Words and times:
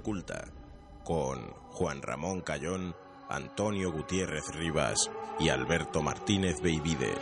Oculta, 0.00 0.48
con 1.04 1.50
Juan 1.72 2.00
Ramón 2.00 2.40
Cayón, 2.40 2.94
Antonio 3.28 3.92
Gutiérrez 3.92 4.44
Rivas 4.54 5.10
y 5.38 5.50
Alberto 5.50 6.02
Martínez 6.02 6.62
Beivide. 6.62 7.12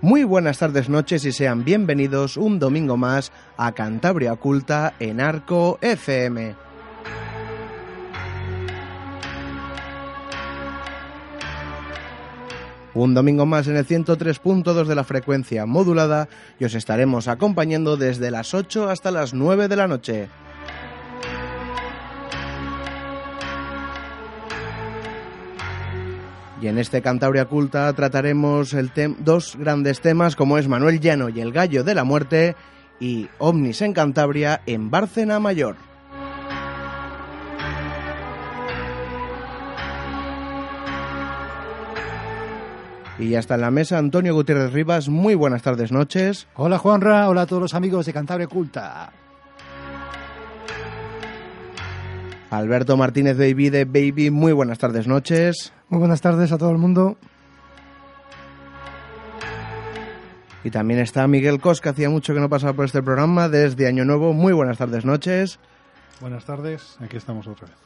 Muy 0.00 0.22
buenas 0.22 0.58
tardes, 0.58 0.88
noches 0.88 1.24
y 1.24 1.32
sean 1.32 1.64
bienvenidos 1.64 2.36
un 2.36 2.60
domingo 2.60 2.96
más 2.96 3.32
a 3.56 3.72
Cantabria 3.72 4.34
Oculta 4.34 4.94
en 5.00 5.20
Arco 5.20 5.78
FM. 5.80 6.63
Un 12.94 13.12
domingo 13.12 13.44
más 13.44 13.66
en 13.66 13.76
el 13.76 13.86
103.2 13.86 14.84
de 14.84 14.94
la 14.94 15.02
frecuencia 15.02 15.66
modulada 15.66 16.28
y 16.60 16.64
os 16.64 16.74
estaremos 16.74 17.26
acompañando 17.26 17.96
desde 17.96 18.30
las 18.30 18.54
8 18.54 18.88
hasta 18.88 19.10
las 19.10 19.34
9 19.34 19.66
de 19.66 19.76
la 19.76 19.88
noche. 19.88 20.28
Y 26.62 26.68
en 26.68 26.78
este 26.78 27.02
Cantabria 27.02 27.46
Culta 27.46 27.92
trataremos 27.92 28.74
dos 29.18 29.56
grandes 29.56 30.00
temas 30.00 30.36
como 30.36 30.56
es 30.56 30.68
Manuel 30.68 31.00
Llano 31.00 31.28
y 31.28 31.40
el 31.40 31.52
Gallo 31.52 31.82
de 31.82 31.94
la 31.94 32.04
Muerte 32.04 32.54
y 33.00 33.28
OVNIS 33.38 33.82
en 33.82 33.92
Cantabria 33.92 34.62
en 34.64 34.90
Bárcena 34.90 35.40
Mayor. 35.40 35.93
Y 43.18 43.28
ya 43.30 43.38
está 43.38 43.54
en 43.54 43.60
la 43.60 43.70
mesa 43.70 43.98
Antonio 43.98 44.34
Gutiérrez 44.34 44.72
Rivas. 44.72 45.08
Muy 45.08 45.34
buenas 45.34 45.62
tardes, 45.62 45.92
noches. 45.92 46.48
Hola 46.56 46.78
Juanra, 46.78 47.28
hola 47.28 47.42
a 47.42 47.46
todos 47.46 47.62
los 47.62 47.74
amigos 47.74 48.06
de 48.06 48.12
Cantabria 48.12 48.46
Oculta. 48.46 49.12
Alberto 52.50 52.96
Martínez 52.96 53.36
Baby 53.36 53.70
de 53.70 53.84
Baby. 53.84 54.30
Muy 54.30 54.52
buenas 54.52 54.78
tardes, 54.78 55.06
noches. 55.06 55.72
Muy 55.88 55.98
buenas 56.00 56.20
tardes 56.20 56.50
a 56.52 56.58
todo 56.58 56.70
el 56.70 56.78
mundo. 56.78 57.16
Y 60.64 60.70
también 60.70 61.00
está 61.00 61.26
Miguel 61.28 61.60
Cos, 61.60 61.80
que 61.80 61.90
hacía 61.90 62.08
mucho 62.08 62.32
que 62.32 62.40
no 62.40 62.48
pasaba 62.48 62.72
por 62.72 62.86
este 62.86 63.02
programa 63.02 63.48
desde 63.48 63.86
Año 63.86 64.04
Nuevo. 64.04 64.32
Muy 64.32 64.52
buenas 64.52 64.78
tardes, 64.78 65.04
noches. 65.04 65.58
Buenas 66.20 66.46
tardes, 66.46 66.96
aquí 67.00 67.16
estamos 67.16 67.46
otra 67.46 67.66
vez. 67.66 67.83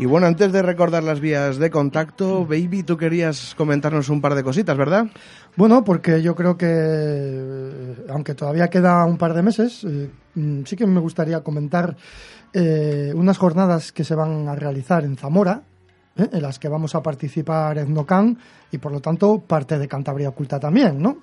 Y 0.00 0.06
bueno, 0.06 0.26
antes 0.26 0.50
de 0.50 0.62
recordar 0.62 1.02
las 1.02 1.20
vías 1.20 1.58
de 1.58 1.68
contacto, 1.68 2.46
Baby, 2.46 2.84
tú 2.84 2.96
querías 2.96 3.54
comentarnos 3.54 4.08
un 4.08 4.22
par 4.22 4.34
de 4.34 4.42
cositas, 4.42 4.74
¿verdad? 4.74 5.08
Bueno, 5.56 5.84
porque 5.84 6.22
yo 6.22 6.34
creo 6.34 6.56
que, 6.56 7.96
aunque 8.08 8.34
todavía 8.34 8.68
queda 8.68 9.04
un 9.04 9.18
par 9.18 9.34
de 9.34 9.42
meses, 9.42 9.84
eh, 9.84 10.08
mm, 10.36 10.62
sí 10.64 10.74
que 10.74 10.86
me 10.86 11.00
gustaría 11.00 11.42
comentar 11.42 11.98
eh, 12.54 13.12
unas 13.14 13.36
jornadas 13.36 13.92
que 13.92 14.02
se 14.02 14.14
van 14.14 14.48
a 14.48 14.54
realizar 14.54 15.04
en 15.04 15.18
Zamora, 15.18 15.64
¿eh? 16.16 16.30
en 16.32 16.40
las 16.40 16.58
que 16.58 16.70
vamos 16.70 16.94
a 16.94 17.02
participar 17.02 17.76
en 17.76 17.92
NOCAN 17.92 18.38
y 18.72 18.78
por 18.78 18.92
lo 18.92 19.00
tanto 19.00 19.40
parte 19.46 19.78
de 19.78 19.86
Cantabria 19.86 20.30
Oculta 20.30 20.58
también, 20.58 20.98
¿no? 20.98 21.18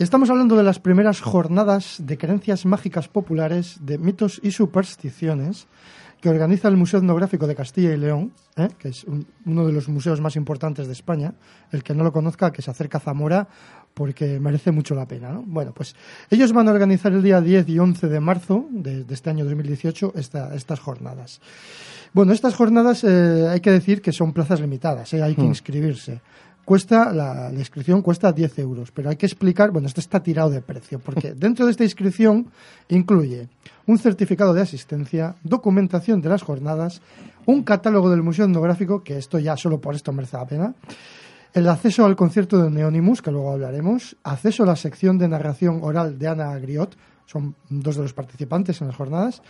Estamos 0.00 0.28
hablando 0.28 0.56
de 0.56 0.64
las 0.64 0.80
primeras 0.80 1.20
jornadas 1.20 1.98
de 2.00 2.18
creencias 2.18 2.66
mágicas 2.66 3.06
populares, 3.06 3.76
de 3.82 3.98
mitos 3.98 4.40
y 4.42 4.50
supersticiones 4.50 5.68
que 6.22 6.30
organiza 6.30 6.68
el 6.68 6.76
Museo 6.76 7.00
Etnográfico 7.00 7.46
de 7.48 7.54
Castilla 7.56 7.92
y 7.92 7.96
León, 7.98 8.32
¿eh? 8.56 8.68
que 8.78 8.88
es 8.90 9.02
un- 9.04 9.26
uno 9.44 9.66
de 9.66 9.72
los 9.72 9.88
museos 9.88 10.20
más 10.20 10.36
importantes 10.36 10.86
de 10.86 10.92
España. 10.92 11.34
El 11.72 11.82
que 11.82 11.94
no 11.94 12.04
lo 12.04 12.12
conozca, 12.12 12.52
que 12.52 12.62
se 12.62 12.70
acerca 12.70 12.98
a 12.98 13.00
Zamora, 13.00 13.48
porque 13.92 14.38
merece 14.38 14.70
mucho 14.70 14.94
la 14.94 15.04
pena. 15.06 15.32
¿no? 15.32 15.42
Bueno, 15.44 15.72
pues 15.74 15.94
ellos 16.30 16.52
van 16.52 16.68
a 16.68 16.72
organizar 16.72 17.12
el 17.12 17.22
día 17.24 17.40
10 17.40 17.68
y 17.68 17.78
11 17.78 18.08
de 18.08 18.20
marzo 18.20 18.66
de, 18.70 19.02
de 19.04 19.12
este 19.14 19.30
año 19.30 19.44
2018 19.44 20.12
esta- 20.16 20.54
estas 20.54 20.78
jornadas. 20.80 21.40
Bueno, 22.12 22.32
estas 22.32 22.54
jornadas 22.54 23.02
eh, 23.04 23.48
hay 23.50 23.60
que 23.60 23.72
decir 23.72 24.00
que 24.00 24.12
son 24.12 24.32
plazas 24.32 24.60
limitadas, 24.60 25.12
¿eh? 25.14 25.22
hay 25.22 25.34
que 25.34 25.42
inscribirse. 25.48 26.20
Cuesta, 26.64 27.12
la, 27.12 27.50
la 27.50 27.58
inscripción 27.58 28.02
cuesta 28.02 28.32
10 28.32 28.58
euros, 28.60 28.92
pero 28.92 29.10
hay 29.10 29.16
que 29.16 29.26
explicar, 29.26 29.70
bueno, 29.72 29.88
esto 29.88 30.00
está 30.00 30.22
tirado 30.22 30.50
de 30.50 30.62
precio, 30.62 31.00
porque 31.00 31.34
dentro 31.36 31.66
de 31.66 31.72
esta 31.72 31.84
inscripción 31.84 32.46
incluye 32.88 33.48
un 33.86 33.98
certificado 33.98 34.54
de 34.54 34.62
asistencia, 34.62 35.34
documentación 35.42 36.20
de 36.20 36.28
las 36.28 36.42
jornadas, 36.42 37.02
un 37.46 37.64
catálogo 37.64 38.10
del 38.10 38.22
Museo 38.22 38.44
Etnográfico, 38.44 39.02
que 39.02 39.18
esto 39.18 39.38
ya 39.38 39.56
solo 39.56 39.80
por 39.80 39.94
esto 39.94 40.12
merece 40.12 40.36
la 40.36 40.46
pena, 40.46 40.74
el 41.52 41.68
acceso 41.68 42.04
al 42.04 42.16
concierto 42.16 42.62
de 42.62 42.70
Neonimus, 42.70 43.20
que 43.20 43.30
luego 43.30 43.52
hablaremos, 43.52 44.16
acceso 44.22 44.62
a 44.62 44.66
la 44.66 44.76
sección 44.76 45.18
de 45.18 45.28
narración 45.28 45.80
oral 45.82 46.18
de 46.18 46.28
Ana 46.28 46.56
Griot, 46.58 46.96
son 47.32 47.54
dos 47.70 47.96
de 47.96 48.02
los 48.02 48.12
participantes 48.12 48.80
en 48.80 48.88
las 48.88 48.96
jornadas, 48.96 49.42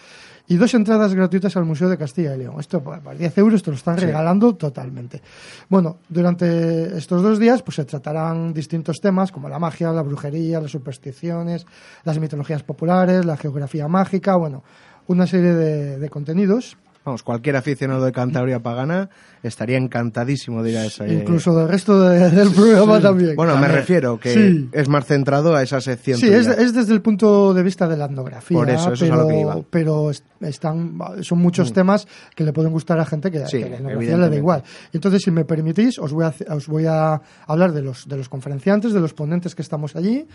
y 0.46 0.56
dos 0.56 0.72
entradas 0.74 1.14
gratuitas 1.14 1.56
al 1.56 1.64
Museo 1.64 1.88
de 1.88 1.98
Castilla 1.98 2.34
y 2.34 2.38
León. 2.38 2.56
Esto 2.60 2.82
por 2.82 3.00
por 3.00 3.16
10 3.16 3.38
euros 3.38 3.62
te 3.62 3.70
lo 3.70 3.76
están 3.76 3.96
regalando 3.96 4.54
totalmente. 4.54 5.20
Bueno, 5.68 5.98
durante 6.08 6.96
estos 6.96 7.22
dos 7.22 7.38
días 7.38 7.62
pues 7.62 7.76
se 7.76 7.84
tratarán 7.84 8.52
distintos 8.54 9.00
temas 9.00 9.32
como 9.32 9.48
la 9.48 9.58
magia, 9.58 9.90
la 9.92 10.02
brujería, 10.02 10.60
las 10.60 10.70
supersticiones, 10.70 11.66
las 12.04 12.18
mitologías 12.18 12.62
populares, 12.62 13.24
la 13.24 13.36
geografía 13.36 13.88
mágica, 13.88 14.36
bueno, 14.36 14.62
una 15.08 15.26
serie 15.26 15.52
de, 15.52 15.98
de 15.98 16.10
contenidos 16.10 16.76
Vamos, 17.04 17.22
cualquier 17.24 17.56
aficionado 17.56 18.04
de 18.04 18.12
Cantabria 18.12 18.60
Pagana 18.60 19.10
estaría 19.42 19.76
encantadísimo 19.76 20.62
de 20.62 20.70
ir 20.70 20.76
a 20.78 20.86
esa. 20.86 21.06
incluso 21.08 21.52
del 21.56 21.68
resto 21.68 22.00
de- 22.00 22.30
del 22.30 22.50
programa 22.52 23.00
también. 23.00 23.34
Bueno, 23.34 23.56
me 23.58 23.66
refiero 23.66 24.20
que 24.20 24.32
Sí. 24.32 24.68
es 24.72 24.88
más 24.88 25.04
centrado 25.06 25.56
a 25.56 25.62
esa 25.62 25.80
sección. 25.80 26.18
Sí, 26.18 26.28
es, 26.28 26.46
es 26.46 26.72
desde 26.74 26.92
el 26.94 27.02
punto 27.02 27.52
de 27.54 27.62
vista 27.64 27.88
de 27.88 27.96
la 27.96 28.04
etnografía. 28.04 28.56
Por 28.56 28.70
eso, 28.70 28.92
eso 28.92 29.04
es 29.04 29.10
pero, 29.10 29.14
a 29.14 29.16
lo 29.24 29.28
que 29.28 29.40
iba. 29.40 29.56
Mm. 29.56 29.64
Pero 29.68 30.10
es- 30.10 30.22
están, 30.40 30.98
son 31.22 31.38
muchos 31.40 31.72
temas 31.72 32.06
que 32.36 32.44
le 32.44 32.52
pueden 32.52 32.70
gustar 32.72 33.00
a 33.00 33.04
gente 33.04 33.30
que, 33.32 33.46
Sí, 33.48 33.58
que 33.62 33.70
la 33.70 33.76
etnografía 33.76 34.16
le 34.16 34.28
da 34.30 34.36
igual. 34.36 34.62
Entonces, 34.92 35.22
si 35.24 35.30
me 35.32 35.44
permitís, 35.44 35.98
os 35.98 36.12
voy 36.12 36.24
a, 36.24 36.34
os 36.54 36.68
voy 36.68 36.86
a 36.86 37.20
hablar 37.48 37.72
de 37.72 37.82
los, 37.82 38.06
de 38.08 38.16
los 38.16 38.28
conferenciantes, 38.28 38.92
de 38.92 39.00
los 39.00 39.12
ponentes 39.12 39.54
que 39.56 39.62
estamos 39.62 39.96
allí, 39.96 40.26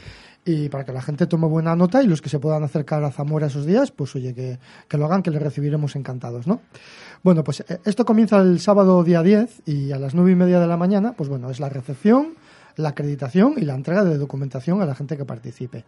y 0.44 0.68
para 0.69 0.84
que 0.86 0.92
la 0.94 1.02
gente 1.02 1.28
tome 1.28 1.48
buena 1.48 1.75
nota 1.75 2.04
y 2.04 2.08
los 2.08 2.22
que 2.22 2.30
se 2.30 2.40
puedan 2.40 2.64
acercar 2.64 3.04
a 3.04 3.12
Zamora 3.12 3.48
esos 3.48 3.66
días, 3.66 3.92
pues 3.92 4.16
oye, 4.16 4.34
que, 4.34 4.60
que 4.88 4.98
lo 4.98 5.06
hagan, 5.06 5.22
que 5.24 5.31
les 5.31 5.42
recibiremos 5.42 5.96
encantados, 5.96 6.46
¿no? 6.48 6.56
Bueno, 7.24 7.44
pues 7.44 7.62
eh, 7.62 7.80
esto 7.86 8.06
comienza 8.06 8.39
el 8.39 8.59
sábado 8.59 9.04
día 9.04 9.21
10 9.24 9.63
y 9.65 9.92
a 9.92 10.00
las 10.00 10.13
nueve 10.15 10.31
y 10.31 10.36
media 10.36 10.59
de 10.59 10.68
la 10.68 10.77
mañana, 10.77 11.13
pues 11.13 11.30
bueno, 11.30 11.50
es 11.50 11.59
la 11.59 11.69
recepción, 11.69 12.36
la 12.75 12.89
acreditación 12.89 13.56
y 13.57 13.62
la 13.62 13.75
entrega 13.75 14.04
de 14.04 14.18
documentación 14.18 14.81
a 14.81 14.86
la 14.86 14.95
gente 14.95 15.18
que 15.18 15.25
participe. 15.25 15.86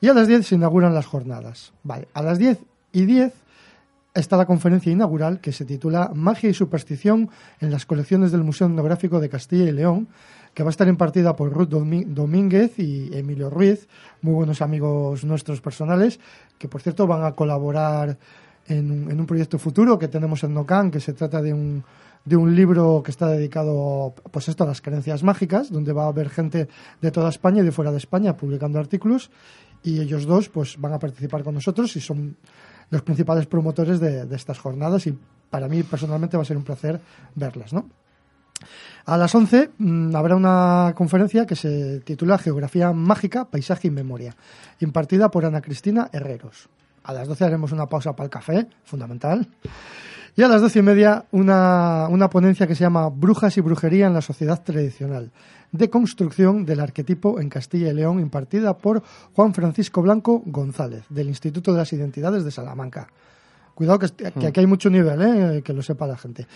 Y 0.00 0.08
a 0.08 0.14
las 0.14 0.28
10 0.28 0.46
se 0.46 0.54
inauguran 0.54 0.94
las 0.94 1.06
jornadas. 1.06 1.72
Vale, 1.82 2.08
a 2.14 2.22
las 2.22 2.38
10 2.38 2.58
y 2.92 3.06
10 3.06 3.32
está 4.14 4.36
la 4.36 4.46
conferencia 4.46 4.92
inaugural 4.92 5.40
que 5.40 5.52
se 5.52 5.64
titula 5.64 6.10
Magia 6.14 6.50
y 6.50 6.54
superstición 6.54 7.30
en 7.60 7.70
las 7.70 7.86
colecciones 7.86 8.32
del 8.32 8.44
Museo 8.44 8.66
Etnográfico 8.66 9.20
de 9.20 9.28
Castilla 9.28 9.64
y 9.64 9.72
León, 9.72 10.08
que 10.54 10.62
va 10.62 10.70
a 10.70 10.70
estar 10.70 10.88
impartida 10.88 11.36
por 11.36 11.52
Ruth 11.52 11.68
Domínguez 11.68 12.78
y 12.78 13.16
Emilio 13.16 13.50
Ruiz, 13.50 13.88
muy 14.22 14.34
buenos 14.34 14.62
amigos 14.62 15.24
nuestros 15.24 15.60
personales, 15.60 16.18
que 16.58 16.68
por 16.68 16.82
cierto 16.82 17.06
van 17.06 17.24
a 17.24 17.32
colaborar 17.32 18.18
en 18.68 19.20
un, 19.20 19.26
proyecto 19.26 19.58
futuro 19.58 19.98
que 19.98 20.08
tenemos 20.08 20.44
en 20.44 20.54
Nocan, 20.54 20.90
que 20.90 21.00
se 21.00 21.12
trata 21.12 21.40
de 21.40 21.52
un, 21.52 21.82
de 22.24 22.36
un 22.36 22.54
libro 22.54 23.02
que 23.02 23.10
está 23.10 23.28
dedicado 23.28 24.14
pues 24.30 24.48
esto 24.48 24.64
a 24.64 24.66
las 24.66 24.80
creencias 24.80 25.22
mágicas, 25.22 25.70
donde 25.70 25.92
va 25.92 26.04
a 26.04 26.08
haber 26.08 26.28
gente 26.28 26.68
de 27.00 27.10
toda 27.10 27.30
España 27.30 27.62
y 27.62 27.64
de 27.64 27.72
fuera 27.72 27.90
de 27.90 27.98
España 27.98 28.36
publicando 28.36 28.78
artículos 28.78 29.30
y 29.82 30.00
ellos 30.00 30.26
dos 30.26 30.48
pues 30.48 30.76
van 30.78 30.92
a 30.92 30.98
participar 30.98 31.42
con 31.42 31.54
nosotros 31.54 31.94
y 31.96 32.00
son 32.00 32.36
los 32.90 33.02
principales 33.02 33.46
promotores 33.46 34.00
de, 34.00 34.26
estas 34.34 34.58
jornadas 34.58 35.06
y 35.06 35.18
para 35.50 35.68
mí 35.68 35.82
personalmente 35.82 36.36
va 36.36 36.42
a 36.42 36.46
ser 36.46 36.56
un 36.56 36.64
placer 36.64 37.00
verlas, 37.34 37.72
¿no? 37.72 37.88
A 39.06 39.16
las 39.16 39.34
11 39.34 39.70
mmm, 39.78 40.14
habrá 40.14 40.36
una 40.36 40.92
conferencia 40.94 41.46
que 41.46 41.56
se 41.56 42.00
titula 42.00 42.38
Geografía 42.38 42.92
Mágica, 42.92 43.46
Paisaje 43.46 43.88
y 43.88 43.90
Memoria, 43.90 44.36
impartida 44.80 45.30
por 45.30 45.46
Ana 45.46 45.62
Cristina 45.62 46.10
Herreros. 46.12 46.68
A 47.08 47.14
las 47.14 47.26
12 47.26 47.42
haremos 47.42 47.72
una 47.72 47.86
pausa 47.86 48.14
para 48.14 48.26
el 48.26 48.30
café, 48.30 48.66
fundamental. 48.84 49.48
Y 50.36 50.42
a 50.42 50.48
las 50.48 50.60
doce 50.60 50.80
y 50.80 50.82
media 50.82 51.24
una, 51.30 52.06
una 52.10 52.28
ponencia 52.28 52.66
que 52.66 52.74
se 52.74 52.82
llama 52.82 53.08
Brujas 53.08 53.56
y 53.56 53.62
Brujería 53.62 54.08
en 54.08 54.12
la 54.12 54.20
Sociedad 54.20 54.62
Tradicional, 54.62 55.30
de 55.72 55.88
construcción 55.88 56.66
del 56.66 56.80
arquetipo 56.80 57.40
en 57.40 57.48
Castilla 57.48 57.88
y 57.88 57.94
León, 57.94 58.20
impartida 58.20 58.76
por 58.76 59.02
Juan 59.32 59.54
Francisco 59.54 60.02
Blanco 60.02 60.42
González, 60.44 61.04
del 61.08 61.28
Instituto 61.28 61.72
de 61.72 61.78
las 61.78 61.90
Identidades 61.94 62.44
de 62.44 62.50
Salamanca. 62.50 63.08
Cuidado 63.74 64.00
que, 64.00 64.08
que 64.10 64.46
aquí 64.46 64.60
hay 64.60 64.66
mucho 64.66 64.90
nivel, 64.90 65.22
¿eh? 65.22 65.62
que 65.62 65.72
lo 65.72 65.80
sepa 65.80 66.06
la 66.06 66.18
gente. 66.18 66.46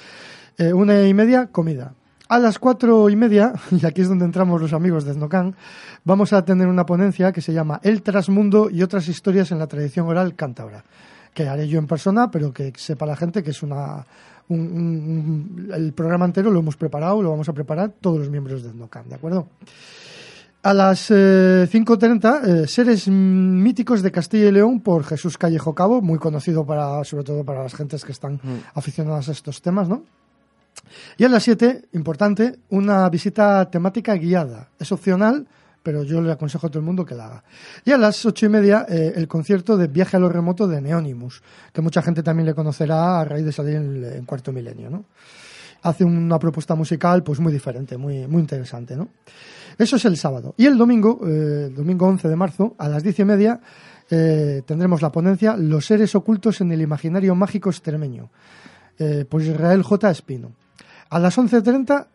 Eh, 0.59 0.75
una 0.75 1.03
y 1.09 1.15
media, 1.15 1.47
comida. 1.47 1.95
A 2.33 2.39
las 2.39 2.59
cuatro 2.59 3.11
y 3.11 3.15
media, 3.15 3.53
y 3.71 3.85
aquí 3.85 4.01
es 4.01 4.09
donde 4.09 4.25
entramos 4.25 4.59
los 4.59 4.73
amigos 4.73 5.05
de 5.05 5.13
Snocan, 5.13 5.55
vamos 6.03 6.33
a 6.33 6.43
tener 6.47 6.67
una 6.67 6.87
ponencia 6.87 7.31
que 7.31 7.43
se 7.43 7.53
llama 7.53 7.79
El 7.83 8.01
trasmundo 8.01 8.71
y 8.71 8.83
otras 8.83 9.07
historias 9.07 9.53
en 9.53 9.59
la 9.59 9.67
tradición 9.67 10.07
oral 10.07 10.35
cántabra 10.35 10.83
que 11.35 11.47
haré 11.47 11.69
yo 11.69 11.79
en 11.79 11.87
persona, 11.87 12.31
pero 12.31 12.51
que 12.51 12.73
sepa 12.75 13.05
la 13.05 13.17
gente 13.17 13.43
que 13.43 13.51
es 13.51 13.63
una. 13.63 14.07
Un, 14.49 14.59
un, 14.59 15.71
el 15.75 15.93
programa 15.93 16.25
entero 16.25 16.51
lo 16.51 16.61
hemos 16.61 16.79
preparado, 16.79 17.21
lo 17.21 17.29
vamos 17.29 17.51
a 17.51 17.53
preparar 17.53 17.93
todos 18.01 18.21
los 18.21 18.31
miembros 18.31 18.63
de 18.63 18.71
Endocan, 18.71 19.11
¿de 19.11 19.15
acuerdo? 19.15 19.49
A 20.63 20.73
las 20.73 21.11
eh, 21.11 21.69
5.30, 21.71 22.45
eh, 22.65 22.67
Seres 22.67 23.09
míticos 23.09 24.01
de 24.01 24.11
Castilla 24.11 24.47
y 24.47 24.53
León 24.53 24.81
por 24.81 25.05
Jesús 25.05 25.37
Callejo 25.37 25.75
Cabo, 25.75 26.01
muy 26.01 26.19
conocido 26.19 26.65
para, 26.65 27.05
sobre 27.05 27.25
todo 27.25 27.45
para 27.45 27.63
las 27.63 27.75
gentes 27.75 28.07
que 28.07 28.13
están 28.13 28.37
mm. 28.43 28.73
aficionadas 28.75 29.29
a 29.29 29.33
estos 29.33 29.61
temas, 29.61 29.87
¿no? 29.87 30.05
Y 31.17 31.25
a 31.25 31.29
las 31.29 31.43
7, 31.43 31.89
importante, 31.93 32.59
una 32.71 33.09
visita 33.09 33.71
temática 33.71 34.15
guiada. 34.15 34.69
Es 34.79 34.93
opcional, 34.93 35.47
pero 35.83 36.05
yo 36.05 36.21
le 36.21 36.33
aconsejo 36.33 36.67
a 36.67 36.71
todo 36.71 36.79
el 36.79 36.85
mundo 36.85 37.05
que 37.05 37.15
la 37.15 37.27
haga. 37.27 37.45
Y 37.85 37.91
a 37.91 37.99
las 37.99 38.25
ocho 38.25 38.47
y 38.47 38.49
media, 38.49 38.87
eh, 38.89 39.13
el 39.17 39.29
concierto 39.29 39.77
de 39.77 39.89
Viaje 39.89 40.17
a 40.17 40.21
lo 40.21 40.29
Remoto 40.29 40.67
de 40.69 40.81
Neonimus, 40.81 41.43
que 41.73 41.81
mucha 41.81 42.03
gente 42.03 42.23
también 42.23 42.47
le 42.47 42.55
conocerá 42.55 43.21
a 43.21 43.25
raíz 43.25 43.45
de 43.45 43.53
salir 43.53 43.77
en, 43.77 44.25
Cuarto 44.25 44.53
Milenio, 44.53 44.91
¿no? 44.91 45.05
Hace 45.83 46.05
una 46.05 46.39
propuesta 46.39 46.77
musical 46.77 47.25
pues 47.25 47.41
muy 47.41 47.53
diferente, 47.53 47.97
muy, 47.97 48.29
muy 48.29 48.41
interesante, 48.41 48.97
¿no? 48.97 49.09
Eso 49.77 49.97
es 49.97 50.05
el 50.05 50.17
sábado. 50.17 50.55
Y 50.57 50.67
el 50.67 50.79
domingo, 50.79 51.21
eh, 51.27 51.67
el 51.69 51.75
domingo 51.75 52.07
11 52.07 52.29
de 52.29 52.37
marzo, 52.37 52.77
a 52.79 52.89
las 52.89 53.03
diez 53.03 53.19
y 53.19 53.25
media, 53.25 53.61
eh, 54.09 54.63
tendremos 54.65 55.03
la 55.03 55.11
ponencia 55.11 55.57
Los 55.57 55.87
seres 55.87 56.15
ocultos 56.15 56.61
en 56.61 56.71
el 56.71 56.83
imaginario 56.83 57.35
mágico 57.35 57.71
extremeño, 57.71 58.31
por 59.29 59.43
Israel 59.43 59.83
J. 59.83 60.11
Espino. 60.11 60.53
A 61.13 61.19
las 61.19 61.37
11.30 61.37 62.07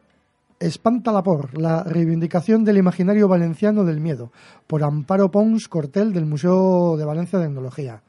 Espanta 0.60 1.12
la 1.12 1.22
por, 1.22 1.56
la 1.56 1.84
reivindicación 1.84 2.66
del 2.66 2.78
imaginario 2.78 3.28
valenciano 3.28 3.84
del 3.84 4.00
miedo, 4.00 4.32
por 4.66 4.84
Amparo 4.84 5.30
Pons 5.30 5.68
Cortel 5.68 6.14
del 6.14 6.26
Museo 6.26 6.98
de 6.98 7.06
Valencia 7.06 7.38
de 7.38 7.46
Etnología. 7.46 8.02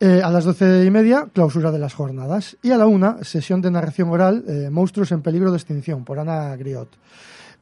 Eh, 0.00 0.22
a 0.24 0.30
las 0.30 0.44
doce 0.44 0.82
y 0.86 0.90
media, 0.90 1.28
clausura 1.30 1.70
de 1.72 1.78
las 1.78 1.92
jornadas. 1.92 2.56
Y 2.62 2.70
a 2.70 2.78
la 2.78 2.86
una, 2.86 3.22
sesión 3.22 3.60
de 3.60 3.70
narración 3.70 4.08
oral, 4.08 4.44
eh, 4.48 4.70
Monstruos 4.70 5.12
en 5.12 5.20
peligro 5.20 5.50
de 5.50 5.58
extinción, 5.58 6.06
por 6.06 6.18
Ana 6.18 6.56
Griot. 6.56 6.96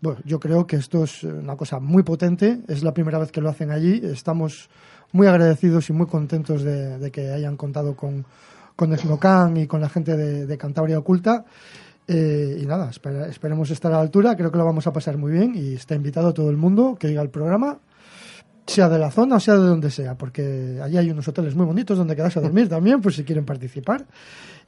Bueno, 0.01 0.21
yo 0.25 0.39
creo 0.39 0.69
que 0.69 0.77
esto 0.77 1.03
es 1.03 1.25
una 1.25 1.57
cosa 1.57 1.81
muy 1.81 2.05
potente, 2.05 2.61
es 2.69 2.85
la 2.85 2.95
primera 2.95 3.19
vez 3.19 3.33
que 3.33 3.41
lo 3.41 3.49
hacen 3.49 3.73
allí, 3.73 4.01
estamos 4.05 4.71
muy 5.11 5.27
agradecidos 5.27 5.91
y 5.91 5.93
muy 5.93 6.07
contentos 6.07 6.63
de, 6.63 7.11
que 7.11 7.33
hayan 7.33 7.57
contado 7.57 7.97
con, 7.97 8.25
con 8.77 8.97
Snocan 8.97 9.57
y 9.57 9.67
con 9.67 9.81
la 9.81 9.89
gente 9.89 10.17
de 10.17 10.59
Cantabria 10.59 11.01
Oculta. 11.01 11.45
Eh, 12.07 12.59
y 12.63 12.67
nada, 12.67 12.91
esperemos 12.91 13.71
estar 13.71 13.91
a 13.93 13.97
la 13.97 14.03
altura, 14.03 14.37
creo 14.37 14.53
que 14.53 14.59
lo 14.59 14.65
vamos 14.65 14.87
a 14.87 14.93
pasar 14.93 15.17
muy 15.17 15.33
bien 15.33 15.55
y 15.55 15.75
está 15.75 15.95
invitado 15.95 16.35
todo 16.35 16.51
el 16.51 16.57
mundo 16.57 16.97
que 16.99 17.07
oiga 17.07 17.23
el 17.23 17.31
programa, 17.31 17.79
sea 18.67 18.89
de 18.89 18.99
la 18.99 19.11
zona 19.11 19.37
o 19.37 19.41
sea 19.41 19.55
de 19.55 19.67
donde 19.67 19.91
sea, 19.91 20.15
porque 20.17 20.81
allí 20.83 20.99
hay 20.99 21.11
unos 21.11 21.27
hoteles 21.29 21.55
muy 21.55 21.65
bonitos 21.67 21.97
donde 21.97 22.15
quedarse 22.15 22.39
a 22.39 22.43
dormir 22.43 22.69
también, 22.69 23.01
por 23.01 23.13
si 23.13 23.25
quieren 23.25 23.45
participar. 23.45 24.05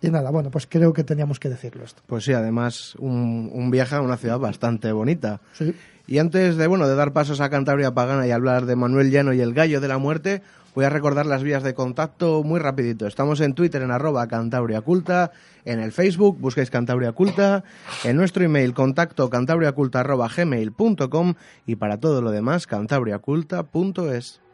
Y 0.01 0.11
nada, 0.11 0.31
bueno, 0.31 0.51
pues 0.51 0.67
creo 0.67 0.93
que 0.93 1.05
teníamos 1.05 1.41
que 1.41 1.49
decirlo 1.49 1.85
esto. 1.85 2.03
Pues 2.07 2.25
sí, 2.25 2.33
además 2.33 2.95
un, 2.99 3.51
un 3.53 3.71
viaje 3.71 3.97
a 3.97 4.03
una 4.03 4.17
ciudad 4.17 4.39
bastante 4.39 4.93
bonita. 4.93 5.41
Sí. 5.53 5.75
Y 6.07 6.19
antes 6.19 6.57
de, 6.57 6.67
bueno, 6.67 6.87
de 6.87 6.95
dar 6.95 7.13
pasos 7.13 7.41
a 7.41 7.51
Cantabria 7.51 7.93
Pagana 7.93 8.27
y 8.27 8.31
hablar 8.31 8.67
de 8.67 8.77
Manuel 8.77 9.11
Llano 9.11 9.33
y 9.33 9.41
el 9.41 9.55
Gallo 9.55 9.81
de 9.81 9.89
la 9.89 9.99
Muerte, 9.99 10.43
voy 10.77 10.85
a 10.85 10.91
recordar 10.91 11.25
las 11.25 11.43
vías 11.43 11.63
de 11.63 11.73
contacto 11.73 12.43
muy 12.43 12.61
rapidito. 12.61 13.07
Estamos 13.07 13.41
en 13.41 13.55
Twitter 13.55 13.81
en 13.81 13.91
arroba 13.91 14.29
Cantabria 14.29 14.83
Culta, 14.83 15.33
en 15.65 15.81
el 15.81 15.91
Facebook 15.91 16.39
busquéis 16.39 16.71
Cantabria 16.71 17.13
Culta, 17.13 17.65
en 18.05 18.17
nuestro 18.17 18.45
email 18.45 18.75
contacto 18.75 19.31
cantabriaculta 19.31 20.01
arroba 20.01 20.29
gmail.com 20.29 21.35
y 21.67 21.77
para 21.77 21.99
todo 21.99 22.21
lo 22.21 22.31
demás 22.31 22.67
cantabriaculta.es. 22.67 24.46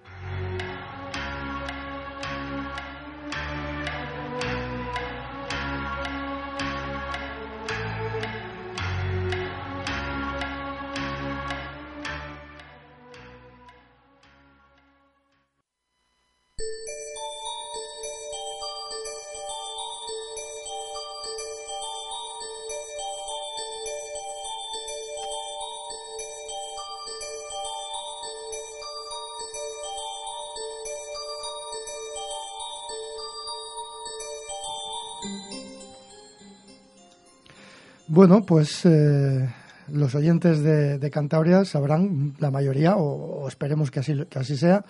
Bueno, 38.14 38.44
pues 38.44 38.84
eh, 38.84 39.48
los 39.88 40.14
oyentes 40.14 40.62
de, 40.62 40.98
de, 40.98 41.10
Cantabria 41.10 41.64
sabrán, 41.64 42.34
la 42.40 42.50
mayoría, 42.50 42.96
o, 42.96 43.40
o 43.40 43.48
esperemos 43.48 43.90
que 43.90 44.00
así, 44.00 44.26
que 44.28 44.38
así, 44.38 44.54
sea, 44.54 44.84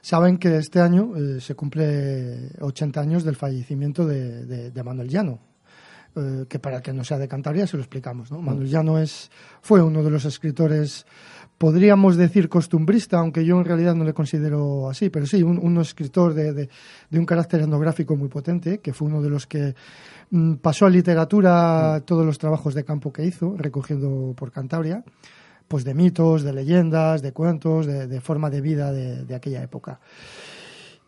saben 0.00 0.38
que 0.38 0.56
este 0.56 0.80
año 0.80 1.12
eh, 1.14 1.38
se 1.42 1.54
cumple 1.54 2.48
80 2.60 2.98
años 2.98 3.24
del 3.24 3.36
fallecimiento 3.36 4.06
de, 4.06 4.46
de, 4.46 4.70
de 4.70 4.82
Manuel 4.82 5.10
Llano. 5.10 5.38
Eh, 6.14 6.44
que 6.46 6.58
para 6.58 6.82
que 6.82 6.92
no 6.92 7.04
sea 7.04 7.16
de 7.16 7.26
Cantabria 7.26 7.66
se 7.66 7.78
lo 7.78 7.82
explicamos. 7.82 8.30
¿no? 8.30 8.42
Manuel 8.42 8.68
Llano 8.68 8.98
es, 8.98 9.30
fue 9.62 9.82
uno 9.82 10.02
de 10.02 10.10
los 10.10 10.26
escritores, 10.26 11.06
podríamos 11.62 12.16
decir 12.16 12.48
costumbrista, 12.48 13.18
aunque 13.18 13.44
yo 13.44 13.56
en 13.56 13.64
realidad 13.64 13.94
no 13.94 14.02
le 14.02 14.12
considero 14.12 14.90
así, 14.90 15.10
pero 15.10 15.26
sí, 15.26 15.44
un, 15.44 15.58
un 15.58 15.80
escritor 15.80 16.34
de, 16.34 16.52
de, 16.52 16.68
de, 17.08 17.18
un 17.20 17.24
carácter 17.24 17.60
etnográfico 17.60 18.16
muy 18.16 18.26
potente, 18.26 18.80
que 18.80 18.92
fue 18.92 19.06
uno 19.06 19.22
de 19.22 19.30
los 19.30 19.46
que 19.46 19.72
mm, 20.30 20.54
pasó 20.54 20.86
a 20.86 20.90
literatura 20.90 22.02
todos 22.04 22.26
los 22.26 22.36
trabajos 22.36 22.74
de 22.74 22.82
campo 22.82 23.12
que 23.12 23.24
hizo, 23.24 23.54
recogiendo 23.56 24.34
por 24.36 24.50
Cantabria, 24.50 25.04
pues 25.68 25.84
de 25.84 25.94
mitos, 25.94 26.42
de 26.42 26.52
leyendas, 26.52 27.22
de 27.22 27.30
cuentos, 27.30 27.86
de, 27.86 28.08
de 28.08 28.20
forma 28.20 28.50
de 28.50 28.60
vida 28.60 28.90
de 28.90 29.32
aquella 29.32 29.62
época. 29.62 30.00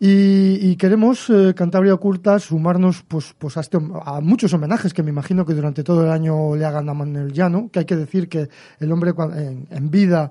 Y, 0.06 0.58
y, 0.60 0.76
queremos, 0.76 1.30
eh, 1.30 1.54
Cantabria 1.56 1.94
Oculta, 1.94 2.38
sumarnos 2.38 3.02
pues, 3.08 3.34
pues 3.38 3.56
a, 3.56 3.60
este, 3.60 3.78
a, 4.04 4.20
muchos 4.20 4.52
homenajes 4.52 4.92
que 4.92 5.02
me 5.02 5.08
imagino 5.08 5.46
que 5.46 5.54
durante 5.54 5.82
todo 5.82 6.04
el 6.04 6.10
año 6.10 6.54
le 6.56 6.66
hagan 6.66 6.90
a 6.90 6.92
Manuel 6.92 7.32
Llano, 7.32 7.70
que 7.72 7.78
hay 7.78 7.84
que 7.86 7.96
decir 7.96 8.28
que 8.28 8.50
el 8.80 8.92
hombre 8.92 9.14
en, 9.34 9.66
en 9.70 9.90
vida 9.90 10.30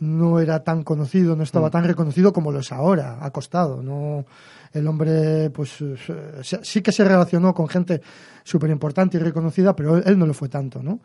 no 0.00 0.40
era 0.40 0.62
tan 0.62 0.82
conocido, 0.82 1.36
no 1.36 1.42
estaba 1.42 1.68
mm. 1.68 1.70
tan 1.70 1.84
reconocido 1.84 2.34
como 2.34 2.52
lo 2.52 2.58
es 2.58 2.70
ahora, 2.70 3.16
ha 3.24 3.30
costado. 3.30 3.82
¿no? 3.82 4.26
El 4.74 4.86
hombre 4.86 5.48
pues 5.48 5.82
sí 6.62 6.82
que 6.82 6.92
se 6.92 7.02
relacionó 7.02 7.54
con 7.54 7.66
gente 7.66 8.02
súper 8.42 8.68
importante 8.68 9.16
y 9.16 9.20
reconocida, 9.20 9.74
pero 9.74 10.04
él 10.04 10.18
no 10.18 10.26
lo 10.26 10.34
fue 10.34 10.50
tanto. 10.50 10.82
¿no? 10.82 11.00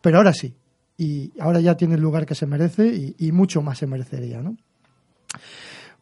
Pero 0.00 0.16
ahora 0.16 0.32
sí, 0.32 0.54
y 0.96 1.34
ahora 1.38 1.60
ya 1.60 1.76
tiene 1.76 1.96
el 1.96 2.00
lugar 2.00 2.24
que 2.24 2.34
se 2.34 2.46
merece 2.46 2.86
y, 2.86 3.14
y 3.18 3.30
mucho 3.30 3.60
más 3.60 3.76
se 3.76 3.86
merecería. 3.86 4.40
¿no? 4.40 4.56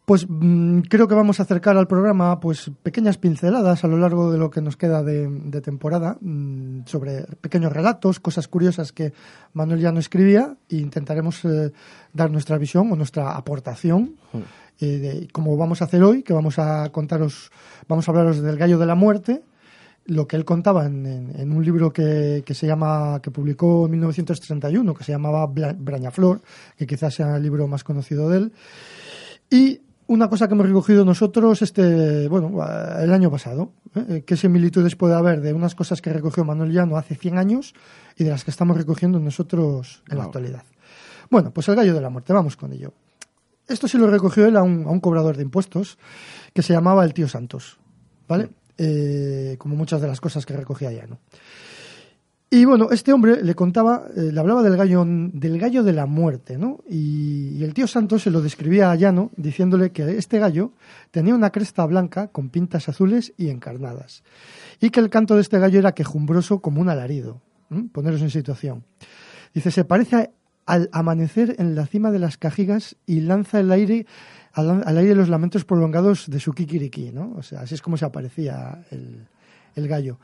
Pues 0.06 0.24
mm, 0.28 0.82
creo 0.82 1.08
que 1.08 1.16
vamos 1.16 1.40
a 1.40 1.42
acercar 1.42 1.76
al 1.76 1.88
programa 1.88 2.38
pues 2.38 2.70
pequeñas 2.84 3.18
pinceladas 3.18 3.82
a 3.82 3.88
lo 3.88 3.98
largo 3.98 4.30
de 4.30 4.38
lo 4.38 4.50
que 4.50 4.60
nos 4.62 4.76
queda 4.76 5.02
de, 5.02 5.28
de 5.28 5.60
temporada 5.60 6.16
mm, 6.20 6.82
sobre 6.86 7.24
pequeños 7.40 7.72
relatos, 7.72 8.20
cosas 8.20 8.46
curiosas 8.46 8.92
que 8.92 9.12
Manuel 9.52 9.80
ya 9.80 9.90
no 9.90 9.98
escribía 9.98 10.54
e 10.68 10.76
intentaremos 10.76 11.44
eh, 11.44 11.72
dar 12.12 12.30
nuestra 12.30 12.56
visión 12.56 12.90
o 12.92 12.96
nuestra 12.96 13.32
aportación. 13.36 14.14
eh, 14.78 14.86
de, 14.86 15.28
como 15.32 15.56
vamos 15.56 15.82
a 15.82 15.86
hacer 15.86 16.02
hoy, 16.04 16.22
que 16.22 16.32
vamos 16.32 16.58
a 16.60 16.88
contaros, 16.92 17.50
vamos 17.88 18.06
a 18.06 18.12
hablaros 18.12 18.40
del 18.40 18.56
gallo 18.58 18.78
de 18.78 18.86
la 18.86 18.94
muerte, 18.94 19.42
lo 20.04 20.28
que 20.28 20.36
él 20.36 20.44
contaba 20.44 20.86
en, 20.86 21.04
en- 21.04 21.32
en 21.40 21.50
un 21.50 21.64
libro 21.64 21.92
que, 21.92 22.44
que 22.46 22.54
se 22.54 22.68
llama, 22.68 23.18
que 23.20 23.32
publicó 23.32 23.86
en 23.86 23.90
1931, 23.92 24.94
que 24.94 25.02
se 25.02 25.10
llamaba 25.10 25.48
Bla- 25.48 25.74
Brañaflor, 25.76 26.42
que 26.76 26.86
quizás 26.86 27.12
sea 27.12 27.36
el 27.36 27.42
libro 27.42 27.66
más 27.66 27.82
conocido 27.82 28.28
de 28.28 28.36
él. 28.38 28.52
Y 29.50 29.80
una 30.08 30.28
cosa 30.28 30.46
que 30.46 30.54
hemos 30.54 30.66
recogido 30.66 31.04
nosotros 31.04 31.62
este, 31.62 32.28
bueno, 32.28 32.64
eh, 32.64 33.04
el 33.04 33.12
año 33.12 33.30
pasado, 33.30 33.72
¿eh? 33.94 34.22
qué 34.26 34.36
similitudes 34.36 34.96
puede 34.96 35.14
haber 35.14 35.40
de 35.40 35.52
unas 35.52 35.74
cosas 35.74 36.00
que 36.00 36.12
recogió 36.12 36.44
Manuel 36.44 36.72
Llano 36.72 36.96
hace 36.96 37.14
100 37.14 37.38
años 37.38 37.74
y 38.16 38.24
de 38.24 38.30
las 38.30 38.44
que 38.44 38.50
estamos 38.50 38.76
recogiendo 38.76 39.18
nosotros 39.18 40.02
en 40.08 40.18
la 40.18 40.24
actualidad. 40.24 40.62
Bueno, 41.30 41.52
pues 41.52 41.68
el 41.68 41.74
gallo 41.74 41.94
de 41.94 42.00
la 42.00 42.10
muerte, 42.10 42.32
vamos 42.32 42.56
con 42.56 42.72
ello. 42.72 42.92
Esto 43.66 43.88
sí 43.88 43.98
lo 43.98 44.06
recogió 44.06 44.46
él 44.46 44.56
a 44.56 44.62
un, 44.62 44.84
a 44.86 44.90
un 44.90 45.00
cobrador 45.00 45.36
de 45.36 45.42
impuestos 45.42 45.98
que 46.52 46.62
se 46.62 46.72
llamaba 46.72 47.04
el 47.04 47.12
tío 47.12 47.26
Santos, 47.26 47.78
¿vale? 48.28 48.50
Eh, 48.78 49.56
como 49.58 49.74
muchas 49.74 50.00
de 50.00 50.06
las 50.06 50.20
cosas 50.20 50.44
que 50.44 50.56
recogía 50.56 50.92
Llano. 50.92 51.18
Y 52.48 52.64
bueno, 52.64 52.90
este 52.92 53.12
hombre 53.12 53.42
le 53.42 53.56
contaba, 53.56 54.06
eh, 54.14 54.30
le 54.32 54.38
hablaba 54.38 54.62
del 54.62 54.76
gallo, 54.76 55.04
del 55.04 55.58
gallo 55.58 55.82
de 55.82 55.92
la 55.92 56.06
muerte, 56.06 56.56
¿no? 56.56 56.78
Y, 56.88 57.62
el 57.64 57.74
tío 57.74 57.88
Santos 57.88 58.22
se 58.22 58.30
lo 58.30 58.40
describía 58.40 58.92
a 58.92 58.94
Llano 58.94 59.32
diciéndole 59.36 59.90
que 59.90 60.16
este 60.16 60.38
gallo 60.38 60.72
tenía 61.10 61.34
una 61.34 61.50
cresta 61.50 61.84
blanca 61.86 62.28
con 62.28 62.50
pintas 62.50 62.88
azules 62.88 63.32
y 63.36 63.48
encarnadas. 63.48 64.22
Y 64.80 64.90
que 64.90 65.00
el 65.00 65.10
canto 65.10 65.34
de 65.34 65.40
este 65.40 65.58
gallo 65.58 65.80
era 65.80 65.92
quejumbroso 65.92 66.60
como 66.60 66.80
un 66.80 66.88
alarido. 66.88 67.40
Poneros 67.92 68.22
en 68.22 68.30
situación. 68.30 68.84
Dice, 69.52 69.72
se 69.72 69.84
parece 69.84 70.30
al 70.66 70.88
amanecer 70.92 71.56
en 71.58 71.74
la 71.74 71.86
cima 71.86 72.12
de 72.12 72.20
las 72.20 72.36
cajigas 72.36 72.96
y 73.06 73.20
lanza 73.22 73.58
el 73.58 73.72
aire, 73.72 74.06
al, 74.52 74.84
al 74.86 74.98
aire 74.98 75.16
los 75.16 75.28
lamentos 75.28 75.64
prolongados 75.64 76.30
de 76.30 76.38
su 76.38 76.52
kikiriki, 76.52 77.10
¿no? 77.10 77.34
O 77.36 77.42
sea, 77.42 77.62
así 77.62 77.74
es 77.74 77.82
como 77.82 77.96
se 77.96 78.04
aparecía 78.04 78.84
el 79.74 79.88
gallo. 79.88 80.20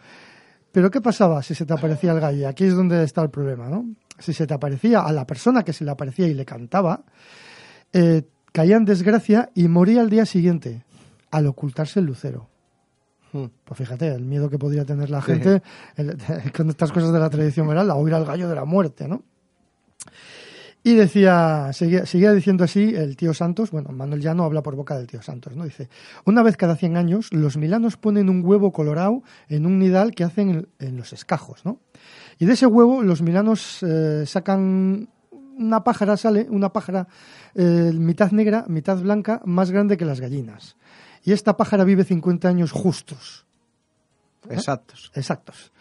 Pero 0.73 0.91
¿qué 0.91 1.01
pasaba 1.01 1.43
si 1.43 1.55
se 1.55 1.67
te 1.67 1.73
aparecía 1.75 2.13
el 2.13 2.21
gallo? 2.21 2.49
Aquí 2.49 2.65
es 2.65 2.75
donde 2.75 3.03
está 3.05 3.23
el 3.23 3.31
problema, 3.31 3.69
¿no? 3.69 3.87
Si 4.19 4.33
se 4.33 4.47
te 4.47 4.55
aparecía 4.55 5.01
a 5.03 5.13
la 5.13 5.27
persona 5.27 5.63
que 5.63 5.73
se 5.73 5.85
le 5.85 5.91
aparecía 5.91 6.27
y 6.27 6.35
le 6.35 6.45
cantaba, 6.45 7.03
eh, 7.93 8.23
caía 8.53 8.77
en 8.77 8.85
desgracia 8.85 9.51
y 9.55 9.69
moría 9.69 10.01
al 10.01 10.09
día 10.11 10.25
siguiente, 10.25 10.85
al 11.31 11.47
ocultarse 11.47 12.01
el 12.01 12.07
lucero. 12.07 12.49
Hmm. 13.33 13.47
Pues 13.65 13.79
fíjate, 13.79 14.09
el 14.09 14.25
miedo 14.25 14.49
que 14.51 14.59
podría 14.59 14.85
tener 14.85 15.09
la 15.11 15.23
gente 15.23 15.63
el- 15.97 16.17
con 16.57 16.69
estas 16.71 16.91
cosas 16.93 17.13
de 17.13 17.19
la 17.19 17.31
tradición 17.31 17.69
oral, 17.69 17.91
a 17.91 17.95
oír 17.95 18.15
al 18.15 18.25
gallo 18.25 18.49
de 18.49 18.55
la 18.55 18.65
muerte, 18.65 19.09
¿no? 19.09 19.23
Y 20.85 20.95
decía, 20.95 21.71
seguía, 21.73 22.07
seguía 22.07 22.33
diciendo 22.33 22.65
así 22.65 22.95
el 22.95 23.17
tío 23.17 23.35
Santos, 23.35 23.71
bueno, 23.71 23.91
Manuel 23.91 24.21
Llano 24.21 24.45
habla 24.45 24.63
por 24.63 24.75
boca 24.75 24.97
del 24.97 25.07
tío 25.07 25.23
Santos, 25.23 25.55
¿no? 25.55 25.65
Dice, 25.65 25.89
una 26.25 26.43
vez 26.43 26.57
cada 26.57 26.75
100 26.75 26.97
años, 26.97 27.33
los 27.33 27.57
milanos 27.57 27.97
ponen 27.97 28.29
un 28.29 28.45
huevo 28.45 28.73
colorado 28.73 29.23
en 29.49 29.67
un 29.67 29.79
nidal 29.79 30.13
que 30.13 30.25
hacen 30.25 30.51
en, 30.51 30.69
en 30.81 30.97
los 30.97 31.13
escajos, 31.13 31.65
¿no? 31.65 31.79
Y 32.39 32.47
de 32.47 32.55
ese 32.55 32.67
huevo 32.67 33.03
los 33.03 33.23
milanos 33.23 33.83
eh, 33.83 34.25
sacan 34.27 35.09
una 35.57 35.85
pájara, 35.85 36.17
sale 36.17 36.47
una 36.51 36.73
pájara 36.73 37.07
eh, 37.55 37.93
mitad 37.95 38.33
negra, 38.33 38.65
mitad 38.69 38.99
blanca, 38.99 39.41
más 39.45 39.71
grande 39.71 39.97
que 39.97 40.05
las 40.05 40.21
gallinas. 40.21 40.77
Y 41.25 41.33
esta 41.33 41.57
pájara 41.57 41.85
vive 41.85 42.05
50 42.05 42.49
años 42.49 42.73
justos. 42.73 43.47
Exactos. 44.51 45.13
Exactos. 45.15 45.73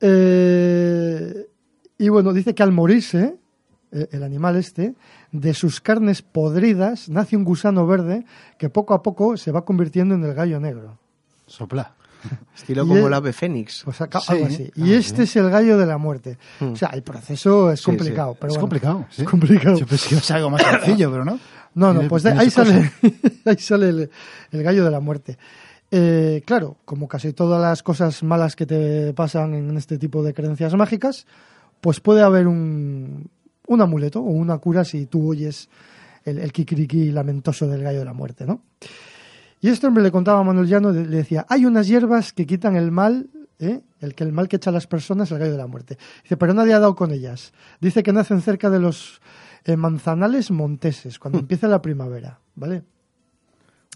Eh, 0.00 1.46
y 1.98 2.08
bueno, 2.08 2.32
dice 2.32 2.54
que 2.54 2.62
al 2.62 2.72
morirse, 2.72 3.24
eh, 3.24 3.38
el 4.10 4.22
animal 4.22 4.56
este, 4.56 4.94
de 5.32 5.54
sus 5.54 5.80
carnes 5.80 6.22
podridas 6.22 7.08
nace 7.08 7.36
un 7.36 7.44
gusano 7.44 7.86
verde 7.86 8.24
que 8.58 8.68
poco 8.68 8.94
a 8.94 9.02
poco 9.02 9.36
se 9.36 9.52
va 9.52 9.64
convirtiendo 9.64 10.14
en 10.14 10.24
el 10.24 10.34
gallo 10.34 10.60
negro. 10.60 10.98
Sopla. 11.46 11.94
Estilo 12.56 12.84
Y 12.84 12.88
como 12.88 13.00
el- 13.00 13.06
el 13.06 13.14
ave 13.14 13.32
fénix. 13.32 13.82
Pues 13.84 14.00
acá- 14.00 14.20
Sí. 14.20 14.32
algo 14.32 14.46
así. 14.46 14.68
Ah, 14.68 14.72
Y 14.84 14.92
este 14.94 15.24
es 15.24 15.36
el 15.36 15.48
gallo 15.50 15.76
de 15.78 15.86
la 15.86 15.98
muerte. 15.98 16.38
Hmm. 16.60 16.72
O 16.72 16.76
sea, 16.76 16.88
el 16.88 17.02
proceso 17.02 17.70
es 17.70 17.80
Sí, 17.80 17.84
complicado. 17.86 18.32
sí. 18.32 18.38
Pero 18.40 18.52
es 18.52 18.54
bueno. 18.56 18.60
complicado. 18.62 19.06
¿sí? 19.10 19.22
Es 19.22 19.28
complicado. 19.28 19.78
Yo 19.78 19.86
pensé 19.86 20.08
que 20.08 20.20
ser 20.20 20.36
algo 20.36 20.50
más 20.50 20.62
sencillo, 20.62 21.10
pero 21.10 21.24
no. 21.24 21.38
No, 21.76 21.92
no, 21.92 22.08
pues 22.08 22.22
de- 22.22 22.30
ahí 22.32 22.48
sale, 22.48 22.90
ahí 23.44 23.58
sale 23.58 23.90
el, 23.90 24.10
el 24.50 24.62
gallo 24.62 24.82
de 24.82 24.90
la 24.90 24.98
muerte. 25.00 25.36
Eh, 25.90 26.42
claro, 26.46 26.78
como 26.86 27.06
casi 27.06 27.34
todas 27.34 27.60
las 27.60 27.82
cosas 27.82 28.22
malas 28.22 28.56
que 28.56 28.64
te 28.64 29.12
pasan 29.12 29.52
en 29.52 29.76
este 29.76 29.98
tipo 29.98 30.22
de 30.22 30.32
creencias 30.32 30.74
mágicas, 30.74 31.26
pues 31.82 32.00
puede 32.00 32.22
haber 32.22 32.46
un, 32.46 33.28
un 33.66 33.80
amuleto 33.80 34.20
o 34.20 34.30
una 34.30 34.58
cura 34.58 34.84
si 34.84 35.06
tú 35.06 35.30
oyes 35.30 35.68
el, 36.24 36.38
el 36.38 36.52
kikiriki 36.52 37.10
lamentoso 37.10 37.66
del 37.66 37.82
gallo 37.82 38.00
de 38.00 38.04
la 38.04 38.12
muerte, 38.12 38.46
¿no? 38.46 38.62
Y 39.60 39.68
este 39.68 39.86
hombre 39.86 40.02
le 40.02 40.10
contaba 40.10 40.40
a 40.40 40.44
Manuel 40.44 40.68
Llano, 40.68 40.92
le 40.92 41.04
decía, 41.04 41.46
hay 41.48 41.64
unas 41.64 41.88
hierbas 41.88 42.32
que 42.32 42.46
quitan 42.46 42.76
el 42.76 42.90
mal, 42.90 43.30
¿eh? 43.58 43.80
el 44.00 44.14
que 44.14 44.24
el 44.24 44.32
mal 44.32 44.48
que 44.48 44.56
echa 44.56 44.70
a 44.70 44.72
las 44.72 44.86
personas, 44.86 45.30
el 45.30 45.38
gallo 45.38 45.52
de 45.52 45.58
la 45.58 45.66
muerte. 45.66 45.98
Dice, 46.22 46.36
pero 46.36 46.54
nadie 46.54 46.74
ha 46.74 46.78
dado 46.78 46.94
con 46.94 47.10
ellas. 47.10 47.52
Dice 47.80 48.02
que 48.02 48.12
nacen 48.12 48.42
cerca 48.42 48.70
de 48.70 48.78
los 48.78 49.20
eh, 49.64 49.76
manzanales 49.76 50.50
monteses, 50.50 51.18
cuando 51.18 51.38
empieza 51.38 51.68
la 51.68 51.82
primavera, 51.82 52.40
¿vale? 52.54 52.84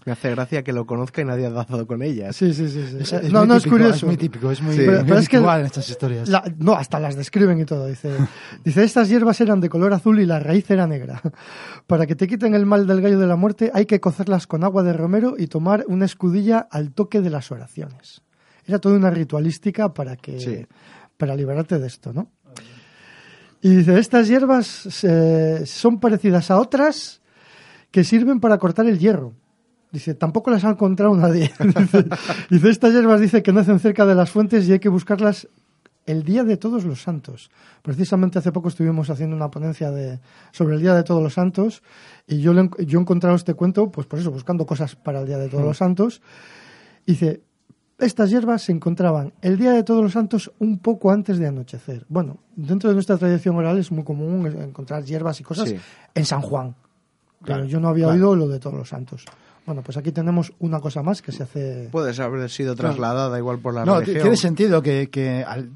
Me 0.03 0.13
hace 0.13 0.31
gracia 0.31 0.63
que 0.63 0.73
lo 0.73 0.87
conozca 0.87 1.21
y 1.21 1.25
nadie 1.25 1.45
ha 1.45 1.51
dado 1.51 1.85
con 1.85 2.01
ellas. 2.01 2.35
Sí, 2.35 2.53
sí, 2.55 2.67
sí. 2.69 2.83
sí. 2.89 2.97
Es- 3.01 3.13
es 3.13 3.31
no, 3.31 3.45
no 3.45 3.55
es 3.55 3.67
curioso. 3.67 3.93
Es 3.97 4.03
muy 4.03 4.17
típico, 4.17 4.49
es 4.49 4.59
muy, 4.61 4.73
Sí. 4.73 4.79
muy 4.81 4.87
Pero- 4.89 5.05
pero 5.05 5.17
es 5.19 5.29
que- 5.29 5.37
habitual 5.37 5.59
en 5.59 5.65
estas 5.67 5.89
historias. 5.89 6.27
La- 6.29 6.43
no, 6.57 6.73
hasta 6.73 6.99
las 6.99 7.15
describen 7.15 7.59
y 7.59 7.65
todo. 7.65 7.85
Dice, 7.85 8.09
dice, 8.65 8.83
estas 8.83 9.09
hierbas 9.09 9.39
eran 9.41 9.59
de 9.59 9.69
color 9.69 9.93
azul 9.93 10.19
y 10.19 10.25
la 10.25 10.39
raíz 10.39 10.69
era 10.71 10.87
negra. 10.87 11.21
Para 11.87 12.07
que 12.07 12.15
te 12.15 12.27
quiten 12.27 12.55
el 12.55 12.65
mal 12.65 12.87
del 12.87 12.99
gallo 13.01 13.19
de 13.19 13.27
la 13.27 13.35
muerte 13.35 13.69
hay 13.75 13.85
que 13.85 13.99
cocerlas 13.99 14.47
con 14.47 14.63
agua 14.63 14.81
de 14.81 14.93
romero 14.93 15.35
y 15.37 15.45
tomar 15.47 15.85
una 15.87 16.05
escudilla 16.05 16.67
al 16.71 16.93
toque 16.93 17.21
de 17.21 17.29
las 17.29 17.51
oraciones. 17.51 18.21
Era 18.65 18.79
toda 18.79 18.95
una 18.95 19.11
ritualística 19.11 19.93
para 19.93 20.15
que 20.15 20.39
Sí. 20.39 20.65
para 21.17 21.35
liberarte 21.35 21.77
de 21.77 21.85
esto, 21.87 22.11
¿no? 22.13 22.31
Y 23.61 23.69
dice, 23.75 23.99
estas 23.99 24.27
hierbas 24.27 25.03
eh, 25.03 25.61
son 25.67 25.99
parecidas 25.99 26.49
a 26.49 26.57
otras 26.59 27.21
que 27.91 28.03
sirven 28.03 28.39
para 28.39 28.57
cortar 28.57 28.87
el 28.87 28.97
hierro. 28.97 29.33
Dice, 29.91 30.13
tampoco 30.13 30.51
las 30.51 30.63
ha 30.63 30.69
encontrado 30.69 31.15
nadie. 31.15 31.51
dice, 31.59 32.05
dice, 32.49 32.69
estas 32.69 32.93
hierbas 32.93 33.19
dice 33.19 33.43
que 33.43 33.51
nacen 33.51 33.79
cerca 33.79 34.05
de 34.05 34.15
las 34.15 34.31
fuentes 34.31 34.67
y 34.67 34.73
hay 34.73 34.79
que 34.79 34.89
buscarlas 34.89 35.47
el 36.05 36.23
día 36.23 36.43
de 36.43 36.57
todos 36.57 36.83
los 36.85 37.01
santos. 37.01 37.51
Precisamente 37.81 38.39
hace 38.39 38.51
poco 38.51 38.69
estuvimos 38.69 39.09
haciendo 39.09 39.35
una 39.35 39.51
ponencia 39.51 39.91
de, 39.91 40.19
sobre 40.51 40.75
el 40.75 40.81
día 40.81 40.95
de 40.95 41.03
todos 41.03 41.21
los 41.21 41.33
santos 41.33 41.83
y 42.27 42.39
yo, 42.41 42.53
le 42.53 42.69
yo 42.85 42.99
he 42.99 43.01
encontrado 43.01 43.35
este 43.35 43.53
cuento, 43.53 43.91
pues 43.91 44.07
por 44.07 44.17
eso, 44.19 44.31
buscando 44.31 44.65
cosas 44.65 44.95
para 44.95 45.21
el 45.21 45.27
día 45.27 45.37
de 45.37 45.49
todos 45.49 45.63
los 45.63 45.77
santos. 45.77 46.21
Dice, 47.05 47.41
estas 47.99 48.29
hierbas 48.31 48.63
se 48.63 48.71
encontraban 48.71 49.33
el 49.41 49.57
día 49.57 49.73
de 49.73 49.83
todos 49.83 50.01
los 50.01 50.13
santos 50.13 50.51
un 50.59 50.79
poco 50.79 51.11
antes 51.11 51.37
de 51.37 51.47
anochecer. 51.47 52.05
Bueno, 52.09 52.37
dentro 52.55 52.89
de 52.89 52.95
nuestra 52.95 53.17
tradición 53.17 53.55
oral 53.57 53.77
es 53.77 53.91
muy 53.91 54.03
común 54.03 54.45
encontrar 54.47 55.03
hierbas 55.03 55.39
y 55.39 55.43
cosas 55.43 55.69
Sí. 55.69 55.75
en 56.15 56.25
San 56.25 56.41
Juan. 56.41 56.75
Pero 57.41 57.45
Claro, 57.45 57.65
yo 57.65 57.79
no 57.79 57.89
había 57.89 58.05
claro. 58.05 58.13
oído 58.31 58.35
lo 58.35 58.47
de 58.47 58.59
todos 58.59 58.75
los 58.75 58.89
santos. 58.89 59.25
Bueno, 59.65 59.81
pues 59.83 59.97
aquí 59.97 60.11
tenemos 60.11 60.53
una 60.59 60.79
cosa 60.79 61.03
más 61.03 61.21
que 61.21 61.31
se 61.31 61.43
hace... 61.43 61.89
Puede 61.91 62.19
haber 62.21 62.49
sido 62.49 62.75
trasladada 62.75 63.37
igual 63.37 63.59
por 63.59 63.73
la 63.73 63.85
no, 63.85 63.99
religión. 63.99 64.23
tiene 64.23 64.37
sentido 64.37 64.81
que, 64.81 65.09
que 65.11 65.43
al- 65.47 65.69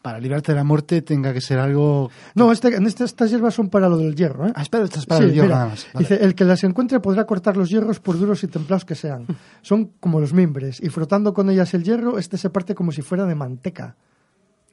para 0.00 0.18
librarte 0.18 0.50
de 0.52 0.56
la 0.56 0.64
muerte 0.64 1.02
tenga 1.02 1.32
que 1.32 1.40
ser 1.42 1.58
algo... 1.58 2.10
No, 2.34 2.50
este, 2.50 2.74
en 2.74 2.86
este- 2.86 3.04
estas 3.04 3.30
hierbas 3.30 3.54
son 3.54 3.68
para 3.68 3.88
lo 3.88 3.98
del 3.98 4.14
hierro. 4.16 4.46
¿eh? 4.48 4.52
Ah, 4.56 4.62
espera, 4.62 4.84
estás 4.84 5.04
para 5.06 5.20
Sí, 5.20 5.26
el 5.26 5.32
hierro 5.34 5.46
mira, 5.48 5.58
nada 5.58 5.68
más. 5.70 5.86
Vale. 5.92 6.08
Dice, 6.08 6.24
el 6.24 6.34
que 6.34 6.44
las 6.44 6.64
encuentre 6.64 6.98
podrá 7.00 7.24
cortar 7.26 7.56
los 7.56 7.68
hierros 7.68 8.00
por 8.00 8.18
duros 8.18 8.42
y 8.42 8.48
templados 8.48 8.84
que 8.86 8.94
sean. 8.94 9.26
Son 9.62 9.90
como 10.00 10.18
los 10.18 10.32
mimbres, 10.32 10.80
y 10.82 10.88
frotando 10.88 11.34
con 11.34 11.50
ellas 11.50 11.74
el 11.74 11.84
hierro, 11.84 12.18
este 12.18 12.38
se 12.38 12.48
parte 12.50 12.74
como 12.74 12.90
si 12.92 13.02
fuera 13.02 13.26
de 13.26 13.34
manteca. 13.34 13.94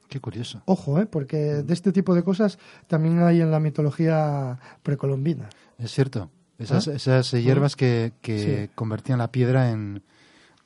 Qué 0.07 0.19
curioso. 0.19 0.63
Ojo, 0.65 0.99
¿eh? 0.99 1.05
porque 1.05 1.37
de 1.37 1.73
este 1.73 1.91
tipo 1.91 2.15
de 2.15 2.23
cosas 2.23 2.57
también 2.87 3.19
hay 3.21 3.41
en 3.41 3.51
la 3.51 3.59
mitología 3.59 4.57
precolombina. 4.81 5.49
Es 5.77 5.91
cierto. 5.91 6.31
Esas, 6.59 6.87
¿Ah? 6.87 6.93
esas 6.93 7.33
eh, 7.33 7.41
hierbas 7.41 7.75
que, 7.75 8.11
que 8.21 8.67
Sí. 8.67 8.71
convertían 8.75 9.17
la 9.19 9.31
piedra 9.31 9.71
en, 9.71 10.03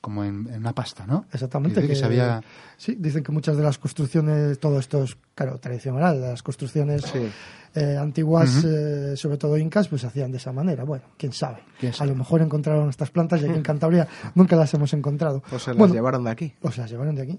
como 0.00 0.24
en, 0.24 0.48
en 0.48 0.56
una 0.58 0.74
pasta, 0.74 1.06
¿no? 1.06 1.24
Exactamente. 1.32 1.80
Que, 1.80 1.88
que 1.88 1.94
se 1.96 2.04
había... 2.04 2.42
Sí, 2.76 2.96
dicen 2.98 3.22
que 3.22 3.32
muchas 3.32 3.56
de 3.56 3.62
las 3.62 3.78
construcciones, 3.78 4.58
todo 4.58 4.78
esto 4.78 5.04
es, 5.04 5.16
claro, 5.34 5.58
tradicional, 5.58 6.20
las 6.20 6.42
construcciones 6.42 7.04
eh, 7.74 7.96
antiguas, 8.00 8.64
eh, 8.64 9.16
sobre 9.16 9.36
todo 9.36 9.58
incas, 9.58 9.88
pues 9.88 10.02
se 10.02 10.06
hacían 10.06 10.30
de 10.30 10.36
esa 10.38 10.52
manera. 10.52 10.84
Bueno, 10.84 11.04
quién 11.16 11.32
sabe. 11.32 11.58
¿Quién 11.80 11.92
A 11.98 12.04
lo 12.06 12.14
mejor 12.14 12.40
encontraron 12.42 12.88
estas 12.88 13.10
plantas 13.10 13.40
y 13.42 13.46
aquí 13.46 13.54
en 13.56 13.62
Cantabria 13.64 14.06
nunca 14.34 14.54
las 14.56 14.72
hemos 14.74 14.92
encontrado. 14.92 15.42
O 15.52 15.58
se 15.58 15.70
las 15.70 15.78
Bueno, 15.78 15.94
llevaron 15.94 16.22
de 16.24 16.30
aquí. 16.30 16.54
o 16.62 16.70
se 16.70 16.80
las 16.82 16.90
llevaron 16.90 17.14
de 17.16 17.22
aquí. 17.22 17.38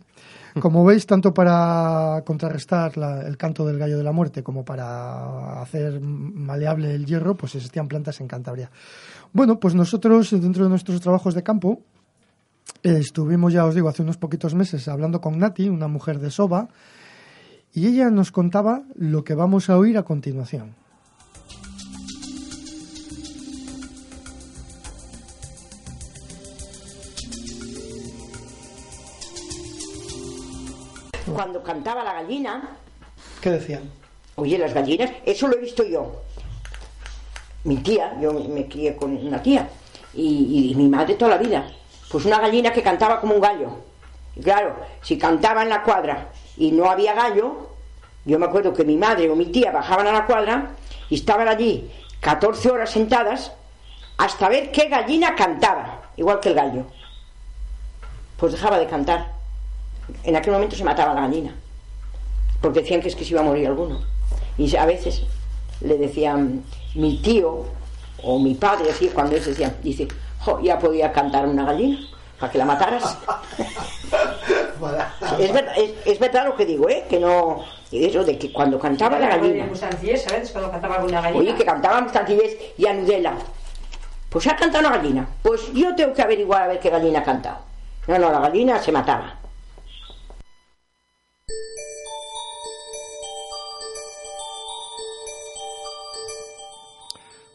Como 0.59 0.83
veis, 0.85 1.05
tanto 1.05 1.33
para 1.33 2.21
contrarrestar 2.25 2.97
la- 2.97 3.21
el 3.27 3.37
canto 3.37 3.65
del 3.65 3.77
gallo 3.77 3.97
de 3.97 4.03
la 4.03 4.11
muerte 4.13 4.41
como 4.43 4.63
para 4.63 5.61
hacer 5.61 5.99
maleable 6.01 6.93
el 6.95 7.05
hierro, 7.05 7.35
pues 7.35 7.55
existían 7.55 7.87
plantas 7.87 8.19
en 8.21 8.27
Cantabria. 8.27 8.69
Bueno, 9.33 9.59
pues 9.59 9.75
nosotros, 9.75 10.31
dentro 10.31 10.63
de 10.63 10.69
nuestros 10.69 11.01
trabajos 11.01 11.33
de 11.33 11.43
campo, 11.43 11.81
eh, 12.83 12.97
estuvimos, 12.99 13.51
ya 13.51 13.65
os 13.65 13.75
digo, 13.75 13.89
hace 13.89 14.01
unos 14.01 14.15
poquitos 14.17 14.53
meses 14.55 14.87
hablando 14.87 15.19
con 15.19 15.37
Nati, 15.39 15.67
una 15.67 15.87
mujer 15.89 16.19
de 16.19 16.31
Soba, 16.31 16.69
y 17.75 17.87
ella 17.87 18.09
nos 18.09 18.31
contaba 18.31 18.83
lo 18.95 19.25
que 19.25 19.35
vamos 19.35 19.69
a 19.69 19.77
oír 19.77 19.97
a 19.97 20.03
continuación. 20.03 20.73
Cuando 31.33 31.61
cantaba 31.61 32.01
la 32.05 32.13
gallina, 32.13 32.77
¿Qué 33.41 33.51
decían? 33.51 33.91
oye, 34.35 34.57
las 34.57 34.73
gallinas, 34.73 35.11
eso 35.25 35.49
lo 35.49 35.57
he 35.57 35.61
visto 35.61 35.83
yo. 35.83 36.21
Mi 37.65 37.77
tía, 37.77 38.17
yo 38.21 38.31
me, 38.31 38.67
crié 38.69 38.95
con 38.95 39.17
una 39.17 39.43
tía, 39.43 39.67
y, 40.13 40.71
y 40.71 40.75
mi 40.75 40.87
madre 40.87 41.15
toda 41.15 41.31
la 41.31 41.37
vida. 41.37 41.67
Pues 42.09 42.23
una 42.23 42.39
gallina 42.39 42.71
que 42.71 42.81
cantaba 42.81 43.19
como 43.19 43.35
un 43.35 43.41
gallo. 43.41 43.69
Y 44.33 44.39
claro, 44.41 44.77
si 45.01 45.17
cantaba 45.17 45.63
en 45.63 45.69
la 45.69 45.83
cuadra 45.83 46.31
y 46.57 46.71
no 46.71 46.89
había 46.89 47.13
gallo, 47.13 47.69
yo 48.25 48.39
me 48.39 48.45
acuerdo 48.45 48.73
que 48.73 48.83
mi 48.83 48.97
madre 48.97 49.29
o 49.29 49.35
mi 49.35 49.45
tía 49.47 49.71
bajaban 49.71 50.07
a 50.07 50.11
la 50.11 50.25
cuadra 50.25 50.71
y 51.09 51.15
estaban 51.15 51.47
allí 51.47 51.91
14 52.21 52.71
horas 52.71 52.89
sentadas 52.89 53.51
hasta 54.17 54.49
ver 54.49 54.71
qué 54.71 54.87
gallina 54.87 55.35
cantaba, 55.35 56.09
igual 56.15 56.39
que 56.39 56.49
el 56.49 56.55
gallo. 56.55 56.85
Pues 58.37 58.53
dejaba 58.53 58.79
de 58.79 58.87
cantar. 58.87 59.33
En 60.23 60.35
aquel 60.35 60.53
momento 60.53 60.75
se 60.75 60.83
mataba 60.83 61.13
la 61.13 61.21
gallina 61.21 61.55
porque 62.61 62.81
decían 62.81 63.01
que 63.01 63.09
es 63.09 63.15
que 63.15 63.23
se 63.23 63.31
iba 63.31 63.41
a 63.41 63.43
morir 63.43 63.67
alguno. 63.67 64.01
Y 64.57 64.75
a 64.75 64.85
veces 64.85 65.21
le 65.81 65.97
decían 65.97 66.63
mi 66.95 67.17
tío 67.21 67.65
o 68.23 68.39
mi 68.39 68.55
padre, 68.55 68.89
así 68.89 69.09
cuando 69.09 69.35
ellos 69.35 69.47
decían, 69.47 69.75
dice, 69.83 70.07
"Jo, 70.39 70.59
ya 70.61 70.79
podía 70.79 71.11
cantar 71.11 71.47
una 71.47 71.65
gallina 71.65 71.99
para 72.39 72.51
que 72.51 72.57
la 72.57 72.65
mataras. 72.65 73.17
es, 75.39 75.53
verdad, 75.53 75.73
es, 75.77 75.91
es 76.05 76.19
verdad 76.19 76.45
lo 76.45 76.55
que 76.55 76.65
digo, 76.65 76.89
¿eh? 76.89 77.05
Que 77.09 77.19
no. 77.19 77.63
Eso 77.91 78.23
de 78.23 78.37
que 78.37 78.51
cuando 78.51 78.79
cantaba 78.79 79.17
la 79.19 79.37
gallina. 79.37 79.69
¿sabes? 79.75 80.51
Cuando 80.51 80.71
cantaba 80.71 80.95
alguna 80.95 81.21
gallina. 81.21 81.39
Oye, 81.39 81.55
que 81.55 81.65
cantaba 81.65 82.01
Mustancillés 82.01 82.57
y 82.77 82.85
Anudela. 82.87 83.35
Pues 84.29 84.47
ha 84.47 84.55
cantado 84.55 84.87
una 84.87 84.97
gallina. 84.97 85.27
Pues 85.41 85.71
yo 85.73 85.95
tengo 85.95 86.13
que 86.13 86.21
averiguar 86.21 86.63
a 86.63 86.67
ver 86.67 86.79
qué 86.79 86.89
gallina 86.89 87.19
ha 87.19 87.23
cantado. 87.23 87.59
No, 88.07 88.19
no, 88.19 88.31
la 88.31 88.39
gallina 88.39 88.79
se 88.79 88.91
mataba. 88.91 89.39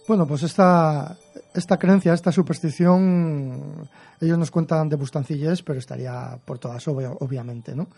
Bueno, 0.08 0.26
pues 0.26 0.42
esta, 0.42 1.16
esta 1.54 1.78
creencia, 1.78 2.12
esta 2.12 2.32
superstición, 2.32 3.88
ellos 4.20 4.38
nos 4.38 4.50
cuentan 4.50 4.88
de 4.88 4.96
Bustancillés, 4.96 5.62
pero 5.62 5.78
estaría 5.78 6.38
por 6.44 6.58
todas, 6.58 6.86
obvia- 6.88 7.16
obviamente, 7.20 7.74
¿no? 7.74 7.88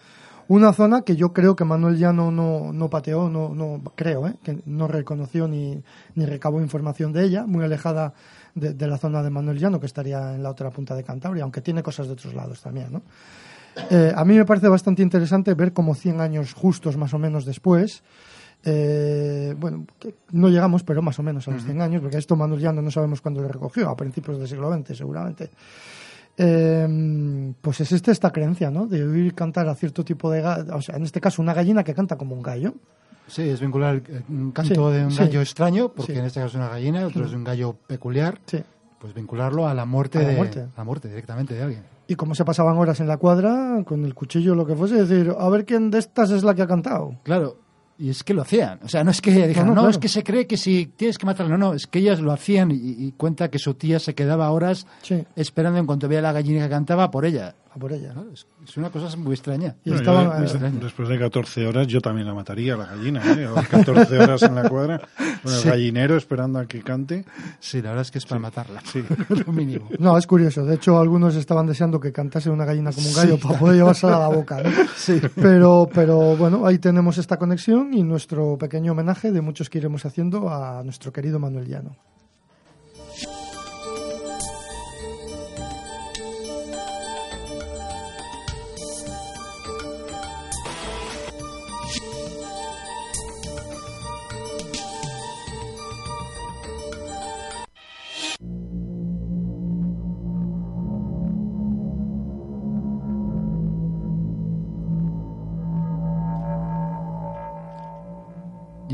Una 0.48 0.72
zona 0.72 1.02
que 1.02 1.14
yo 1.14 1.32
creo 1.32 1.54
que 1.54 1.64
Manuel 1.64 1.96
Llano 1.96 2.30
no, 2.32 2.72
no 2.72 2.90
pateó, 2.90 3.30
no, 3.30 3.54
no 3.54 3.80
creo, 3.94 4.26
¿eh? 4.26 4.34
que 4.42 4.58
no 4.66 4.88
reconoció 4.88 5.46
ni, 5.46 5.80
ni 6.16 6.26
recabó 6.26 6.60
información 6.60 7.12
de 7.12 7.24
ella, 7.24 7.46
muy 7.46 7.64
alejada 7.64 8.12
de, 8.54 8.74
de 8.74 8.86
la 8.88 8.98
zona 8.98 9.22
de 9.22 9.30
Manuel 9.30 9.58
Llano, 9.58 9.78
que 9.78 9.86
estaría 9.86 10.34
en 10.34 10.42
la 10.42 10.50
otra 10.50 10.70
punta 10.70 10.94
de 10.96 11.04
Cantabria, 11.04 11.44
aunque 11.44 11.60
tiene 11.60 11.82
cosas 11.82 12.08
de 12.08 12.14
otros 12.14 12.34
lados 12.34 12.60
también, 12.60 12.92
¿no? 12.92 13.02
Eh, 13.90 14.12
a 14.14 14.24
mí 14.24 14.34
me 14.36 14.44
parece 14.44 14.68
bastante 14.68 15.00
interesante 15.00 15.54
ver 15.54 15.72
cómo 15.72 15.94
100 15.94 16.20
años 16.20 16.52
justos 16.54 16.96
más 16.98 17.14
o 17.14 17.18
menos 17.18 17.46
después, 17.46 18.02
eh, 18.64 19.54
bueno, 19.58 19.86
que 19.98 20.14
no 20.32 20.48
llegamos, 20.48 20.82
pero 20.82 21.02
más 21.02 21.18
o 21.18 21.22
menos 21.22 21.48
a 21.48 21.52
los 21.52 21.64
100 21.64 21.80
años, 21.80 22.02
porque 22.02 22.18
esto 22.18 22.36
Manuel 22.36 22.60
Llano 22.60 22.82
no 22.82 22.90
sabemos 22.90 23.20
cuándo 23.22 23.40
lo 23.40 23.48
recogió, 23.48 23.88
a 23.88 23.96
principios 23.96 24.38
del 24.38 24.48
siglo 24.48 24.70
XX 24.72 24.96
seguramente. 24.98 25.50
Eh, 26.38 27.52
pues 27.60 27.80
existe 27.80 28.10
esta 28.10 28.30
creencia, 28.30 28.70
¿no? 28.70 28.86
De 28.86 29.04
oír 29.04 29.34
cantar 29.34 29.68
a 29.68 29.74
cierto 29.74 30.04
tipo 30.04 30.30
de, 30.30 30.42
o 30.44 30.80
sea, 30.82 30.96
en 30.96 31.04
este 31.04 31.20
caso 31.20 31.42
una 31.42 31.54
gallina 31.54 31.84
que 31.84 31.94
canta 31.94 32.16
como 32.16 32.34
un 32.34 32.42
gallo. 32.42 32.74
Sí, 33.26 33.42
es 33.48 33.60
vincular 33.60 34.02
eh, 34.08 34.22
un 34.28 34.50
canto 34.52 34.90
Sí, 34.90 34.96
de 34.96 35.04
un 35.04 35.10
sí. 35.10 35.18
gallo 35.18 35.40
extraño, 35.40 35.88
porque 35.90 36.12
Sí. 36.12 36.18
en 36.18 36.24
este 36.24 36.40
caso 36.40 36.48
es 36.50 36.54
una 36.56 36.68
gallina, 36.68 37.06
otro 37.06 37.24
es 37.24 37.30
de 37.30 37.36
un 37.36 37.44
gallo 37.44 37.76
peculiar, 37.86 38.38
Sí. 38.46 38.62
pues 38.98 39.14
vincularlo 39.14 39.68
a 39.68 39.74
la 39.74 39.84
muerte, 39.84 40.18
A 40.18 40.22
la 40.22 40.28
de, 40.28 40.36
muerte. 40.36 40.60
a 40.60 40.68
la 40.78 40.84
muerte 40.84 41.08
directamente 41.08 41.54
de 41.54 41.62
alguien. 41.62 41.82
Y 42.08 42.16
como 42.16 42.34
se 42.34 42.44
pasaban 42.44 42.76
horas 42.76 42.98
en 43.00 43.06
la 43.08 43.16
cuadra, 43.16 43.82
con 43.86 44.04
el 44.04 44.14
cuchillo, 44.14 44.54
lo 44.54 44.66
que 44.66 44.74
fuese, 44.74 45.04
decir, 45.04 45.32
a 45.38 45.48
ver 45.48 45.64
quién 45.64 45.90
de 45.90 45.98
estas 45.98 46.30
es 46.30 46.42
la 46.42 46.54
que 46.54 46.62
ha 46.62 46.66
cantado. 46.66 47.16
Claro, 47.22 47.56
y 48.02 48.10
es 48.10 48.24
que 48.24 48.34
lo 48.34 48.42
hacían. 48.42 48.80
O 48.82 48.88
sea, 48.88 49.04
no 49.04 49.12
es 49.12 49.20
que 49.20 49.30
dijeran, 49.30 49.68
no, 49.68 49.74
no, 49.74 49.82
claro. 49.82 49.90
es 49.90 49.98
que 49.98 50.08
se 50.08 50.24
cree 50.24 50.48
que 50.48 50.56
si 50.56 50.86
tienes 50.86 51.18
que 51.18 51.24
matarlo. 51.24 51.56
No, 51.56 51.68
no, 51.68 51.74
es 51.74 51.86
que 51.86 52.00
ellas 52.00 52.18
lo 52.18 52.32
hacían 52.32 52.72
y, 52.72 52.74
y 52.74 53.12
cuenta 53.12 53.48
que 53.48 53.60
su 53.60 53.74
tía 53.74 54.00
se 54.00 54.16
quedaba 54.16 54.50
horas 54.50 54.88
Sí, 55.02 55.24
esperando 55.36 55.78
en 55.78 55.86
cuanto 55.86 56.08
veía 56.08 56.20
la 56.20 56.32
gallina 56.32 56.64
que 56.64 56.70
cantaba 56.70 57.12
por 57.12 57.24
ella. 57.24 57.54
A 57.74 57.78
por 57.78 57.92
ella. 57.92 58.12
Claro, 58.12 58.30
es, 58.32 58.46
es 58.66 58.76
una 58.76 58.90
cosa 58.90 59.16
muy 59.16 59.32
extraña. 59.32 59.76
Y 59.84 59.90
No, 59.90 59.96
estaban, 59.96 60.26
yo, 60.26 60.38
eh, 60.38 60.42
extraño. 60.42 60.78
después 60.80 61.08
de 61.08 61.18
14 61.18 61.66
horas 61.66 61.86
yo 61.86 62.00
también 62.00 62.26
la 62.26 62.34
mataría, 62.34 62.76
la 62.76 62.86
gallina. 62.86 63.22
¿eh? 63.32 63.46
O 63.46 63.54
14 63.54 64.18
horas 64.18 64.42
en 64.42 64.54
la 64.54 64.68
cuadra 64.68 65.00
con 65.42 65.52
el 65.52 65.58
Sí. 65.60 65.68
gallinero 65.68 66.16
esperando 66.16 66.58
a 66.58 66.66
que 66.66 66.82
cante. 66.82 67.24
Sí, 67.60 67.80
la 67.82 67.90
verdad 67.90 68.02
es 68.02 68.10
que 68.10 68.18
es 68.18 68.26
para 68.26 68.40
matarla. 68.40 68.80
Sí. 68.92 69.02
lo 69.46 69.52
mínimo. 69.52 69.88
No, 69.98 70.16
es 70.18 70.26
curioso. 70.26 70.64
De 70.64 70.74
hecho, 70.74 70.98
algunos 70.98 71.34
estaban 71.36 71.66
deseando 71.66 71.98
que 71.98 72.12
cantase 72.12 72.50
una 72.50 72.64
gallina 72.64 72.92
como 72.92 73.08
un 73.08 73.14
gallo 73.14 73.38
para 73.38 73.58
poder 73.58 73.76
llevársela 73.76 74.16
a 74.16 74.20
la 74.20 74.28
boca. 74.28 74.62
¿no? 74.62 74.70
Pero, 75.34 75.88
pero 75.92 76.36
bueno, 76.36 76.66
ahí 76.66 76.78
tenemos 76.78 77.18
esta 77.18 77.36
conexión 77.38 77.92
y 77.94 78.02
nuestro 78.02 78.56
pequeño 78.58 78.92
homenaje 78.92 79.32
de 79.32 79.40
muchos 79.40 79.68
que 79.70 79.78
iremos 79.78 80.04
haciendo 80.06 80.48
a 80.50 80.82
nuestro 80.84 81.12
querido 81.12 81.38
Manuel 81.38 81.66
Llano. 81.66 81.96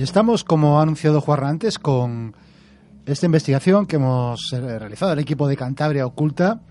Estamos, 0.09 0.43
como 0.43 0.79
ha 0.79 0.83
anunciado 0.83 1.21
Juan 1.21 1.45
antes, 1.45 1.79
con 1.79 2.35
esta 3.05 3.27
investigación 3.27 3.85
que 3.85 3.97
hemos 3.97 4.55
eh, 4.55 4.79
realizado 4.79 5.13
el 5.13 5.19
equipo 5.19 5.47
de 5.47 5.55
Cantabria 5.55 6.07
Oculta 6.07 6.63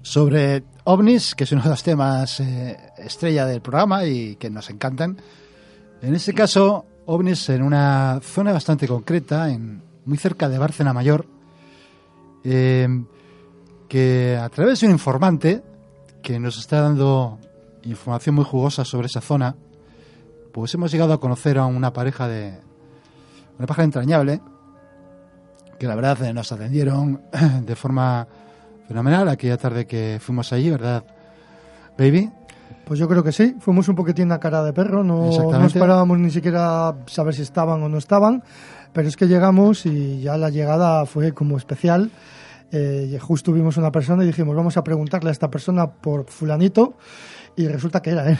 sobre 0.00 0.62
ovnis, 0.84 1.34
que 1.34 1.42
es 1.42 1.50
uno 1.50 1.62
de 1.64 1.70
los 1.70 1.82
temas 1.82 2.38
eh, 2.38 2.76
estrella 2.98 3.46
del 3.46 3.60
programa 3.60 4.04
y 4.04 4.36
que 4.36 4.48
nos 4.48 4.70
encantan. 4.70 5.16
En 6.02 6.14
este 6.14 6.32
caso, 6.32 6.86
ovnis 7.06 7.48
en 7.48 7.64
una 7.64 8.20
zona 8.22 8.52
bastante 8.52 8.86
concreta, 8.86 9.50
en, 9.50 9.82
muy 10.04 10.16
cerca 10.16 10.48
de 10.48 10.56
Bárcena 10.56 10.92
Mayor, 10.92 11.26
eh, 12.44 12.86
que 13.88 14.38
a 14.40 14.48
través 14.50 14.80
de 14.80 14.86
un 14.86 14.92
informante 14.92 15.64
que 16.22 16.38
nos 16.38 16.58
está 16.58 16.80
dando 16.80 17.40
información 17.82 18.36
muy 18.36 18.44
jugosa 18.44 18.84
sobre 18.84 19.08
esa 19.08 19.20
zona, 19.20 19.56
pues 20.54 20.72
hemos 20.72 20.92
llegado 20.92 21.12
a 21.12 21.18
conocer 21.18 21.58
a 21.58 21.66
una 21.66 21.92
pareja 21.92 22.28
de 22.28 22.54
una 23.58 23.66
pareja 23.66 23.82
entrañable 23.82 24.40
que 25.80 25.88
la 25.88 25.96
verdad 25.96 26.22
eh, 26.22 26.32
nos 26.32 26.52
atendieron 26.52 27.22
de 27.66 27.74
forma 27.74 28.28
fenomenal 28.86 29.28
aquella 29.28 29.56
tarde 29.56 29.84
que 29.84 30.18
fuimos 30.20 30.52
allí, 30.52 30.70
¿verdad, 30.70 31.02
baby? 31.98 32.30
Pues 32.84 33.00
yo 33.00 33.08
creo 33.08 33.24
que 33.24 33.32
sí, 33.32 33.56
fuimos 33.58 33.88
un 33.88 33.96
poquitín 33.96 34.30
a 34.30 34.38
cara 34.38 34.62
de 34.62 34.72
perro, 34.72 35.02
no, 35.02 35.28
no 35.28 35.66
esperábamos 35.66 36.20
ni 36.20 36.30
siquiera 36.30 36.94
saber 37.06 37.34
si 37.34 37.42
estaban 37.42 37.82
o 37.82 37.88
no 37.88 37.98
estaban, 37.98 38.44
pero 38.92 39.08
es 39.08 39.16
que 39.16 39.26
llegamos 39.26 39.86
y 39.86 40.20
ya 40.20 40.36
la 40.36 40.50
llegada 40.50 41.04
fue 41.04 41.32
como 41.32 41.56
especial. 41.56 42.12
Eh, 42.70 43.18
justo 43.20 43.52
vimos 43.52 43.76
una 43.76 43.90
persona 43.90 44.22
y 44.22 44.28
dijimos, 44.28 44.54
vamos 44.54 44.76
a 44.76 44.84
preguntarle 44.84 45.30
a 45.30 45.32
esta 45.32 45.50
persona 45.50 45.90
por 45.90 46.26
fulanito 46.30 46.94
y 47.56 47.66
resulta 47.68 48.00
que 48.02 48.10
era 48.10 48.30
él. 48.30 48.38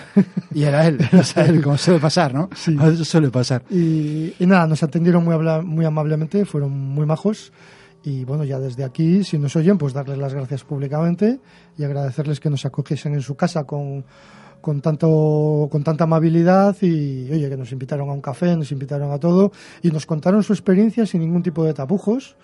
Y 0.54 0.64
era 0.64 0.86
él, 0.86 0.98
o 1.18 1.22
sea, 1.22 1.44
él, 1.46 1.62
como 1.64 1.76
suele 1.76 2.00
pasar, 2.00 2.34
¿no? 2.34 2.48
Sí. 2.54 2.76
Eso 2.80 3.04
suele 3.04 3.30
pasar. 3.30 3.62
Y, 3.70 4.34
y 4.38 4.46
nada, 4.46 4.66
nos 4.66 4.82
atendieron 4.82 5.24
muy, 5.24 5.34
habla- 5.34 5.62
muy 5.62 5.84
amablemente, 5.84 6.44
fueron 6.44 6.70
muy 6.72 7.06
majos 7.06 7.52
Y 8.04 8.24
bueno, 8.24 8.44
ya 8.44 8.58
desde 8.58 8.84
aquí, 8.84 9.24
si 9.24 9.38
nos 9.38 9.56
oyen, 9.56 9.78
pues 9.78 9.92
darles 9.94 10.18
las 10.18 10.34
gracias 10.34 10.62
públicamente 10.64 11.40
y 11.78 11.84
agradecerles 11.84 12.38
que 12.40 12.50
nos 12.50 12.64
acogiesen 12.66 13.14
en 13.14 13.22
su 13.22 13.34
casa 13.34 13.64
con, 13.64 14.04
con 14.60 14.80
tanto 14.82 15.68
con 15.70 15.82
tanta 15.82 16.04
amabilidad 16.04 16.76
y 16.82 17.30
oye 17.32 17.48
que 17.48 17.56
nos 17.56 17.72
invitaron 17.72 18.08
a 18.10 18.12
un 18.12 18.20
café, 18.20 18.56
nos 18.56 18.70
invitaron 18.72 19.10
a 19.12 19.18
todo 19.18 19.52
y 19.82 19.90
nos 19.90 20.04
contaron 20.06 20.42
su 20.42 20.52
experiencia 20.52 21.06
sin 21.06 21.20
ningún 21.22 21.42
tipo 21.42 21.64
de 21.64 21.72
tapujos 21.74 22.36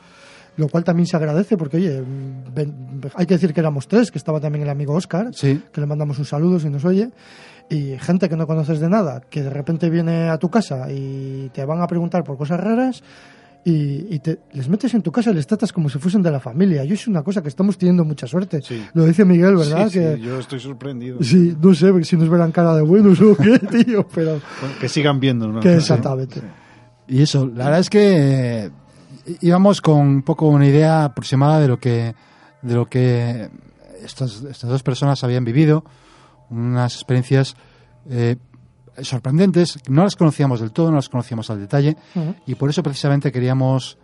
lo 0.56 0.68
cual 0.68 0.84
también 0.84 1.06
se 1.06 1.16
agradece 1.16 1.56
porque, 1.56 1.76
oye, 1.78 2.02
ven- 2.54 3.00
hay 3.14 3.26
que 3.26 3.34
decir 3.34 3.52
que 3.54 3.60
éramos 3.60 3.88
tres, 3.88 4.10
que 4.10 4.18
estaba 4.18 4.40
también 4.40 4.64
el 4.64 4.70
amigo 4.70 4.94
Oscar, 4.94 5.28
Sí. 5.32 5.62
que 5.72 5.80
le 5.80 5.86
mandamos 5.86 6.18
un 6.18 6.24
saludo 6.24 6.58
si 6.60 6.68
nos 6.68 6.84
oye, 6.84 7.10
y 7.70 7.96
gente 7.98 8.28
que 8.28 8.36
no 8.36 8.46
conoces 8.46 8.80
de 8.80 8.88
nada, 8.88 9.20
que 9.30 9.42
de 9.42 9.50
repente 9.50 9.88
viene 9.90 10.28
a 10.28 10.38
tu 10.38 10.50
casa 10.50 10.90
y 10.90 11.48
te 11.54 11.64
van 11.64 11.80
a 11.80 11.86
preguntar 11.86 12.24
por 12.24 12.36
cosas 12.36 12.58
raras 12.60 13.02
y, 13.64 14.12
y 14.14 14.18
te, 14.20 14.40
les 14.52 14.68
metes 14.68 14.92
en 14.94 15.02
tu 15.02 15.12
casa 15.12 15.30
y 15.30 15.34
les 15.34 15.46
tratas 15.46 15.70
como 15.72 15.88
si 15.90 15.98
fuesen 15.98 16.22
de 16.22 16.30
la 16.30 16.40
familia. 16.40 16.82
Yo 16.84 16.94
es 16.94 17.06
una 17.06 17.22
cosa 17.22 17.42
que 17.42 17.48
estamos 17.48 17.76
teniendo 17.78 18.04
mucha 18.04 18.26
suerte. 18.26 18.60
Sí. 18.62 18.82
Lo 18.94 19.04
dice 19.04 19.24
Miguel, 19.24 19.54
¿verdad? 19.56 19.84
Sí, 19.88 19.92
sí, 19.92 19.98
que, 20.00 20.18
yo 20.20 20.38
estoy 20.40 20.58
sorprendido. 20.60 21.22
Sí, 21.22 21.54
no 21.60 21.74
sé 21.74 21.92
si 22.04 22.16
nos 22.16 22.28
verán 22.30 22.52
cara 22.52 22.74
de 22.74 22.82
buenos 22.82 23.20
o 23.20 23.36
qué, 23.36 23.58
tío, 23.84 24.06
pero 24.14 24.40
Bueno, 24.60 24.74
que 24.80 24.88
sigan 24.88 25.20
viendo, 25.20 25.46
¿no? 25.46 25.60
que 25.60 25.74
exactamente. 25.76 26.40
Y 27.06 27.22
eso, 27.22 27.46
la 27.46 27.64
verdad 27.66 27.80
es 27.80 27.90
que 27.90 28.64
eh, 28.64 28.70
íbamos 29.40 29.80
con 29.80 29.98
un 29.98 30.22
poco 30.22 30.46
una 30.46 30.66
idea 30.66 31.04
aproximada 31.04 31.60
de 31.60 31.68
lo 31.68 31.78
que 31.78 32.14
de 32.62 32.74
lo 32.74 32.86
que 32.86 33.50
estas, 34.02 34.42
estas 34.42 34.68
dos 34.70 34.82
personas 34.82 35.24
habían 35.24 35.44
vivido, 35.44 35.84
unas 36.50 36.94
experiencias 36.94 37.56
eh, 38.08 38.36
sorprendentes, 39.02 39.78
no 39.88 40.04
las 40.04 40.16
conocíamos 40.16 40.60
del 40.60 40.72
todo, 40.72 40.90
no 40.90 40.96
las 40.96 41.08
conocíamos 41.08 41.48
al 41.50 41.60
detalle, 41.60 41.96
y 42.46 42.54
por 42.54 42.68
eso 42.68 42.82
precisamente 42.82 43.32
queríamos 43.32 43.96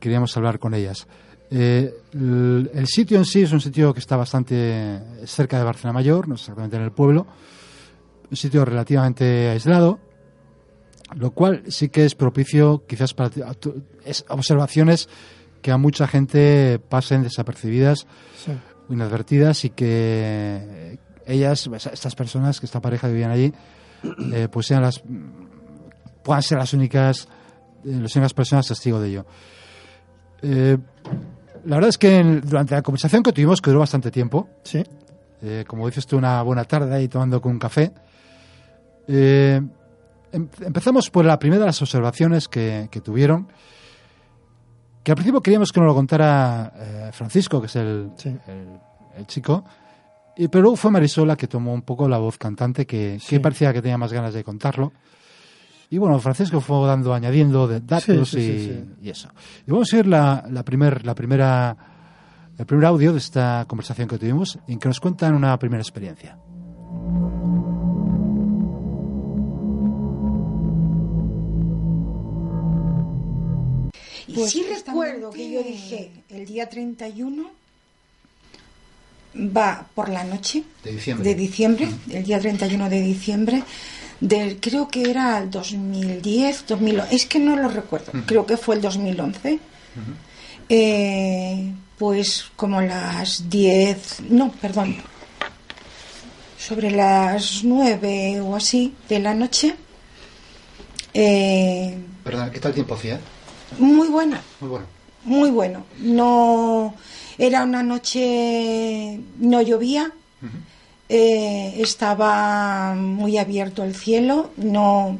queríamos 0.00 0.36
hablar 0.36 0.58
con 0.58 0.74
ellas. 0.74 1.06
Eh, 1.50 1.92
el, 2.12 2.70
el 2.74 2.86
sitio 2.86 3.16
en 3.16 3.24
sí 3.24 3.42
es 3.42 3.52
un 3.52 3.60
sitio 3.60 3.94
que 3.94 4.00
está 4.00 4.16
bastante 4.16 5.00
cerca 5.24 5.58
de 5.58 5.64
Barcelona 5.64 5.94
Mayor, 5.94 6.28
no 6.28 6.34
exactamente 6.34 6.76
en 6.76 6.82
el 6.82 6.92
pueblo, 6.92 7.26
un 8.30 8.36
sitio 8.36 8.64
relativamente 8.64 9.48
aislado, 9.48 9.98
lo 11.14 11.30
cual 11.32 11.62
sí 11.68 11.88
que 11.88 12.04
es 12.04 12.14
propicio 12.14 12.84
quizás 12.86 13.14
para 13.14 13.30
es 14.04 14.24
observaciones 14.28 15.08
que 15.62 15.70
a 15.72 15.76
mucha 15.78 16.06
gente 16.06 16.78
pasen 16.78 17.22
desapercibidas, 17.22 18.06
Sí. 18.44 18.52
inadvertidas 18.90 19.64
y 19.64 19.70
que 19.70 20.98
ellas, 21.26 21.68
estas 21.92 22.14
personas, 22.14 22.60
que 22.60 22.66
esta 22.66 22.80
pareja 22.80 23.06
que 23.08 23.12
vivían 23.14 23.30
allí, 23.30 23.52
eh, 24.32 24.48
pues 24.50 24.66
sean 24.66 24.82
las 24.82 25.02
puedan 26.22 26.42
ser 26.42 26.58
las 26.58 26.72
únicas 26.74 27.26
eh, 27.84 27.98
las 28.00 28.14
únicas 28.16 28.34
personas 28.34 28.66
testigo 28.66 29.00
de 29.00 29.08
ello. 29.08 29.26
Eh, 30.42 30.76
la 31.64 31.76
verdad 31.76 31.88
es 31.90 31.98
que 31.98 32.16
en- 32.18 32.40
durante 32.40 32.74
la 32.74 32.82
conversación 32.82 33.22
que 33.22 33.32
tuvimos, 33.32 33.60
que 33.60 33.70
duró 33.70 33.80
bastante 33.80 34.10
tiempo, 34.10 34.48
Sí. 34.62 34.82
eh, 35.42 35.64
como 35.66 35.86
dices 35.86 36.06
tú, 36.06 36.16
una 36.18 36.42
buena 36.42 36.64
tarde 36.64 36.94
ahí 36.94 37.08
tomando 37.08 37.40
con 37.40 37.52
un 37.52 37.58
café. 37.58 37.92
Eh, 39.06 39.60
empezamos 40.32 41.10
por 41.10 41.24
la 41.24 41.38
primera 41.38 41.60
de 41.60 41.66
las 41.66 41.80
observaciones 41.82 42.48
que, 42.48 42.88
que 42.90 43.00
tuvieron, 43.00 43.48
que 45.02 45.12
al 45.12 45.16
principio 45.16 45.40
queríamos 45.40 45.72
que 45.72 45.80
nos 45.80 45.86
lo 45.88 45.94
contara 45.94 46.72
eh, 46.76 47.10
Francisco, 47.12 47.60
que 47.60 47.66
es 47.66 47.76
el, 47.76 48.10
Sí. 48.16 48.28
el- 48.46 48.78
el 49.16 49.26
chico, 49.26 49.64
y, 50.36 50.46
pero 50.48 50.62
luego 50.62 50.76
fue 50.76 50.90
Marisola 50.92 51.36
que 51.36 51.48
tomó 51.48 51.72
un 51.72 51.82
poco 51.82 52.08
la 52.08 52.18
voz 52.18 52.38
cantante, 52.38 52.86
que, 52.86 53.18
Sí. 53.20 53.30
que 53.36 53.40
parecía 53.40 53.72
que 53.72 53.82
tenía 53.82 53.98
más 53.98 54.12
ganas 54.12 54.32
de 54.34 54.44
contarlo. 54.44 54.92
Y 55.90 55.98
bueno, 55.98 56.18
Francisco 56.20 56.60
fue 56.60 56.86
dando, 56.86 57.14
añadiendo 57.14 57.66
de 57.66 57.80
datos 57.80 58.28
Sí, 58.30 58.38
y, 59.00 59.06
y 59.06 59.10
eso. 59.10 59.28
Y 59.66 59.70
vamos 59.72 59.92
a 59.92 59.96
ir 59.98 60.06
la, 60.06 60.44
la, 60.50 60.62
primer, 60.62 61.04
la 61.06 61.14
primera, 61.14 61.76
el 62.58 62.66
primer 62.66 62.84
audio 62.84 63.12
de 63.12 63.18
esta 63.18 63.64
conversación 63.66 64.06
que 64.06 64.18
tuvimos, 64.18 64.58
en 64.68 64.78
que 64.78 64.86
nos 64.88 65.00
cuentan 65.00 65.34
una 65.34 65.58
primera 65.58 65.80
experiencia. 65.82 66.36
Y 74.28 74.34
Pues 74.34 74.52
sí 74.52 74.64
recuerdo 74.68 75.30
que 75.30 75.50
yo 75.50 75.62
dije, 75.62 76.10
el 76.28 76.46
día 76.46 76.68
31 76.68 77.50
va 79.36 79.86
por 79.94 80.08
la 80.08 80.24
noche 80.24 80.64
De 80.84 80.92
diciembre. 80.92 81.28
de 81.28 81.34
diciembre, 81.34 81.88
el 82.10 82.24
día 82.24 82.38
31 82.38 82.88
de 82.90 83.00
diciembre, 83.00 83.62
del, 84.20 84.58
creo 84.60 84.88
que 84.88 85.08
era 85.10 85.38
el 85.38 85.50
2010, 85.50 86.66
2000, 86.66 87.02
es 87.10 87.26
que 87.26 87.38
no 87.38 87.56
lo 87.56 87.68
recuerdo, 87.68 88.12
creo 88.26 88.44
que 88.46 88.56
fue 88.56 88.74
el 88.76 88.80
2011. 88.82 89.58
Eh, 90.68 91.72
pues 91.96 92.44
como 92.54 92.80
las 92.80 93.48
10, 93.48 94.20
no, 94.28 94.52
perdón, 94.52 94.96
sobre 96.58 96.90
las 96.90 97.64
9 97.64 98.40
o 98.42 98.54
así 98.56 98.94
de 99.08 99.18
la 99.20 99.34
noche. 99.34 99.74
Eh, 101.14 101.96
Perdón, 102.22 102.50
¿qué 102.52 102.60
tal 102.60 102.74
tiempo 102.74 102.94
hacía? 102.94 103.18
Muy 103.78 104.08
buena, 104.08 104.42
Muy 104.60 104.68
bueno. 104.70 104.86
muy 105.24 105.50
bueno. 105.50 105.84
No 105.98 106.94
era 107.36 107.62
una 107.64 107.82
noche, 107.82 109.20
no 109.38 109.62
llovía, 109.62 110.10
eh, 111.08 111.74
estaba 111.78 112.94
muy 112.94 113.38
abierto 113.38 113.82
el 113.84 113.94
cielo, 113.94 114.50
no 114.56 115.18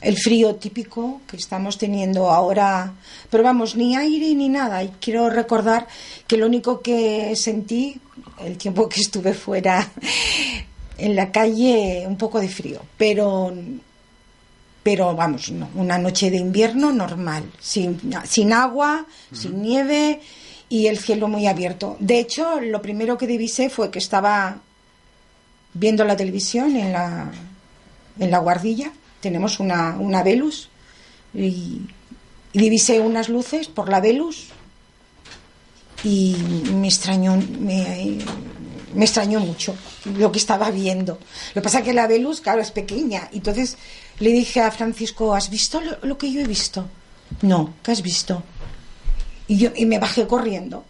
el 0.00 0.16
frío 0.16 0.54
típico 0.56 1.20
que 1.26 1.36
estamos 1.36 1.76
teniendo 1.78 2.30
ahora, 2.30 2.92
pero 3.30 3.42
vamos, 3.42 3.74
ni 3.74 3.96
aire 3.96 4.34
ni 4.34 4.48
nada. 4.48 4.82
Y 4.82 4.88
quiero 5.00 5.28
recordar 5.30 5.86
que 6.26 6.36
lo 6.36 6.46
único 6.46 6.80
que 6.80 7.34
sentí 7.36 8.00
el 8.40 8.56
tiempo 8.56 8.88
que 8.88 9.00
estuve 9.00 9.34
fuera 9.34 9.88
en 10.98 11.16
la 11.16 11.30
calle, 11.32 12.04
un 12.06 12.16
poco 12.16 12.40
de 12.40 12.48
frío, 12.48 12.80
pero 12.96 13.52
pero 14.88 15.14
vamos, 15.14 15.50
no, 15.50 15.68
una 15.74 15.98
noche 15.98 16.30
de 16.30 16.38
invierno 16.38 16.90
normal, 16.92 17.44
sin, 17.60 18.00
sin 18.24 18.54
agua, 18.54 19.04
sin 19.30 19.60
nieve 19.60 20.18
y 20.70 20.86
el 20.86 20.96
cielo 20.96 21.28
muy 21.28 21.46
abierto. 21.46 21.98
De 22.00 22.18
hecho, 22.18 22.58
lo 22.58 22.80
primero 22.80 23.18
que 23.18 23.26
divisé 23.26 23.68
fue 23.68 23.90
que 23.90 23.98
estaba 23.98 24.62
viendo 25.74 26.06
la 26.06 26.16
televisión 26.16 26.74
en 26.74 26.94
la, 26.94 27.30
en 28.18 28.30
la 28.30 28.38
guardilla, 28.38 28.90
tenemos 29.20 29.60
una, 29.60 29.94
una 30.00 30.22
Velus, 30.22 30.70
y, 31.34 31.82
y 32.54 32.58
divisé 32.58 32.98
unas 33.00 33.28
luces 33.28 33.68
por 33.68 33.90
la 33.90 34.00
Velus 34.00 34.46
y 36.02 36.34
me 36.72 36.88
extrañó, 36.88 37.36
me, 37.60 38.16
me 38.94 39.04
extrañó 39.04 39.40
mucho 39.40 39.76
lo 40.16 40.32
que 40.32 40.38
estaba 40.38 40.70
viendo. 40.70 41.18
Lo 41.48 41.60
que 41.60 41.60
pasa 41.60 41.80
es 41.80 41.84
que 41.84 41.92
la 41.92 42.06
Velus, 42.06 42.40
claro, 42.40 42.62
es 42.62 42.70
pequeña. 42.70 43.28
Entonces 43.34 43.76
le 44.20 44.30
dije 44.32 44.60
a 44.60 44.70
Francisco, 44.70 45.34
¿has 45.34 45.50
visto 45.50 45.80
lo, 45.80 45.98
lo 46.02 46.18
que 46.18 46.30
yo 46.32 46.40
he 46.40 46.46
visto? 46.46 46.86
No, 47.42 47.74
¿qué 47.82 47.92
has 47.92 48.02
visto? 48.02 48.42
Y, 49.46 49.58
yo, 49.58 49.70
y 49.76 49.86
me 49.86 49.98
bajé 49.98 50.26
corriendo 50.26 50.84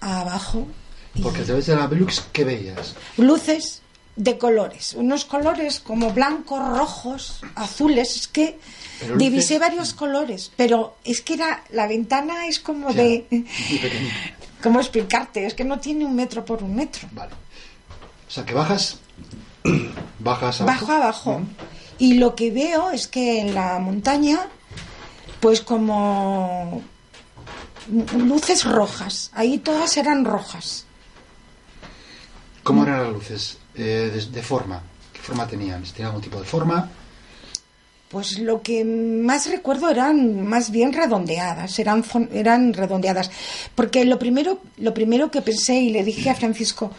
abajo. 0.00 0.66
y- 1.14 1.22
Porque 1.22 1.42
a 1.42 1.44
través 1.44 1.66
de 1.66 1.76
la 1.76 1.86
Velux, 1.86 2.22
¿qué 2.32 2.44
veías? 2.44 2.94
luces 3.16 3.82
de 4.16 4.36
colores, 4.36 4.94
unos 4.94 5.24
colores 5.24 5.78
como 5.78 6.10
blancos, 6.12 6.58
rojos, 6.76 7.40
azules, 7.54 8.16
es 8.16 8.26
que 8.28 8.58
Pero 9.00 9.16
divisé 9.16 9.54
luces- 9.54 9.60
varios 9.60 9.94
colores, 9.94 10.50
pero 10.56 10.96
es 11.04 11.20
que 11.20 11.34
era 11.34 11.62
la 11.70 11.86
ventana 11.86 12.46
es 12.48 12.58
como 12.58 12.90
Ya, 12.90 13.02
de 13.02 13.26
cómo 14.62 14.80
explicarte, 14.80 15.46
es 15.46 15.54
que 15.54 15.64
no 15.64 15.78
tiene 15.78 16.04
un 16.04 16.16
metro 16.16 16.44
por 16.44 16.62
un 16.64 16.74
metro. 16.74 17.08
Vale. 17.12 17.32
O 18.26 18.30
sea, 18.30 18.44
que 18.44 18.54
bajas. 18.54 18.98
bajas 20.18 20.60
abajo. 20.60 20.80
Bajo 20.86 20.92
abajo. 20.92 21.40
Y 21.98 22.14
lo 22.14 22.34
que 22.34 22.50
veo 22.50 22.90
es 22.90 23.08
que 23.08 23.40
en 23.40 23.54
la 23.54 23.78
montaña, 23.78 24.46
pues 25.40 25.60
como 25.60 26.82
luces 28.16 28.64
rojas, 28.64 29.30
ahí 29.34 29.58
todas 29.58 29.96
eran 29.96 30.24
rojas. 30.24 30.84
¿Cómo 32.62 32.84
eran 32.84 33.04
las 33.04 33.12
luces? 33.12 33.58
Eh, 33.74 34.10
de, 34.12 34.26
de 34.26 34.42
forma. 34.42 34.82
¿Qué 35.12 35.20
forma 35.20 35.46
tenían? 35.46 35.82
¿Tenían 35.82 36.08
algún 36.08 36.22
tipo 36.22 36.38
de 36.38 36.44
forma? 36.44 36.90
Pues 38.08 38.38
lo 38.38 38.62
que 38.62 38.84
más 38.84 39.50
recuerdo 39.50 39.90
eran 39.90 40.46
más 40.46 40.70
bien 40.70 40.92
redondeadas, 40.92 41.78
eran, 41.78 42.02
eran 42.32 42.72
redondeadas. 42.72 43.30
Porque 43.74 44.04
lo 44.04 44.18
primero, 44.18 44.60
lo 44.78 44.94
primero 44.94 45.30
que 45.30 45.42
pensé 45.42 45.74
y 45.74 45.90
le 45.90 46.04
dije 46.04 46.30
a 46.30 46.34
Francisco, 46.34 46.90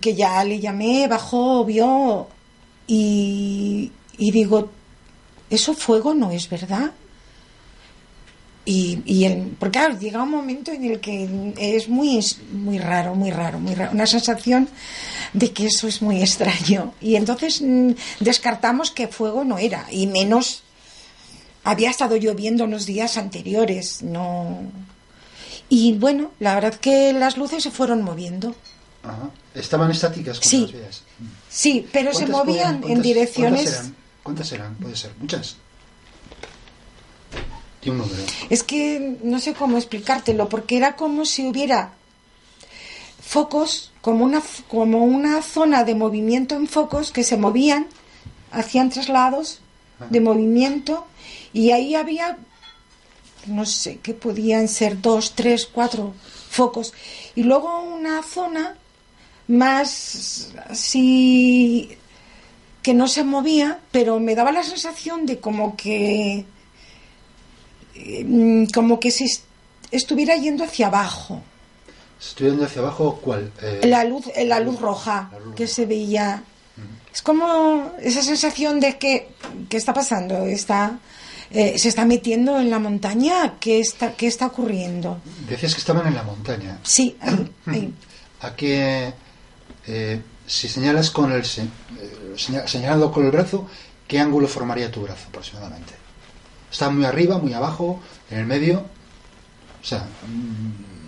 que 0.00 0.14
ya 0.14 0.44
le 0.44 0.60
llamé, 0.60 1.08
bajó, 1.08 1.64
vio, 1.64 2.28
y, 2.86 3.92
y 4.18 4.30
digo, 4.30 4.70
eso 5.50 5.74
fuego 5.74 6.14
no 6.14 6.30
es 6.30 6.48
verdad. 6.48 6.92
Y, 8.66 9.00
y 9.04 9.24
el, 9.24 9.56
porque 9.58 9.78
claro, 9.78 9.98
llega 9.98 10.22
un 10.22 10.30
momento 10.30 10.72
en 10.72 10.84
el 10.84 11.00
que 11.00 11.52
es 11.58 11.88
muy, 11.88 12.18
muy 12.52 12.78
raro, 12.78 13.14
muy 13.14 13.30
raro, 13.30 13.58
muy 13.58 13.74
raro, 13.74 13.92
una 13.92 14.06
sensación 14.06 14.68
de 15.34 15.52
que 15.52 15.66
eso 15.66 15.86
es 15.86 16.00
muy 16.00 16.22
extraño. 16.22 16.94
Y 17.00 17.16
entonces 17.16 17.60
mm, 17.60 17.90
descartamos 18.20 18.90
que 18.90 19.08
fuego 19.08 19.44
no 19.44 19.58
era, 19.58 19.86
y 19.90 20.06
menos 20.06 20.62
había 21.62 21.90
estado 21.90 22.16
lloviendo 22.16 22.64
unos 22.64 22.86
días 22.86 23.16
anteriores, 23.16 24.02
no. 24.02 24.62
Y 25.68 25.94
bueno, 25.94 26.30
la 26.38 26.54
verdad 26.54 26.74
que 26.74 27.12
las 27.12 27.36
luces 27.36 27.62
se 27.62 27.70
fueron 27.70 28.02
moviendo. 28.02 28.54
Ajá. 29.04 29.30
Estaban 29.54 29.90
estáticas 29.90 30.38
Sí. 30.42 30.62
las 30.62 30.72
veías. 30.72 31.02
Sí, 31.50 31.86
pero 31.92 32.12
se 32.12 32.26
¿Cuántas 32.26 32.36
movían 32.46 32.80
podían- 32.80 32.96
en 32.98 33.02
direcciones. 33.02 33.64
¿Cuántas 33.64 33.82
eran? 33.82 33.96
¿Cuántas 34.22 34.52
eran? 34.52 34.74
Puede 34.76 34.96
ser. 34.96 35.12
Muchas. 35.20 35.56
Tiene 37.80 38.00
un 38.00 38.08
número. 38.08 38.24
Es 38.48 38.62
que 38.62 39.18
no 39.22 39.38
sé 39.40 39.52
cómo 39.54 39.76
explicártelo, 39.76 40.48
porque 40.48 40.76
era 40.78 40.96
como 40.96 41.24
si 41.26 41.46
hubiera 41.46 41.92
focos, 43.22 43.92
como 44.00 44.24
una, 44.24 44.42
como 44.68 45.04
una 45.04 45.42
zona 45.42 45.84
de 45.84 45.94
movimiento 45.94 46.54
en 46.54 46.66
focos 46.66 47.10
que 47.12 47.24
se 47.24 47.36
movían, 47.36 47.86
hacían 48.52 48.90
traslados 48.90 49.60
de 50.10 50.20
movimiento, 50.20 51.06
y 51.52 51.70
ahí 51.70 51.94
había, 51.94 52.36
no 53.46 53.64
sé, 53.66 53.98
que 53.98 54.12
podían 54.14 54.68
ser 54.68 55.00
dos, 55.00 55.34
tres, 55.34 55.66
cuatro 55.66 56.14
focos, 56.50 56.92
y 57.34 57.42
luego 57.42 57.80
una 57.82 58.22
zona 58.22 58.76
más 59.48 60.52
así 60.68 61.96
que 62.82 62.94
no 62.94 63.08
se 63.08 63.24
movía, 63.24 63.78
pero 63.90 64.20
me 64.20 64.34
daba 64.34 64.52
la 64.52 64.62
sensación 64.62 65.24
de 65.26 65.38
como 65.40 65.76
que 65.76 66.44
mm, 68.24 68.64
como 68.74 69.00
que 69.00 69.10
si 69.10 69.24
est- 69.24 69.44
estuviera 69.90 70.36
yendo 70.36 70.64
hacia 70.64 70.86
abajo. 70.88 71.42
Estoy 72.20 72.48
yendo 72.50 72.64
hacia 72.64 72.80
abajo, 72.82 73.20
¿cuál? 73.22 73.50
Eh, 73.62 73.80
La 73.84 74.04
luz, 74.04 74.26
eh, 74.34 74.44
la 74.44 74.60
luz 74.60 74.80
roja 74.80 75.30
que 75.56 75.66
se 75.66 75.86
veía. 75.86 76.42
Es 77.12 77.22
como 77.22 77.92
esa 78.00 78.22
sensación 78.22 78.80
de 78.80 78.98
que, 78.98 79.28
¿qué 79.68 79.76
está 79.76 79.94
pasando? 79.94 80.46
Está, 80.46 80.98
eh, 81.52 81.78
¿Se 81.78 81.88
está 81.88 82.04
metiendo 82.04 82.58
en 82.58 82.70
la 82.70 82.80
montaña? 82.80 83.54
¿Qué 83.60 83.78
está, 83.78 84.14
qué 84.14 84.26
está 84.26 84.46
ocurriendo? 84.46 85.18
Decías 85.48 85.74
que 85.74 85.78
estaban 85.80 86.08
en 86.08 86.14
la 86.16 86.24
montaña. 86.24 86.78
Sí, 86.82 87.16
ahí, 87.20 87.52
ahí. 87.66 87.94
¿A 88.40 88.56
qué, 88.56 89.12
eh, 89.86 90.20
si 90.46 90.68
señalas 90.68 91.10
con 91.10 91.32
el, 91.32 91.40
eh, 91.42 92.34
seña- 92.36 92.66
señalando 92.66 93.10
con 93.12 93.24
el 93.24 93.30
brazo, 93.30 93.66
qué 94.06 94.18
ángulo 94.18 94.46
formaría 94.48 94.90
tu 94.90 95.02
brazo 95.02 95.26
aproximadamente? 95.28 95.92
¿Está 96.70 96.90
muy 96.90 97.04
arriba, 97.04 97.38
muy 97.38 97.52
abajo, 97.52 98.00
en 98.30 98.38
el 98.40 98.46
medio? 98.46 98.80
O 99.82 99.86
sea, 99.86 100.06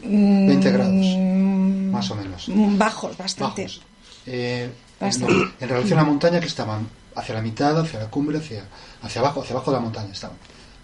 mm, 0.02 0.46
20 0.48 0.70
grados, 0.70 0.94
Mm, 0.94 1.90
más 1.90 2.10
o 2.10 2.14
menos. 2.14 2.46
Bajos, 2.48 3.16
bastante. 3.16 3.62
Bajos. 3.62 3.80
Eh, 4.26 4.70
Bastante. 5.00 5.32
en, 5.34 5.52
en 5.60 5.68
relación 5.68 5.98
a 5.98 6.02
la 6.02 6.08
montaña, 6.08 6.40
que 6.40 6.46
estaban? 6.46 6.88
¿Hacia 7.14 7.34
la 7.34 7.42
mitad, 7.42 7.78
hacia 7.80 7.98
la 8.00 8.10
cumbre, 8.10 8.38
hacia, 8.38 8.64
hacia 9.02 9.20
abajo? 9.20 9.40
Hacia 9.42 9.54
abajo 9.54 9.70
de 9.70 9.76
la 9.78 9.82
montaña 9.82 10.12
estaban. 10.12 10.36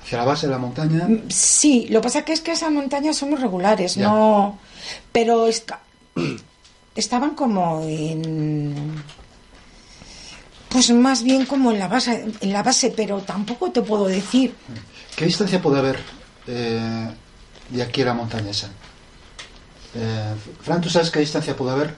¿Hacia 0.02 0.18
la 0.18 0.24
base 0.24 0.46
de 0.46 0.52
la 0.52 0.58
montaña? 0.58 1.06
Sí, 1.28 1.86
lo 1.90 2.00
que 2.00 2.04
pasa 2.04 2.24
que 2.24 2.32
es 2.32 2.40
que 2.40 2.52
esas 2.52 2.72
montañas 2.72 3.16
son 3.16 3.30
muy 3.30 3.38
regulares, 3.38 3.94
Ya. 3.94 4.08
no. 4.08 4.58
Pero 5.12 5.46
esta- 5.46 5.80
estaban 6.94 7.30
como 7.34 7.82
en. 7.84 9.02
Pues 10.68 10.90
más 10.90 11.22
bien 11.22 11.44
como 11.44 11.70
en 11.70 11.78
la 11.78 11.88
base, 11.88 12.26
en 12.40 12.52
la 12.52 12.62
base, 12.62 12.92
pero 12.96 13.20
tampoco 13.20 13.70
te 13.70 13.82
puedo 13.82 14.06
decir. 14.06 14.54
¿Qué 15.16 15.26
distancia 15.26 15.60
puede 15.60 15.78
haber 15.80 15.98
eh, 16.46 17.08
de 17.68 17.82
aquí 17.82 18.00
a 18.02 18.06
la 18.06 18.14
montaña 18.14 18.50
esa? 18.50 18.68
Eh, 19.94 20.34
Fran, 20.62 20.80
¿tú 20.80 20.88
sabes 20.88 21.10
qué 21.10 21.20
distancia 21.20 21.54
puede 21.54 21.72
haber 21.72 21.94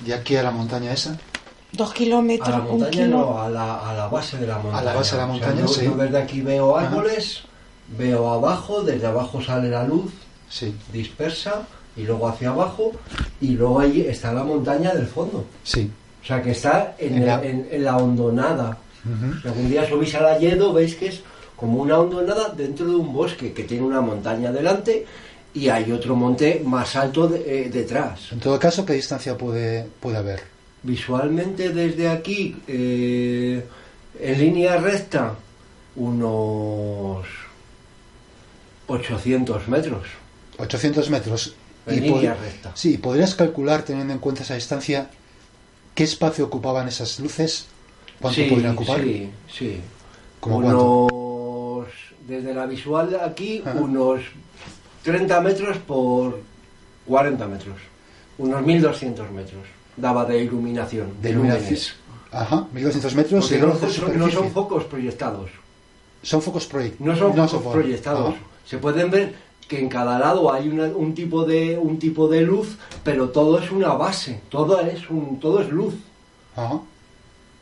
de 0.00 0.12
aquí 0.14 0.34
a 0.34 0.42
la 0.42 0.50
montaña 0.50 0.92
esa? 0.92 1.16
Dos 1.70 1.92
kilómetros, 1.92 2.48
A 2.48 2.58
la 2.58 2.64
un 2.64 2.70
montaña 2.80 2.90
kilo. 2.90 3.06
no, 3.18 3.40
a 3.40 3.48
la, 3.48 3.88
a 3.90 3.94
la 3.94 4.08
base 4.08 4.38
de 4.38 4.46
la 4.48 4.54
montaña. 4.58 4.78
A 4.78 4.82
la 4.82 4.94
base 4.94 5.12
de 5.14 5.22
la 5.22 5.28
O 5.28 5.38
sea, 5.38 5.46
montaña, 5.46 5.60
yo, 5.66 5.68
sí. 5.72 5.84
yo 5.84 5.94
desde 5.96 6.18
aquí 6.20 6.40
veo 6.40 6.76
árboles, 6.76 7.42
veo 7.96 8.28
abajo, 8.32 8.82
desde 8.82 9.06
abajo 9.06 9.40
sale 9.42 9.68
la 9.70 9.84
luz 9.84 10.10
Sí, 10.48 10.74
dispersa 10.92 11.62
y 11.96 12.02
luego 12.02 12.28
hacia 12.28 12.50
abajo 12.50 12.92
y 13.40 13.48
luego 13.52 13.80
ahí 13.80 14.02
está 14.02 14.32
la 14.32 14.44
montaña 14.44 14.92
del 14.94 15.06
fondo. 15.06 15.44
sí. 15.64 15.90
O 16.22 16.26
sea 16.26 16.42
que 16.42 16.50
está 16.50 16.96
en, 16.98 17.14
En 17.18 17.26
la- 17.26 17.40
en- 17.44 17.68
en 17.70 17.84
la 17.84 17.96
hondonada. 17.98 18.78
Ujú. 19.04 19.40
Si 19.42 19.46
algún 19.48 19.68
día 19.70 19.88
subís 19.88 20.12
a 20.16 20.20
la 20.22 20.38
Yedo 20.40 20.72
veis 20.72 20.96
que 20.96 21.06
es 21.06 21.20
como 21.54 21.80
una 21.80 22.00
hondonada 22.00 22.48
dentro 22.48 22.84
de 22.84 22.96
un 22.96 23.12
bosque 23.12 23.52
que 23.52 23.62
tiene 23.62 23.84
una 23.86 24.00
montaña 24.00 24.50
delante 24.50 25.06
y 25.54 25.68
hay 25.68 25.92
otro 25.92 26.16
monte 26.16 26.60
más 26.66 26.96
alto 26.96 27.28
de- 27.28 27.66
eh, 27.66 27.70
detrás. 27.70 28.32
En 28.32 28.40
todo 28.40 28.58
caso, 28.58 28.84
¿qué 28.84 28.94
distancia 28.94 29.38
puede, 29.38 29.86
puede 30.00 30.16
haber? 30.16 30.40
Visualmente 30.82 31.68
desde 31.70 32.08
aquí, 32.08 32.56
eh, 32.66 33.64
en 34.20 34.38
línea 34.40 34.78
recta, 34.78 35.32
unos 35.94 37.24
800 38.88 39.68
metros. 39.68 40.06
800 40.58 41.10
metros. 41.10 41.54
En 41.86 41.94
Y 41.98 42.00
línea 42.00 42.34
pod- 42.36 42.40
recta. 42.40 42.72
Sí, 42.74 42.98
¿podrías 42.98 43.34
calcular, 43.34 43.82
teniendo 43.82 44.12
en 44.12 44.18
cuenta 44.18 44.42
esa 44.42 44.54
distancia, 44.54 45.08
qué 45.94 46.04
espacio 46.04 46.44
ocupaban 46.46 46.88
esas 46.88 47.18
luces? 47.20 47.66
¿Cuánto 48.20 48.40
Sí, 48.42 48.48
podrían 48.50 48.72
ocupar? 48.72 49.00
Sí, 49.02 49.30
sí. 49.52 49.80
¿Cómo 50.40 50.56
unos, 50.58 51.86
desde 52.26 52.54
la 52.54 52.66
visual 52.66 53.10
de 53.10 53.20
aquí, 53.20 53.62
Ajá. 53.64 53.78
unos 53.78 54.20
30 55.02 55.40
metros 55.40 55.78
por 55.78 56.40
40 57.06 57.46
metros. 57.46 57.76
Unos 58.38 58.62
1200 58.62 59.30
metros 59.30 59.62
daba 59.96 60.24
de 60.24 60.42
iluminación. 60.42 61.14
De 61.22 61.30
iluminación. 61.30 61.62
lúmenes. 61.64 61.94
Ajá, 62.32 62.66
1200 62.72 63.14
metros. 63.14 63.52
No, 64.16 64.30
son 64.30 64.50
focos 64.50 64.84
proyectados. 64.84 65.50
Son 66.22 66.42
focos 66.42 66.66
proyectados. 66.66 67.06
No 67.06 67.16
son 67.16 67.48
focos 67.48 67.72
proyectados. 67.72 68.34
Se 68.66 68.78
pueden 68.78 69.10
ver 69.10 69.34
que 69.68 69.78
en 69.80 69.88
cada 69.88 70.18
lado 70.18 70.52
hay 70.52 70.68
una- 70.68 70.84
un 70.86 71.14
tipo 71.14 71.44
de 71.44 71.76
un 71.76 71.98
tipo 71.98 72.28
de 72.28 72.42
luz, 72.42 72.76
pero 73.02 73.30
todo 73.30 73.58
es 73.58 73.70
una 73.70 73.94
base, 73.94 74.40
todo 74.48 74.80
es 74.80 75.08
un 75.10 75.40
todo 75.40 75.60
es 75.60 75.68
luz. 75.70 75.94
Ajá. 76.54 76.80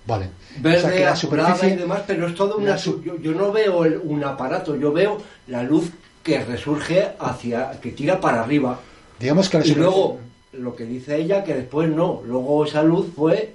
Vale. 0.07 0.29
Verde, 0.59 0.79
o 0.79 0.81
sea 0.83 0.93
que 0.93 1.05
la 1.05 1.17
superficie 1.17 1.69
y 1.71 1.77
demás, 1.77 2.03
pero 2.07 2.29
es 2.29 2.35
todo 2.35 2.59
una 2.59 2.77
su- 2.77 3.03
yo, 3.03 3.17
yo 3.19 3.33
no 3.33 3.51
veo 3.53 3.85
el- 3.87 3.99
un 4.05 4.23
aparato, 4.23 4.77
yo 4.77 4.93
veo 4.93 5.17
la 5.47 5.63
luz 5.63 5.91
que 6.23 6.45
resurge 6.45 7.09
hacia 7.19 7.81
que 7.81 7.91
tira 7.93 8.21
para 8.21 8.43
arriba. 8.43 8.79
Digamos 9.19 9.49
que 9.49 9.59
la 9.59 9.65
y 9.65 9.69
superficie- 9.69 9.83
luego 9.83 10.19
lo 10.53 10.77
que 10.77 10.85
dice 10.85 11.17
ella 11.17 11.43
que 11.43 11.55
después 11.55 11.89
no, 11.89 12.21
luego 12.27 12.65
esa 12.67 12.83
luz 12.83 13.07
fue 13.17 13.55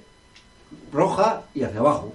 roja 0.92 1.42
y 1.54 1.62
hacia 1.62 1.80
abajo. 1.80 2.12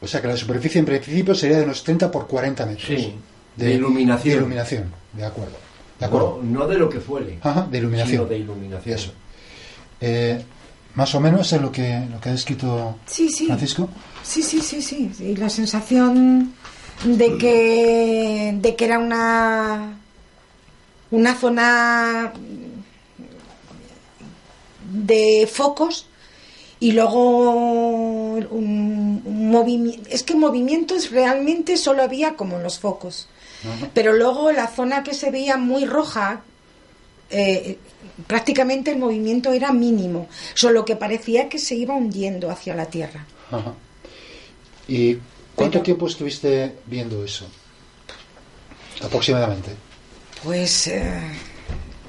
O 0.00 0.06
sea 0.06 0.20
que 0.20 0.28
la 0.28 0.36
superficie 0.36 0.78
en 0.78 0.84
principio 0.84 1.34
sería 1.34 1.58
de 1.58 1.64
unos 1.64 1.82
30 1.84 2.10
por 2.10 2.26
40 2.26 2.64
metros. 2.66 2.86
Sí, 2.86 3.14
de 3.56 3.74
iluminación. 3.74 4.34
De 4.34 4.40
iluminación, 4.40 4.92
de 5.12 5.24
acuerdo. 5.24 5.56
De 5.98 6.06
acuerdo. 6.06 6.40
No, 6.42 6.60
no 6.60 6.66
de 6.66 6.78
lo 6.78 6.88
que 6.88 7.00
fuere. 7.00 7.38
Ajá, 7.42 7.66
de 7.70 7.78
iluminación. 7.78 8.16
sino 8.16 8.26
de 8.26 8.38
iluminación. 8.38 8.94
Eso. 8.94 9.12
Eh, 10.00 10.42
más 10.94 11.14
o 11.14 11.20
menos 11.20 11.52
es 11.52 11.60
lo 11.60 11.72
que, 11.72 12.06
lo 12.10 12.20
que 12.20 12.28
ha 12.28 12.36
Sí, 12.36 13.28
sí. 13.28 13.46
Francisco. 13.46 13.88
Sí, 14.22 14.42
sí, 14.42 14.60
sí, 14.60 14.82
sí. 14.82 15.10
Y 15.20 15.36
la 15.36 15.48
sensación 15.48 16.52
de 17.04 17.38
que, 17.38 18.58
de 18.60 18.76
que 18.76 18.84
era 18.84 18.98
una, 18.98 19.98
una 21.10 21.34
zona 21.34 22.32
de 24.92 25.48
focos 25.50 26.06
y 26.78 26.92
luego 26.92 27.52
un, 28.50 29.22
movimiento. 29.24 30.08
Es 30.10 30.22
que 30.22 30.34
movimientos 30.34 31.10
realmente 31.10 31.76
solo 31.76 32.02
había 32.02 32.34
como 32.34 32.56
en 32.56 32.62
los 32.62 32.78
focos. 32.78 33.28
Pero 33.94 34.12
luego 34.12 34.50
la 34.52 34.66
zona 34.66 35.02
que 35.02 35.14
se 35.14 35.30
veía 35.30 35.56
muy 35.56 35.84
roja, 35.86 36.40
eh, 37.30 37.78
prácticamente 38.26 38.90
el 38.90 38.98
movimiento 38.98 39.52
era 39.52 39.72
mínimo, 39.72 40.28
solo 40.54 40.84
que 40.84 40.96
parecía 40.96 41.48
que 41.48 41.58
se 41.58 41.74
iba 41.76 41.94
hundiendo 41.94 42.50
hacia 42.50 42.74
la 42.74 42.86
Tierra. 42.86 43.24
¿Y 44.88 45.16
cuánto 45.54 45.80
tiempo 45.80 46.06
estuviste 46.08 46.74
viendo 46.86 47.24
eso? 47.24 47.46
Aproximadamente. 49.02 49.70
Pues 50.42 50.88
eh, 50.88 51.20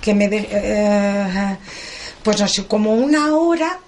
que 0.01 0.13
me 0.13 0.27
de- 0.27 0.47
eh, 0.51 1.57
pues 2.23 2.39
no 2.39 2.47
sé, 2.47 2.65
como 2.65 2.93
una 2.93 3.35
hora 3.35 3.79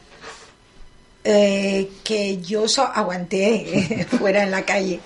eh, 1.24 1.90
que 2.04 2.38
yo 2.42 2.68
so- 2.68 2.84
aguanté 2.94 4.06
fuera 4.20 4.44
en 4.44 4.52
la 4.52 4.64
calle. 4.64 5.00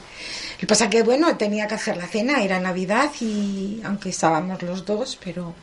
Lo 0.60 0.62
que 0.62 0.68
pasa 0.68 0.90
que 0.90 1.04
bueno, 1.04 1.38
tenía 1.38 1.68
que 1.68 1.76
hacer 1.76 1.96
la 1.96 2.06
cena, 2.08 2.44
era 2.44 2.60
Navidad 2.60 3.10
y 3.22 3.82
aunque 3.86 4.10
estábamos 4.10 4.62
los 4.62 4.86
dos, 4.86 5.18
pero 5.24 5.54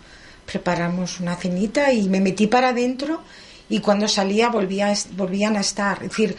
preparamos 0.46 1.20
una 1.20 1.36
cenita 1.36 1.92
y 1.92 2.08
me 2.08 2.20
metí 2.20 2.46
para 2.46 2.70
adentro 2.70 3.22
y 3.68 3.80
cuando 3.80 4.08
salía 4.08 4.48
volvía, 4.48 4.94
volvían 5.12 5.56
a 5.56 5.60
estar. 5.60 6.02
Es 6.02 6.10
decir, 6.10 6.34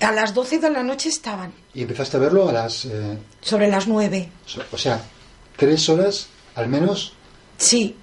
a 0.00 0.12
las 0.12 0.34
12 0.34 0.58
de 0.58 0.70
la 0.70 0.82
noche 0.82 1.08
estaban, 1.08 1.52
Y 1.72 1.82
empezaste 1.82 2.18
a 2.18 2.20
verlo 2.20 2.48
a 2.50 2.52
las... 2.52 2.84
eh, 2.84 3.16
sobre 3.40 3.68
las 3.68 3.86
9. 3.88 4.28
so- 4.44 4.62
o 4.70 4.76
sea, 4.76 5.00
tres 5.56 5.88
horas 5.88 6.26
al 6.54 6.68
menos 6.68 7.14
Sí, 7.56 7.96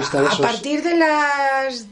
estar 0.00 0.24
A 0.24 0.26
esos... 0.26 0.40
partir 0.40 0.82
de 0.82 0.96
las 0.96 1.86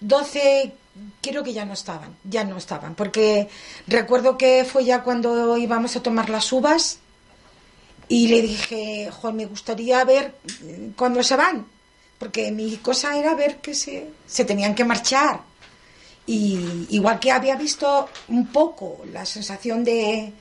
12 0.00 0.72
creo 1.20 1.42
que 1.42 1.52
ya 1.52 1.64
no 1.64 1.72
estaban, 1.74 2.16
ya 2.24 2.44
no 2.44 2.56
estaban, 2.56 2.94
porque 2.94 3.48
recuerdo 3.86 4.36
que 4.38 4.64
fue 4.64 4.84
ya 4.84 5.02
cuando 5.02 5.56
íbamos 5.56 5.96
a 5.96 6.02
tomar 6.02 6.30
las 6.30 6.52
uvas 6.52 6.98
y 8.08 8.28
le 8.28 8.42
dije, 8.42 9.10
Juan, 9.12 9.36
me 9.36 9.46
gustaría 9.46 10.02
ver 10.04 10.34
eh, 10.64 10.90
cuándo 10.96 11.22
se 11.22 11.36
van. 11.36 11.66
porque 12.18 12.50
mi 12.50 12.76
cosa 12.78 13.16
era 13.16 13.34
ver 13.34 13.58
que 13.58 13.74
se, 13.74 14.10
se 14.26 14.44
tenían 14.44 14.74
que 14.74 14.84
marchar. 14.84 15.40
Y 16.26 16.86
igual 16.90 17.20
que 17.20 17.30
había 17.30 17.56
visto 17.56 18.08
un 18.28 18.48
poco 18.48 19.02
la 19.12 19.24
sensación 19.24 19.84
de, 19.84 20.32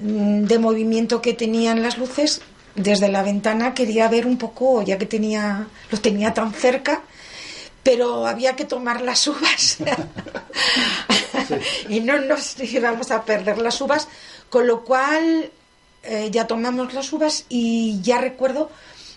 mm, 0.00 0.42
de 0.44 0.58
movimiento 0.58 1.22
que 1.22 1.34
tenían 1.34 1.82
las 1.82 1.98
luces, 1.98 2.40
desde 2.74 3.08
la 3.08 3.22
ventana 3.22 3.74
quería 3.74 4.08
ver 4.08 4.26
un 4.26 4.38
poco, 4.38 4.82
ya 4.82 4.98
que 4.98 5.06
tenía, 5.06 5.66
los 5.90 6.02
tenía 6.02 6.34
tan 6.34 6.52
cerca, 6.52 7.02
pero 7.88 8.26
había 8.26 8.54
que 8.54 8.66
tomar 8.66 9.00
las 9.00 9.26
uvas. 9.26 9.78
y 11.88 12.00
no 12.00 12.20
nos 12.20 12.60
íbamos 12.60 13.10
a 13.10 13.24
perder 13.24 13.56
las 13.56 13.80
uvas, 13.80 14.08
con 14.50 14.66
lo 14.66 14.84
cual 14.84 15.50
eh, 16.02 16.28
ya 16.30 16.46
tomamos 16.46 16.92
las 16.92 17.10
uvas 17.14 17.46
y 17.48 18.02
ya 18.02 18.20
recuerdo 18.20 18.70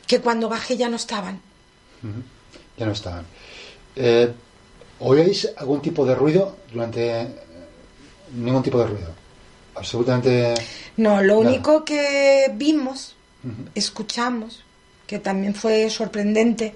que 0.07 0.21
cuando 0.21 0.47
bajé 0.47 0.77
ya 0.77 0.87
no 0.87 0.95
estaban. 0.95 1.41
Ya 2.77 2.85
no 2.85 2.93
estaban. 2.93 3.25
Eh, 3.97 4.31
¿Oíais 4.99 5.51
algún 5.57 5.81
tipo 5.81 6.05
de 6.05 6.15
ruido 6.15 6.55
durante 6.71 7.27
ningún 8.33 8.63
tipo 8.63 8.79
de 8.79 8.85
ruido? 8.85 9.09
Absolutamente. 9.75 10.53
No, 10.95 11.21
lo 11.21 11.43
Nada. 11.43 11.49
único 11.49 11.83
que 11.83 12.49
vimos, 12.55 13.17
escuchamos, 13.75 14.63
que 15.07 15.19
también 15.19 15.55
fue 15.55 15.89
sorprendente, 15.89 16.73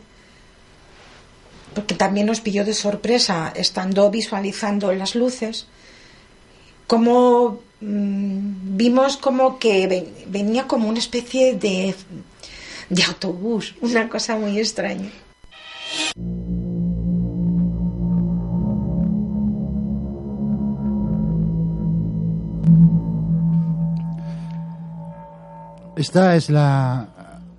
porque 1.75 1.93
también 1.95 2.25
nos 2.27 2.41
pilló 2.41 2.63
de 2.65 2.73
sorpresa 2.73 3.51
estando 3.55 4.09
visualizando 4.09 4.91
las 4.93 5.13
luces, 5.15 5.67
como 6.87 7.59
mm, 7.81 8.77
vimos 8.77 9.17
como 9.17 9.59
que 9.59 9.85
ven- 9.87 10.09
venía 10.27 10.65
como 10.67 10.87
una 10.89 10.99
especie 10.99 11.55
de, 11.55 11.93
de 12.89 13.03
autobús, 13.03 13.75
una 13.81 14.07
cosa 14.09 14.35
muy 14.37 14.57
extraña. 14.59 15.11
Esta 25.95 26.35
es 26.35 26.49
la, 26.49 27.07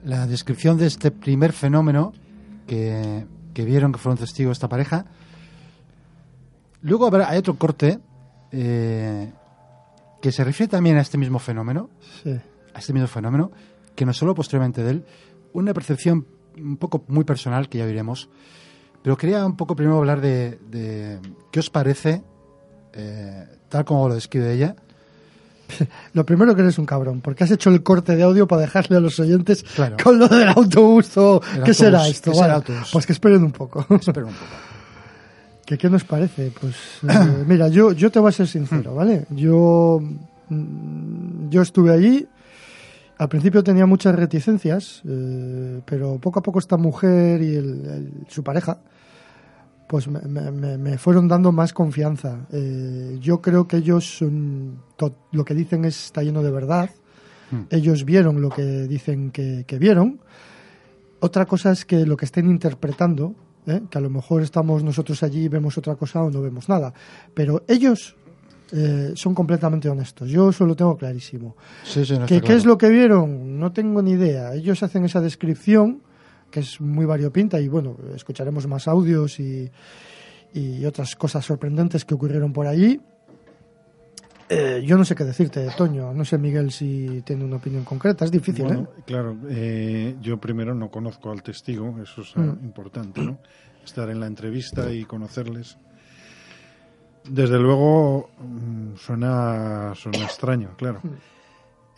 la 0.05 0.27
descripción 0.27 0.77
de 0.77 0.87
este 0.87 1.11
primer 1.11 1.53
fenómeno 1.53 2.13
que, 2.67 3.25
que 3.57 3.65
vieron 3.65 3.91
que 3.91 3.99
fueron 3.99 4.19
testigos 4.19 4.53
esta 4.59 4.69
pareja. 4.69 5.07
Luego 6.83 7.07
habrá, 7.07 7.31
hay 7.31 7.39
otro 7.39 7.55
corte 7.57 7.99
eh, 8.53 9.33
que 10.21 10.31
se 10.31 10.45
refiere 10.45 10.71
también 10.71 10.99
a 10.99 11.01
este 11.01 11.17
mismo 11.17 11.39
fenómeno, 11.39 11.89
Sí. 12.23 12.39
a 12.75 12.79
este 12.79 12.93
mismo 12.93 13.09
fenómeno, 13.09 13.51
que 13.95 14.05
no 14.05 14.13
solo 14.13 14.35
posteriormente 14.35 14.83
de 14.83 14.91
él, 14.91 15.07
una 15.55 15.73
percepción 15.73 16.27
un 16.59 16.77
poco 16.77 17.03
muy 17.09 17.25
personal 17.25 17.71
que 17.71 17.79
ya 17.79 17.87
veremos. 17.87 18.29
Pero 19.03 19.17
quería 19.17 19.47
un 19.47 19.57
poco 19.57 19.75
primero 19.75 19.97
hablar 19.97 20.21
de, 20.21 20.59
de 20.71 21.19
qué 21.51 21.61
os 21.61 21.71
parece, 21.71 22.23
eh, 22.93 23.47
tal 23.71 23.87
como 23.87 24.07
lo 24.07 24.15
describe 24.17 24.53
ella, 24.53 24.77
Lo 26.15 26.25
primero 26.25 26.55
que 26.55 26.63
eres 26.63 26.79
un 26.79 26.87
cabrón, 26.87 27.21
porque 27.21 27.45
has 27.45 27.51
hecho 27.51 27.71
el 27.71 27.83
corte 27.83 28.17
de 28.17 28.23
audio 28.23 28.47
para 28.47 28.63
dejarle 28.63 28.97
a 28.97 29.01
los 29.01 29.19
oyentes 29.21 29.63
Claro. 29.75 29.97
con 30.03 30.19
lo 30.19 30.29
del 30.29 30.49
autobús. 30.49 31.17
o- 31.17 31.41
¿Qué 31.65 31.75
será 31.75 32.07
esto? 32.09 32.31
¿qué 32.33 32.39
será? 32.39 32.63
Pues 32.93 33.07
que 33.07 33.13
esperen 33.13 33.43
un 33.45 33.53
poco. 33.53 33.85
Un 33.89 33.99
poco. 33.99 34.29
¿Qué, 35.67 35.77
¿Qué 35.77 35.91
nos 35.91 36.05
parece? 36.05 36.53
Pues 36.61 36.75
eh, 37.09 37.45
mira, 37.47 37.69
yo, 37.69 37.93
yo 37.93 38.11
te 38.11 38.21
voy 38.21 38.29
a 38.29 38.33
ser 38.33 38.47
sincero, 38.47 38.95
¿vale? 38.95 39.27
Yo, 39.31 40.01
mm, 40.49 41.49
yo 41.51 41.63
estuve 41.63 41.93
allí, 41.93 42.29
al 43.19 43.29
principio 43.29 43.65
tenía 43.65 43.85
muchas 43.85 44.15
reticencias, 44.15 45.03
eh, 45.09 45.81
pero 45.85 46.19
poco 46.19 46.39
a 46.39 46.43
poco 46.43 46.61
esta 46.61 46.77
mujer 46.77 47.43
y 47.43 47.57
el- 47.57 47.85
el- 47.87 48.13
su 48.29 48.45
pareja, 48.45 48.79
pues 49.89 50.09
me, 50.09 50.21
me- 50.21 50.79
me- 50.79 50.99
fueron 50.99 51.29
dando 51.29 51.53
más 51.53 51.73
confianza. 51.73 52.47
Eh, 52.53 53.19
yo 53.21 53.41
creo 53.41 53.67
que 53.69 53.77
ellos, 53.79 54.19
son 54.19 54.79
lo 55.33 55.45
que 55.45 55.55
dicen 55.55 55.85
es- 55.85 56.07
está 56.07 56.23
lleno 56.23 56.43
de 56.43 56.51
verdad. 56.51 56.91
Ellos 57.71 58.05
vieron 58.05 58.41
lo 58.41 58.49
que 58.51 58.63
dicen 58.89 59.31
que, 59.31 59.65
que 59.67 59.79
vieron. 59.79 60.19
Otra 61.21 61.47
cosa 61.47 61.71
es 61.71 61.85
que 61.85 62.05
lo 62.05 62.17
que 62.17 62.25
estén 62.25 62.51
interpretando, 62.51 63.35
¿eh? 63.67 63.83
que 63.89 63.99
a 63.99 64.01
lo 64.01 64.11
mejor 64.11 64.43
estamos 64.43 64.83
nosotros 64.83 65.23
allí 65.23 65.45
y 65.45 65.49
vemos 65.49 65.79
otra 65.79 65.95
cosa 65.95 66.23
o 66.23 66.31
no 66.31 66.43
vemos 66.43 66.69
nada. 66.69 66.93
Pero 67.35 67.63
ellos 67.69 68.17
eh, 68.73 69.13
son 69.15 69.33
completamente 69.35 69.89
honestos. 69.89 70.29
Yo 70.29 70.51
eso 70.51 70.67
lo 70.67 70.75
tengo 70.75 70.97
clarísimo. 70.97 71.57
Sí, 71.85 72.05
sí, 72.05 72.19
no 72.19 72.27
¿Qué, 72.27 72.43
es 72.49 72.65
lo 72.67 72.77
que 72.77 72.89
vieron? 72.89 73.61
No 73.61 73.71
tengo 73.73 74.03
ni 74.03 74.13
idea. 74.13 74.53
Ellos 74.55 74.83
hacen 74.83 75.05
esa 75.05 75.21
descripción 75.21 76.03
que 76.57 76.61
es 76.61 76.81
muy 76.81 77.05
variopinta 77.05 77.61
y 77.61 77.69
bueno, 77.69 77.99
escucharemos 78.15 78.67
más 78.67 78.89
audios 78.89 79.39
y, 79.41 79.71
y 80.55 80.87
otras 80.87 81.15
cosas 81.15 81.45
sorprendentes 81.45 82.07
que 82.07 82.15
ocurrieron 82.15 82.51
por 82.55 82.67
allí. 82.67 82.99
Eh, 84.49 84.83
yo 84.87 84.97
no 84.97 85.05
sé 85.05 85.15
qué 85.15 85.25
decirte, 85.25 85.69
Toño. 85.77 86.15
No 86.15 86.25
sé, 86.25 86.39
Miguel, 86.39 86.71
si 86.71 87.21
tiene 87.27 87.45
una 87.45 87.57
opinión 87.57 87.85
concreta. 87.85 88.25
Es 88.25 88.31
difícil, 88.31 88.65
Bueno, 88.65 88.89
¿eh? 88.97 89.03
claro, 89.05 89.37
eh, 89.51 90.17
yo 90.23 90.39
primero 90.41 90.75
no 90.75 90.91
conozco 90.91 91.31
al 91.31 91.43
testigo, 91.43 91.95
eso 92.03 92.23
es 92.23 92.35
Mm. 92.37 92.65
importante, 92.65 93.21
¿no? 93.23 93.39
Estar 93.85 94.09
en 94.09 94.19
la 94.19 94.27
entrevista 94.27 94.91
y 94.91 95.05
conocerles. 95.05 95.77
Desde 97.29 97.59
luego, 97.59 98.31
mm, 98.41 98.95
suena, 98.97 99.93
suena 99.95 100.25
extraño, 100.25 100.71
claro. 100.79 101.03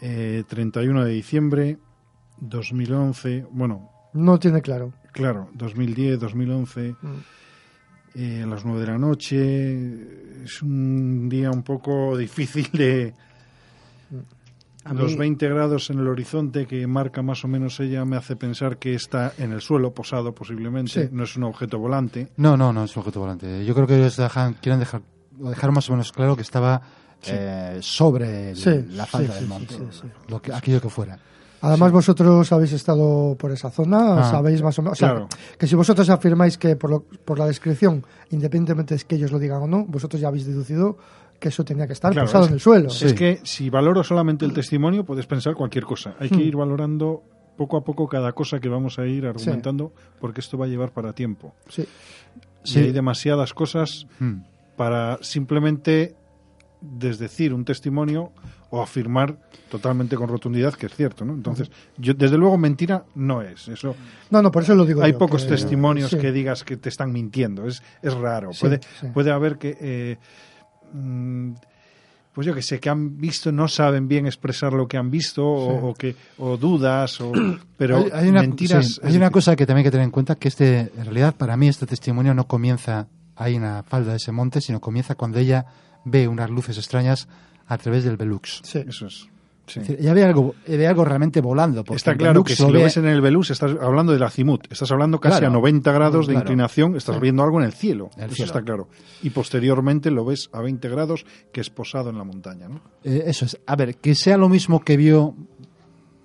Eh, 0.00 0.42
31 0.48 1.04
de 1.04 1.12
diciembre, 1.12 1.78
2011, 2.40 3.46
bueno, 3.52 3.90
No 4.18 4.38
tiene 4.38 4.60
claro. 4.62 4.92
claro, 5.12 5.48
2010, 5.54 6.18
2011, 6.20 6.94
Mm. 7.00 7.06
eh, 8.14 8.42
a 8.42 8.46
las 8.46 8.64
9 8.64 8.80
de 8.80 8.86
la 8.86 8.98
noche, 8.98 10.44
es 10.44 10.62
un 10.62 11.28
día 11.28 11.50
un 11.50 11.62
poco 11.62 12.16
difícil 12.16 12.68
de... 12.72 13.14
A 14.84 14.94
Los 14.94 15.12
mí- 15.12 15.18
20 15.18 15.48
grados 15.50 15.90
en 15.90 15.98
el 15.98 16.08
horizonte 16.08 16.66
que 16.66 16.86
marca 16.86 17.20
más 17.20 17.44
o 17.44 17.48
menos 17.48 17.78
ella 17.80 18.04
me 18.06 18.16
hace 18.16 18.36
pensar 18.36 18.78
que 18.78 18.94
está 18.94 19.34
en 19.36 19.52
el 19.52 19.60
suelo, 19.60 19.92
posado 19.92 20.34
posiblemente, 20.34 21.08
Sí. 21.08 21.08
no 21.12 21.24
es 21.24 21.36
un 21.36 21.44
objeto 21.44 21.78
volante. 21.78 22.28
No, 22.38 22.56
no, 22.56 22.72
no 22.72 22.84
es 22.84 22.96
un 22.96 23.00
objeto 23.00 23.20
volante. 23.20 23.66
Yo 23.66 23.74
creo 23.74 23.86
que 23.86 23.96
ellos 23.98 24.16
dejan, 24.16 24.54
quieren 24.54 24.78
dejar, 24.78 25.02
dejar 25.32 25.72
más 25.72 25.88
o 25.90 25.92
menos 25.92 26.10
claro 26.12 26.36
que 26.36 26.42
estaba 26.42 26.80
Sí. 27.20 27.32
eh, 27.34 27.78
sobre 27.82 28.50
el- 28.52 28.56
Sí, 28.56 28.86
la 28.92 29.04
falda 29.04 29.28
sí, 29.28 29.34
del 29.34 29.42
sí, 29.44 29.48
monte, 29.48 29.74
sí, 29.74 29.84
sí. 29.90 30.08
Lo 30.28 30.40
que, 30.40 30.52
aquello 30.54 30.80
que 30.80 30.88
fuera. 30.88 31.18
Además, 31.60 31.90
vosotros 31.92 32.52
habéis 32.52 32.72
estado 32.72 33.34
por 33.36 33.50
esa 33.50 33.70
zona, 33.70 34.20
Ah, 34.20 34.30
sabéis 34.30 34.62
más 34.62 34.78
o 34.78 34.82
menos. 34.82 34.92
O 34.92 35.00
sea, 35.00 35.10
claro. 35.10 35.28
que 35.58 35.66
si 35.66 35.74
vosotros 35.74 36.08
afirmáis 36.10 36.56
que 36.56 36.76
por, 36.76 36.90
lo- 36.90 37.04
por 37.24 37.38
la 37.38 37.46
descripción, 37.46 38.04
independientemente 38.30 38.94
de 38.96 39.02
que 39.04 39.16
ellos 39.16 39.32
lo 39.32 39.38
digan 39.38 39.62
o 39.62 39.66
no, 39.66 39.84
vosotros 39.86 40.20
ya 40.20 40.28
habéis 40.28 40.46
deducido 40.46 40.96
que 41.40 41.48
eso 41.48 41.64
tenía 41.64 41.86
que 41.86 41.92
estar 41.92 42.12
Claro, 42.12 42.26
posado 42.26 42.44
es- 42.44 42.48
en 42.50 42.54
el 42.54 42.60
suelo. 42.60 42.88
Es 42.88 43.12
que 43.14 43.40
si 43.44 43.70
valoro 43.70 44.02
solamente 44.04 44.44
el 44.44 44.52
testimonio, 44.52 45.04
puedes 45.04 45.26
pensar 45.26 45.54
cualquier 45.54 45.84
cosa. 45.84 46.14
Hay 46.20 46.28
que 46.28 46.36
Hmm. 46.36 46.40
ir 46.48 46.56
valorando 46.56 47.22
poco 47.56 47.76
a 47.76 47.82
poco 47.82 48.06
cada 48.08 48.32
cosa 48.32 48.60
que 48.60 48.68
vamos 48.68 48.98
a 49.00 49.06
ir 49.06 49.26
argumentando, 49.26 49.92
porque 50.20 50.40
esto 50.40 50.56
va 50.58 50.66
a 50.66 50.68
llevar 50.68 50.92
para 50.92 51.12
tiempo. 51.12 51.54
Sí. 51.68 51.84
Y 52.64 52.78
hay 52.78 52.92
demasiadas 52.92 53.52
cosas 53.54 54.06
Hmm. 54.20 54.42
para 54.76 55.18
simplemente 55.22 56.14
desdecir 56.80 57.52
un 57.52 57.64
testimonio 57.64 58.30
o 58.70 58.82
afirmar 58.82 59.38
totalmente 59.70 60.14
con 60.16 60.28
rotundidad 60.28 60.74
que 60.74 60.86
es 60.86 60.94
cierto, 60.94 61.24
¿no? 61.24 61.32
Entonces, 61.32 61.70
yo 61.96 62.12
desde 62.14 62.36
luego 62.36 62.58
mentira 62.58 63.04
no 63.14 63.40
es. 63.42 63.68
Eso 63.68 63.94
No, 64.30 64.42
no, 64.42 64.50
por 64.50 64.62
eso 64.62 64.74
lo 64.74 64.84
digo 64.84 65.02
hay 65.02 65.12
yo, 65.12 65.18
pocos 65.18 65.44
que- 65.44 65.50
testimonios 65.50 66.10
sí. 66.10 66.18
que 66.18 66.32
digas 66.32 66.64
que 66.64 66.76
te 66.76 66.88
están 66.88 67.10
mintiendo. 67.12 67.66
Es, 67.66 67.82
es 68.02 68.12
raro. 68.14 68.52
Sí, 68.52 68.60
puede, 68.60 68.80
sí. 69.00 69.06
puede 69.14 69.30
haber 69.30 69.56
que. 69.58 69.76
eh, 69.80 70.18
mm, 70.92 71.52
pues 72.34 72.46
yo 72.46 72.54
que 72.54 72.62
sé, 72.62 72.78
que 72.78 72.88
han 72.88 73.18
visto, 73.18 73.50
no 73.50 73.66
saben 73.66 74.06
bien 74.06 74.26
expresar 74.26 74.72
lo 74.72 74.86
que 74.86 74.96
han 74.96 75.10
visto, 75.10 75.44
o, 75.44 75.92
que, 75.94 76.14
o 76.38 76.56
dudas, 76.56 77.20
o, 77.20 77.32
pero 77.76 77.96
hay, 77.96 78.10
hay 78.12 78.28
una, 78.28 78.42
mentiras. 78.42 79.00
hay 79.02 79.16
una 79.16 79.30
cosa 79.30 79.56
que 79.56 79.66
también 79.66 79.78
hay 79.78 79.84
que 79.88 79.90
tener 79.90 80.04
en 80.04 80.12
cuenta, 80.12 80.36
que 80.36 80.46
este, 80.46 80.78
en 80.96 81.04
realidad 81.04 81.34
para 81.34 81.56
mí 81.56 81.66
este 81.66 81.84
testimonio 81.86 82.34
no 82.34 82.46
comienza 82.46 83.08
ahí 83.34 83.56
en 83.56 83.62
la 83.62 83.82
falda 83.82 84.10
de 84.12 84.18
ese 84.18 84.30
monte, 84.30 84.60
sino 84.60 84.80
comienza 84.80 85.16
cuando 85.16 85.38
ella 85.40 85.66
ve 86.04 86.28
unas 86.28 86.48
luces 86.48 86.78
extrañas 86.78 87.26
a 87.68 87.78
través 87.78 88.04
del 88.04 88.16
Velux. 88.16 88.62
Eso 88.74 89.06
es. 89.06 89.28
sí. 89.66 89.80
Es 89.80 89.86
decir, 89.88 89.96
ella 90.00 90.14
ve 90.14 90.24
algo, 90.24 90.54
ve 90.66 90.86
algo 90.86 91.04
realmente 91.04 91.40
volando. 91.42 91.84
porque 91.84 91.96
Está 91.98 92.14
claro 92.16 92.32
Velux 92.42 92.48
que 92.48 92.56
si 92.56 92.62
lo 92.62 92.68
lo 92.70 92.78
ve- 92.78 92.84
ves 92.84 92.96
en 92.96 93.06
el 93.06 93.20
Velus, 93.20 93.50
estás 93.50 93.72
hablando 93.80 94.12
del 94.12 94.22
azimut, 94.22 94.66
estás 94.72 94.90
hablando 94.90 95.20
casi 95.20 95.40
Claro. 95.40 95.46
a 95.48 95.56
90 95.58 95.92
grados 95.92 96.26
de 96.26 96.32
Claro. 96.32 96.46
inclinación, 96.46 96.96
estás 96.96 97.16
Sí. 97.16 97.20
viendo 97.20 97.42
algo 97.42 97.60
en 97.60 97.66
el 97.66 97.72
cielo. 97.72 98.08
El 98.16 98.24
Eso 98.26 98.34
cielo. 98.36 98.46
está 98.46 98.62
claro. 98.62 98.88
Y 99.22 99.28
posteriormente 99.30 100.10
lo 100.10 100.24
ves 100.24 100.48
a 100.52 100.62
20 100.62 100.88
grados, 100.88 101.26
que 101.52 101.60
es 101.60 101.68
posado 101.68 102.08
en 102.10 102.16
la 102.18 102.24
montaña. 102.24 102.68
¿no? 102.68 102.80
Eh, 103.04 103.24
eso 103.26 103.44
es. 103.44 103.58
A 103.66 103.76
ver, 103.76 103.96
que 103.96 104.14
sea 104.14 104.38
lo 104.38 104.48
mismo 104.48 104.80
que 104.80 104.96
vio 104.96 105.34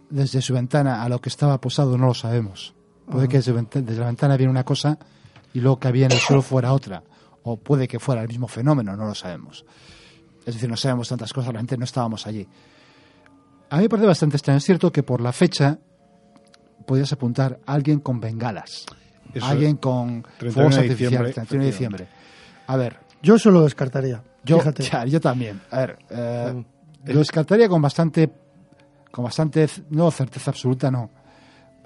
desde 0.10 0.41
su 0.41 0.53
ventana 0.53 1.03
a 1.03 1.10
lo 1.10 1.19
que 1.19 1.27
estaba 1.29 1.60
posado, 1.60 1.97
no 1.97 2.06
lo 2.08 2.13
sabemos. 2.13 2.73
Puede 3.12 3.25
Ah. 3.25 3.27
que 3.27 3.38
desde, 3.38 3.53
vent- 3.53 3.82
desde 3.84 3.99
la 3.99 4.06
ventana 4.08 4.38
viera 4.38 4.49
una 4.51 4.63
cosa 4.63 4.97
y 5.53 5.60
luego 5.60 5.79
que 5.79 5.89
había 5.89 6.06
en 6.06 6.13
el 6.13 6.19
suelo 6.19 6.41
fuera 6.41 6.71
otra. 6.71 7.03
O 7.43 7.58
puede 7.58 7.89
que 7.89 7.99
fuera 7.99 8.21
el 8.21 8.29
mismo 8.29 8.47
fenómeno, 8.47 8.95
no 8.95 9.06
lo 9.06 9.13
sabemos. 9.15 9.65
Es 10.45 10.53
decir, 10.56 10.69
no 10.69 10.75
sabemos 10.77 11.08
tantas 11.10 11.32
cosas, 11.32 11.51
realmente 11.53 11.77
no 11.77 11.86
estábamos 11.86 12.27
allí. 12.27 12.47
A 13.69 13.77
mí 13.77 13.84
me 13.84 13.89
parece 13.89 14.08
bastante 14.08 14.38
extraño. 14.38 14.58
Es 14.58 14.63
cierto 14.65 14.91
que 14.91 15.03
por 15.03 15.21
la 15.21 15.32
fecha 15.32 15.77
podías 16.86 17.12
apuntar 17.13 17.60
a 17.65 17.73
alguien 17.73 17.99
con 17.99 18.19
bengalas. 18.19 18.86
Eso 19.34 19.45
alguien 19.45 19.77
con 19.77 20.21
31 20.38 20.51
fuegos 20.53 20.75
artificiales, 20.77 20.99
diciembre, 20.99 21.34
31 21.34 21.63
de 21.63 21.71
diciembre. 21.71 22.08
A 22.67 22.77
ver, 22.77 22.97
Yo 23.21 23.36
eso 23.36 23.49
lo 23.51 23.63
descartaría. 23.63 24.21
yo, 24.43 24.60
Fíjate. 24.60 24.84
ya, 24.91 25.05
yo 25.05 25.20
también. 25.20 25.61
A 25.72 25.80
ver, 25.80 25.97
eh, 26.09 26.63
lo 27.05 27.20
descartaría 27.20 27.67
con 27.67 27.82
bastante, 27.82 28.30
con 29.11 29.24
bastante, 29.24 29.67
no 29.89 30.11
certeza 30.11 30.51
absoluta, 30.51 30.91
no. 30.91 31.09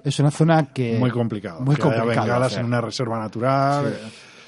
Es 0.04 0.18
una 0.20 0.30
zona 0.30 0.66
que 0.72 0.98
Muy 0.98 1.10
complicado. 1.10 1.60
muy 1.60 1.76
complicado 1.76 2.08
bengalas 2.08 2.56
en 2.56 2.66
una 2.66 2.80
reserva 2.80 3.18
natural. 3.18 3.96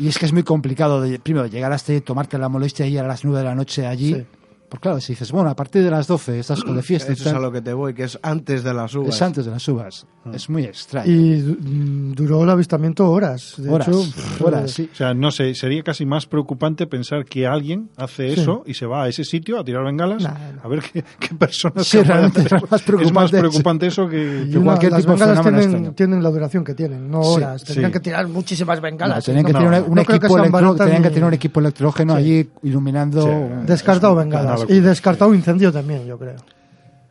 Y 0.01 0.09
es 0.09 0.19
que 0.19 0.25
es 0.25 0.33
muy 0.33 0.45
complicado, 0.45 1.03
de, 1.03 1.19
primero, 1.19 1.47
llegar 1.47 1.73
hasta 1.73 2.01
tomarte 2.01 2.39
la 2.39 2.49
molestia 2.49 2.87
y 2.87 2.95
ir 2.95 3.01
a 3.01 3.07
las 3.07 3.23
9 3.23 3.41
de 3.41 3.45
la 3.45 3.55
noche 3.55 3.87
allí. 3.87 4.25
Pues 4.71 4.81
claro, 4.81 5.01
si 5.01 5.13
dices, 5.15 5.33
bueno, 5.33 5.51
a 5.51 5.57
partir 5.57 5.83
de 5.83 5.91
las 5.91 6.07
12 6.07 6.39
estás 6.39 6.63
con 6.63 6.77
de 6.77 6.83
fiesta 6.83 7.11
y 7.11 7.15
Eso 7.15 7.25
es 7.25 7.29
a 7.29 7.33
tal, 7.33 7.43
lo 7.43 7.51
que 7.53 7.61
te 7.61 7.73
voy, 7.73 7.93
que 7.93 8.05
es 8.05 8.17
antes 8.23 8.63
de 8.63 8.73
las 8.73 8.95
uvas. 8.95 9.15
es 9.17 9.21
antes 9.23 9.45
de 9.45 9.51
las 9.51 9.67
uvas. 9.69 10.07
Mm. 10.25 10.35
Es 10.35 10.49
muy 10.49 10.63
extraño. 10.65 11.11
Y 11.11 11.43
mm, 11.43 12.13
duró 12.15 12.45
el 12.45 12.51
avistamiento 12.51 13.11
horas. 13.11 13.55
De 13.57 13.69
horas, 13.69 13.89
hecho, 13.89 14.45
horas, 14.45 14.65
eh, 14.65 14.69
sí. 14.75 14.91
O 14.93 14.95
sea, 14.95 15.13
no 15.13 15.31
sé, 15.33 15.55
sería 15.57 15.83
casi 15.83 16.07
más 16.07 16.27
preocupante 16.27 16.87
pensar 16.87 17.25
que 17.25 17.47
alguien 17.49 17.91
hace 17.97 18.35
Sí. 18.35 18.41
eso 18.43 18.63
y 18.65 18.75
se 18.75 18.87
va 18.87 19.03
a 19.05 19.09
ese 19.09 19.25
sitio 19.25 19.59
a 19.59 19.65
tirar 19.65 19.83
bengalas 19.85 20.23
Nah, 20.23 20.31
nah. 20.31 20.63
a 20.63 20.69
ver 20.69 20.81
qué, 20.83 21.03
qué 21.19 21.35
personas 21.35 21.87
Sí, 21.87 22.01
realmente 22.03 22.41
hacer. 22.43 22.59
es 22.59 22.63
más 22.63 22.63
Es 22.63 22.71
más 22.71 22.83
preocupante 22.83 23.39
preocupante 23.41 23.87
eso 23.89 24.09
que... 24.09 24.49
que 24.53 24.59
cualquier 24.61 24.93
las 24.93 25.01
tipo 25.01 25.15
de 25.17 25.19
bengalas 25.27 25.43
tienen, 25.43 25.95
tienen 25.95 26.23
la 26.23 26.31
duración 26.31 26.63
que 26.65 26.75
tienen, 26.75 27.11
no 27.11 27.25
Sí, 27.25 27.31
horas. 27.37 27.65
Tendrían 27.65 27.91
sí. 27.91 27.93
que 27.95 28.01
tirar 28.01 28.29
muchísimas 28.29 28.81
bengalas. 28.81 29.17
No, 29.19 29.23
tenían 29.23 29.45
que 29.47 29.53
No, 29.53 29.59
tener 29.59 29.81
no, 29.83 29.87
un, 29.89 29.95
no 29.97 30.05
que 30.05 30.17
equipo 30.17 30.39
electro- 30.39 30.53
baratas 30.53 30.87
tenían 30.87 31.03
que 31.03 31.09
tener 31.11 31.25
un 31.25 31.35
equipo 31.35 31.59
electrógeno 31.61 32.13
Sí. 32.15 32.19
allí 32.21 32.51
iluminando. 32.63 33.23
Sí. 33.23 33.31
Descartado 33.67 34.15
bengalas. 34.15 34.60
Locura. 34.63 34.77
Y 34.79 34.81
descartado 34.81 35.35
incendio 35.35 35.73
también, 35.73 36.07
yo 36.07 36.19
creo. 36.19 36.37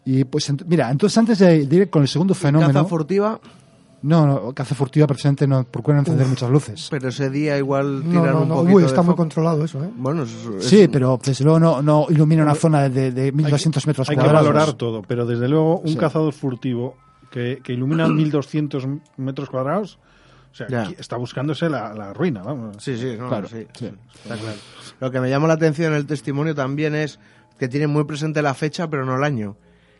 Y 0.05 0.23
pues, 0.23 0.49
ent- 0.51 0.63
mira, 0.65 0.89
entonces 0.89 1.17
antes 1.17 1.39
de, 1.39 1.57
ir 1.57 1.89
con 1.89 2.01
el 2.01 2.07
segundo 2.07 2.33
fenómeno. 2.33 2.71
Caza 2.73 2.85
furtiva, 2.85 3.39
no, 4.01 4.25
no, 4.25 4.53
caza 4.53 4.73
furtiva 4.75 5.05
precisamente 5.05 5.45
no 5.45 5.63
procuran 5.65 5.99
encender 5.99 6.25
muchas 6.25 6.49
luces. 6.49 6.87
pero 6.89 7.09
ese 7.09 7.29
día 7.29 7.57
igual 7.57 8.03
No, 8.05 8.09
tiran 8.21 8.33
no, 8.35 8.41
un 8.43 8.47
no. 8.49 8.55
poquito 8.55 8.75
Uy, 8.77 8.81
de 8.83 8.87
está 8.87 9.01
muy 9.01 9.15
controlado 9.15 9.63
eso, 9.65 9.83
¿eh? 9.83 9.89
Bueno, 9.95 10.23
es- 10.23 10.31
es- 10.59 10.65
Sí, 10.65 10.87
pero 10.87 11.19
desde 11.23 11.43
luego 11.43 11.59
no, 11.59 11.81
no 11.81 12.05
ilumina 12.09 12.43
una 12.43 12.55
zona 12.55 12.87
de, 12.89 13.11
de 13.11 13.31
1200 13.33 13.85
metros 13.87 14.09
Hay 14.09 14.15
que 14.15 14.21
cuadrados. 14.21 14.47
valorar 14.47 14.73
todo, 14.73 15.01
pero 15.03 15.25
desde 15.25 15.47
luego 15.49 15.79
un 15.79 15.89
Sí. 15.89 15.97
cazador 15.97 16.33
furtivo 16.33 16.95
que, 17.29 17.59
que 17.63 17.73
ilumina 17.73 18.07
1200 18.07 18.87
metros 19.17 19.49
cuadrados, 19.49 19.99
o 20.51 20.55
sea, 20.55 20.67
Ya. 20.69 20.89
está 20.97 21.17
buscándose 21.17 21.69
la, 21.69 21.93
la 21.93 22.13
ruina, 22.13 22.41
vamos. 22.41 22.77
Sí, 22.79 22.97
sí, 22.97 23.15
no, 23.19 23.27
Claro, 23.27 23.47
sí, 23.49 23.67
sí. 23.77 23.91
está 24.23 24.35
claro. 24.37 24.57
Lo 25.01 25.11
que 25.11 25.19
me 25.19 25.29
llama 25.29 25.47
la 25.47 25.53
atención 25.55 25.91
en 25.91 25.97
el 25.99 26.05
testimonio 26.07 26.55
también 26.55 26.95
es 26.95 27.19
que 27.59 27.67
tienen 27.67 27.89
muy 27.91 28.05
presente 28.05 28.41
la 28.41 28.53
fecha, 28.55 28.89
pero 28.89 29.05
no 29.05 29.15
el 29.17 29.23
año. 29.23 29.57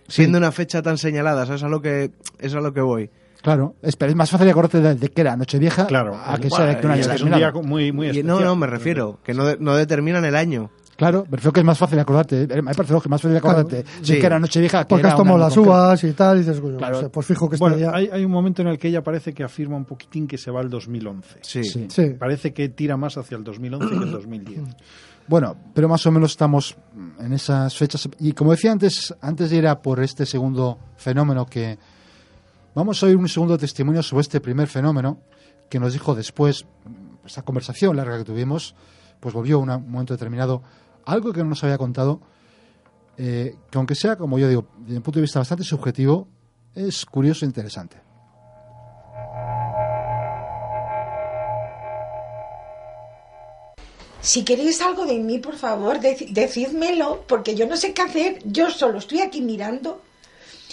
Siendo 0.07 0.38
una 0.39 0.51
fecha 0.51 0.82
tan 0.82 0.97
señalada, 0.97 1.45
¿sabes? 1.45 1.62
A 1.62 1.70
lo 1.70 1.82
que, 1.82 2.12
es 2.39 2.55
a 2.55 2.62
lo 2.62 2.74
que 2.74 2.82
voy. 2.82 3.10
Claro, 3.41 3.76
es, 3.82 3.95
pero 3.95 4.10
es 4.10 4.16
más 4.18 4.30
fácil 4.30 4.49
acordarte 4.49 4.82
de, 4.82 4.95
de 4.95 5.10
que 5.10 5.22
era 5.22 5.38
Nochevieja 5.38 5.86
Claro. 5.88 6.14
a 6.16 6.38
que 6.39 6.49
sea 6.49 6.66
de 6.66 6.72
que 6.74 6.88
un 6.88 6.89
Bueno, 6.89 6.93
año 6.93 7.01
es 7.01 7.07
que 7.07 7.16
es 7.16 7.22
un 7.22 7.32
día 7.32 7.51
muy, 7.64 7.91
muy 7.91 8.07
Y 8.07 8.10
especial. 8.10 8.28
no, 8.28 8.39
no, 8.41 8.55
me 8.55 8.68
refiero, 8.68 9.20
que 9.24 9.34
no, 9.34 9.45
de- 9.45 9.57
no 9.60 9.76
determinan 9.76 10.26
el 10.26 10.36
año. 10.36 10.72
Claro, 10.97 11.24
prefiero 11.24 11.53
que 11.53 11.62
es 11.62 11.66
más 11.66 11.78
fácil 11.78 11.97
acordarte. 11.99 12.41
eh, 12.43 12.62
Me 12.62 12.74
parece 12.74 12.93
que 12.93 12.97
es 12.97 13.07
más 13.07 13.22
fácil 13.22 13.38
acordarte 13.38 13.76
de 13.78 13.86
Sí. 14.01 14.20
que 14.20 14.26
era 14.26 14.38
Nochevieja 14.39 14.84
que 14.84 14.89
Porque 14.89 15.01
era 15.03 15.12
has 15.12 15.16
tomado 15.16 15.38
las 15.38 15.55
uvas 15.55 16.03
y 16.03 16.12
tal, 16.12 16.36
y 16.36 16.39
dices, 16.41 16.60
coño, 16.60 16.76
Claro. 16.78 16.95
no 16.97 17.01
sé, 17.03 17.10
pues 17.10 17.26
fijo 17.28 17.49
que 17.49 17.55
Bueno, 17.55 17.78
día... 17.78 17.91
hay, 17.93 18.10
hay 18.12 18.26
un 18.26 18.32
momento 18.32 18.62
en 18.62 18.68
el 18.68 18.78
que 18.78 18.89
ella 18.89 19.01
parece 19.01 19.32
que 19.34 19.43
afirma 19.45 19.78
un 19.78 19.86
poquitín 19.86 20.28
que 20.28 20.38
se 20.38 20.51
va 20.51 20.60
al 20.60 20.70
2011. 20.70 21.39
Sí. 21.41 21.64
Sí. 21.64 21.86
Sí. 21.89 22.10
Parece 22.20 22.51
que 22.51 22.68
tira 22.68 22.97
más 22.97 23.18
hacia 23.18 23.38
el 23.38 23.45
2011 23.45 23.88
que 23.97 24.03
el 24.03 24.12
2010. 24.12 24.60
Bueno, 25.30 25.55
pero 25.75 25.88
más 25.88 26.03
o 26.07 26.11
menos 26.11 26.32
estamos 26.32 26.75
en 27.19 27.34
esas 27.34 27.75
fechas. 27.77 28.09
Y 28.17 28.32
como 28.32 28.49
decía 28.49 28.71
antes, 28.71 29.13
antes 29.21 29.51
de 29.51 29.57
ir 29.57 29.67
a 29.67 29.80
por 29.80 29.99
este 29.99 30.25
segundo 30.25 30.80
fenómeno 30.97 31.45
que... 31.45 31.77
Vamos 32.73 33.03
a 33.03 33.05
oír 33.05 33.15
un 33.15 33.30
segundo 33.30 33.55
testimonio 33.55 34.01
sobre 34.01 34.21
este 34.21 34.41
primer 34.41 34.67
fenómeno 34.67 35.19
que 35.69 35.80
nos 35.80 35.93
dijo 35.93 36.15
después, 36.15 36.65
esta 37.23 37.43
conversación 37.43 37.95
larga 37.95 38.17
que 38.17 38.23
tuvimos, 38.23 38.73
pues 39.19 39.36
volvió 39.36 39.57
a 39.57 39.59
un 39.59 39.91
momento 39.91 40.15
determinado 40.15 40.63
algo 41.05 41.32
que 41.32 41.43
no 41.43 41.49
nos 41.49 41.63
había 41.63 41.77
contado, 41.77 42.21
eh, 43.15 43.55
que 43.69 43.77
aunque 43.77 43.93
sea, 43.93 44.15
como 44.15 44.39
yo 44.39 44.47
digo, 44.47 44.65
desde 44.80 44.97
un 44.97 45.03
punto 45.03 45.19
de 45.19 45.23
vista 45.23 45.38
bastante 45.38 45.63
subjetivo, 45.63 46.27
es 46.73 47.05
curioso 47.05 47.45
e 47.45 47.47
interesante. 47.47 48.09
Si 54.22 54.43
queréis 54.43 54.82
algo 54.82 55.05
de 55.05 55.17
mí, 55.20 55.39
por 55.39 55.55
favor, 55.55 55.99
dec- 55.99 56.30
decídmelo, 56.30 57.24
porque 57.28 57.55
yo 57.55 57.65
no 57.67 57.78
sé 57.78 57.93
qué 57.93 58.01
hacer. 58.01 58.39
Yo 58.45 58.70
solo 58.70 58.99
estoy 58.99 59.22
aquí 59.22 59.41
mirando. 59.41 60.01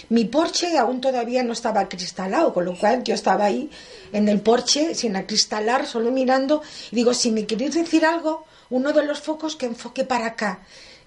Mi 0.09 0.25
porche 0.25 0.77
aún 0.77 1.01
todavía 1.01 1.43
no 1.43 1.53
estaba 1.53 1.81
acristalado, 1.81 2.53
con 2.53 2.65
lo 2.65 2.77
cual 2.77 3.03
yo 3.03 3.13
estaba 3.13 3.45
ahí 3.45 3.69
en 4.13 4.27
el 4.29 4.41
porche 4.41 4.95
sin 4.95 5.15
acristalar, 5.15 5.85
solo 5.87 6.11
mirando. 6.11 6.61
Y 6.91 6.95
digo, 6.97 7.13
si 7.13 7.31
me 7.31 7.45
queréis 7.45 7.73
decir 7.75 8.05
algo, 8.05 8.45
uno 8.69 8.91
de 8.93 9.05
los 9.05 9.19
focos 9.21 9.55
que 9.55 9.65
enfoque 9.65 10.03
para 10.03 10.27
acá. 10.27 10.59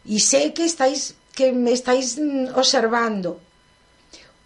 Y 0.05 0.21
sé 0.21 0.53
que 0.55 0.65
estáis, 0.65 1.15
que 1.35 1.53
me 1.53 1.73
estáis 1.73 2.19
mm, 2.19 2.49
observando. 2.57 3.39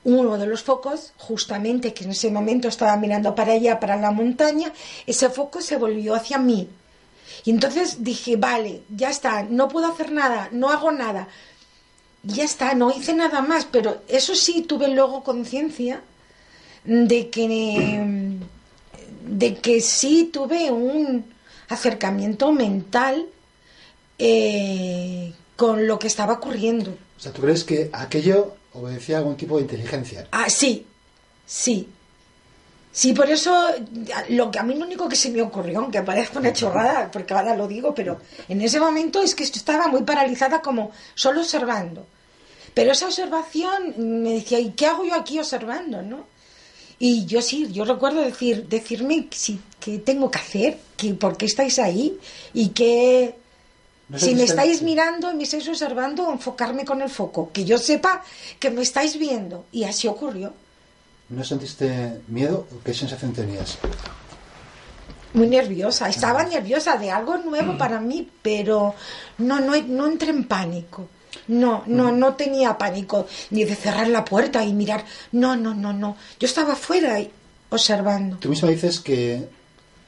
Uno 0.05 0.37
de 0.37 0.47
los 0.47 0.63
focos, 0.63 1.13
justamente 1.17 1.95
que 1.95 2.05
en 2.05 2.11
ese 2.11 2.31
momento 2.31 2.69
estaba 2.69 2.97
mirando 2.97 3.35
para 3.35 3.53
allá, 3.53 3.81
para 3.81 3.97
la 3.97 4.11
montaña, 4.11 4.73
ese 5.07 5.31
foco 5.31 5.63
se 5.63 5.77
volvió 5.77 6.15
hacia 6.15 6.39
mí. 6.39 6.69
Y 7.45 7.51
entonces 7.51 8.03
dije, 8.03 8.37
vale, 8.37 8.83
ya 8.89 9.11
está, 9.11 9.43
no 9.43 9.69
puedo 9.69 9.87
hacer 9.87 10.13
nada, 10.13 10.49
no 10.53 10.71
hago 10.71 10.91
nada. 10.93 11.29
Ya 12.23 12.45
está, 12.45 12.75
no 12.75 12.91
hice 12.91 13.13
nada 13.13 13.43
más, 13.43 13.67
pero 13.67 14.03
eso 14.09 14.35
sí 14.35 14.63
tuve 14.63 14.89
luego 14.89 15.23
conciencia 15.23 16.03
de 16.85 17.29
que 17.29 18.39
de 19.27 19.57
que 19.57 19.81
sí 19.81 20.31
tuve 20.33 20.71
un 20.71 21.25
acercamiento 21.69 22.53
mental 22.53 23.27
eh, 24.19 25.33
con 25.57 25.87
lo 25.87 25.99
que 25.99 26.07
estaba 26.07 26.35
ocurriendo. 26.35 26.97
O 27.17 27.21
sea, 27.21 27.33
¿tú 27.33 27.43
crees 27.43 27.65
que 27.65 27.91
aquello 27.93 28.55
obedecía 28.73 29.17
a 29.17 29.19
algún 29.21 29.37
tipo 29.37 29.57
de 29.57 29.63
inteligencia? 29.63 30.29
Ah, 30.31 30.49
sí, 30.49 30.87
sí. 31.47 31.89
Sí, 32.97 33.13
por 33.13 33.29
eso 33.29 33.53
lo 34.29 34.53
que 34.53 34.59
a 34.61 34.63
mí 34.63 34.77
lo 34.77 34.87
único 34.87 35.09
que 35.09 35.17
se 35.17 35.29
me 35.31 35.43
ocurrió, 35.43 35.81
aunque 35.81 36.01
parezca 36.03 36.39
una 36.39 36.53
chorrada, 36.53 37.11
porque 37.11 37.35
ahora 37.35 37.57
lo 37.57 37.67
digo, 37.67 37.93
pero 37.93 38.21
en 38.49 38.63
ese 38.63 38.79
momento 38.79 39.21
es 39.21 39.35
que 39.35 39.43
estaba 39.43 39.89
muy 39.89 40.03
paralizada 40.05 40.63
como 40.63 40.93
solo 41.17 41.41
observando. 41.41 42.07
Pero 42.73 42.93
esa 42.93 43.07
observación 43.07 43.95
me 44.23 44.35
decía, 44.35 44.61
¿y 44.61 44.71
qué 44.71 44.87
hago 44.87 45.05
yo 45.05 45.15
aquí 45.15 45.41
observando, 45.41 46.03
no? 46.03 46.25
Y 47.01 47.27
yo 47.27 47.43
sí, 47.43 47.69
yo 47.73 47.85
recuerdo 47.85 48.21
decir, 48.21 48.69
decirme 48.69 49.27
si, 49.33 49.61
qué 49.81 49.99
tengo 49.99 50.31
que 50.31 50.39
hacer, 50.39 50.79
que, 50.97 51.15
por 51.15 51.37
qué 51.37 51.47
estáis 51.47 51.81
ahí 51.81 52.17
y 52.53 52.69
que 52.69 53.35
No 54.09 54.21
si 54.21 54.37
me 54.37 54.45
está- 54.45 54.63
estáis 54.63 54.83
mirando 54.83 55.33
y 55.33 55.35
me 55.35 55.43
estáis 55.43 55.69
observando, 55.69 56.31
enfocarme 56.31 56.85
con 56.85 57.03
el 57.03 57.11
foco, 57.11 57.51
que 57.53 57.65
yo 57.65 57.77
sepa 57.77 58.23
que 58.61 58.71
me 58.71 58.83
estáis 58.83 59.19
viendo. 59.19 59.65
Y 59.73 59.83
así 59.83 60.07
ocurrió. 60.07 60.53
¿No 61.35 61.43
sentiste 61.45 62.21
miedo 62.29 62.67
qué 62.85 62.95
sensación 62.95 63.33
tenías? 63.33 63.79
Muy 65.33 65.49
nerviosa, 65.49 66.09
estaba 66.09 66.45
nerviosa 66.45 66.97
de 66.97 67.11
algo 67.11 67.37
nuevo 67.39 67.77
para 67.77 67.99
mí, 68.01 68.29
pero 68.41 68.95
no, 69.39 69.59
no, 69.61 69.75
no 69.83 70.07
entré 70.07 70.31
en 70.31 70.45
pánico. 70.47 71.09
No, 71.49 71.83
no, 71.87 72.13
no 72.13 72.35
tenía 72.35 72.79
pánico 72.79 73.27
ni 73.51 73.65
de 73.65 73.75
cerrar 73.75 74.07
la 74.09 74.25
puerta 74.25 74.65
y 74.65 74.73
mirar. 74.73 75.05
No, 75.33 75.57
no, 75.57 75.75
no, 75.75 75.93
no. 75.93 76.17
Yo 76.39 76.47
estaba 76.47 76.75
afuera 76.75 77.19
y 77.19 77.31
observando. 77.71 78.37
Tú 78.37 78.49
misma 78.49 78.69
dices 78.69 79.01
que, 79.01 79.49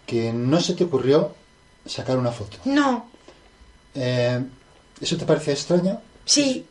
que 0.07 0.33
no 0.33 0.61
se 0.61 0.75
te 0.75 0.85
ocurrió 0.85 1.35
sacar 1.85 2.17
una 2.19 2.31
foto. 2.31 2.59
No, 2.65 3.11
Eh, 3.95 4.41
¿Eso 5.01 5.17
te 5.17 5.27
parece 5.27 5.53
extraño? 5.53 6.01
sí, 6.25 6.65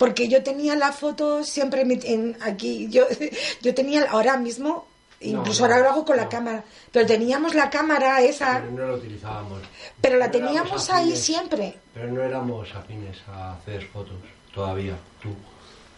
porque 0.00 0.28
yo 0.28 0.42
tenía 0.42 0.74
la 0.76 0.92
foto 0.92 1.44
siempre 1.44 1.82
en, 1.82 2.34
aquí. 2.40 2.88
Yo, 2.88 3.04
yo 3.62 3.74
tenía 3.74 4.06
ahora 4.10 4.38
mismo, 4.38 4.86
incluso 5.20 5.68
no, 5.68 5.74
ahora 5.74 5.84
lo 5.84 5.90
hago 5.90 6.04
con 6.06 6.16
la 6.16 6.26
cámara, 6.26 6.64
pero 6.90 7.04
teníamos 7.04 7.54
la 7.54 7.68
cámara 7.68 8.22
esa, 8.22 8.60
Pero 8.62 8.72
no 8.72 8.86
lo 8.92 8.94
utilizábamos. 8.94 9.60
pero 10.00 10.16
la 10.16 10.30
teníamos 10.30 10.88
ahí 10.88 11.00
afines, 11.02 11.20
siempre. 11.20 11.74
Pero 11.92 12.06
no 12.12 12.22
éramos 12.22 12.74
afines 12.74 13.18
a 13.28 13.52
hacer 13.52 13.84
fotos 13.88 14.14
todavía, 14.54 14.94
tú. 15.22 15.28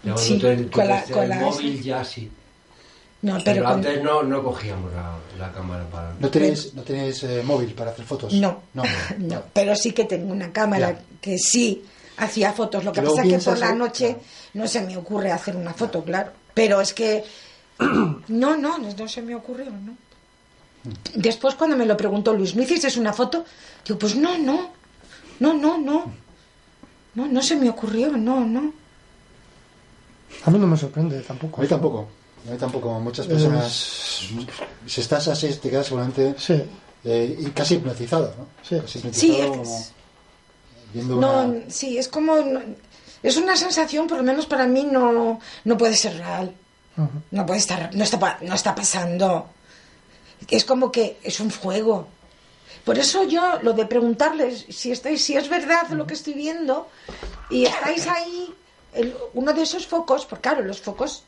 Ya 0.03 0.17
Sí, 0.17 0.41
cuando 0.41 0.65
te- 0.65 0.71
con 0.73 0.89
la- 0.89 1.05
el 1.05 1.29
la- 1.29 1.37
móvil 1.37 1.81
ya 1.81 2.05
sí. 2.05 2.29
No, 3.23 3.35
Pero, 3.35 3.45
pero 3.45 3.63
con- 3.67 3.73
antes 3.75 4.03
no, 4.03 4.23
no 4.25 4.43
cogíamos 4.43 4.93
la, 4.93 5.17
la 5.39 5.53
cámara 5.53 5.85
para... 5.89 6.13
¿No 6.19 6.29
tenéis, 6.29 6.75
no 6.75 6.83
tenéis 6.83 7.23
eh, 7.23 7.41
móvil 7.45 7.73
para 7.73 7.93
hacer 7.93 8.05
fotos? 8.05 8.33
No. 8.33 8.63
No. 8.75 8.83
No, 9.19 9.43
pero 9.53 9.77
sí 9.77 9.93
que 9.93 10.07
tengo 10.07 10.33
una 10.33 10.53
cámara 10.53 10.91
Ya. 10.91 11.01
que 11.21 11.39
sí 11.39 11.85
hacía 12.17 12.53
fotos. 12.53 12.85
Lo 12.85 12.93
que 12.93 13.01
Luego 13.01 13.17
pasa 13.17 13.29
es 13.29 13.45
que 13.45 13.51
por 13.51 13.59
la 13.59 13.71
en- 13.71 13.79
noche 13.79 14.17
no 14.55 14.67
se 14.67 14.81
me 14.83 14.97
ocurre 14.97 15.31
hacer 15.33 15.57
una 15.57 15.73
foto, 15.75 16.03
claro. 16.05 16.33
Pero 16.55 16.81
es 16.81 16.93
que 16.93 17.25
no, 18.29 18.57
no, 18.57 18.79
no, 18.79 19.09
se 19.09 19.23
me 19.23 19.35
ocurrió, 19.35 19.67
¿no? 19.71 19.97
Después 21.15 21.55
cuando 21.55 21.77
me 21.77 21.87
lo 21.87 21.97
preguntó 21.97 22.33
Luis, 22.35 22.55
¿no 22.57 22.63
hiciste 22.63 22.99
una 22.99 23.13
foto? 23.13 23.45
Digo, 23.87 23.99
pues 23.99 24.17
no, 24.17 24.37
no, 24.39 24.71
no, 25.41 25.55
no, 25.55 25.79
no. 25.79 26.13
No, 27.15 27.27
no 27.27 27.43
se 27.43 27.57
me 27.57 27.69
ocurrió, 27.69 28.11
no, 28.17 28.41
no. 28.45 28.73
A 30.45 30.51
mí 30.51 30.59
no 30.59 30.67
me 30.67 30.77
sorprende 30.77 31.21
tampoco. 31.21 31.61
A 31.61 31.63
mí 31.63 31.69
tampoco. 31.69 32.09
A 32.49 32.51
mí 32.53 32.59
tampoco, 32.59 32.99
muchas 33.01 33.27
personas. 33.27 34.23
Si 34.87 35.01
estás 35.01 35.29
así, 35.29 35.49
te 35.55 35.71
quedas 35.71 35.87
seguramente. 35.87 36.35
Sí. 36.39 36.61
eh, 37.05 37.37
y 37.39 37.51
casi 37.51 37.75
hipnotizado, 37.75 38.35
¿no? 38.39 38.47
Sí. 38.67 38.81
Casi 38.81 39.01
Sí, 39.13 39.33
hipnotizado 39.33 39.63
es- 39.63 39.93
No, 41.21 41.55
sí, 41.69 41.99
es 41.99 42.09
como... 42.09 42.37
Es 43.23 43.37
una 43.37 43.57
sensación, 43.57 44.07
por 44.09 44.19
lo 44.19 44.25
menos 44.25 44.47
para 44.47 44.67
mí, 44.67 44.83
no, 44.85 45.39
no 45.65 45.77
puede 45.79 45.95
ser 45.97 46.17
real. 46.19 46.55
No 47.31 47.47
puede 47.47 47.61
estar... 47.61 47.95
No 47.95 48.05
está, 48.05 48.39
no 48.43 48.55
está 48.55 48.75
pasando. 48.75 49.49
Es 50.51 50.65
como 50.65 50.91
que 50.91 51.19
es 51.23 51.39
un 51.41 51.51
juego. 51.51 52.09
Por 52.85 52.99
eso 52.99 53.23
yo, 53.25 53.61
lo 53.63 53.73
de 53.75 53.87
preguntarles 53.87 54.67
si, 54.69 54.91
estáis, 54.91 55.23
si 55.25 55.37
es 55.37 55.49
verdad 55.49 55.89
lo 55.91 56.05
que 56.07 56.15
estoy 56.15 56.33
viendo 56.35 56.89
y 57.49 57.65
estáis 57.67 58.09
ahí, 58.09 58.53
el- 58.93 59.15
uno 59.35 59.53
de 59.53 59.63
esos 59.63 59.87
focos, 59.87 60.27
porque 60.27 60.43
claro, 60.49 60.65
los 60.65 60.81
focos 60.81 61.23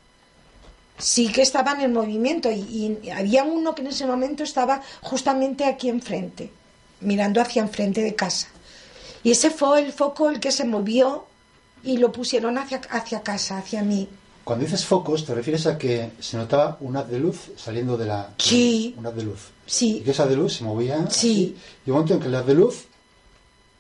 sí 0.99 1.31
que 1.31 1.43
estaban 1.43 1.81
en 1.81 1.93
movimiento 1.93 2.51
y, 2.51 2.99
y 3.03 3.11
había 3.11 3.45
uno 3.45 3.73
que 3.75 3.83
en 3.83 3.89
ese 3.89 4.05
momento 4.05 4.43
estaba 4.43 4.83
justamente 5.01 5.65
aquí 5.65 5.89
enfrente, 5.89 6.51
mirando 7.01 7.41
hacia 7.41 7.63
enfrente 7.63 8.01
de 8.03 8.17
casa. 8.17 8.49
Y 9.25 9.31
ese 9.31 9.51
fue 9.51 9.81
el 9.81 9.93
foco 9.93 10.29
el 10.29 10.39
que 10.39 10.53
se 10.53 10.65
movió 10.65 11.25
y 11.83 11.97
lo 11.97 12.13
pusieron 12.13 12.59
hacia, 12.59 12.81
hacia 12.91 13.23
casa, 13.23 13.59
hacia 13.59 13.83
mí. 13.83 14.09
Cuando 14.45 14.67
dices 14.67 14.85
focos, 14.85 15.25
te 15.25 15.35
refieres 15.35 15.67
a 15.67 15.79
que 15.79 16.13
se 16.21 16.37
notaba 16.37 16.77
un 16.81 16.97
haz 16.99 17.09
de 17.09 17.19
luz 17.19 17.51
saliendo 17.57 17.97
de 17.97 18.05
la. 18.05 18.35
Sí. 18.37 18.95
Un 18.99 19.07
haz 19.07 19.17
de 19.17 19.23
luz. 19.23 19.41
Sí. 19.65 19.97
Y 19.97 20.01
que 20.03 20.11
ese 20.11 20.23
haz 20.23 20.29
de 20.29 20.37
luz 20.37 20.53
se 20.57 20.65
movía. 20.65 20.99
Sí. 21.11 21.57
así, 21.57 21.57
y 21.87 21.91
un 21.91 21.97
momento 21.97 22.15
en 22.15 22.21
que 22.21 22.27
el 22.27 22.35
haz 22.35 22.47
de 22.47 22.55
luz. 22.55 22.85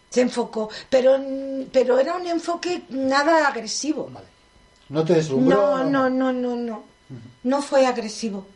Se 0.08 0.22
enfocó, 0.22 0.70
pero, 0.88 1.20
pero 1.70 1.98
era 1.98 2.16
un 2.16 2.26
enfoque 2.26 2.84
nada 2.88 3.46
agresivo. 3.48 4.10
No 4.88 5.04
te 5.04 5.14
deslumbró. 5.14 5.78
No, 5.78 5.84
no, 5.84 6.08
no, 6.08 6.32
no, 6.32 6.56
no. 6.56 6.84
No 7.42 7.62
fue 7.62 7.86
agresivo. 7.86 8.46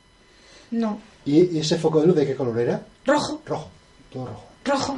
No. 0.71 1.01
¿Y, 1.27 1.57
y 1.57 1.59
ese 1.59 1.77
foco 1.77 2.01
de 2.01 2.07
luz 2.07 2.17
de 2.17 2.27
qué 2.27 2.35
color 2.35 2.59
era? 2.59 2.87
Rojo. 3.05 3.43
Rojo. 3.45 3.69
Todo 4.11 4.27
rojo. 4.27 4.45
Rojo. 4.65 4.97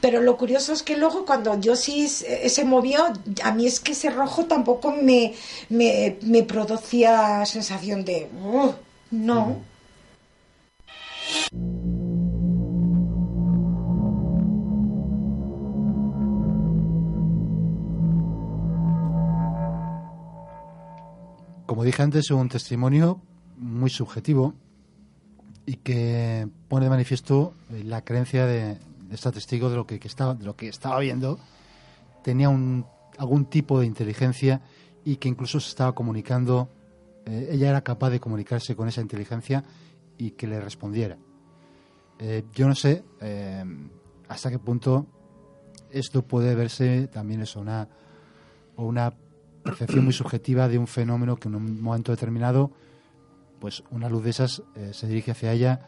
Pero 0.00 0.20
lo 0.20 0.36
curioso 0.36 0.72
es 0.72 0.82
que 0.82 0.96
luego 0.96 1.24
cuando 1.24 1.58
yo 1.60 1.76
sí 1.76 2.08
se 2.08 2.48
se 2.48 2.64
movió, 2.64 3.04
a 3.42 3.52
mí 3.52 3.66
es 3.66 3.80
que 3.80 3.92
ese 3.92 4.10
rojo 4.10 4.44
tampoco 4.46 4.92
me, 4.92 5.34
me, 5.68 6.18
me 6.22 6.42
producía 6.42 7.44
sensación 7.46 8.04
de... 8.04 8.28
"Uh", 8.42 8.72
no. 9.10 9.56
Como 21.66 21.84
dije 21.84 22.02
antes, 22.02 22.26
es 22.26 22.30
un 22.30 22.48
testimonio 22.48 23.20
muy 23.56 23.88
subjetivo 23.88 24.54
y 25.64 25.76
que 25.76 26.46
pone 26.68 26.84
de 26.86 26.90
manifiesto 26.90 27.54
eh, 27.70 27.82
la 27.84 28.02
creencia 28.04 28.46
de, 28.46 28.76
de 29.12 29.16
esta 29.16 29.30
testigo 29.30 29.68
de 29.68 29.76
lo 29.76 29.86
que, 29.86 30.00
estaba, 30.02 30.34
de 30.34 30.46
lo 30.46 30.56
que 30.56 30.68
estaba 30.68 30.98
viendo. 30.98 31.38
Tenía 32.24 32.48
un, 32.48 32.86
algún 33.18 33.44
tipo 33.44 33.78
de 33.78 33.84
inteligencia 33.84 34.62
y 35.04 35.16
que 35.16 35.28
incluso 35.28 35.60
se 35.60 35.68
estaba 35.68 35.94
comunicando. 35.94 36.70
eh, 37.26 37.50
ella 37.50 37.68
era 37.68 37.82
capaz 37.82 38.08
de 38.08 38.20
comunicarse 38.20 38.74
con 38.74 38.88
esa 38.88 39.02
inteligencia 39.02 39.64
y 40.16 40.30
que 40.30 40.46
le 40.46 40.58
respondiera. 40.62 41.18
Eh, 42.20 42.44
yo 42.54 42.66
no 42.66 42.74
sé 42.74 43.04
eh, 43.20 43.62
hasta 44.28 44.50
qué 44.50 44.58
punto 44.58 45.06
esto 45.90 46.22
puede 46.22 46.54
verse 46.54 47.06
también 47.08 47.42
es 47.42 47.54
una, 47.54 47.86
una 48.76 49.12
percepción 49.62 50.04
muy 50.04 50.14
subjetiva 50.14 50.68
de 50.68 50.78
un 50.78 50.86
fenómeno 50.86 51.36
que 51.36 51.48
en 51.48 51.56
un 51.56 51.82
momento 51.82 52.12
determinado, 52.12 52.72
pues 53.60 53.84
una 53.90 54.08
luz 54.08 54.24
de 54.24 54.30
esas 54.30 54.62
se 54.92 55.06
dirige 55.06 55.32
hacia 55.32 55.52
ella 55.52 55.80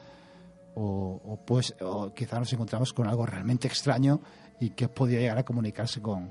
o, 0.74 1.20
o 1.24 1.36
pues 1.44 1.74
o 1.80 2.12
quizá 2.14 2.38
nos 2.38 2.52
encontramos 2.52 2.92
con 2.92 3.06
algo 3.06 3.24
realmente 3.26 3.68
extraño 3.68 4.20
y 4.60 4.70
que 4.70 4.88
podía 4.88 5.20
llegar 5.20 5.38
a 5.38 5.42
comunicarse 5.44 6.00
con, 6.00 6.30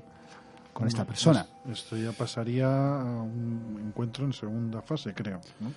con 0.72 0.86
esta 0.88 1.04
persona. 1.04 1.46
Pues 1.64 1.78
Esto 1.80 1.96
ya 1.96 2.12
pasaría 2.12 2.66
a 2.66 3.22
un 3.22 3.82
encuentro 3.86 4.24
en 4.24 4.32
segunda 4.32 4.82
fase, 4.82 5.12
creo. 5.14 5.40
¿no? 5.60 5.72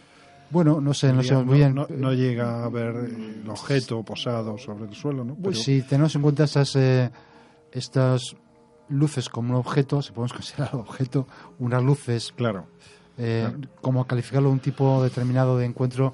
Bueno, 0.50 0.80
no 0.80 0.94
sé, 0.94 1.12
no 1.12 1.24
sé 1.24 1.36
muy 1.36 1.58
bien. 1.58 1.76
no- 1.76 1.88
no 1.90 2.14
llega 2.14 2.64
a 2.64 2.70
ver 2.70 2.96
el 2.96 3.44
objeto 3.50 4.02
posado 4.04 4.58
sobre 4.58 4.86
el 4.86 4.96
suelo, 4.96 5.24
¿no? 5.26 5.36
Pues 5.36 5.58
Pero- 5.58 5.64
si 5.66 5.82
tenemos 5.82 6.16
en 6.16 6.22
cuenta 6.22 6.46
esas, 6.46 6.74
eh, 6.78 7.12
estas 7.72 8.36
luces 8.90 9.28
como 9.30 9.50
un 9.54 9.60
objeto, 9.60 10.02
si 10.02 10.12
podemos 10.14 10.32
considerar 10.40 10.76
objeto, 10.76 11.28
unas 11.60 11.84
luces. 11.84 12.32
Claro. 12.36 12.68
eh, 13.18 13.52
Como 13.82 14.06
calificarlo 14.08 14.50
un 14.50 14.60
tipo 14.60 15.04
determinado 15.04 15.58
de 15.58 15.66
encuentro. 15.66 16.14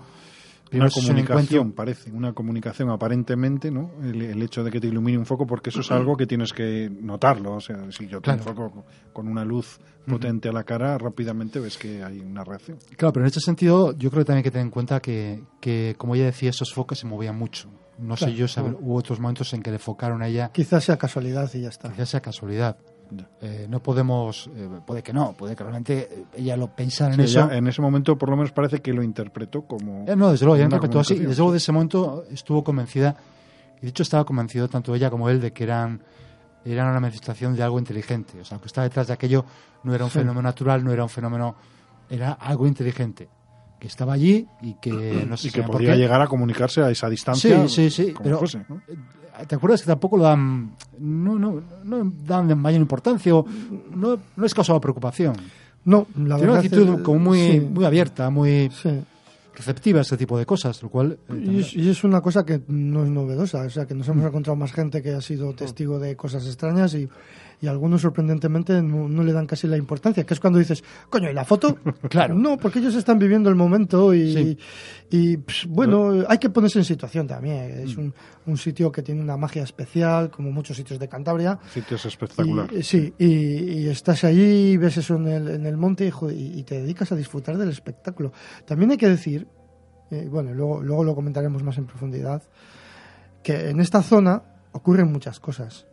Una 0.77 0.87
primero 0.87 1.07
comunicación, 1.07 1.71
parece, 1.73 2.11
una 2.11 2.33
comunicación 2.33 2.89
aparentemente, 2.89 3.71
¿no? 3.71 3.91
El, 4.01 4.21
el 4.21 4.41
hecho 4.41 4.63
de 4.63 4.71
que 4.71 4.79
te 4.79 4.87
ilumine 4.87 5.17
un 5.17 5.25
foco, 5.25 5.45
porque 5.47 5.69
eso 5.69 5.81
es 5.81 5.91
algo 5.91 6.15
que 6.17 6.25
tienes 6.27 6.51
que 6.53 6.89
notarlo. 6.89 7.55
O 7.55 7.59
sea, 7.61 7.77
si 7.91 8.07
yo 8.07 8.21
tengo 8.21 8.43
Claro. 8.43 8.63
un 8.63 8.71
foco 8.71 8.85
con 9.13 9.27
una 9.27 9.43
luz 9.45 9.79
potente 10.07 10.49
a 10.49 10.51
la 10.51 10.63
cara, 10.63 10.97
rápidamente 10.97 11.59
ves 11.59 11.77
que 11.77 12.03
hay 12.03 12.19
una 12.19 12.43
reacción. 12.43 12.77
Claro, 12.97 13.13
pero 13.13 13.23
en 13.25 13.27
este 13.27 13.39
sentido 13.39 13.91
yo 13.97 14.09
creo 14.09 14.21
que 14.23 14.25
también 14.25 14.37
hay 14.39 14.43
que 14.43 14.51
tener 14.51 14.65
en 14.65 14.71
cuenta 14.71 14.99
que, 14.99 15.43
que, 15.61 15.95
como 15.97 16.15
ella 16.15 16.25
decía, 16.25 16.49
esos 16.49 16.73
focos 16.73 16.99
se 16.99 17.05
movían 17.07 17.37
mucho. 17.37 17.69
No 17.99 18.17
sé 18.17 18.25
Claro, 18.25 18.37
yo, 18.39 18.47
saber, 18.47 18.71
claro. 18.71 18.85
hubo 18.85 18.95
otros 18.95 19.19
momentos 19.19 19.53
en 19.53 19.61
que 19.61 19.69
le 19.71 19.77
focaron 19.79 20.21
a 20.23 20.27
ella, 20.27 20.49
Quizás 20.51 20.83
sea 20.83 20.97
casualidad 20.97 21.49
y 21.53 21.61
ya 21.61 21.69
está. 21.69 21.91
quizás 21.91 22.09
sea 22.09 22.21
casualidad. 22.21 22.77
Eh, 23.41 23.67
no 23.69 23.81
podemos, 23.81 24.49
eh, 24.55 24.67
puede 24.85 25.03
que 25.03 25.13
no, 25.13 25.33
puede 25.33 25.55
que 25.55 25.63
realmente 25.63 26.09
eh, 26.11 26.25
ella 26.37 26.57
lo 26.57 26.67
pensara 26.67 27.13
en 27.13 27.19
Sí, 27.19 27.25
eso. 27.25 27.45
ella 27.45 27.57
en 27.57 27.67
ese 27.67 27.81
momento, 27.81 28.17
por 28.17 28.29
lo 28.29 28.35
menos, 28.35 28.51
parece 28.51 28.81
que 28.81 28.91
lo 28.93 29.03
interpretó 29.03 29.63
como. 29.63 30.05
Eh, 30.07 30.15
no, 30.15 30.31
desde 30.31 30.45
luego, 30.45 30.57
ya 30.57 30.61
una 30.65 30.75
interpretó 30.75 30.99
así. 30.99 31.15
Desde 31.19 31.35
luego, 31.37 31.51
de 31.51 31.57
ese 31.57 31.71
momento 31.71 32.23
estuvo 32.31 32.63
convencida, 32.63 33.15
y 33.77 33.81
de 33.81 33.87
hecho 33.89 34.01
estaba 34.03 34.23
convencido 34.25 34.67
tanto 34.67 34.95
ella 34.95 35.09
como 35.11 35.29
él 35.29 35.39
de 35.41 35.51
que 35.53 35.63
eran, 35.63 36.01
eran 36.65 36.87
una 36.89 36.99
manifestación 36.99 37.55
de 37.55 37.61
algo 37.63 37.77
inteligente. 37.77 38.39
O 38.41 38.45
sea, 38.45 38.57
lo 38.57 38.61
que 38.61 38.67
estaba 38.67 38.85
detrás 38.85 39.07
de 39.07 39.13
aquello 39.13 39.45
no 39.83 39.93
era 39.93 40.05
un 40.05 40.09
Sí. 40.09 40.19
fenómeno 40.19 40.41
natural, 40.41 40.83
no 40.83 40.91
era 40.91 41.03
un 41.03 41.09
fenómeno, 41.09 41.55
era 42.09 42.31
algo 42.31 42.65
inteligente. 42.65 43.27
Que 43.83 43.87
estaba 43.87 44.13
allí 44.13 44.47
y 44.61 44.75
que 44.75 45.25
no 45.29 45.35
sé 45.35 45.49
y 45.49 45.51
que 45.51 45.61
por 45.61 45.73
podía 45.73 45.93
llegar 45.97 46.21
a 46.21 46.27
comunicarse 46.27 46.81
a 46.81 46.89
esa 46.89 47.09
distancia. 47.09 47.67
Sí, 47.67 47.89
sí, 47.89 48.05
sí. 48.05 48.13
Pero, 48.23 48.39
fuese, 48.39 48.63
¿no? 48.69 48.81
¿Te 49.45 49.55
acuerdas 49.55 49.81
que 49.81 49.87
tampoco 49.87 50.15
lo 50.15 50.23
dan, 50.23 50.71
no, 50.99 51.37
no, 51.37 51.61
no 51.83 52.13
dan 52.25 52.57
mayor 52.57 52.79
importancia 52.79 53.35
o 53.35 53.45
no, 53.93 54.17
no 54.37 54.45
es 54.45 54.53
causado 54.53 54.79
preocupación? 54.79 55.35
No, 55.83 56.07
la 56.15 56.15
Tiene 56.15 56.23
una 56.23 56.35
verdad 56.37 56.57
actitud 56.59 56.95
es- 56.99 57.01
como 57.01 57.19
muy, 57.19 57.39
sí. 57.39 57.59
muy 57.59 57.83
abierta, 57.83 58.29
muy 58.29 58.71
Sí. 58.81 59.01
receptiva 59.53 59.99
a 59.99 60.03
este 60.03 60.15
tipo 60.15 60.37
de 60.37 60.45
cosas, 60.45 60.81
lo 60.81 60.87
cual... 60.89 61.17
eh, 61.27 61.43
Y 61.45 61.59
es, 61.59 61.73
y 61.73 61.89
es 61.89 62.05
una 62.05 62.21
cosa 62.21 62.45
que 62.45 62.61
no 62.69 63.03
es 63.03 63.09
novedosa, 63.09 63.63
o 63.65 63.69
sea, 63.69 63.85
que 63.85 63.95
nos 63.95 64.07
hemos 64.07 64.25
encontrado 64.25 64.55
más 64.55 64.71
gente 64.71 65.01
que 65.01 65.11
ha 65.13 65.19
sido 65.19 65.51
testigo 65.53 65.99
de 65.99 66.15
cosas 66.15 66.45
extrañas 66.45 66.93
y, 66.93 67.09
y 67.63 67.67
algunos 67.67 68.01
sorprendentemente 68.01 68.81
no, 68.81 69.07
no 69.07 69.23
le 69.23 69.31
dan 69.31 69.45
casi 69.47 69.67
la 69.67 69.77
importancia, 69.77 70.25
que 70.25 70.33
es 70.33 70.39
cuando 70.41 70.59
dices, 70.59 70.83
coño, 71.09 71.29
¿y 71.29 71.33
la 71.33 71.45
foto? 71.45 71.77
Claro. 72.09 72.35
No, 72.35 72.57
porque 72.57 72.79
ellos 72.79 72.93
están 72.95 73.17
viviendo 73.17 73.49
el 73.49 73.55
momento 73.55 74.13
y, 74.13 74.33
Sí. 74.33 74.57
y 75.11 75.37
pss, 75.37 75.67
bueno, 75.69 76.25
hay 76.27 76.37
que 76.39 76.49
ponerse 76.49 76.79
en 76.79 76.83
situación 76.85 77.25
también. 77.25 77.71
Es 77.87 77.95
un, 77.95 78.13
un 78.47 78.57
sitio 78.57 78.91
que 78.91 79.01
tiene 79.01 79.21
una 79.21 79.37
magia 79.37 79.63
especial, 79.63 80.29
como 80.29 80.51
muchos 80.51 80.75
sitios 80.75 80.99
de 80.99 81.07
Cantabria. 81.07 81.57
Sitio 81.73 81.95
es 81.95 82.05
espectacular. 82.05 82.67
Y, 82.73 82.83
sí, 82.83 83.13
y, 83.17 83.25
y 83.27 83.87
estás 83.87 84.25
allí, 84.25 84.75
ves 84.75 84.97
eso 84.97 85.15
en 85.15 85.27
el, 85.29 85.47
en 85.47 85.65
el 85.65 85.77
monte 85.77 86.05
y, 86.05 86.11
joder, 86.11 86.35
y- 86.35 86.59
y 86.59 86.63
te 86.63 86.81
dedicas 86.81 87.13
a 87.13 87.15
disfrutar 87.15 87.57
del 87.57 87.69
espectáculo. 87.69 88.33
También 88.65 88.91
hay 88.91 88.97
que 88.97 89.07
decir, 89.07 89.47
eh, 90.11 90.27
bueno, 90.29 90.53
luego, 90.53 90.83
luego 90.83 91.05
lo 91.05 91.15
comentaremos 91.15 91.63
más 91.63 91.77
en 91.77 91.85
profundidad, 91.85 92.43
que 93.41 93.69
en 93.69 93.79
esta 93.79 94.01
zona 94.03 94.43
ocurren 94.73 95.11
muchas 95.11 95.39
cosas. 95.39 95.87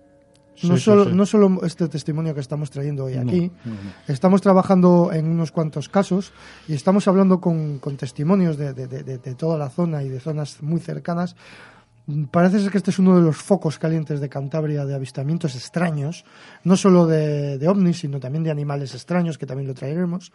No, 0.63 0.77
Sí, 0.77 0.83
solo, 0.83 1.05
sí. 1.07 1.11
no 1.15 1.25
solo 1.27 1.65
este 1.65 1.89
testimonio 1.89 2.35
que 2.35 2.41
estamos 2.41 2.71
trayendo 2.71 3.05
hoy 3.05 3.15
aquí, 3.15 3.51
no, 3.65 3.73
no. 3.73 3.77
estamos 4.09 4.41
trabajando 4.43 5.11
en 5.13 5.27
unos 5.27 5.53
cuantos 5.53 5.89
casos 5.89 6.33
y 6.69 6.75
estamos 6.75 7.09
hablando 7.09 7.41
con, 7.41 7.79
con 7.79 7.97
testimonios 7.97 8.57
de, 8.59 8.75
de- 8.75 8.87
de- 8.87 9.35
toda 9.35 9.57
la 9.57 9.71
zona 9.71 10.03
y 10.03 10.09
de 10.09 10.21
zonas 10.21 10.63
muy 10.63 10.81
cercanas. 10.81 11.35
Parece 12.31 12.59
ser 12.59 12.71
que 12.73 12.79
este 12.79 12.91
es 12.91 12.99
uno 12.99 13.17
de 13.17 13.23
los 13.23 13.37
focos 13.37 13.79
calientes 13.79 14.21
de 14.21 14.29
Cantabria 14.29 14.85
de 14.85 14.95
avistamientos 14.95 15.55
extraños, 15.55 16.25
no 16.65 16.77
solo 16.77 17.07
de, 17.07 17.57
de 17.57 17.69
ovnis, 17.69 17.99
sino 18.01 18.19
también 18.19 18.43
de 18.43 18.51
animales 18.51 18.95
extraños, 18.95 19.39
que 19.39 19.47
también 19.47 19.69
lo 19.69 19.75
traeremos. 19.75 20.33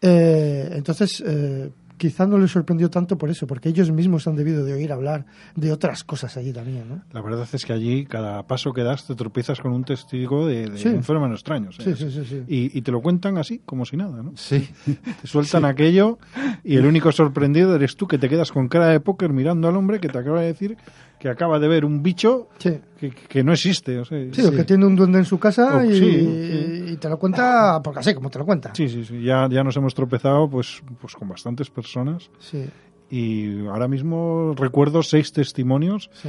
Eh, 0.00 0.70
entonces, 0.72 1.22
eh, 1.26 1.70
quizá 2.02 2.26
no 2.26 2.36
les 2.36 2.50
sorprendió 2.50 2.90
tanto 2.90 3.16
por 3.16 3.30
eso, 3.30 3.46
porque 3.46 3.68
ellos 3.68 3.92
mismos 3.92 4.26
han 4.26 4.34
debido 4.34 4.64
de 4.64 4.72
oír 4.72 4.90
hablar 4.92 5.24
de 5.54 5.70
otras 5.70 6.02
cosas 6.02 6.36
allí 6.36 6.52
también, 6.52 6.88
¿no? 6.88 7.00
La 7.12 7.20
verdad 7.22 7.46
es 7.52 7.64
que 7.64 7.72
allí, 7.72 8.06
cada 8.06 8.44
paso 8.48 8.72
que 8.72 8.82
das, 8.82 9.06
te 9.06 9.14
tropiezas 9.14 9.60
con 9.60 9.70
un 9.72 9.84
testigo 9.84 10.48
de, 10.48 10.68
de 10.68 10.78
Sí. 10.78 10.88
un 10.88 11.04
fenómeno 11.04 11.34
extraño. 11.34 11.70
sí, 11.70 11.94
sí, 11.94 12.10
sí. 12.10 12.42
Y, 12.48 12.76
y 12.76 12.82
te 12.82 12.90
lo 12.90 13.00
cuentan 13.00 13.38
así, 13.38 13.60
como 13.64 13.84
si 13.84 13.96
nada, 13.96 14.20
¿no? 14.20 14.32
Sí. 14.34 14.68
Te 15.20 15.28
sueltan 15.28 15.64
aquello 15.64 16.18
y 16.64 16.74
el 16.74 16.86
único 16.86 17.12
sorprendido 17.12 17.76
eres 17.76 17.96
tú 17.96 18.08
que 18.08 18.18
te 18.18 18.28
quedas 18.28 18.50
con 18.50 18.66
cara 18.66 18.88
de 18.88 18.98
póker 18.98 19.32
mirando 19.32 19.68
al 19.68 19.76
hombre 19.76 20.00
que 20.00 20.08
te 20.08 20.18
acaba 20.18 20.40
de 20.40 20.48
decir 20.48 20.76
que 21.22 21.28
acaba 21.28 21.60
de 21.60 21.68
ver 21.68 21.84
un 21.84 22.02
bicho 22.02 22.48
Sí. 22.58 22.80
que, 22.98 23.10
que 23.10 23.44
no 23.44 23.52
existe. 23.52 23.96
o 24.00 24.04
sea, 24.04 24.18
Sí, 24.32 24.42
o 24.42 24.50
que 24.50 24.64
tiene 24.64 24.84
un 24.86 24.96
duende 24.96 25.18
en 25.20 25.24
su 25.24 25.38
casa 25.38 25.76
Oh, 25.78 25.84
y, 25.84 25.96
sí, 25.96 26.84
y 26.88 26.96
te 26.96 27.08
lo 27.08 27.16
cuenta 27.16 27.80
porque 27.80 28.00
así, 28.00 28.12
como 28.12 28.28
te 28.28 28.40
lo 28.40 28.44
cuenta. 28.44 28.72
Sí, 28.74 28.88
sí, 28.88 29.04
sí. 29.04 29.22
Ya, 29.22 29.48
ya 29.48 29.62
nos 29.62 29.76
hemos 29.76 29.94
tropezado 29.94 30.50
pues, 30.50 30.82
pues 31.00 31.14
con 31.14 31.28
bastantes 31.28 31.70
personas. 31.70 32.28
Sí, 32.40 32.64
Y 33.08 33.64
ahora 33.68 33.86
mismo 33.86 34.52
recuerdo 34.56 35.04
seis 35.04 35.32
testimonios 35.32 36.10
sí. 36.14 36.28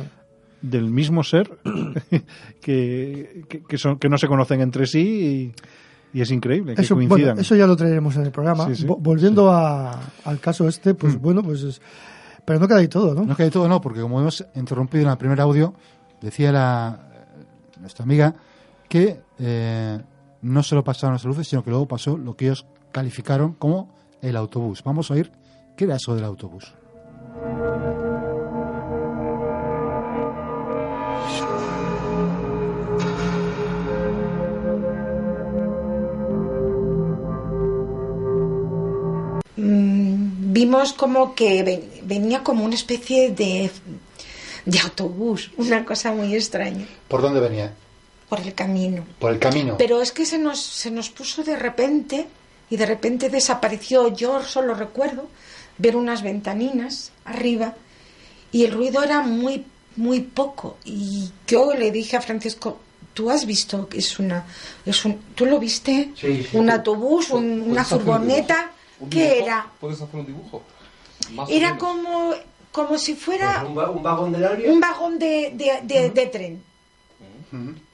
del 0.61 0.91
mismo 0.91 1.23
ser 1.23 1.49
que, 2.61 3.45
que, 3.49 3.63
que 3.63 3.77
son, 3.79 3.97
que 3.97 4.09
no 4.09 4.17
se 4.19 4.27
conocen 4.27 4.61
entre 4.61 4.85
sí 4.85 5.53
y, 6.13 6.17
y 6.19 6.21
es 6.21 6.29
increíble 6.31 6.75
que 6.75 6.85
bueno, 6.93 7.09
coincidan. 7.09 7.39
eso 7.39 7.55
ya 7.55 7.65
lo 7.65 7.75
traeremos 7.75 8.15
en 8.15 8.23
el 8.23 8.31
programa. 8.31 8.67
Sí, 8.67 8.75
sí. 8.75 8.85
Vo- 8.87 8.97
Volviendo 8.99 9.51
a- 9.51 9.99
al 10.25 10.39
caso 10.39 10.67
este, 10.67 10.93
pues 10.93 11.15
Mm. 11.17 11.21
bueno, 11.21 11.41
pues 11.43 11.63
es- 11.63 11.81
pero 12.45 12.59
no 12.59 12.67
queda 12.67 12.79
ahí 12.79 12.87
todo, 12.87 13.13
¿no? 13.13 13.25
No 13.25 13.35
queda 13.35 13.49
todo, 13.49 13.67
no, 13.67 13.81
porque 13.81 14.01
como 14.01 14.19
hemos 14.19 14.45
interrumpido 14.55 15.05
en 15.05 15.11
el 15.11 15.17
primer 15.17 15.39
audio, 15.41 15.73
decía 16.21 16.51
la, 16.51 16.99
nuestra 17.79 18.03
amiga 18.03 18.33
que 18.89 19.21
eh, 19.39 19.99
no 20.41 20.63
solo 20.63 20.83
pasaron 20.83 21.13
las 21.13 21.25
luces, 21.25 21.47
sino 21.47 21.63
que 21.63 21.69
luego 21.69 21.87
pasó 21.87 22.17
lo 22.17 22.35
que 22.35 22.45
ellos 22.45 22.65
calificaron 22.91 23.53
como 23.53 23.89
el 24.21 24.35
autobús. 24.35 24.83
Vamos 24.83 25.09
a 25.09 25.15
oír 25.15 25.31
qué 25.75 25.85
era 25.85 25.95
eso 25.95 26.15
del 26.15 26.25
autobús. 26.25 26.73
Vimos 40.57 40.93
como 40.93 41.33
que 41.35 41.63
ven- 41.63 41.89
venía 42.03 42.43
como 42.43 42.63
una 42.65 42.75
especie 42.75 43.31
de, 43.31 43.71
de 44.65 44.79
autobús, 44.79 45.51
una 45.57 45.83
cosa 45.85 46.11
muy 46.11 46.35
extraña, 46.35 46.85
¿Por 47.07 47.21
dónde 47.21 47.39
venía? 47.39 47.73
por 48.29 48.39
el 48.39 48.53
camino. 48.53 49.05
Por 49.19 49.31
el 49.33 49.39
camino. 49.39 49.75
Pero 49.77 50.01
es 50.01 50.11
que 50.11 50.25
se 50.25 50.37
nos, 50.39 50.59
se 50.59 50.89
nos 50.89 51.09
puso 51.09 51.43
de 51.43 51.55
repente 51.55 52.25
y 52.69 52.77
de 52.77 52.85
repente 52.87 53.29
desapareció. 53.29 54.07
Yo 54.15 54.41
solo 54.41 54.73
recuerdo 54.73 55.27
ver 55.77 55.95
unas 55.95 56.23
ventaninas 56.23 57.11
arriba 57.25 57.75
y 58.51 58.63
el 58.65 58.71
ruido 58.71 59.03
era 59.03 59.21
muy, 59.21 59.65
muy 59.97 60.21
poco. 60.21 60.77
Y 60.83 61.29
yo 61.47 61.73
le 61.75 61.91
dije 61.91 62.17
a 62.17 62.21
Francisco, 62.21 62.79
¿tú 63.13 63.29
has 63.29 63.45
visto 63.45 63.87
que 63.87 63.99
es 63.99 64.17
una... 64.17 64.45
Es 64.83 65.05
un, 65.05 65.19
¿Tú 65.35 65.45
lo 65.45 65.59
viste? 65.59 66.09
Sí, 66.19 66.43
sí. 66.49 66.57
¿Un 66.57 66.71
autobús? 66.71 67.29
un- 67.29 67.59
¿Puedes 67.59 67.71
¿Una 67.71 67.85
furgoneta? 67.85 68.71
¿Qué 69.09 69.23
dibujo? 69.23 69.43
era? 69.45 69.67
¿Puedes 69.79 70.01
hacer 70.01 70.19
un 70.19 70.25
dibujo? 70.25 70.61
Más 71.33 71.49
Era 71.49 71.77
como, 71.77 72.33
como 72.71 72.97
si 72.97 73.15
fuera 73.15 73.59
Pues 73.59 73.69
un, 73.71 73.77
va- 73.77 73.89
un 73.91 74.03
vagón 74.03 74.31
del 74.31 74.43
área. 74.45 74.71
un 74.71 74.79
vagón 74.79 75.19
de, 75.19 75.51
de, 75.55 75.79
de- 75.83 76.09
de 76.09 76.25
tren. 76.27 76.63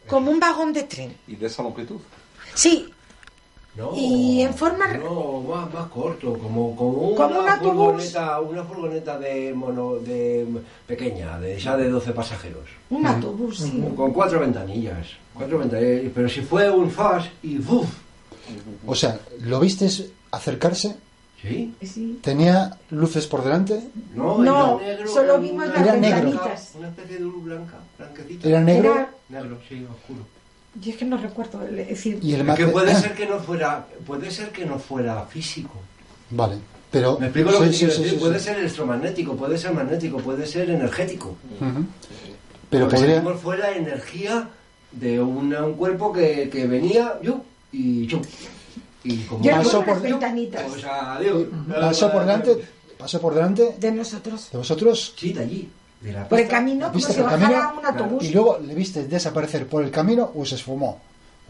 Como 0.07 0.31
un 0.31 0.39
vagón 0.39 0.73
de 0.73 0.83
tren. 0.83 1.15
¿Y 1.27 1.35
de 1.35 1.47
esa 1.47 1.61
longitud? 1.63 1.97
Sí, 2.55 2.89
No, 3.75 3.91
y 3.95 4.41
en 4.41 4.53
forma- 4.53 4.87
No, 4.97 5.41
más, 5.41 5.71
más 5.73 5.87
corto, 5.89 6.33
como, 6.39 6.75
como 6.75 6.91
una, 7.09 7.15
Como 7.15 7.39
un 7.41 7.47
autobús. 7.49 7.85
furgoneta, 7.85 8.39
una 8.41 8.63
furgoneta 8.63 9.19
de 9.19 9.53
mono, 9.53 9.95
de 9.99 10.47
pequeña, 10.87 11.39
de 11.39 11.57
ya 11.59 11.77
de 11.77 11.87
12 11.89 12.11
pasajeros. 12.11 12.67
un 12.89 13.05
autobús, 13.05 13.59
sí. 13.59 13.83
Con 13.95 14.11
cuatro 14.11 14.39
ventanillas. 14.39 15.07
Cuatro 15.33 15.59
ventanillas. 15.59 16.11
Pero 16.15 16.27
si 16.27 16.41
fue 16.41 16.69
un 16.71 16.89
fast 16.89 17.27
y 17.43 17.57
¡buf! 17.59 17.87
O 18.87 18.95
sea, 18.95 19.19
¿lo 19.41 19.59
viste 19.59 19.87
acercarse? 20.31 20.95
¿Sí? 21.41 21.73
Sí. 21.81 22.19
¿Tenía 22.21 22.77
luces 22.89 23.25
por 23.25 23.43
delante? 23.43 23.81
No, 24.13 24.39
No, 24.39 24.79
era 24.81 24.89
negro, 24.97 25.07
solo 25.11 25.33
era 25.35 25.37
vimos 25.37 25.65
una- 25.65 25.73
las 25.73 25.81
Era 25.83 25.95
negro. 25.95 26.15
ventanitas. 26.31 26.71
Una 26.75 26.87
especie 26.89 27.15
de 27.15 27.21
luz 27.21 27.43
blanca, 27.43 27.77
blanquecita. 27.97 28.47
¿Era 28.49 28.59
negro? 28.61 28.93
Era- 28.93 29.09
Negro, 29.29 29.59
sí, 29.69 29.85
oscuro. 29.89 30.25
Yo 30.81 30.91
es 30.91 30.97
que 30.97 31.05
no 31.05 31.17
recuerdo 31.17 31.65
el- 31.65 31.77
decir. 31.77 32.19
Y 32.21 32.31
el 32.33 32.39
que 32.39 32.43
mate- 32.43 32.67
puede 32.67 32.93
ser 32.95 33.13
que 33.13 33.25
no 33.25 33.39
fuera, 33.39 33.87
puede 34.05 34.31
ser 34.31 34.49
que 34.49 34.65
no 34.65 34.79
fuera 34.79 35.23
físico. 35.25 35.75
Vale, 36.31 36.57
pero... 36.91 37.17
Me 37.19 37.27
explico 37.27 37.51
lo 37.51 37.57
sí, 37.59 37.63
que 37.65 37.71
sí, 37.73 37.77
quiero 37.79 37.93
sí, 37.93 38.01
decir. 38.03 38.17
sí, 38.17 38.23
puede 38.25 38.39
sí. 38.39 38.45
ser 38.45 38.57
electromagnético, 38.59 39.35
puede 39.35 39.57
ser 39.57 39.73
magnético, 39.73 40.17
puede 40.17 40.45
ser 40.45 40.69
energético. 40.69 41.29
Ujú. 41.61 41.85
Pero 42.69 42.85
Lo 42.85 42.89
que 42.91 42.95
podría... 42.97 43.15
sentimos 43.15 43.41
fue 43.41 43.57
la 43.57 43.71
energía 43.71 44.49
de 44.91 45.21
una- 45.21 45.63
un 45.65 45.73
cuerpo 45.75 46.11
que, 46.11 46.49
que 46.51 46.67
venía 46.67 47.17
yu, 47.21 47.41
y 47.71 48.07
chum. 48.07 48.21
Y 49.03 49.17
como 49.23 49.43
Yo 49.43 49.51
Pasó 49.55 49.83
por 49.83 50.01
ventanitas 50.01 50.63
pues 50.69 50.83
adiós. 50.83 51.47
Pasó 51.79 52.11
por 52.11 52.21
delante, 52.21 52.57
pasó 52.97 53.21
por 53.21 53.33
delante 53.33 53.75
de 53.79 53.91
nosotros. 53.91 54.49
de 54.51 54.57
vosotros 54.57 55.13
Sí, 55.17 55.33
de 55.33 55.41
allí. 55.43 55.69
De 56.01 56.13
la 56.13 56.27
Por 56.29 56.39
el 56.39 56.47
camino, 56.47 56.85
como 56.87 56.95
¿Viste 56.97 57.13
si 57.13 57.21
bajara 57.21 57.41
camino? 57.41 57.79
un 57.79 57.85
autobús. 57.85 58.23
y 58.23 58.29
luego 58.29 58.57
le 58.65 58.73
viste 58.73 59.05
desaparecer 59.07 59.67
por 59.67 59.83
el 59.83 59.91
camino 59.91 60.31
o 60.33 60.45
se 60.45 60.55
esfumó 60.55 61.01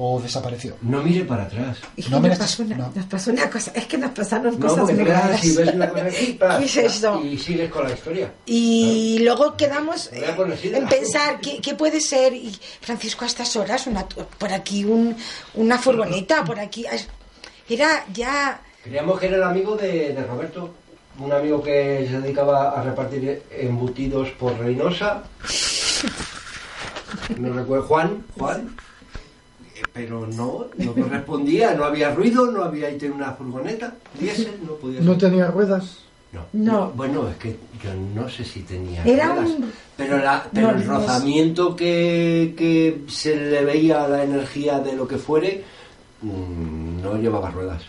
o 0.01 0.19
desapareció. 0.21 0.75
No 0.81 1.03
mire 1.03 1.25
para 1.25 1.43
atrás. 1.43 1.77
Y 1.97 2.03
No 2.03 2.19
nos, 2.19 2.21
me 2.21 2.35
pasó 2.37 2.63
una, 2.63 2.77
no. 2.77 2.91
nos 2.95 3.05
pasó 3.05 3.31
una 3.31 3.49
cosa, 3.49 3.71
es 3.75 3.85
que 3.85 3.97
nos 3.97 4.11
pasaron 4.11 4.57
No, 4.57 4.67
cosas 4.67 4.85
muy 4.85 4.93
te 4.95 5.03
quedas 5.03 5.23
raras. 5.23 5.43
y 5.45 5.55
ves 5.57 5.73
una 5.75 5.89
cosa 5.89 6.05
así, 6.05 6.33
pa, 6.39 6.57
¿Qué 6.59 6.65
es 6.65 6.75
pa, 6.75 6.81
esto? 6.81 7.25
Y 7.25 7.37
sigues 7.37 7.69
con 7.69 7.83
la 7.83 7.93
historia. 7.93 8.33
Y 8.45 9.19
luego 9.23 9.57
quedamos 9.57 10.09
en 10.13 10.21
la- 10.83 10.89
pensar 10.89 11.41
¿qué, 11.41 11.59
qué 11.61 11.75
puede 11.75 11.99
ser. 11.99 12.33
Y 12.33 12.57
Francisco, 12.81 13.25
a 13.25 13.27
estas 13.27 13.55
horas, 13.57 13.85
una, 13.87 14.07
por 14.07 14.53
aquí 14.53 14.85
un, 14.85 15.15
una 15.55 15.77
furgoneta, 15.77 16.43
por 16.45 16.59
aquí. 16.59 16.85
Era 17.69 18.05
ya. 18.13 18.61
Creíamos 18.83 19.19
que 19.19 19.27
era 19.27 19.37
el 19.37 19.43
amigo 19.43 19.75
de, 19.75 20.13
de 20.13 20.23
Roberto, 20.23 20.69
un 21.19 21.31
amigo 21.31 21.61
que 21.61 22.07
se 22.09 22.19
dedicaba 22.21 22.71
a 22.79 22.83
repartir 22.83 23.43
embutidos 23.51 24.29
por 24.31 24.57
Reynosa. 24.57 25.23
No 27.37 27.53
recuerdo, 27.53 27.85
Juan, 27.85 28.23
Juan. 28.37 28.75
Eh, 29.75 29.81
Pero 29.93 30.25
no, 30.27 30.67
no 30.77 30.93
correspondía, 30.93 31.73
no 31.75 31.83
había 31.85 32.13
ruido, 32.13 32.51
no 32.51 32.63
había 32.63 32.87
ahí 32.87 32.97
una 33.13 33.33
furgoneta, 33.33 33.93
diésel, 34.19 34.59
no 34.65 34.73
podía 34.75 35.01
No 35.01 35.11
ser. 35.11 35.29
tenía 35.29 35.47
ruedas. 35.47 35.99
No. 36.31 36.41
No. 36.53 36.91
Bueno, 36.95 37.27
es 37.27 37.35
que 37.37 37.55
yo 37.83 37.91
no 38.15 38.29
sé 38.29 38.45
si 38.45 38.61
tenía 38.61 39.03
Era 39.03 39.33
ruedas, 39.33 39.49
un- 39.49 39.71
pero, 39.97 40.17
la, 40.19 40.45
pero 40.53 40.71
No, 40.71 40.77
el 40.79 40.87
no 40.87 40.93
rozamiento 40.99 41.75
que, 41.75 42.53
que 42.55 43.01
se 43.11 43.35
le 43.35 43.63
veía 43.65 44.03
a 44.03 44.07
la 44.07 44.23
energía 44.23 44.79
de 44.79 44.93
lo 44.93 45.07
que 45.07 45.17
fuere 45.17 45.63
mm, 46.21 47.01
no 47.01 47.17
llevaba 47.17 47.51
ruedas. 47.51 47.81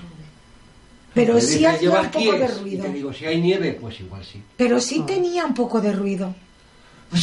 Pero 1.14 1.34
Me 1.34 1.40
sí 1.40 1.64
hacía 1.64 1.80
"¿Llevas 1.80 2.06
un 2.06 2.10
poco 2.12 2.32
de 2.32 2.38
kies?", 2.38 2.50
Y 2.56 2.60
ruido. 2.60 2.84
te 2.84 2.92
digo, 2.92 3.12
si 3.12 3.26
hay 3.26 3.40
nieve, 3.40 3.78
pues 3.80 4.00
igual 4.00 4.24
sí. 4.24 4.42
Pero 4.56 4.80
sí 4.80 5.00
tenía 5.06 5.44
un 5.44 5.54
poco 5.54 5.80
de 5.80 5.92
ruido. 5.92 6.34
O 7.12 7.16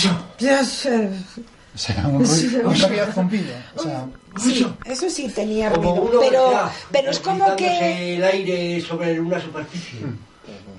sea, 1.77 2.07
un 2.07 2.25
ruido, 2.25 2.69
un 2.69 2.83
había 2.83 3.11
zumbido. 3.13 3.53
O 3.75 3.83
sea, 3.83 4.05
Sí, 4.39 4.67
eso 4.85 5.09
sí 5.09 5.29
tenía 5.29 5.71
Como 5.71 5.95
ruido. 5.95 6.09
uno 6.11 6.19
Pero, 6.19 6.69
pero 6.91 7.09
es 7.11 7.19
como 7.19 7.55
que. 7.55 8.15
el 8.17 8.23
aire 8.23 8.81
sobre 8.81 9.19
una 9.19 9.41
superficie. 9.41 9.99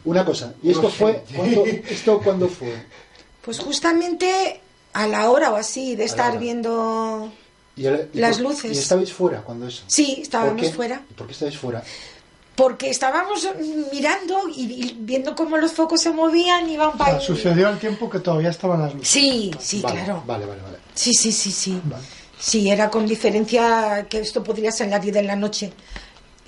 una 0.04 0.24
cosa, 0.24 0.54
¿y 0.62 0.70
esto 0.70 0.82
No 0.82 0.88
fue, 0.90 1.24
cuándo, 1.34 1.64
esto 1.66 2.20
cuándo 2.20 2.48
fue? 2.48 2.72
Pues 3.42 3.58
justamente 3.58 4.60
a 4.92 5.06
la 5.08 5.30
hora 5.30 5.50
o 5.52 5.56
así 5.56 5.96
de 5.96 6.04
estar 6.04 6.38
viendo. 6.38 7.32
Y 7.78 7.86
el- 7.86 8.08
y 8.12 8.18
Las 8.18 8.36
por- 8.38 8.46
luces. 8.50 8.76
¿Y 8.76 8.78
estabais 8.78 9.12
fuera 9.12 9.40
cuando 9.42 9.66
eso? 9.68 9.82
Sí, 9.86 10.12
¿Por 10.16 10.22
estábamos 10.22 10.62
qué? 10.62 10.72
fuera. 10.72 11.02
¿Y 11.10 11.14
por 11.14 11.26
qué 11.26 11.32
estabais 11.32 11.56
fuera? 11.58 11.82
Porque 12.54 12.90
estábamos 12.90 13.48
mirando 13.92 14.40
y, 14.54 14.96
viendo 14.98 15.36
cómo 15.36 15.56
los 15.58 15.72
focos 15.72 16.00
se 16.00 16.10
movían 16.10 16.68
y 16.68 16.74
iban 16.74 16.88
O 16.88 16.96
sea, 16.96 16.98
para. 17.06 17.20
sucedió 17.20 17.68
al 17.68 17.78
tiempo 17.78 18.10
que 18.10 18.18
todavía 18.18 18.50
estaban 18.50 18.80
las 18.82 18.92
luces. 18.94 19.08
Sí, 19.08 19.50
sí, 19.60 19.80
vale, 19.80 19.94
claro. 20.04 20.24
Vale, 20.26 20.44
vale, 20.46 20.60
vale. 20.62 20.78
Sí, 20.94 21.12
sí, 21.14 21.30
sí, 21.30 21.52
sí. 21.52 21.80
Sí, 22.40 22.68
era 22.68 22.90
con 22.90 23.06
diferencia 23.06 24.06
que 24.08 24.18
esto 24.20 24.42
podría 24.42 24.72
ser 24.72 24.88
la 24.88 24.98
10 24.98 25.14
de 25.14 25.22
la 25.22 25.36
noche. 25.36 25.72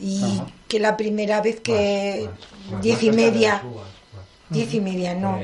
Y 0.00 0.22
Ajá. 0.22 0.46
que 0.66 0.80
la 0.80 0.96
primera 0.96 1.40
vez 1.42 1.60
que 1.60 2.26
Más, 2.28 2.72
más, 2.72 2.82
diez 2.82 2.94
más 2.96 3.02
y 3.02 3.06
cerca 3.06 3.16
de 3.22 3.30
media, 3.30 3.52
las 3.54 3.64
uvas, 3.64 3.86
más. 4.14 4.24
diez 4.50 4.74
y 4.74 4.80
media, 4.80 5.14
no. 5.14 5.38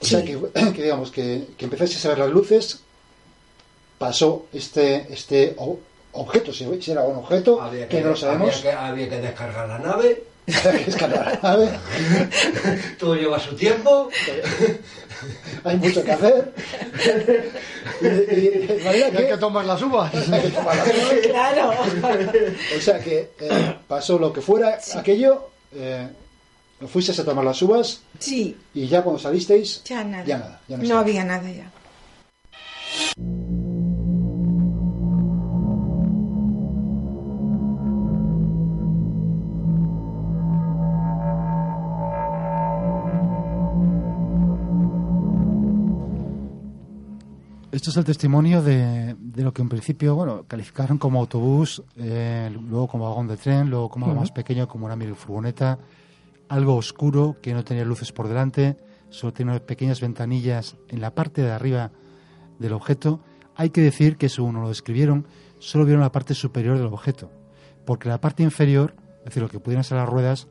O 0.00 0.04
sea, 0.04 0.20
Sí. 0.20 0.24
que, 0.26 0.72
que 0.72 0.82
digamos 0.82 1.10
que, 1.12 1.46
que 1.56 1.64
empezasteis 1.66 2.04
a 2.06 2.08
ver 2.08 2.18
las 2.18 2.30
luces, 2.30 2.80
pasó 4.06 4.46
este, 4.52 5.06
este 5.12 5.56
objeto, 6.12 6.52
si 6.52 6.64
era 6.90 7.02
un 7.02 7.16
objeto, 7.16 7.60
Había 7.62 7.88
que 7.88 8.00
no 8.00 8.10
lo 8.10 8.16
sabemos, 8.16 8.50
Había 8.58 8.62
que, 8.62 8.76
había 8.76 9.08
que 9.08 9.16
descargar 9.20 9.68
la 9.68 9.78
nave, 9.78 10.22
que 10.46 10.90
escalar 10.90 11.38
la 11.42 11.50
nave, 11.50 11.68
todo 12.98 13.14
lleva 13.14 13.38
su 13.38 13.54
tiempo. 13.54 14.08
hay 15.64 15.76
mucho 15.76 16.02
que 16.04 16.12
hacer. 16.12 16.52
y, 18.00 18.06
y- 18.06 18.66
de 18.66 18.80
manera 18.84 18.98
Y 18.98 19.02
hay 19.02 19.12
que- 19.12 19.28
que 19.28 19.36
tomar 19.36 19.64
las 19.64 19.80
uvas. 19.82 20.12
hay 20.14 20.42
que 20.42 20.48
tomar 20.50 20.76
la 20.76 20.84
nave. 20.84 21.20
Claro. 21.22 21.70
O 22.76 22.80
sea 22.80 22.98
que 23.00 23.30
eh, 23.40 23.74
pasó 23.86 24.18
lo 24.18 24.32
que 24.32 24.40
fuera 24.40 24.78
aquello, 24.96 25.48
eh, 25.74 26.08
fuisteis 26.88 27.18
a 27.20 27.24
tomar 27.24 27.44
las 27.44 27.62
uvas 27.62 28.00
Sí, 28.18 28.56
y 28.74 28.88
ya 28.88 29.02
cuando 29.02 29.20
salisteis, 29.22 29.82
ya 29.84 30.02
nada. 30.02 30.24
ya 30.24 30.38
nada. 30.38 30.60
Ya 30.68 30.76
no 30.76 30.98
había 30.98 31.24
nada 31.24 31.48
ya. 31.50 31.70
Esto 47.82 47.90
es 47.90 47.96
el 47.96 48.04
testimonio 48.04 48.62
de, 48.62 49.16
de 49.18 49.42
lo 49.42 49.52
que 49.52 49.60
en 49.60 49.68
principio 49.68 50.14
bueno 50.14 50.44
calificaron 50.46 50.98
como 50.98 51.18
autobús, 51.18 51.82
eh, 51.96 52.48
luego 52.52 52.86
como 52.86 53.08
vagón 53.08 53.26
de 53.26 53.36
tren, 53.36 53.70
luego 53.70 53.88
como 53.88 54.06
algo 54.06 54.20
más 54.20 54.30
pequeño 54.30 54.68
como 54.68 54.86
una 54.86 54.94
mini 54.94 55.14
furgoneta, 55.14 55.80
algo 56.48 56.76
oscuro 56.76 57.38
que 57.42 57.52
no 57.52 57.64
tenía 57.64 57.84
luces 57.84 58.12
por 58.12 58.28
delante, 58.28 58.76
solo 59.10 59.32
tenía 59.32 59.58
pequeñas 59.58 60.00
ventanillas 60.00 60.76
en 60.90 61.00
la 61.00 61.12
parte 61.12 61.42
de 61.42 61.50
arriba 61.50 61.90
del 62.60 62.72
objeto. 62.72 63.18
Hay 63.56 63.70
que 63.70 63.80
decir 63.80 64.16
que 64.16 64.28
según 64.28 64.54
nos 64.54 64.62
lo 64.62 64.68
describieron, 64.68 65.26
solo 65.58 65.84
vieron 65.84 66.02
la 66.02 66.12
parte 66.12 66.34
superior 66.34 66.76
del 66.76 66.86
objeto, 66.86 67.32
porque 67.84 68.08
la 68.08 68.20
parte 68.20 68.44
inferior, 68.44 68.94
es 69.18 69.24
decir, 69.24 69.42
lo 69.42 69.48
que 69.48 69.58
pudieran 69.58 69.82
ser 69.82 69.98
las 69.98 70.08
ruedas, 70.08 70.46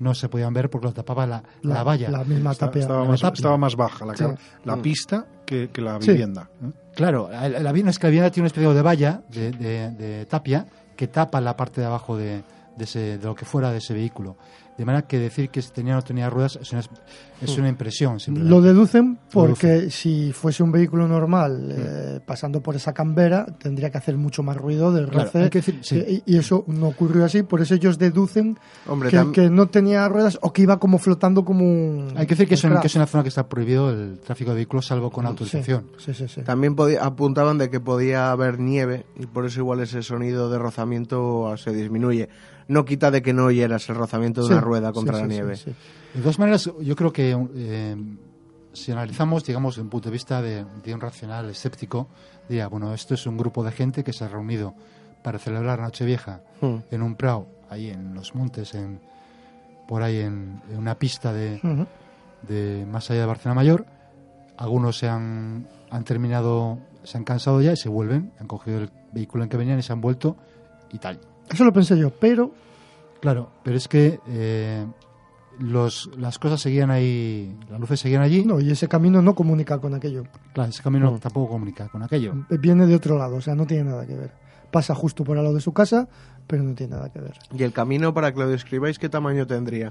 no 0.00 0.14
se 0.14 0.28
podían 0.28 0.52
ver 0.54 0.70
porque 0.70 0.86
lo 0.86 0.92
tapaba 0.92 1.26
la, 1.26 1.42
la, 1.62 1.74
La- 1.74 1.82
valla. 1.82 2.10
la 2.10 2.24
misma 2.24 2.52
Está- 2.52 2.66
tapia. 2.66 2.82
estaba, 2.82 3.02
La 3.02 3.08
más, 3.08 3.20
tapia. 3.20 3.38
estaba 3.38 3.56
más 3.56 3.76
baja 3.76 4.04
la, 4.06 4.16
Sí. 4.16 4.24
la 4.64 4.76
Mm. 4.76 4.82
pista 4.82 5.26
que, 5.44 5.70
que 5.70 5.80
la 5.80 6.00
Sí. 6.00 6.10
vivienda. 6.12 6.48
¿eh? 6.62 6.70
Claro, 6.94 7.28
la, 7.30 7.48
la 7.48 7.72
vivienda 7.72 7.90
es 7.90 7.98
que 7.98 8.06
la 8.06 8.10
vivienda 8.10 8.30
tiene 8.30 8.44
una 8.44 8.46
especie 8.48 8.72
de 8.74 8.82
valla 8.82 9.22
de, 9.30 9.50
de- 9.52 9.90
de 9.90 10.26
tapia 10.26 10.66
que 10.96 11.08
tapa 11.08 11.40
la 11.40 11.56
parte 11.56 11.80
de 11.80 11.86
abajo 11.86 12.16
de, 12.16 12.42
de 12.76 12.84
ese- 12.84 13.18
de 13.18 13.24
lo 13.24 13.34
que 13.34 13.44
fuera 13.44 13.70
de 13.72 13.78
ese 13.78 13.94
vehículo. 13.94 14.36
De 14.78 14.84
manera 14.84 15.06
que 15.08 15.18
decir 15.18 15.50
que 15.50 15.60
tenía 15.62 15.94
o 15.94 15.96
no 15.96 16.02
tenía 16.02 16.30
ruedas 16.30 16.56
es 16.62 16.70
una, 16.72 16.82
es 17.42 17.58
una 17.58 17.68
impresión. 17.68 18.20
simplemente. 18.20 18.48
Lo 18.54 18.62
deducen 18.62 19.18
Lo 19.24 19.28
porque 19.30 19.90
si 19.90 20.32
fuese 20.32 20.62
un 20.62 20.70
vehículo 20.70 21.08
normal 21.08 21.74
eh, 21.76 22.20
pasando 22.24 22.62
por 22.62 22.76
esa 22.76 22.92
cambera 22.94 23.44
tendría 23.44 23.90
que 23.90 23.98
hacer 23.98 24.16
mucho 24.16 24.44
más 24.44 24.56
ruido 24.56 24.92
del 24.92 25.08
Claro, 25.08 25.24
roce 25.24 25.38
hay 25.42 25.50
que 25.50 25.58
decir- 25.60 25.80
sí. 25.82 26.22
y, 26.26 26.34
y 26.34 26.38
eso 26.38 26.64
no 26.68 26.86
ocurrió 26.88 27.24
así, 27.24 27.42
por 27.42 27.60
eso 27.60 27.74
ellos 27.74 27.98
deducen 27.98 28.56
Hombre, 28.86 29.10
que, 29.10 29.18
tam- 29.18 29.32
que 29.32 29.50
no 29.50 29.66
tenía 29.68 30.08
ruedas 30.08 30.38
o 30.42 30.52
que 30.52 30.62
iba 30.62 30.78
como 30.78 30.98
flotando 30.98 31.44
como 31.44 31.64
un... 31.64 32.12
Hay 32.16 32.26
que 32.26 32.34
decir 32.36 32.46
que 32.46 32.54
es, 32.54 32.62
un 32.62 32.68
un- 32.70 32.74
craft. 32.74 32.82
que 32.82 32.86
es 32.86 32.94
una 32.94 33.06
zona 33.06 33.22
que 33.24 33.30
está 33.30 33.48
prohibido 33.48 33.90
el 33.90 34.20
tráfico 34.20 34.50
de 34.50 34.56
vehículos 34.56 34.86
salvo 34.86 35.10
con 35.10 35.26
autorización. 35.26 35.86
Sí, 35.98 36.14
sí, 36.14 36.28
sí. 36.28 36.42
También 36.42 36.76
podía- 36.76 37.04
apuntaban 37.04 37.58
de 37.58 37.68
que 37.68 37.80
podía 37.80 38.30
haber 38.30 38.60
nieve 38.60 39.06
y 39.18 39.26
por 39.26 39.44
eso 39.44 39.58
igual 39.58 39.80
ese 39.80 40.04
sonido 40.04 40.48
de 40.50 40.58
rozamiento 40.58 41.56
se 41.56 41.72
disminuye. 41.72 42.28
No 42.68 42.84
quita 42.84 43.10
de 43.10 43.22
que 43.22 43.32
no 43.32 43.46
oyeras 43.46 43.88
el 43.88 43.96
rozamiento 43.96 44.42
de 44.42 44.48
Sí, 44.48 44.52
una 44.52 44.60
rueda 44.68 44.92
contra 44.92 45.16
sí, 45.16 45.22
la 45.22 45.28
sí, 45.28 45.34
nieve. 45.34 45.56
sí. 45.56 45.74
De 46.14 46.20
todas 46.20 46.38
maneras, 46.38 46.70
yo 46.80 46.96
creo 46.96 47.12
que 47.12 47.36
eh, 47.56 47.96
si 48.72 48.92
analizamos, 48.92 49.44
digamos, 49.44 49.74
desde 49.74 49.82
un 49.82 49.90
punto 49.90 50.08
de 50.08 50.12
vista 50.12 50.40
de, 50.42 50.64
de 50.84 50.94
un 50.94 51.00
racional 51.00 51.48
escéptico, 51.50 52.08
diría, 52.48 52.68
bueno, 52.68 52.94
esto 52.94 53.14
es 53.14 53.26
un 53.26 53.36
grupo 53.36 53.62
de 53.64 53.72
gente 53.72 54.04
que 54.04 54.12
se 54.12 54.24
ha 54.24 54.28
reunido 54.28 54.74
para 55.22 55.38
celebrar 55.38 55.80
Nochevieja 55.80 56.40
Hmm. 56.60 56.76
en 56.90 57.02
un 57.02 57.14
prado, 57.14 57.46
ahí 57.70 57.88
en 57.90 58.14
los 58.14 58.34
montes, 58.34 58.74
en, 58.74 59.00
por 59.86 60.02
ahí 60.02 60.18
en, 60.18 60.60
en 60.70 60.78
una 60.78 60.96
pista 60.96 61.32
de, 61.32 61.60
Ujú. 61.62 61.86
de 62.48 62.84
más 62.90 63.10
allá 63.10 63.20
de 63.20 63.26
Barcelona 63.26 63.54
Mayor. 63.54 63.86
Algunos 64.56 64.98
se 64.98 65.08
han, 65.08 65.68
han 65.90 66.04
terminado, 66.04 66.78
se 67.04 67.16
han 67.16 67.24
cansado 67.24 67.60
ya 67.62 67.72
y 67.72 67.76
se 67.76 67.88
vuelven, 67.88 68.32
han 68.40 68.46
cogido 68.48 68.78
el 68.78 68.90
vehículo 69.12 69.44
en 69.44 69.50
que 69.50 69.56
venían 69.56 69.78
y 69.78 69.82
se 69.82 69.92
han 69.92 70.00
vuelto 70.00 70.36
y 70.90 70.98
tal. 70.98 71.20
Eso 71.48 71.64
lo 71.64 71.72
pensé 71.72 71.96
yo, 71.98 72.10
pero 72.10 72.50
Claro, 73.20 73.50
pero 73.64 73.76
es 73.76 73.88
que 73.88 74.20
eh, 74.28 74.86
los, 75.58 76.10
las 76.16 76.38
cosas 76.38 76.60
seguían 76.60 76.90
ahí, 76.90 77.56
las 77.70 77.80
luces 77.80 78.00
seguían 78.00 78.22
allí. 78.22 78.44
no, 78.44 78.60
y 78.60 78.70
ese 78.70 78.88
camino 78.88 79.22
no 79.22 79.34
comunica 79.34 79.78
con 79.78 79.94
aquello. 79.94 80.24
Claro, 80.52 80.70
ese 80.70 80.82
camino 80.82 81.18
tampoco 81.18 81.52
comunica 81.52 81.88
con 81.88 82.02
aquello. 82.02 82.34
Viene 82.50 82.86
de 82.86 82.94
otro 82.94 83.18
lado, 83.18 83.36
o 83.36 83.40
sea, 83.40 83.54
no 83.54 83.66
tiene 83.66 83.84
nada 83.84 84.06
que 84.06 84.14
ver. 84.14 84.32
Pasa 84.70 84.94
justo 84.94 85.24
por 85.24 85.38
al 85.38 85.44
lado 85.44 85.54
de 85.54 85.62
su 85.62 85.72
casa, 85.72 86.08
pero 86.46 86.62
no 86.62 86.74
tiene 86.74 86.96
nada 86.96 87.10
que 87.10 87.20
ver. 87.20 87.34
Y 87.56 87.62
el 87.62 87.72
camino, 87.72 88.12
para 88.12 88.32
que 88.32 88.40
lo 88.40 88.48
describáis, 88.48 88.98
¿qué 88.98 89.08
tamaño 89.08 89.46
tendría? 89.46 89.90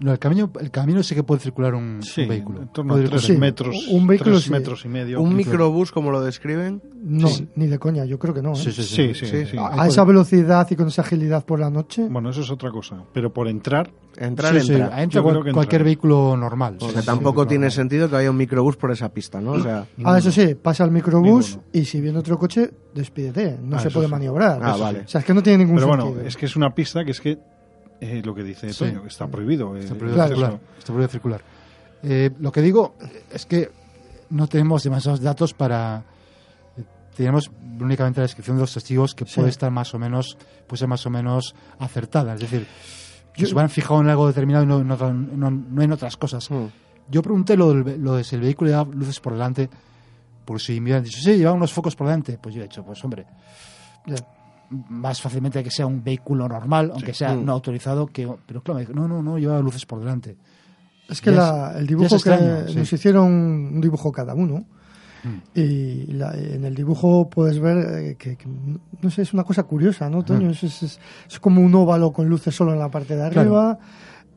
No, 0.00 0.12
el 0.12 0.18
camino, 0.18 0.50
el 0.60 0.70
camino 0.70 1.02
sí 1.02 1.14
que 1.14 1.22
puede 1.22 1.40
circular 1.42 1.74
un, 1.74 2.02
Sí, 2.02 2.22
un 2.22 2.28
vehículo. 2.28 2.62
en 2.62 2.68
torno 2.68 2.94
a 2.94 3.00
tres 3.04 3.22
Sí, 3.22 3.36
metros, 3.36 3.86
un 3.90 4.06
vehículo 4.06 4.32
tres 4.36 4.44
sí. 4.44 4.50
metros 4.50 4.84
y 4.86 4.88
medio. 4.88 5.20
¿Un 5.20 5.36
microbús, 5.36 5.92
como 5.92 6.10
lo 6.10 6.22
describen? 6.22 6.82
No, 7.02 7.28
Sí. 7.28 7.46
ni 7.56 7.66
de 7.66 7.78
coña, 7.78 8.04
yo 8.06 8.18
creo 8.18 8.32
que 8.32 8.40
no. 8.42 8.52
¿eh? 8.52 8.56
Sí, 8.56 8.72
sí, 8.72 8.82
Sí, 8.82 9.14
sí. 9.14 9.26
sí, 9.26 9.46
sí. 9.46 9.56
A, 9.58 9.82
a 9.82 9.86
esa 9.88 10.04
velocidad 10.04 10.66
y 10.70 10.76
con 10.76 10.88
esa 10.88 11.02
agilidad 11.02 11.44
por 11.44 11.60
la 11.60 11.68
noche. 11.70 12.08
Bueno, 12.08 12.30
eso 12.30 12.40
es 12.40 12.50
otra 12.50 12.70
cosa. 12.70 13.04
Pero 13.12 13.32
por 13.32 13.46
entrar, 13.48 13.90
Entrar, 14.16 14.52
Sí, 14.60 14.66
sí, 14.66 14.72
entra. 14.74 15.02
entra 15.02 15.22
cual- 15.22 15.52
cualquier 15.52 15.84
vehículo 15.84 16.36
normal. 16.36 16.76
Porque 16.80 16.94
Sí, 16.94 17.00
sí, 17.00 17.06
tampoco 17.06 17.42
sí, 17.42 17.48
tiene 17.50 17.66
normal. 17.66 17.72
sentido 17.72 18.10
que 18.10 18.16
haya 18.16 18.30
un 18.30 18.36
microbús 18.36 18.76
por 18.76 18.90
esa 18.90 19.08
pista, 19.10 19.40
¿no? 19.40 19.52
O 19.52 19.60
sea, 19.62 19.86
Ah, 20.04 20.18
eso 20.18 20.32
sí, 20.32 20.56
pasa 20.56 20.82
el 20.84 20.90
microbús 20.90 21.50
Ninguno. 21.50 21.68
y 21.72 21.84
si 21.84 22.00
viene 22.00 22.18
otro 22.18 22.36
coche, 22.36 22.70
despídete. 22.92 23.58
No 23.62 23.76
Ah, 23.76 23.80
se 23.80 23.88
puede 23.90 24.06
sí. 24.06 24.10
maniobrar. 24.10 24.60
Ah, 24.62 24.76
vale. 24.76 25.02
O 25.02 25.08
sea, 25.08 25.20
es 25.20 25.24
que 25.24 25.32
no 25.32 25.42
tiene 25.42 25.58
ningún 25.58 25.76
pero 25.76 25.86
bueno, 25.86 26.04
sentido. 26.06 26.26
es 26.26 26.36
que 26.36 26.46
es 26.46 26.56
una 26.56 26.74
pista 26.74 27.04
que 27.04 27.12
es 27.12 27.20
que 27.20 27.38
eh, 28.00 28.22
lo 28.24 28.34
que 28.34 28.42
dice 28.42 28.72
Sí. 28.72 28.78
Toño, 28.84 29.02
que 29.02 29.08
está 29.08 29.26
prohibido. 29.26 29.76
eh, 29.76 29.80
Está 29.80 29.94
prohibido 29.94 30.26
circular. 30.26 30.60
Está 30.78 30.86
prohibido 30.86 31.08
circular. 31.08 31.40
Eh, 32.02 32.30
lo 32.40 32.50
que 32.52 32.62
digo 32.62 32.94
es 33.30 33.44
que 33.46 33.70
no 34.30 34.46
tenemos 34.46 34.82
demasiados 34.84 35.20
datos 35.20 35.52
para. 35.54 36.04
Tenemos 37.16 37.50
únicamente 37.80 38.20
la 38.20 38.24
descripción 38.24 38.56
de 38.56 38.62
los 38.62 38.72
testigos 38.72 39.14
que 39.14 39.26
Sí. 39.26 39.34
puede 39.36 39.50
estar 39.50 39.70
más 39.70 39.92
o 39.94 39.98
menos, 39.98 40.38
puede 40.66 40.78
ser 40.78 40.88
más 40.88 41.04
o 41.04 41.10
menos 41.10 41.54
acertada. 41.78 42.34
Es 42.34 42.40
decir, 42.40 42.66
Yo- 43.36 43.46
se 43.46 43.54
van 43.54 43.68
fijado 43.68 44.00
en 44.00 44.08
algo 44.08 44.26
determinado 44.26 44.64
y 44.64 44.66
no, 44.84 44.94
otra- 44.94 45.12
no- 45.12 45.50
no 45.50 45.82
en 45.82 45.92
otras 45.92 46.16
cosas. 46.16 46.48
hmm. 46.50 46.66
Yo 47.10 47.22
pregunté 47.22 47.56
lo, 47.56 47.74
lo 47.74 48.14
de 48.14 48.24
si 48.24 48.36
el 48.36 48.42
vehículo 48.42 48.70
llevaba 48.70 48.94
luces 48.94 49.18
por 49.20 49.32
delante, 49.34 49.68
por 50.44 50.60
si 50.60 50.74
me 50.80 50.84
hubieran 50.86 51.02
dicho, 51.04 51.20
sí, 51.20 51.36
llevaba 51.36 51.56
unos 51.56 51.72
focos 51.72 51.94
por 51.96 52.06
delante. 52.06 52.38
Pues 52.40 52.54
yo 52.54 52.60
he 52.60 52.64
dicho, 52.64 52.82
pues 52.84 53.04
hombre, 53.04 53.26
Ya. 54.06 54.14
Más 54.88 55.20
fácilmente 55.20 55.62
que 55.64 55.70
sea 55.70 55.86
un 55.86 56.02
vehículo 56.04 56.48
normal, 56.48 56.90
aunque 56.94 57.12
sea 57.12 57.34
Mm. 57.34 57.44
no 57.44 57.52
autorizado, 57.52 58.06
que 58.06 58.28
pero 58.46 58.62
claro, 58.62 58.80
no, 58.94 59.08
no, 59.08 59.22
no, 59.22 59.38
llevaba 59.38 59.60
luces 59.60 59.84
por 59.86 59.98
delante. 59.98 60.36
Es 61.08 61.20
que 61.20 61.32
la- 61.32 61.72
es- 61.74 61.80
el 61.80 61.86
dibujo 61.88 62.06
es 62.06 62.12
extraño, 62.12 62.66
que 62.66 62.72
sí. 62.72 62.78
nos 62.78 62.92
hicieron 62.92 63.26
un 63.26 63.80
dibujo 63.80 64.12
cada 64.12 64.32
uno. 64.34 64.64
Mm. 65.24 65.58
Y 65.58 66.06
la- 66.12 66.32
en 66.34 66.64
el 66.64 66.74
dibujo 66.74 67.28
puedes 67.28 67.58
ver 67.60 67.76
eh, 67.78 68.16
que, 68.16 68.36
que, 68.36 68.46
no 69.02 69.10
sé, 69.10 69.22
es 69.22 69.34
una 69.34 69.44
cosa 69.44 69.64
curiosa, 69.64 70.08
¿no, 70.08 70.22
Toño? 70.22 70.50
Es, 70.50 70.62
es- 70.62 70.82
es- 70.82 71.00
es 71.28 71.40
como 71.40 71.60
un 71.60 71.74
óvalo 71.74 72.12
con 72.12 72.28
luces 72.28 72.54
solo 72.54 72.72
en 72.72 72.78
la 72.78 72.88
parte 72.90 73.16
de 73.16 73.28
Claro. 73.30 73.78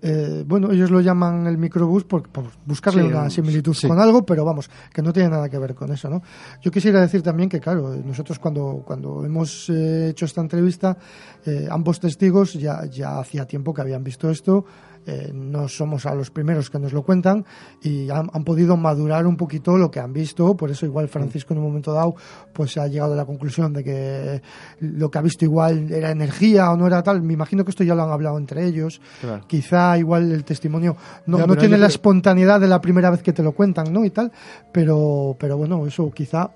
Eh, 0.06 0.43
bueno, 0.45 0.70
ellos 0.70 0.91
lo 0.91 0.99
llaman 0.99 1.47
el 1.47 1.58
microbús 1.58 2.04
por, 2.04 2.28
por 2.28 2.43
buscarle 2.66 3.04
Sí, 3.04 3.08
una 3.08 3.24
un- 3.24 3.32
similitud 3.32 3.74
sí. 3.74 3.88
con 3.88 3.97
algo, 4.01 4.26
pero 4.26 4.43
vamos, 4.43 4.70
que 4.93 5.01
no 5.01 5.14
tiene 5.14 5.30
nada 5.30 5.47
que 5.47 5.58
ver 5.58 5.74
con 5.74 5.93
eso, 5.93 6.10
¿no? 6.10 6.22
Yo 6.62 6.72
quisiera 6.72 6.99
decir 6.99 7.22
también 7.22 7.47
que, 7.47 7.62
claro, 7.62 7.95
nosotros 8.04 8.38
cuando, 8.38 8.84
cuando 8.86 9.24
hemos 9.24 9.70
eh, 9.70 10.10
hecho 10.10 10.26
esta 10.26 10.41
entrevista, 10.41 10.97
eh, 11.45 11.68
ambos 11.72 12.01
testigos 12.01 12.51
ya, 12.56 12.86
ya 12.86 13.18
hacía 13.20 13.45
tiempo 13.45 13.74
que 13.74 13.80
habían 13.80 14.04
visto 14.04 14.30
esto, 14.30 14.66
eh, 15.06 15.32
no 15.34 15.68
somos 15.68 16.06
a 16.06 16.16
los 16.16 16.30
primeros 16.32 16.70
que 16.70 16.80
nos 16.80 16.93
lo 16.93 17.04
cuentan 17.04 17.45
y 17.82 18.10
han, 18.10 18.30
han 18.34 18.43
podido 18.43 18.78
madurar 18.78 19.26
un 19.28 19.36
poquito 19.38 19.78
lo 19.78 19.89
que 19.91 19.99
han 19.99 20.14
visto, 20.14 20.56
por 20.56 20.72
eso 20.72 20.86
igual 20.86 21.08
Francisco 21.08 21.54
en 21.54 21.60
un 21.60 21.66
momento 21.66 21.93
dado 21.93 22.16
pues 22.54 22.78
ha 22.78 22.88
llegado 22.88 23.14
a 23.14 23.16
la 23.16 23.26
conclusión 23.26 23.74
de 23.74 23.84
que 23.84 24.41
lo 24.80 25.10
que 25.12 25.18
ha 25.18 25.22
visto 25.22 25.45
igual 25.45 25.91
era 25.91 26.12
energía 26.12 26.72
o 26.72 26.78
no 26.78 26.88
era 26.88 27.01
tal, 27.04 27.22
me 27.22 27.34
imagino 27.34 27.64
que 27.64 27.72
esto 27.72 27.84
ya 27.84 27.95
lo 27.95 28.04
han 28.04 28.12
hablado 28.12 28.38
entre 28.38 28.66
ellos, 28.66 29.01
Claro. 29.22 29.43
quizá 29.47 29.97
igual 29.97 30.32
el 30.32 30.43
testimonio 30.43 30.95
no, 31.26 31.39
Ya, 31.39 31.47
no 31.47 31.56
tiene 31.56 31.78
la 31.78 31.86
creo- 31.86 31.95
espontaneidad 31.95 32.60
de 32.60 32.68
la 32.68 32.80
primera 32.82 33.10
vez 33.10 33.22
que 33.24 33.34
te 33.34 33.43
lo 33.43 33.51
cuentan, 33.54 33.91
¿no? 33.91 34.06
Y 34.06 34.10
tal, 34.10 34.32
pero, 34.72 35.36
pero 35.39 35.58
bueno, 35.58 35.86
eso 35.86 36.10
quizá 36.12 36.49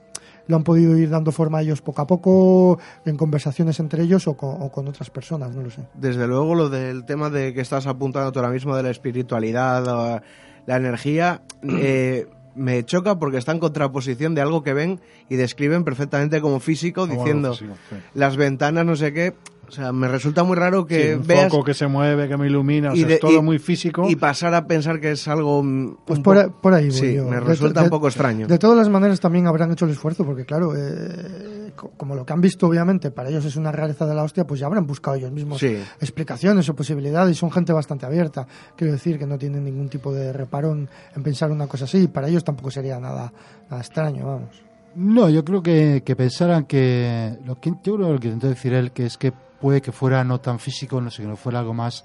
lo 0.48 0.56
han 0.56 0.64
podido 0.64 0.98
ir 0.98 1.10
dando 1.10 1.32
forma 1.32 1.60
a 1.60 1.62
ellos 1.62 1.82
poco 1.82 2.02
a 2.02 2.08
poco 2.08 2.80
en 3.06 3.18
conversaciones 3.18 3.80
entre 3.80 4.04
ellos 4.04 4.28
o 4.28 4.36
con, 4.36 4.62
o 4.62 4.72
con 4.72 4.88
otras 4.88 5.10
personas, 5.10 5.56
no 5.56 5.62
lo 5.62 5.70
sé. 5.70 5.82
Desde 5.94 6.28
luego, 6.28 6.56
lo 6.56 6.70
del 6.70 7.06
tema 7.06 7.30
de 7.30 7.54
que 7.54 7.62
estás 7.62 7.88
apuntando 7.88 8.32
tú 8.32 8.40
ahora 8.40 8.52
mismo 8.52 8.76
de 8.76 8.84
la 8.84 8.90
espiritualidad, 8.90 9.88
o 9.88 10.22
la 10.66 10.76
energía, 10.76 11.42
eh, 11.64 12.28
me 12.56 12.84
choca 12.84 13.20
porque 13.20 13.38
está 13.38 13.52
en 13.52 13.60
contraposición 13.60 14.34
de 14.36 14.42
algo 14.42 14.64
que 14.64 14.74
ven 14.74 15.00
y 15.30 15.36
describen 15.36 15.84
perfectamente 15.84 16.42
como 16.42 16.60
físico, 16.60 17.02
Como 17.08 17.14
diciendo 17.14 17.54
físico, 17.54 17.76
sí. 17.90 17.96
las 18.14 18.36
ventanas, 18.36 18.86
no 18.86 18.96
sé 18.96 19.14
qué. 19.14 19.36
O 19.68 19.72
sea, 19.72 19.92
me 19.92 20.08
resulta 20.08 20.44
muy 20.44 20.56
raro 20.56 20.82
Sí, 20.84 20.96
que 20.96 21.16
un 21.16 21.28
veas 21.28 21.52
foco 21.52 21.64
que 21.66 21.74
se 21.74 21.88
mueve, 21.88 22.28
que 22.30 22.38
me 22.38 22.48
ilumina, 22.48 22.92
o 22.92 22.96
y 22.96 23.00
sea, 23.00 23.08
de- 23.10 23.14
es 23.16 23.20
todo 23.20 23.34
y- 23.34 23.42
muy 23.42 23.60
físico. 23.60 24.10
y 24.10 24.16
pasar 24.16 24.54
a 24.54 24.66
pensar 24.66 25.00
que 25.02 25.12
es 25.12 25.28
algo. 25.28 25.62
Pues 26.06 26.20
por, 26.22 26.36
po- 26.36 26.42
ahí- 26.42 26.50
por 26.62 26.74
ahí 26.74 26.90
voy 26.90 26.98
Sí, 26.98 27.14
yo. 27.16 27.26
me 27.28 27.40
resulta 27.42 27.82
de- 27.82 27.86
un 27.88 27.90
poco 27.90 28.08
extraño. 28.08 28.48
De 28.48 28.58
todas 28.58 28.78
las 28.78 28.88
maneras 28.90 29.20
también 29.20 29.46
habrán 29.48 29.72
hecho 29.72 29.84
el 29.86 29.92
esfuerzo, 29.92 30.26
porque 30.26 30.46
claro, 30.46 30.74
eh, 30.76 31.72
co- 31.76 31.92
como 31.98 32.16
lo 32.16 32.26
que 32.26 32.32
han 32.34 32.40
visto 32.42 32.66
obviamente 32.68 33.12
para 33.12 33.30
ellos 33.30 33.44
es 33.44 33.56
una 33.58 33.72
rareza 33.74 34.06
de 34.06 34.16
la 34.16 34.24
hostia, 34.24 34.48
pues 34.48 34.60
ya 34.62 34.68
habrán 34.68 34.88
buscado 34.88 35.18
ellos 35.18 35.32
mismos 35.32 35.60
Sí. 35.60 35.78
explicaciones 36.00 36.68
o 36.70 36.76
posibilidades 36.76 37.36
y 37.36 37.40
son 37.40 37.52
gente 37.52 37.74
bastante 37.74 38.06
abierta. 38.06 38.48
Quiero 38.76 38.94
decir 38.94 39.20
que 39.20 39.26
no 39.26 39.38
tienen 39.38 39.66
ningún 39.66 39.90
tipo 39.90 40.14
de 40.14 40.32
reparo 40.32 40.72
en, 40.72 40.88
en 41.16 41.24
pensar 41.24 41.52
una 41.52 41.68
cosa 41.68 41.84
así 41.86 42.04
y 42.04 42.08
para 42.08 42.30
ellos 42.30 42.44
tampoco 42.46 42.72
sería 42.72 43.00
nada, 43.00 43.34
nada 43.70 43.82
extraño, 43.82 44.26
vamos. 44.26 44.67
No, 45.00 45.30
yo 45.30 45.46
creo 45.46 45.62
que, 45.62 46.02
que 46.04 46.16
pensaran 46.16 46.66
que 46.66 47.38
lo 47.46 47.60
que 47.60 47.70
yo 47.70 47.96
creo 47.96 48.08
que 48.08 48.14
lo 48.14 48.20
que 48.20 48.28
intentó 48.30 48.48
decir 48.48 48.74
él 48.74 48.92
que 48.92 49.06
es 49.06 49.18
que 49.18 49.32
puede 49.32 49.80
que 49.82 49.92
fuera 49.92 50.24
no 50.24 50.40
tan 50.40 50.58
físico, 50.60 51.00
no 51.00 51.12
sé, 51.12 51.22
que 51.22 51.28
no 51.28 51.36
fuera 51.36 51.60
algo 51.60 51.74
más 51.74 52.04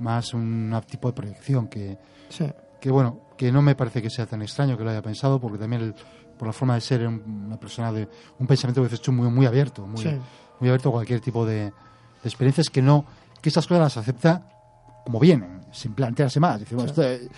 más 0.00 0.34
un 0.34 0.74
tipo 0.90 1.06
de 1.08 1.14
proyección 1.14 1.68
que 1.68 1.98
Sí. 2.28 2.46
que 2.80 2.90
bueno, 2.90 3.20
que 3.36 3.52
no 3.52 3.62
me 3.62 3.76
parece 3.76 4.02
que 4.02 4.10
sea 4.10 4.26
tan 4.26 4.42
extraño 4.42 4.76
que 4.76 4.82
lo 4.82 4.90
haya 4.90 5.02
pensado 5.02 5.40
porque 5.40 5.58
también 5.58 5.82
el- 5.82 5.94
por 6.36 6.48
la 6.48 6.52
forma 6.52 6.74
de 6.74 6.80
ser 6.80 7.06
una 7.06 7.60
persona 7.60 7.92
de 7.92 8.08
un 8.40 8.46
pensamiento 8.48 8.82
que 8.88 8.96
tú 8.96 9.12
muy 9.12 9.28
muy 9.30 9.46
abierto, 9.46 9.86
muy 9.86 10.02
Sí. 10.02 10.08
muy 10.58 10.68
abierto 10.68 10.88
a 10.88 10.92
cualquier 10.92 11.20
tipo 11.20 11.46
de, 11.46 11.66
de 11.66 11.72
experiencias 12.24 12.68
que 12.70 12.82
no 12.82 13.04
que 13.40 13.50
estas 13.50 13.66
cosas 13.68 13.82
las 13.82 13.96
acepta 13.98 14.48
como 15.04 15.20
vienen, 15.20 15.60
sin 15.72 15.94
plantearse 15.94 16.40
más. 16.40 16.58
Dice, 16.60 16.74
bueno, 16.74 16.92
Sí. 16.92 17.00
esto, 17.00 17.24
eh, 17.24 17.28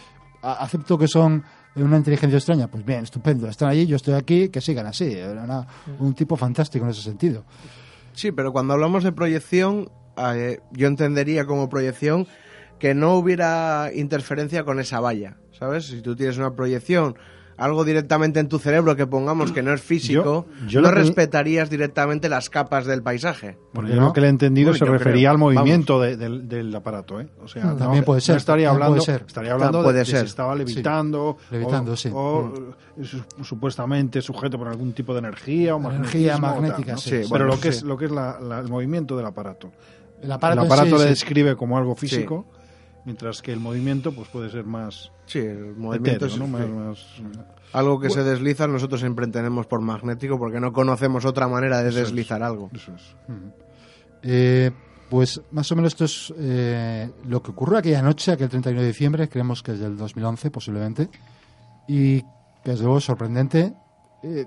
acepto 0.43 0.97
que 0.99 1.09
son 1.09 1.43
una 1.77 1.97
inteligencia 1.97 2.37
extraña, 2.37 2.69
pues 2.69 2.85
bien, 2.85 3.03
estupendo, 3.05 3.49
están 3.49 3.69
allí, 3.69 3.87
yo 3.87 3.97
estoy 3.97 4.15
aquí, 4.15 4.49
que 4.49 4.61
sigan 4.61 4.87
así. 4.87 5.17
Una- 5.17 5.67
un 5.99 6.15
tipo 6.15 6.37
fantástico 6.37 6.85
en 6.85 6.91
ese 6.93 7.03
sentido. 7.03 7.45
Sí, 8.13 8.31
pero 8.33 8.53
cuando 8.53 8.75
hablamos 8.75 9.03
de 9.03 9.13
proyección, 9.13 9.91
eh, 10.17 10.61
yo 10.73 10.87
entendería 10.87 11.47
como 11.47 11.69
proyección 11.69 12.27
que 12.79 12.95
no 12.95 13.15
hubiera 13.17 13.91
interferencia 13.95 14.65
con 14.65 14.79
esa 14.79 15.01
valla, 15.01 15.37
¿sabes? 15.59 15.87
Si 15.87 16.01
tú 16.03 16.15
tienes 16.15 16.39
una 16.39 16.55
proyección, 16.55 17.17
algo 17.57 17.85
directamente 17.85 18.41
en 18.41 18.49
tu 18.49 18.59
cerebro 18.59 18.97
que 18.97 19.07
pongamos 19.07 19.53
que 19.53 19.63
no 19.63 19.73
es 19.73 19.81
físico, 19.83 20.47
Yo- 20.63 20.67
yo 20.67 20.81
no 20.81 20.89
que- 20.89 20.95
respetarías 20.97 21.71
directamente 21.71 22.29
las 22.29 22.51
capas 22.51 22.87
del 22.87 23.03
paisaje. 23.03 23.57
Porque 23.73 23.95
yo 23.95 24.01
lo 24.01 24.13
que 24.13 24.21
le 24.21 24.27
he 24.27 24.31
entendido 24.31 24.71
Bueno, 24.73 24.87
se 24.87 24.91
refería 24.91 25.29
creo. 25.29 25.31
al 25.33 25.39
movimiento 25.39 26.01
de- 26.01 26.17
del, 26.17 26.49
del 26.49 26.75
aparato, 26.75 27.21
¿eh? 27.21 27.29
O 27.43 27.49
sea, 27.49 27.65
Mm, 27.67 27.79
también 27.79 28.01
no, 28.01 28.05
puede 28.07 28.21
ser, 28.21 28.35
no 28.35 28.39
estaría 28.39 28.71
hablando, 28.71 28.97
puede 28.97 29.07
ser. 29.07 29.25
estaría 29.27 29.53
hablando 29.53 29.83
Puede 29.83 29.99
de, 29.99 29.99
de 30.01 30.11
ser. 30.11 30.21
si 30.21 30.27
estaba 30.27 30.55
levitando, 30.55 31.37
Sí, 31.41 31.47
levitando, 31.53 31.93
o, 31.93 31.97
sí. 31.97 32.11
o, 32.13 32.43
Mm. 32.97 33.03
eh, 33.03 33.05
su- 33.05 33.45
supuestamente 33.45 34.21
sujeto 34.23 34.59
por 34.59 34.69
algún 34.69 34.93
tipo 34.93 35.13
de 35.13 35.21
energía 35.21 35.75
o 35.77 35.79
Energía 35.79 36.39
magnetismo 36.39 36.47
o 36.49 36.51
tal, 36.53 36.61
magnética, 36.63 36.93
¿no? 36.93 36.99
sí. 36.99 37.11
Pero 37.11 37.29
bueno, 37.29 37.45
lo 37.47 37.55
que 37.61 37.73
sí. 37.73 37.79
es 37.79 37.83
lo 37.85 37.97
que 37.97 38.05
es 38.07 38.11
la- 38.11 38.39
la- 38.41 38.59
el 38.61 38.69
movimiento 38.69 39.17
del 39.17 39.27
aparato. 39.27 39.71
El 40.23 40.33
aparato, 40.33 40.61
el 40.63 40.67
aparato 40.67 40.87
sí, 40.97 41.03
le 41.03 41.03
sí. 41.03 41.09
describe 41.11 41.57
como 41.57 41.77
algo 41.79 41.95
físico, 41.95 42.47
mientras 43.05 43.43
que 43.43 43.53
el 43.53 43.61
movimiento 43.61 44.13
pues 44.15 44.29
puede 44.29 44.51
ser 44.51 44.65
más 44.65 45.11
Sí, 45.27 45.39
el 45.39 45.75
movimiento 45.77 46.27
etéreo, 46.27 46.35
es 46.35 46.39
¿no? 46.39 46.47
sí. 46.47 46.53
Más- 46.53 46.69
más- 47.37 47.47
algo 47.73 47.99
que 47.99 48.09
se 48.11 48.23
desliza, 48.23 48.67
nosotros 48.69 49.01
siempre 49.01 49.25
entendemos 49.25 49.67
por 49.67 49.81
magnético 49.81 50.39
porque 50.39 50.61
no 50.61 50.73
conocemos 50.73 51.25
otra 51.25 51.49
manera 51.49 51.83
de 51.83 51.89
Eso 51.89 51.99
es. 51.99 52.05
deslizar 52.07 52.43
algo. 52.43 52.71
eso 52.73 52.95
es. 52.95 53.17
Eh, 54.23 54.71
pues 55.11 55.41
más 55.51 55.71
o 55.73 55.77
menos 55.77 55.93
esto 55.93 56.05
es 56.05 56.33
eh, 56.39 57.11
lo 57.27 57.43
que 57.43 57.51
ocurrió 57.51 57.79
aquella 57.79 58.01
noche, 58.03 58.33
aquel 58.33 58.49
31 58.49 58.81
de 58.81 58.87
diciembre, 58.87 59.29
creemos 59.29 59.63
que 59.63 59.73
es 59.73 59.81
del 59.81 59.97
2011 59.97 60.51
posiblemente, 60.51 61.09
y 61.89 62.21
que 62.23 62.71
desde 62.71 62.85
luego 62.85 62.99
es 62.99 63.05
sorprendente 63.05 63.75
eh, 64.23 64.47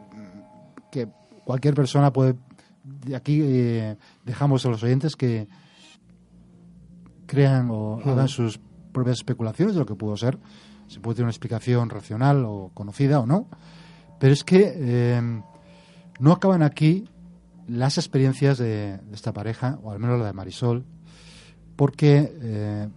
que 0.92 1.08
cualquier 1.44 1.74
persona 1.76 2.12
puede... 2.12 2.36
De 2.84 3.16
aquí 3.16 3.42
eh, 3.44 3.98
dejamos 4.24 4.66
a 4.66 4.70
los 4.70 4.82
oyentes 4.82 5.16
que 5.18 5.48
crean 7.28 7.70
o 7.70 8.00
hagan 8.04 8.28
sus 8.28 8.60
propias 8.92 9.18
especulaciones 9.18 9.76
de 9.76 9.82
lo 9.82 9.86
que 9.86 9.94
pudo 9.96 10.18
ser. 10.18 10.40
Se 10.88 11.00
puede 11.00 11.16
tener 11.18 11.26
una 11.26 11.32
explicación 11.32 11.90
racional 11.90 12.44
o 12.46 12.72
conocida 12.74 13.20
o 13.20 13.26
no. 13.28 13.48
Pero 14.20 14.34
es 14.34 14.44
que 14.44 14.74
eh, 14.76 15.42
no 16.20 16.32
acaban 16.32 16.64
aquí 16.64 17.08
las 17.68 17.98
experiencias 18.00 18.58
de, 18.58 18.98
de 18.98 19.14
esta 19.14 19.34
pareja, 19.34 19.78
o 19.84 19.92
al 19.92 20.00
menos 20.00 20.18
la 20.20 20.26
de 20.28 20.34
Marisol, 20.34 20.86
porque 21.76 22.34
eh, 22.42 22.88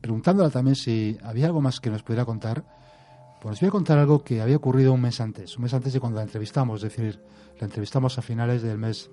preguntándola 0.00 0.50
también 0.50 0.76
si 0.76 1.18
había 1.22 1.46
algo 1.46 1.60
más 1.60 1.80
que 1.80 1.90
nos 1.90 2.02
pudiera 2.02 2.24
contar, 2.24 2.64
pues 3.40 3.52
nos 3.52 3.60
voy 3.60 3.68
a 3.68 3.72
contar 3.72 3.98
algo 3.98 4.22
que 4.22 4.40
había 4.40 4.56
ocurrido 4.56 4.92
un 4.92 5.00
mes 5.02 5.20
antes, 5.20 5.56
un 5.58 5.64
mes 5.64 5.74
antes 5.74 5.92
de 5.92 6.00
cuando 6.00 6.16
la 6.18 6.22
entrevistamos, 6.24 6.82
es 6.82 6.90
decir, 6.96 7.20
la 7.60 7.66
entrevistamos 7.66 8.16
a 8.18 8.22
finales 8.22 8.62
del 8.62 8.78
mes, 8.78 9.10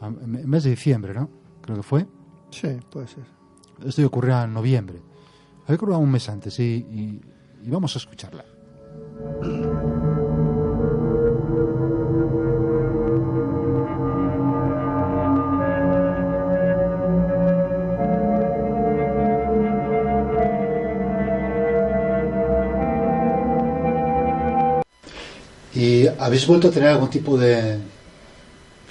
a- 0.00 0.10
mes 0.10 0.62
de 0.64 0.70
diciembre, 0.70 1.14
¿no? 1.14 1.28
Creo 1.62 1.76
que 1.78 1.82
fue. 1.82 2.06
Sí, 2.50 2.68
puede 2.90 3.08
ser. 3.08 3.24
Esto 3.84 4.06
ocurrió 4.06 4.42
en 4.42 4.52
noviembre. 4.54 5.00
Había 5.64 5.76
ocurrido 5.76 5.98
un 5.98 6.10
mes 6.10 6.28
antes 6.28 6.58
y, 6.58 6.62
y- 6.64 7.20
vamos 7.70 7.94
a 7.96 7.98
escucharla. 7.98 8.44
¿Y 25.74 26.06
habéis 26.06 26.46
vuelto 26.46 26.68
a 26.68 26.70
tener 26.70 26.90
algún 26.90 27.10
tipo 27.10 27.36
de, 27.36 27.62
de 27.62 27.80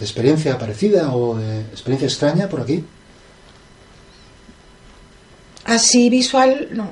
experiencia 0.02 0.58
parecida 0.58 1.14
o 1.16 1.38
de 1.38 1.62
experiencia 1.62 2.08
extraña 2.08 2.50
por 2.50 2.62
aquí? 2.62 2.84
Así 5.74 6.10
visual, 6.10 6.70
no. 6.72 6.92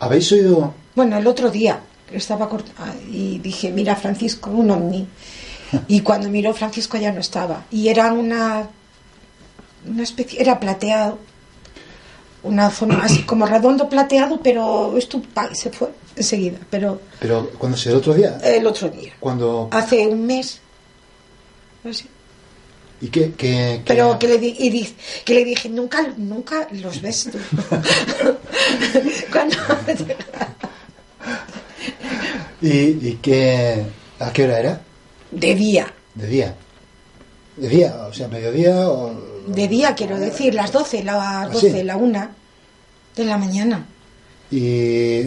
¿Habéis 0.00 0.32
oído 0.32 0.74
Bueno, 0.94 1.18
el 1.18 1.26
otro 1.26 1.50
día 1.50 1.80
estaba 2.12 2.48
ah, 2.78 2.94
y 3.10 3.38
dije, 3.38 3.70
mira 3.70 3.96
Francisco, 3.96 4.50
un 4.50 4.70
ovni. 4.70 5.06
Y 5.88 6.00
cuando 6.00 6.28
miró 6.28 6.52
Francisco 6.52 6.98
ya 6.98 7.12
no 7.12 7.20
estaba. 7.20 7.64
Y 7.70 7.88
era 7.88 8.12
una, 8.12 8.68
una 9.86 10.02
especie, 10.02 10.40
era 10.40 10.58
plateado. 10.60 11.18
Una 12.42 12.70
zona 12.70 13.04
así 13.04 13.22
como 13.26 13.46
redondo 13.46 13.88
plateado, 13.88 14.40
pero 14.42 14.96
esto 14.96 15.22
se 15.52 15.70
fue 15.70 15.90
enseguida. 16.16 16.58
Pero 16.70 17.00
Pero 17.20 17.50
cuando 17.58 17.78
se 17.78 17.90
el 17.90 17.96
otro 17.96 18.14
día, 18.14 18.38
el 18.42 18.66
otro 18.66 18.88
día, 18.88 19.12
cuando 19.20 19.68
hace 19.70 20.06
un 20.06 20.26
mes. 20.26 20.60
así. 21.88 22.08
Y 23.02 23.08
que, 23.08 23.32
que, 23.32 23.34
que- 23.34 23.82
Pero 23.84 24.18
que 24.18 24.28
le, 24.28 24.38
di- 24.38 24.56
y 24.58 24.70
di- 24.70 24.94
que 25.24 25.34
le 25.34 25.44
dije, 25.44 25.68
nunca, 25.68 26.06
nunca 26.16 26.66
los 26.72 27.02
ves 27.02 27.28
tú. 27.30 27.38
Cuando- 29.32 29.56
y, 32.62 33.08
y 33.08 33.18
que 33.20 33.82
a 34.20 34.32
qué 34.32 34.44
hora 34.44 34.58
era? 34.60 34.80
de 35.30 35.54
día, 35.54 35.92
De 36.14 36.26
día. 36.26 36.54
De 37.56 37.68
día, 37.68 38.06
o 38.08 38.12
sea, 38.12 38.28
mediodía 38.28 38.88
o 38.88 39.14
de 39.46 39.68
día 39.68 39.94
quiero 39.94 40.18
decir, 40.18 40.54
las 40.54 40.72
12, 40.72 41.02
las 41.04 41.16
¿Ah, 41.18 41.48
12, 41.52 41.72
sí? 41.72 41.82
la 41.82 41.96
1 41.96 42.28
de 43.16 43.24
la 43.24 43.36
mañana. 43.38 43.86
y 44.50 45.22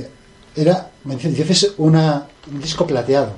era, 0.55 0.89
me 1.03 1.15
dices 1.17 1.73
una 1.77 2.27
un 2.51 2.61
disco 2.61 2.87
plateado. 2.87 3.33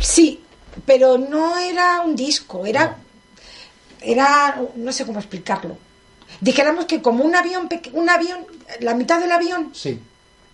Sí, 0.00 0.41
pero 0.86 1.18
no 1.18 1.58
era 1.58 2.00
un 2.00 2.16
disco, 2.16 2.66
era, 2.66 2.96
era, 4.00 4.60
no 4.76 4.92
sé 4.92 5.04
cómo 5.06 5.18
explicarlo. 5.18 5.76
Dijéramos 6.40 6.86
que 6.86 7.00
como 7.02 7.24
un 7.24 7.34
avión, 7.34 7.68
un 7.92 8.08
avión, 8.08 8.46
la 8.80 8.94
mitad 8.94 9.20
del 9.20 9.30
avión, 9.32 9.70
Sí, 9.74 10.00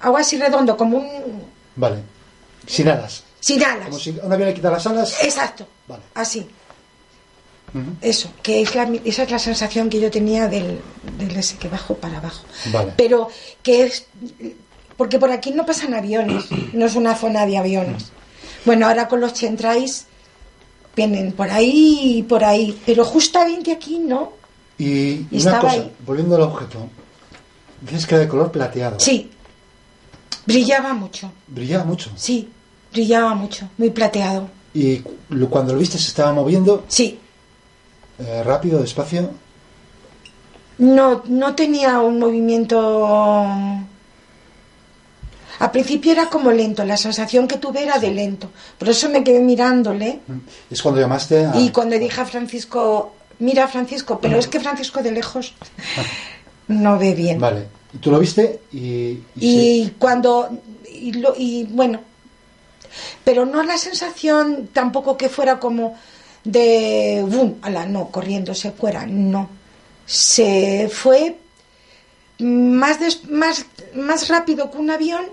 algo 0.00 0.16
así 0.18 0.36
redondo, 0.38 0.76
como 0.76 0.98
un, 0.98 1.42
vale. 1.76 2.02
Sin 2.66 2.88
alas. 2.88 3.22
sin 3.40 3.62
alas. 3.64 3.86
Como 3.86 3.98
si 3.98 4.10
un 4.10 4.32
avión 4.32 4.48
le 4.48 4.54
quita 4.54 4.70
las 4.70 4.86
alas. 4.86 5.16
Exacto, 5.22 5.66
Vale. 5.86 6.02
así. 6.14 6.46
Eso, 8.00 8.30
que 8.42 8.62
es 8.62 8.74
la, 8.74 8.90
esa 9.04 9.24
es 9.24 9.30
la 9.30 9.38
sensación 9.38 9.90
que 9.90 10.00
yo 10.00 10.10
tenía 10.10 10.48
del, 10.48 10.80
del 11.18 11.36
ese 11.36 11.58
que 11.58 11.68
bajo 11.68 11.94
para 11.94 12.16
abajo. 12.16 12.42
Vale. 12.72 12.94
Pero 12.96 13.28
que 13.62 13.82
es. 13.84 14.06
Porque 14.96 15.18
por 15.18 15.30
aquí 15.30 15.50
no 15.52 15.66
pasan 15.66 15.92
aviones, 15.94 16.46
no 16.72 16.86
es 16.86 16.94
una 16.96 17.14
zona 17.14 17.44
de 17.44 17.58
aviones. 17.58 18.06
Bueno, 18.64 18.88
ahora 18.88 19.06
con 19.06 19.20
los 19.20 19.34
chentrais 19.34 20.06
vienen 20.96 21.32
por 21.32 21.50
ahí 21.50 22.18
y 22.18 22.22
por 22.22 22.44
ahí, 22.44 22.80
pero 22.86 23.04
justamente 23.04 23.72
aquí 23.72 23.98
no. 23.98 24.32
Y, 24.78 25.26
Y 25.30 25.40
una 25.42 25.58
cosa, 25.60 25.72
ahí. 25.74 25.92
volviendo 26.06 26.36
al 26.36 26.42
objeto. 26.42 26.78
Dices 27.80 28.06
que 28.06 28.14
era 28.14 28.24
de 28.24 28.28
color 28.28 28.50
plateado. 28.50 28.98
Sí, 29.00 29.30
brillaba 30.46 30.94
mucho, 30.94 31.30
Brillaba 31.46 31.84
mucho. 31.84 32.10
sí, 32.16 32.48
brillaba 32.92 33.34
mucho, 33.34 33.68
muy 33.78 33.90
plateado. 33.90 34.48
Y 34.74 34.98
cuando 35.50 35.72
lo 35.72 35.78
viste 35.78 35.98
se 35.98 36.08
estaba 36.08 36.32
moviendo 36.32 36.84
Sí, 36.88 37.18
eh, 38.18 38.42
rápido, 38.44 38.80
despacio. 38.80 39.30
no, 40.78 41.22
no 41.26 41.54
tenía 41.54 42.00
un 42.00 42.18
movimiento. 42.18 43.56
Al 45.60 45.70
principio 45.70 46.12
era 46.12 46.28
como 46.30 46.50
lento, 46.52 46.84
la 46.84 46.96
sensación 46.96 47.48
que 47.48 47.56
tuve 47.58 47.82
era 47.82 47.98
de 47.98 48.10
lento. 48.12 48.50
Por 48.78 48.88
eso 48.88 49.08
me 49.08 49.24
quedé 49.24 49.40
mirándole. 49.40 50.20
Es 50.70 50.80
cuando 50.82 51.00
llamaste 51.00 51.46
a... 51.46 51.58
Y 51.58 51.70
cuando 51.70 51.98
dije 51.98 52.20
a 52.20 52.24
Francisco, 52.26 53.14
mira 53.40 53.66
Francisco, 53.68 54.20
pero 54.20 54.38
es 54.38 54.46
que 54.46 54.60
Francisco 54.60 55.02
de 55.02 55.12
lejos 55.12 55.54
no 56.68 56.98
ve 56.98 57.14
bien. 57.14 57.40
Vale. 57.40 57.66
Y 57.92 57.98
tú 57.98 58.10
lo 58.10 58.18
viste 58.18 58.60
y... 58.72 58.78
y 58.78 59.22
Y 59.36 59.94
cuando, 59.98 60.48
y, 60.92 61.12
lo- 61.12 61.34
y 61.36 61.64
bueno, 61.64 62.00
pero 63.24 63.44
no 63.46 63.62
la 63.62 63.78
sensación 63.78 64.68
tampoco 64.72 65.16
que 65.16 65.28
fuera 65.28 65.58
como 65.58 65.96
de, 66.44 67.24
boom, 67.26 67.56
ala, 67.62 67.84
no, 67.86 68.08
corriéndose 68.10 68.70
fuera, 68.72 69.06
no. 69.06 69.48
Se 70.06 70.88
fue 70.92 71.36
más, 72.38 73.00
des- 73.00 73.28
más, 73.28 73.66
más 73.94 74.28
rápido 74.28 74.70
que 74.70 74.78
un 74.78 74.90
avión, 74.90 75.24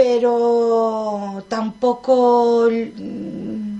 pero 0.00 1.44
tampoco, 1.48 2.68
mm, 2.70 3.78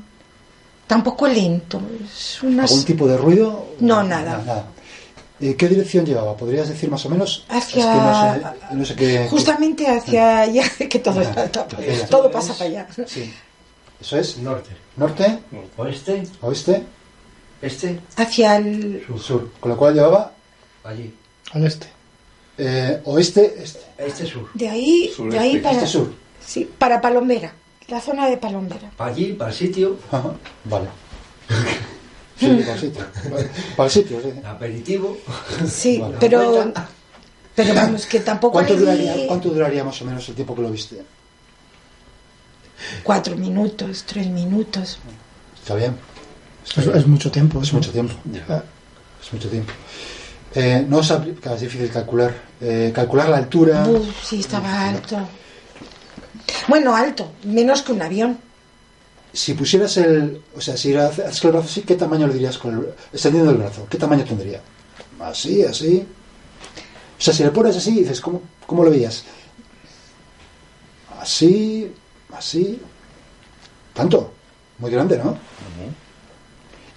tampoco 0.86 1.26
lento. 1.26 1.80
Es 2.04 2.42
una 2.42 2.64
¿Algún 2.64 2.84
tipo 2.84 3.06
de 3.08 3.16
ruido? 3.16 3.68
No, 3.80 4.02
nada. 4.02 4.66
Eh, 5.40 5.56
¿Qué 5.56 5.68
dirección 5.68 6.04
llevaba? 6.04 6.36
¿Podrías 6.36 6.68
decir 6.68 6.90
más 6.90 7.06
o 7.06 7.08
menos? 7.08 7.46
Hacia- 7.48 7.80
Es 7.80 7.86
que 7.86 7.96
no 7.96 8.52
sé, 8.68 8.74
no 8.76 8.84
sé 8.84 8.94
qué... 8.96 9.28
Justamente 9.30 9.86
hacia 9.88 10.40
allá, 10.42 10.64
que 10.90 10.98
todo, 10.98 11.22
está- 11.22 11.48
todo 12.10 12.30
pasa 12.30 12.52
para 12.52 12.68
allá. 12.68 12.86
Sí. 13.06 13.32
¿Eso 13.98 14.18
es? 14.18 14.36
Norte. 14.38 14.70
¿Norte? 14.98 15.38
Oeste. 15.78 16.24
¿Oeste? 16.42 16.84
Este. 17.62 17.98
Hacia 18.16 18.56
el... 18.56 19.06
Sur. 19.18 19.50
Con 19.58 19.70
lo 19.70 19.76
cual 19.78 19.94
llevaba 19.94 20.32
Allí. 20.84 21.14
Al 21.52 21.64
este. 21.66 21.86
Eh, 22.62 23.00
oeste, 23.04 23.54
este. 23.62 23.80
Este 23.96 24.26
sur. 24.26 24.50
De 24.52 24.68
ahí, 24.68 25.10
de 25.30 25.38
ahí 25.38 25.58
para, 25.60 25.76
Este 25.76 25.86
sur. 25.86 26.12
sí, 26.46 26.68
para 26.78 27.00
Palombera, 27.00 27.54
la 27.88 28.00
zona 28.02 28.28
de 28.28 28.36
Palombera. 28.36 28.90
Para 28.98 29.10
allí, 29.10 29.32
para 29.32 29.50
el 29.50 29.56
sitio. 29.56 29.96
Ajá, 30.12 30.32
vale. 30.64 30.88
Sí, 32.38 32.46
para 32.46 32.72
el 32.72 32.80
sitio. 32.80 33.04
Para 33.76 33.86
el 33.86 33.90
sitio, 33.90 34.18
sí. 34.22 34.28
Aperitivo. 34.46 35.14
Sí, 35.70 35.98
Vale. 35.98 36.16
pero, 36.18 36.72
pero 37.54 37.74
vamos, 37.74 38.06
que 38.06 38.20
tampoco 38.20 38.54
¿Cuánto 38.54 38.72
le 38.72 38.80
duraría, 38.80 39.26
¿Cuánto 39.26 39.50
duraría 39.50 39.84
más 39.84 40.00
o 40.00 40.06
menos 40.06 40.26
el 40.26 40.34
tiempo 40.34 40.54
que 40.54 40.62
lo 40.62 40.70
viste? 40.70 41.02
cuatro 43.02 43.36
minutos, 43.36 44.04
tres 44.06 44.26
minutos. 44.28 44.98
Está 45.60 45.74
bien. 45.74 45.96
Es, 46.64 46.86
es 46.86 47.06
mucho 47.06 47.30
tiempo. 47.30 47.60
Es 47.62 47.74
mucho 47.74 47.90
tiempo. 47.90 48.14
Es 49.22 49.32
mucho 49.34 49.48
tiempo. 49.50 49.72
Eh, 50.54 50.84
no 50.88 51.00
claro, 51.00 51.54
es 51.54 51.60
difícil 51.60 51.90
calcular. 51.90 52.34
Eh, 52.60 52.92
calcular 52.94 53.28
la 53.28 53.36
altura. 53.36 53.86
Uf, 53.86 54.24
sí, 54.24 54.40
estaba 54.40 54.88
alto. 54.88 55.16
Bueno, 56.68 56.94
alto, 56.94 57.32
menos 57.44 57.82
que 57.82 57.92
un 57.92 58.02
avión. 58.02 58.38
Si 59.32 59.54
pusieras 59.54 59.96
el. 59.96 60.42
O 60.56 60.60
sea, 60.60 60.76
si 60.76 60.94
haces 60.94 61.44
el 61.44 61.50
brazo 61.52 61.66
así, 61.66 61.82
¿qué 61.82 61.94
tamaño 61.94 62.26
le 62.26 62.34
dirías 62.34 62.58
con 62.58 62.74
el. 62.74 62.94
extendiendo 63.12 63.50
el 63.50 63.58
brazo? 63.58 63.86
¿Qué 63.88 63.96
tamaño 63.96 64.24
tendría? 64.24 64.60
Así, 65.20 65.62
así. 65.62 66.04
O 67.18 67.22
sea, 67.22 67.32
si 67.32 67.44
le 67.44 67.50
pones 67.50 67.76
así, 67.76 67.92
dices, 67.92 68.20
¿cómo, 68.20 68.42
cómo 68.66 68.82
lo 68.82 68.90
veías? 68.90 69.24
Así, 71.20 71.92
así. 72.32 72.80
Tanto. 73.92 74.32
Muy 74.78 74.90
grande, 74.90 75.18
¿no? 75.18 75.36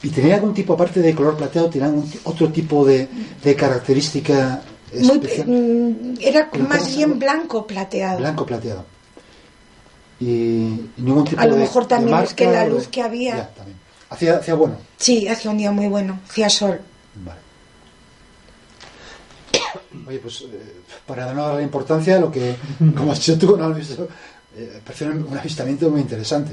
¿Y 0.03 0.09
tenía 0.09 0.35
algún 0.35 0.53
tipo, 0.53 0.73
aparte 0.73 0.99
de 1.01 1.15
color 1.15 1.37
plateado, 1.37 1.69
tenía 1.69 1.87
algún 1.87 2.09
ti- 2.09 2.19
otro 2.25 2.49
tipo 2.51 2.85
de, 2.85 3.07
de 3.41 3.55
característica 3.55 4.61
especial? 4.91 5.47
mm, 5.47 6.15
era 6.19 6.49
más 6.67 6.83
¿cómo 6.83 6.95
bien 6.95 7.19
blanco 7.19 7.65
plateado. 7.65 8.19
Blanco 8.19 8.45
plateado. 8.45 8.85
Y, 10.19 10.89
ningún 10.97 11.23
tipo 11.23 11.41
A 11.41 11.45
lo 11.45 11.55
de- 11.55 11.61
mejor 11.61 11.83
de 11.83 11.89
también 11.89 12.17
es 12.19 12.33
que 12.33 12.45
la 12.45 12.65
de- 12.65 12.69
luz 12.69 12.87
que 12.89 13.01
había. 13.01 13.37
Ya, 13.37 13.49
también. 13.53 13.77
Hacía, 14.09 14.35
hacía 14.37 14.53
bueno. 14.55 14.75
Sí, 14.97 15.27
hacía 15.27 15.49
un 15.51 15.57
día 15.57 15.71
muy 15.71 15.87
bueno, 15.87 16.19
hacía 16.29 16.49
sol. 16.49 16.79
Oye, 20.07 20.19
pues 20.19 20.41
eh, 20.41 20.81
para 21.07 21.33
no 21.33 21.47
darle 21.47 21.63
importancia, 21.63 22.19
lo 22.19 22.29
que, 22.31 22.55
como 22.95 23.11
has 23.11 23.19
dicho 23.19 23.37
tú, 23.37 23.55
no 23.57 23.69
lo 23.69 23.75
he 23.75 23.79
visto, 23.79 24.07
eh, 24.55 24.81
parece 24.83 25.05
un 25.05 25.37
avistamiento 25.37 25.89
muy 25.89 26.01
interesante. 26.01 26.51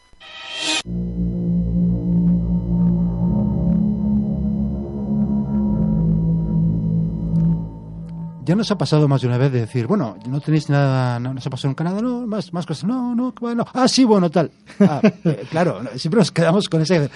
Ya 8.50 8.56
nos 8.56 8.68
ha 8.72 8.76
pasado 8.76 9.06
más 9.06 9.20
de 9.20 9.28
una 9.28 9.38
vez 9.38 9.52
de 9.52 9.60
decir, 9.60 9.86
bueno, 9.86 10.16
no 10.28 10.40
tenéis 10.40 10.68
nada, 10.68 11.20
no 11.20 11.32
nos 11.32 11.46
ha 11.46 11.50
pasado 11.50 11.68
en 11.68 11.76
Canadá, 11.76 12.02
no, 12.02 12.26
más, 12.26 12.52
más 12.52 12.66
cosas, 12.66 12.82
no, 12.82 13.14
no, 13.14 13.32
bueno, 13.40 13.64
ah, 13.74 13.86
sí, 13.86 14.02
bueno, 14.02 14.28
tal. 14.28 14.50
Ah, 14.80 15.00
eh, 15.24 15.44
claro, 15.48 15.82
siempre 15.94 16.18
nos 16.18 16.32
quedamos 16.32 16.68
con 16.68 16.82
ese. 16.82 17.08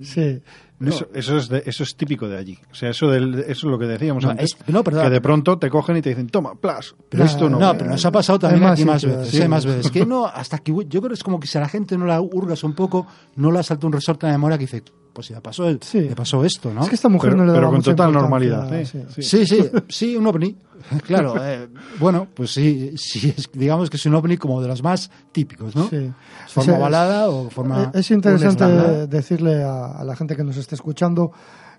Sí. 0.00 0.40
No. 0.78 0.90
Eso, 0.90 1.08
eso 1.12 1.36
es 1.36 1.48
de- 1.48 1.64
eso 1.66 1.82
es 1.82 1.96
típico 1.96 2.28
de 2.28 2.38
allí. 2.38 2.56
O 2.70 2.74
sea, 2.76 2.90
eso, 2.90 3.08
del, 3.10 3.34
eso 3.40 3.48
es 3.48 3.64
lo 3.64 3.76
que 3.80 3.86
decíamos 3.86 4.22
No, 4.22 4.30
antes. 4.30 4.54
es- 4.54 4.68
no, 4.72 4.84
perdona. 4.84 5.06
que 5.06 5.10
de 5.10 5.20
pronto 5.20 5.58
te 5.58 5.68
cogen 5.68 5.96
y 5.96 6.02
te 6.02 6.10
dicen, 6.10 6.28
toma, 6.28 6.54
plas. 6.54 6.94
Pero 7.08 7.24
esto 7.24 7.50
no. 7.50 7.58
No, 7.58 7.76
pero 7.76 7.90
nos 7.90 8.06
ha 8.06 8.12
pasado 8.12 8.38
también 8.38 8.62
más 8.62 8.74
aquí 8.74 8.84
más 8.84 9.00
sitios, 9.00 9.18
veces, 9.22 9.42
sí. 9.42 9.48
más 9.48 9.66
veces. 9.66 9.90
Que 9.90 10.06
no, 10.06 10.26
hasta 10.26 10.58
que 10.58 10.70
yo 10.70 11.00
creo 11.00 11.08
que 11.08 11.14
es 11.14 11.24
como 11.24 11.40
que 11.40 11.48
si 11.48 11.58
a 11.58 11.62
la 11.62 11.68
gente 11.68 11.98
no 11.98 12.06
la 12.06 12.20
hurgas 12.20 12.62
un 12.62 12.74
poco, 12.74 13.08
no 13.34 13.50
la 13.50 13.64
salta 13.64 13.88
un 13.88 13.92
resorte 13.92 14.26
la 14.26 14.32
memoria 14.34 14.56
que 14.56 14.66
dice, 14.66 14.84
pues 15.12 15.30
me 15.30 15.40
pasó, 15.40 15.68
el, 15.68 15.80
me 15.94 16.14
pasó 16.14 16.44
esto, 16.44 16.72
¿no? 16.72 16.82
Es 16.82 16.88
que 16.88 16.94
esta 16.94 17.08
mujer 17.08 17.30
Pero- 17.30 17.44
no 17.44 17.52
le 17.52 17.58
pero 17.58 17.70
con 17.70 17.82
total 17.82 18.12
normalidad, 18.12 18.68
sí. 18.84 19.02
sí. 19.16 19.22
Sí, 19.22 19.46
sí, 19.46 19.70
sí, 19.88 20.16
un 20.16 20.26
ovni. 20.26 20.56
Claro, 21.06 21.34
eh, 21.44 21.68
bueno, 21.98 22.28
pues 22.32 22.52
sí, 22.52 22.92
sí, 22.96 23.34
es- 23.36 23.50
digamos 23.52 23.90
que 23.90 23.96
es 23.96 24.06
un 24.06 24.14
ovni 24.14 24.36
como 24.36 24.62
de 24.62 24.68
los 24.68 24.82
más 24.82 25.10
típicos, 25.32 25.74
¿no? 25.74 25.88
Sí. 25.88 26.10
Forma 26.48 26.62
O 26.62 26.64
sea, 26.74 26.78
balada 26.78 27.28
o 27.28 27.50
forma. 27.50 27.90
Es 27.94 28.10
interesante 28.12 28.64
decirle 29.08 29.62
a, 29.64 29.86
a 29.98 30.04
la 30.04 30.14
gente 30.14 30.36
que 30.36 30.44
nos 30.44 30.56
esté 30.56 30.76
escuchando 30.76 31.32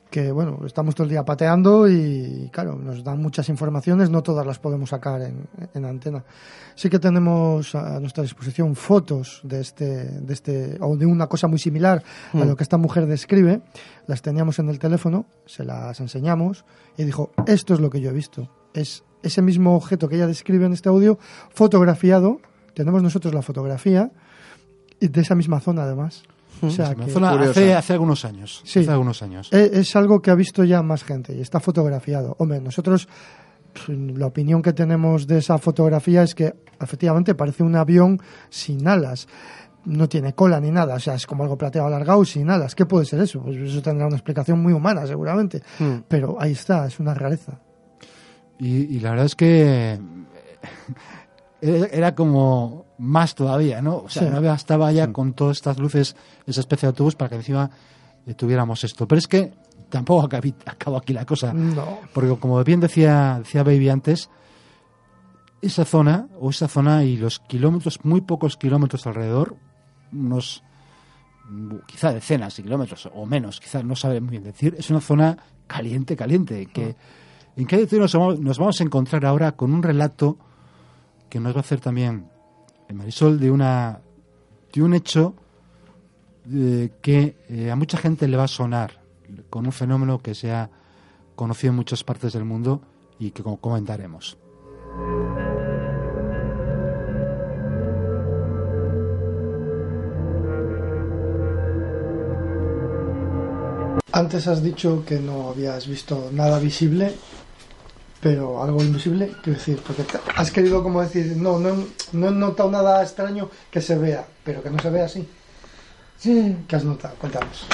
que, 0.09 0.31
bueno, 0.31 0.59
estamos 0.65 0.95
todo 0.95 1.03
el 1.03 1.11
día 1.11 1.23
pateando 1.23 1.87
y, 1.87 2.49
claro, 2.51 2.75
nos 2.75 3.03
dan 3.03 3.21
muchas 3.21 3.47
informaciones, 3.49 4.09
no 4.09 4.23
todas 4.23 4.45
las 4.45 4.57
podemos 4.57 4.89
sacar 4.89 5.21
en, 5.21 5.47
en 5.73 5.85
antena. 5.85 6.23
Sí 6.75 6.89
que 6.89 6.97
tenemos 6.99 7.75
a 7.75 7.99
nuestra 7.99 8.23
disposición 8.23 8.75
fotos 8.75 9.41
de 9.43 9.61
este, 9.61 9.85
de 9.85 10.33
este, 10.33 10.77
o 10.81 10.97
de 10.97 11.05
una 11.05 11.27
cosa 11.27 11.47
muy 11.47 11.59
similar 11.59 12.03
a 12.33 12.37
Mm. 12.37 12.47
lo 12.47 12.55
que 12.55 12.63
esta 12.63 12.77
mujer 12.77 13.05
describe. 13.05 13.61
Las 14.07 14.21
teníamos 14.21 14.57
en 14.59 14.69
el 14.69 14.79
teléfono, 14.79 15.25
se 15.45 15.63
las 15.63 15.99
enseñamos 15.99 16.65
y 16.97 17.03
dijo, 17.03 17.31
esto 17.45 17.73
es 17.73 17.79
lo 17.79 17.89
que 17.89 18.01
yo 18.01 18.09
he 18.09 18.13
visto. 18.13 18.49
Es 18.73 19.03
ese 19.21 19.41
mismo 19.41 19.75
objeto 19.75 20.07
que 20.07 20.15
ella 20.15 20.27
describe 20.27 20.65
en 20.65 20.73
este 20.73 20.89
audio, 20.89 21.19
fotografiado, 21.53 22.39
tenemos 22.73 23.03
nosotros 23.03 23.33
la 23.33 23.41
fotografía, 23.41 24.11
y 24.99 25.07
de 25.07 25.21
esa 25.21 25.35
misma 25.35 25.59
zona 25.59 25.83
además. 25.83 26.23
O 26.61 26.69
sea, 26.69 26.89
Una 26.95 27.05
que- 27.05 27.11
zona 27.11 27.31
hace, 27.31 27.73
hace 27.73 27.93
algunos 27.93 28.25
años. 28.25 28.61
Sí. 28.65 28.79
Hace 28.79 28.91
algunos 28.91 29.21
años. 29.21 29.49
es, 29.51 29.71
es 29.71 29.95
algo 29.95 30.21
que 30.21 30.31
ha 30.31 30.35
visto 30.35 30.63
ya 30.63 30.81
más 30.81 31.03
gente 31.03 31.35
y 31.35 31.41
está 31.41 31.59
fotografiado. 31.59 32.35
Hombre, 32.39 32.59
nosotros 32.61 33.07
pf, 33.73 33.93
la 34.17 34.25
opinión 34.27 34.61
que 34.61 34.73
tenemos 34.73 35.27
de 35.27 35.37
esa 35.37 35.57
fotografía 35.57 36.23
es 36.23 36.35
que 36.35 36.53
efectivamente 36.81 37.35
parece 37.35 37.63
un 37.63 37.75
avión 37.75 38.19
sin 38.49 38.87
alas. 38.87 39.27
No 39.85 40.09
tiene 40.09 40.33
cola 40.33 40.59
ni 40.59 40.71
nada, 40.71 40.95
o 40.95 40.99
sea, 40.99 41.15
es 41.15 41.25
como 41.25 41.43
algo 41.43 41.57
plateado 41.57 41.87
alargado 41.87 42.25
sin 42.25 42.49
alas. 42.49 42.75
¿Qué 42.75 42.85
puede 42.85 43.05
ser 43.05 43.21
eso? 43.21 43.41
Pues 43.41 43.55
eso 43.57 43.81
tendrá 43.81 44.07
una 44.07 44.17
explicación 44.17 44.61
muy 44.61 44.73
humana, 44.73 45.07
seguramente. 45.07 45.63
Hmm. 45.79 45.99
Pero 46.07 46.35
ahí 46.39 46.51
está, 46.51 46.85
es 46.85 46.99
una 46.99 47.13
rareza. 47.13 47.59
Y, 48.59 48.97
y 48.97 48.99
la 48.99 49.11
verdad 49.11 49.25
es 49.27 49.35
que 49.35 49.97
era 51.61 52.15
como 52.15 52.85
más 52.97 53.35
todavía, 53.35 53.81
¿no? 53.81 53.97
O 53.97 54.09
sea, 54.09 54.23
Sí. 54.23 54.29
no 54.29 54.41
bastaba 54.41 54.91
ya 54.91 55.11
con 55.11 55.33
todas 55.33 55.57
estas 55.57 55.77
luces, 55.79 56.15
esa 56.45 56.59
especie 56.61 56.87
de 56.87 56.91
autobús 56.91 57.15
para 57.15 57.29
que 57.29 57.35
encima 57.35 57.69
eh, 58.25 58.33
tuviéramos 58.33 58.83
esto. 58.83 59.07
Pero 59.07 59.19
es 59.19 59.27
que 59.27 59.53
tampoco 59.89 60.29
acabó 60.65 60.97
aquí 60.97 61.13
la 61.13 61.25
cosa. 61.25 61.53
No. 61.53 61.99
Porque 62.13 62.35
como 62.37 62.63
bien 62.63 62.79
decía, 62.79 63.37
decía 63.39 63.63
Baby 63.63 63.89
antes, 63.89 64.29
esa 65.61 65.85
zona, 65.85 66.27
o 66.39 66.49
esa 66.49 66.67
zona 66.67 67.03
y 67.03 67.17
los 67.17 67.39
kilómetros, 67.39 67.99
muy 68.03 68.21
pocos 68.21 68.55
kilómetros 68.55 69.05
alrededor, 69.07 69.57
unos 70.13 70.63
mm, 71.49 71.75
quizá 71.87 72.13
decenas 72.13 72.55
de 72.55 72.63
kilómetros 72.63 73.09
o 73.13 73.25
menos, 73.25 73.59
quizá 73.59 73.83
no 73.83 73.95
sabe 73.95 74.21
muy 74.21 74.31
bien 74.31 74.43
decir, 74.43 74.75
es 74.77 74.89
una 74.89 75.01
zona 75.01 75.37
caliente, 75.67 76.15
caliente, 76.15 76.65
que 76.67 76.95
en 77.55 77.67
que 77.67 77.87
nos 77.97 78.13
vamos, 78.13 78.39
nos 78.39 78.57
vamos 78.57 78.79
a 78.79 78.83
encontrar 78.83 79.25
ahora 79.25 79.51
con 79.53 79.73
un 79.73 79.83
relato 79.83 80.37
que 81.29 81.39
nos 81.39 81.53
va 81.53 81.57
a 81.57 81.61
hacer 81.61 81.79
también 81.79 82.27
el 82.87 82.95
Marisol 82.95 83.39
de 83.39 83.51
una 83.51 83.99
de 84.73 84.81
un 84.83 84.93
hecho 84.93 85.33
eh, 86.51 86.91
que 87.01 87.35
eh, 87.49 87.71
a 87.71 87.75
mucha 87.75 87.97
gente 87.97 88.27
le 88.27 88.37
va 88.37 88.43
a 88.43 88.47
sonar 88.47 88.99
con 89.49 89.65
un 89.65 89.71
fenómeno 89.71 90.19
que 90.19 90.33
se 90.35 90.51
ha 90.51 90.69
conocido 91.35 91.71
en 91.71 91.77
muchas 91.77 92.03
partes 92.03 92.33
del 92.33 92.45
mundo 92.45 92.81
y 93.19 93.31
que 93.31 93.43
co- 93.43 93.57
comentaremos. 93.57 94.37
Antes 104.11 104.47
has 104.47 104.61
dicho 104.63 105.03
que 105.05 105.19
no 105.19 105.49
habías 105.49 105.87
visto 105.87 106.29
nada 106.33 106.59
visible, 106.59 107.13
pero 108.21 108.61
algo 108.61 108.83
invisible, 108.83 109.31
quiero 109.41 109.57
decir, 109.57 109.81
porque 109.85 110.03
has 110.35 110.51
querido 110.51 110.83
como 110.83 111.01
decir, 111.01 111.37
no, 111.37 111.57
no, 111.57 111.87
no 112.11 112.27
he 112.27 112.31
notado 112.31 112.69
nada 112.69 113.01
extraño 113.01 113.49
que 113.71 113.81
se 113.81 113.97
vea, 113.97 114.25
pero 114.43 114.61
que 114.61 114.69
no 114.69 114.79
se 114.79 114.89
vea 114.89 115.05
así. 115.05 115.27
¿Qué 116.21 116.75
has 116.75 116.83
notado? 116.83 117.15
Cuéntanos. 117.15 117.65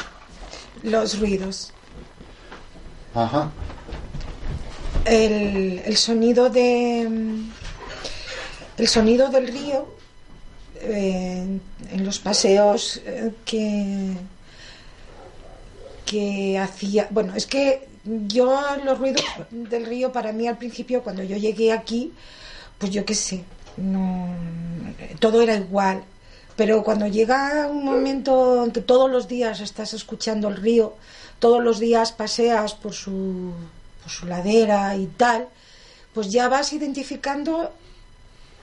Los 0.83 1.19
ruidos. 1.19 1.73
Ajá. 3.15 3.49
El, 5.05 5.81
el 5.83 5.97
sonido 5.97 6.49
de. 6.49 7.09
El 8.77 8.87
sonido 8.87 9.29
del 9.29 9.47
río 9.47 9.87
eh, 10.75 11.59
en 11.91 12.05
los 12.05 12.19
paseos 12.19 13.01
eh, 13.05 13.31
que. 13.45 14.13
que 16.05 16.59
hacía. 16.59 17.07
Bueno, 17.09 17.33
es 17.35 17.47
que 17.47 17.94
yo 18.27 18.59
los 18.83 18.97
ruidos 18.99 19.23
del 19.51 19.85
río 19.85 20.11
para 20.11 20.31
mí 20.31 20.47
al 20.47 20.57
principio, 20.57 21.01
cuando 21.03 21.23
yo 21.23 21.37
llegué 21.37 21.71
aquí, 21.71 22.13
pues 22.77 22.91
yo 22.91 23.05
qué 23.05 23.15
sé, 23.15 23.43
no, 23.77 24.27
todo 25.19 25.41
era 25.41 25.55
igual. 25.55 26.03
Pero 26.55 26.83
cuando 26.83 27.07
llega 27.07 27.67
un 27.67 27.83
momento 27.83 28.63
en 28.63 28.71
que 28.71 28.79
todos 28.81 29.09
los 29.11 29.27
días 29.27 29.59
estás 29.59 29.93
escuchando 29.93 30.47
el 30.47 30.55
río, 30.55 30.95
todos 31.39 31.61
los 31.61 31.79
días 31.79 32.13
paseas 32.13 32.73
por 32.75 32.93
su, 32.93 33.51
por 34.01 34.11
su 34.11 34.25
ladera 34.25 34.95
y 34.95 35.07
tal, 35.07 35.49
pues 36.13 36.31
ya 36.31 36.47
vas 36.47 36.71
identificando 36.71 37.73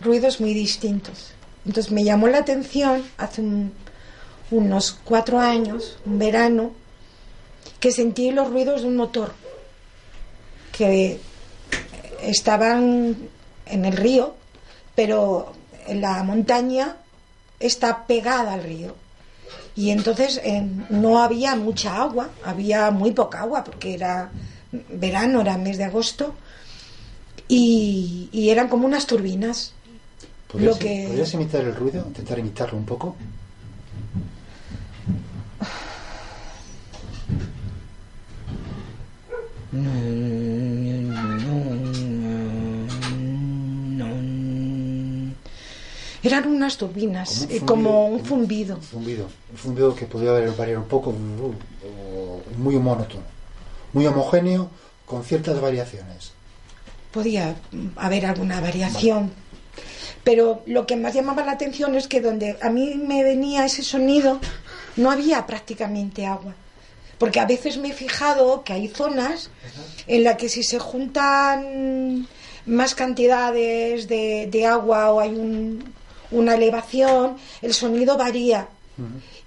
ruidos 0.01 0.41
muy 0.41 0.55
distintos. 0.55 1.33
Entonces 1.67 1.93
me 1.93 2.03
llamó 2.03 2.29
la 2.29 2.39
atención 2.39 3.05
hace 3.19 3.43
un- 3.43 3.73
unos 4.51 4.99
cuatro 5.05 5.39
años, 5.39 5.99
un 6.07 6.19
verano, 6.19 6.73
que 7.83 7.91
sentí 7.91 8.31
los 8.31 8.49
ruidos 8.49 8.83
de 8.83 8.87
un 8.89 8.95
motor 8.97 9.33
que 10.71 11.19
estaban 12.23 13.17
en 13.67 13.85
el 13.85 13.97
río, 13.97 14.35
pero 14.95 15.53
la 15.89 16.23
montaña 16.23 16.97
está 17.59 18.07
pegada 18.07 18.53
al 18.53 18.63
río. 18.63 18.95
Y 19.75 19.91
entonces 19.91 20.41
eh, 20.45 20.63
no 20.91 21.21
había 21.23 21.57
mucha 21.57 22.01
agua, 22.01 22.31
había 22.45 22.93
muy 22.93 23.11
poca 23.11 23.41
agua 23.41 23.65
porque 23.65 23.95
era 23.95 24.31
verano, 24.91 25.41
era 25.41 25.59
mes 25.59 25.77
de 25.77 25.85
agosto, 25.85 26.35
y, 27.49 28.29
y 28.33 28.51
eran 28.51 28.69
como 28.69 28.87
unas 28.87 29.07
turbinas. 29.07 29.73
¿Podrías, 30.47 30.75
Lo 30.75 30.79
que- 30.79 31.05
podrías 31.09 31.35
imitar 31.35 31.63
el 31.65 31.75
ruido? 31.75 32.05
Intentar 32.07 32.39
imitarlo 32.39 32.79
un 32.79 32.85
poco. 32.87 33.17
Eran 46.23 46.47
unas 46.47 46.77
turbinas, 46.77 47.49
Como 47.67 48.07
un 48.07 48.17
eh, 48.17 48.21
como 48.21 48.21
zumbido. 48.25 48.77
un 48.77 48.83
zumbido. 48.83 48.83
Un 48.83 48.83
zumbido. 48.83 49.29
Un 49.53 49.59
zumbido 49.59 49.95
que 49.95 50.05
haber- 50.31 50.57
variar 50.57 50.79
un 50.79 50.85
poco, 50.85 51.13
muy 52.59 52.77
monótono. 52.77 53.25
Muy 53.93 54.07
homogéneo, 54.07 54.71
con 55.05 55.25
ciertas 55.25 55.61
variaciones. 55.61 56.33
Podía 57.13 57.57
mm, 57.73 57.87
haber 57.97 58.27
alguna 58.27 58.61
variación. 58.61 59.33
Pero 60.23 60.63
lo 60.67 60.87
que 60.87 60.97
más 60.97 61.13
llamaba 61.15 61.45
la 61.45 61.53
atención 61.53 61.97
es 61.97 62.07
que 62.07 62.21
donde 62.21 62.57
a 62.63 62.71
mí 62.71 62.95
me 62.95 63.25
venía 63.25 63.67
ese 63.67 63.83
sonido 63.83 64.39
no 64.97 65.11
había 65.11 65.45
prácticamente 65.47 66.25
agua. 66.27 66.55
Porque 67.23 67.39
a 67.41 67.47
veces 67.47 67.77
me 67.79 67.89
he 67.91 67.93
fijado 67.93 68.65
que 68.65 68.73
hay 68.73 68.89
zonas 68.89 69.51
en 70.09 70.25
las 70.25 70.37
que 70.41 70.49
si 70.49 70.63
se 70.65 70.79
juntan 70.81 72.27
más 72.67 72.95
cantidades 72.97 74.09
de, 74.09 74.67
agua 74.67 75.13
o 75.13 75.21
hay 75.21 75.31
un- 75.31 75.85
una 76.33 76.55
elevación, 76.55 77.37
el 77.67 77.73
sonido 77.75 78.17
varía. 78.17 78.63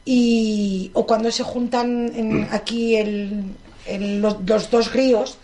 y 0.06 0.92
o 0.94 1.06
cuando 1.06 1.30
se 1.32 1.44
juntan 1.44 2.48
aquí 2.52 2.96
los, 4.24 4.36
los 4.46 4.70
dos 4.70 4.94
ríos 4.94 5.38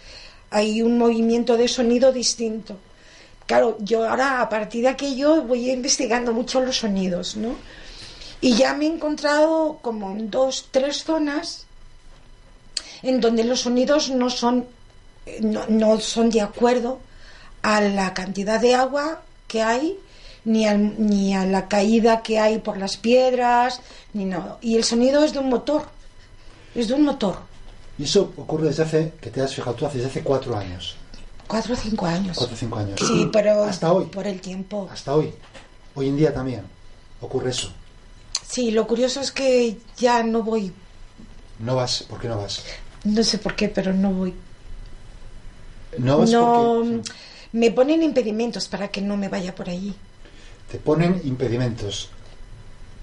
hay 0.51 0.81
un 0.81 0.97
movimiento 0.97 1.57
de 1.57 1.67
sonido 1.67 2.11
distinto 2.11 2.77
claro 3.47 3.77
yo 3.79 4.07
ahora 4.07 4.41
a 4.41 4.49
partir 4.49 4.81
de 4.83 4.89
aquello 4.89 5.41
voy 5.43 5.69
investigando 5.71 6.31
mucho 6.33 6.61
los 6.61 6.77
sonidos 6.77 7.35
no 7.37 7.55
y 8.39 8.53
ya 8.53 8.73
me 8.73 8.85
he 8.85 8.89
encontrado 8.89 9.79
como 9.81 10.11
en 10.11 10.29
dos 10.29 10.67
tres 10.71 11.03
zonas 11.03 11.65
en 13.03 13.19
donde 13.21 13.43
los 13.43 13.61
sonidos 13.61 14.09
no 14.09 14.29
son 14.29 14.65
eh, 15.25 15.39
no, 15.41 15.65
no 15.67 15.99
son 15.99 16.29
de 16.29 16.41
acuerdo 16.41 16.99
a 17.61 17.81
la 17.81 18.13
cantidad 18.13 18.59
de 18.59 18.73
agua 18.75 19.21
que 19.47 19.61
hay 19.61 19.97
ni, 20.45 20.65
al- 20.67 20.95
ni 20.97 21.35
a 21.35 21.45
la 21.45 21.67
caída 21.67 22.21
que 22.23 22.39
hay 22.39 22.57
por 22.59 22.77
las 22.77 22.97
piedras 22.97 23.81
ni 24.13 24.25
nada 24.25 24.57
y 24.61 24.75
el 24.77 24.83
sonido 24.83 25.23
es 25.23 25.33
de 25.33 25.39
un 25.39 25.49
motor 25.49 25.83
es 26.75 26.87
de 26.87 26.93
un 26.95 27.03
motor 27.03 27.37
Y 27.99 28.03
eso 28.05 28.33
ocurre 28.37 28.67
desde 28.67 28.83
hace, 28.83 29.13
que 29.21 29.29
te 29.29 29.41
has 29.41 29.53
fijado 29.53 29.75
tú, 29.75 29.85
desde 29.85 30.05
hace 30.07 30.23
cuatro 30.23 30.57
años. 30.57 30.95
cuatro 31.47 31.73
o 31.73 31.77
cinco 31.77 32.05
años 32.07 32.37
Cuatro 32.37 32.55
o 32.55 32.57
cinco 32.57 32.79
años. 32.79 32.99
sí 32.99 33.29
pero 33.31 33.63
Hasta 33.65 33.91
hoy. 33.93 34.05
por 34.05 34.25
el 34.25 34.39
tiempo 34.41 34.89
Hasta 34.91 35.13
hoy. 35.13 35.31
Hoy 35.93 36.07
en 36.07 36.15
día 36.17 36.33
también 36.33 36.63
ocurre 37.19 37.51
eso. 37.51 37.69
sí 38.47 38.71
lo 38.71 38.87
curioso 38.87 39.19
es 39.21 39.31
que 39.31 39.77
ya 39.97 40.23
no 40.23 40.41
voy 40.41 40.71
No 41.59 41.75
vas, 41.75 42.03
¿por 42.09 42.19
qué 42.19 42.27
no 42.27 42.37
vas? 42.39 42.63
No 43.03 43.23
sé 43.23 43.37
por 43.37 43.55
qué 43.55 43.67
pero 43.69 43.93
no 43.93 44.11
voy 44.11 44.33
No 45.97 46.17
vas 46.19 46.29
no 46.31 46.53
porque 46.53 47.11
me 47.53 47.71
ponen 47.71 48.01
impedimentos 48.03 48.67
para 48.67 48.87
que 48.89 49.01
no 49.01 49.17
me 49.17 49.27
vaya 49.29 49.53
por 49.55 49.69
allí 49.69 49.93
te 50.71 50.77
ponen 50.77 51.19
impedimentos. 51.25 52.07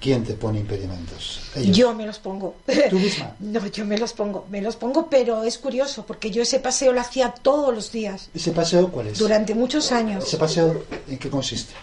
¿Quién 0.00 0.24
te 0.24 0.32
pone 0.34 0.60
impedimentos? 0.60 1.40
Ellos. 1.56 1.76
Yo 1.76 1.92
me 1.92 2.06
los 2.06 2.18
pongo. 2.18 2.56
¿Tú 2.88 2.98
misma? 2.98 3.34
No, 3.40 3.66
yo 3.66 3.84
me 3.84 3.98
los 3.98 4.12
pongo, 4.14 4.46
me 4.48 4.62
los 4.62 4.76
pongo, 4.76 5.10
pero 5.10 5.42
es 5.44 5.58
curioso 5.58 6.06
porque 6.06 6.30
yo 6.30 6.40
ese 6.42 6.60
paseo 6.60 6.92
lo 6.94 7.00
hacía 7.02 7.30
todos 7.32 7.74
los 7.74 7.92
días, 7.92 8.30
¿Ese 8.32 8.52
paseo 8.52 8.88
cuál 8.90 9.08
es? 9.08 9.18
durante 9.18 9.54
muchos 9.54 9.92
años. 9.92 10.24
¿Ese 10.24 10.38
paseo 10.38 10.84
en 11.08 11.18
qué 11.18 11.28
consiste? 11.28 11.74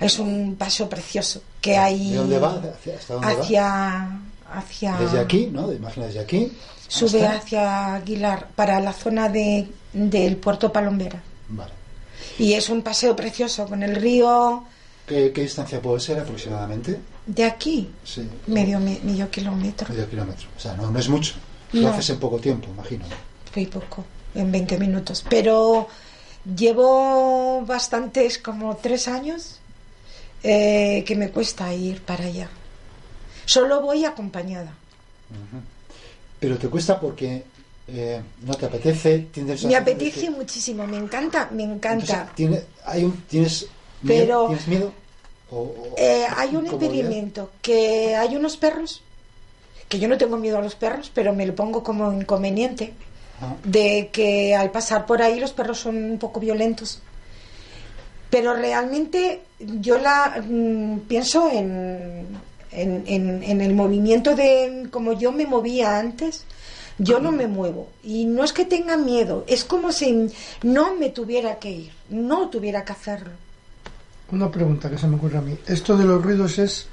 Es 0.00 0.18
un 0.18 0.56
paseo 0.58 0.86
precioso 0.88 1.40
que 1.62 1.78
hay 1.78 2.10
¿De 2.10 2.16
dónde 2.16 2.38
va? 2.38 2.50
¿Hacia- 2.78 2.96
¿Hasta 2.96 3.14
dónde 3.14 3.32
hacia, 3.32 4.18
hacia 4.52 4.96
Desde 4.98 5.18
aquí, 5.20 5.46
¿no? 5.52 5.72
Imagina 5.72 6.06
desde 6.06 6.20
aquí. 6.20 6.52
sube 6.88 7.24
hasta- 7.26 7.38
hacia 7.38 7.94
Aguilar 7.96 8.48
para 8.54 8.80
la 8.80 8.92
zona 8.92 9.28
de 9.28 9.68
del 9.92 10.36
puerto 10.36 10.72
Palombera. 10.72 11.22
Vale. 11.48 11.72
Y 12.38 12.52
es 12.52 12.68
un 12.68 12.82
paseo 12.82 13.16
precioso 13.16 13.66
con 13.66 13.82
el 13.82 13.96
río 13.96 14.64
¿Qué, 15.06 15.32
qué 15.32 15.42
distancia 15.42 15.80
puede 15.80 16.00
ser 16.00 16.18
aproximadamente? 16.20 16.98
de 17.26 17.44
aquí, 17.44 17.88
Sí. 18.04 18.28
medio 18.48 18.78
me- 18.80 19.00
medio 19.02 19.30
kilómetro, 19.30 19.88
Medio 19.88 20.08
kilómetro. 20.08 20.46
O 20.56 20.60
sea, 20.60 20.74
no, 20.74 20.90
no 20.90 20.98
es 20.98 21.08
mucho. 21.08 21.34
Lo 21.72 21.82
No. 21.82 21.88
haces 21.90 22.10
en 22.10 22.18
poco 22.18 22.38
tiempo, 22.38 22.68
imagino. 22.72 23.04
muy 23.54 23.66
poco, 23.66 24.04
en 24.34 24.52
20 24.52 24.78
minutos. 24.78 25.24
Pero 25.30 25.88
llevo 26.56 27.62
bastantes, 27.66 28.38
como 28.38 28.76
tres 28.76 29.08
años, 29.08 29.58
eh, 30.42 31.02
que 31.06 31.16
me 31.16 31.30
cuesta 31.30 31.72
ir 31.72 32.02
para 32.02 32.24
allá. 32.24 32.48
Solo 33.46 33.80
voy 33.80 34.04
acompañada. 34.04 34.74
Pero 36.38 36.58
te 36.58 36.68
cuesta 36.68 37.00
porque 37.00 37.44
eh, 37.88 38.20
no 38.42 38.54
te 38.54 38.66
apetece. 38.66 39.28
Tienes 39.32 39.64
Me 39.64 39.76
apetece 39.76 40.28
muchísimo, 40.30 40.86
me 40.86 40.98
encanta, 40.98 41.48
me 41.52 41.62
encanta. 41.62 42.30
¿Tiene, 42.34 42.62
hay 42.84 43.04
un, 43.04 43.12
¿Tienes 43.22 43.66
Pero- 44.06 44.24
miedo? 44.26 44.46
¿Tienes 44.48 44.68
miedo? 44.68 44.92
O- 45.50 45.58
o- 45.60 45.94
Eh, 45.96 46.26
hay 46.36 46.54
un 46.56 46.66
impedimento, 46.66 47.52
que 47.62 48.14
hay 48.16 48.34
unos 48.36 48.56
perros, 48.56 49.02
que 49.88 49.98
yo 50.00 50.08
no 50.08 50.18
tengo 50.18 50.36
miedo 50.36 50.58
a 50.58 50.62
los 50.62 50.74
perros, 50.74 51.10
pero 51.14 51.32
me 51.32 51.46
lo 51.46 51.54
pongo 51.54 51.82
como 51.84 52.12
inconveniente, 52.12 52.92
Ah. 53.40 53.54
de 53.62 54.10
que 54.12 54.54
al 54.56 54.70
pasar 54.72 55.06
por 55.06 55.22
ahí 55.22 55.38
los 55.38 55.52
perros 55.52 55.78
son 55.78 55.96
un 55.96 56.18
poco 56.18 56.40
violentos. 56.40 57.00
Pero 58.28 58.54
realmente 58.54 59.42
yo 59.60 59.98
la 59.98 60.42
mm, 60.44 61.00
pienso 61.06 61.48
en, 61.50 62.26
en, 62.76 63.02
en- 63.06 63.42
en 63.42 63.60
el 63.60 63.74
movimiento 63.74 64.36
de 64.36 64.86
como 64.90 65.12
yo 65.14 65.32
me 65.32 65.46
movía 65.46 65.98
antes. 65.98 66.44
Yo 66.98 67.20
no 67.20 67.30
me 67.30 67.46
muevo 67.46 67.88
y 68.02 68.24
no 68.24 68.42
es 68.42 68.54
que 68.54 68.64
tenga 68.64 68.96
miedo, 68.96 69.44
es 69.46 69.64
como 69.64 69.92
si 69.92 70.28
no 70.62 70.94
me 70.94 71.10
tuviera 71.10 71.56
que 71.58 71.70
ir, 71.70 71.92
no 72.08 72.48
tuviera 72.48 72.86
que 72.86 72.92
hacerlo. 72.92 73.32
Una 74.32 74.50
pregunta 74.50 74.88
que 74.88 74.96
se 74.96 75.06
me 75.06 75.16
ocurre 75.16 75.36
a 75.36 75.42
mí. 75.42 75.58
Esto 75.66 75.94
de 75.98 76.04
los 76.06 76.22
ruidos 76.24 76.58
es, 76.58 76.86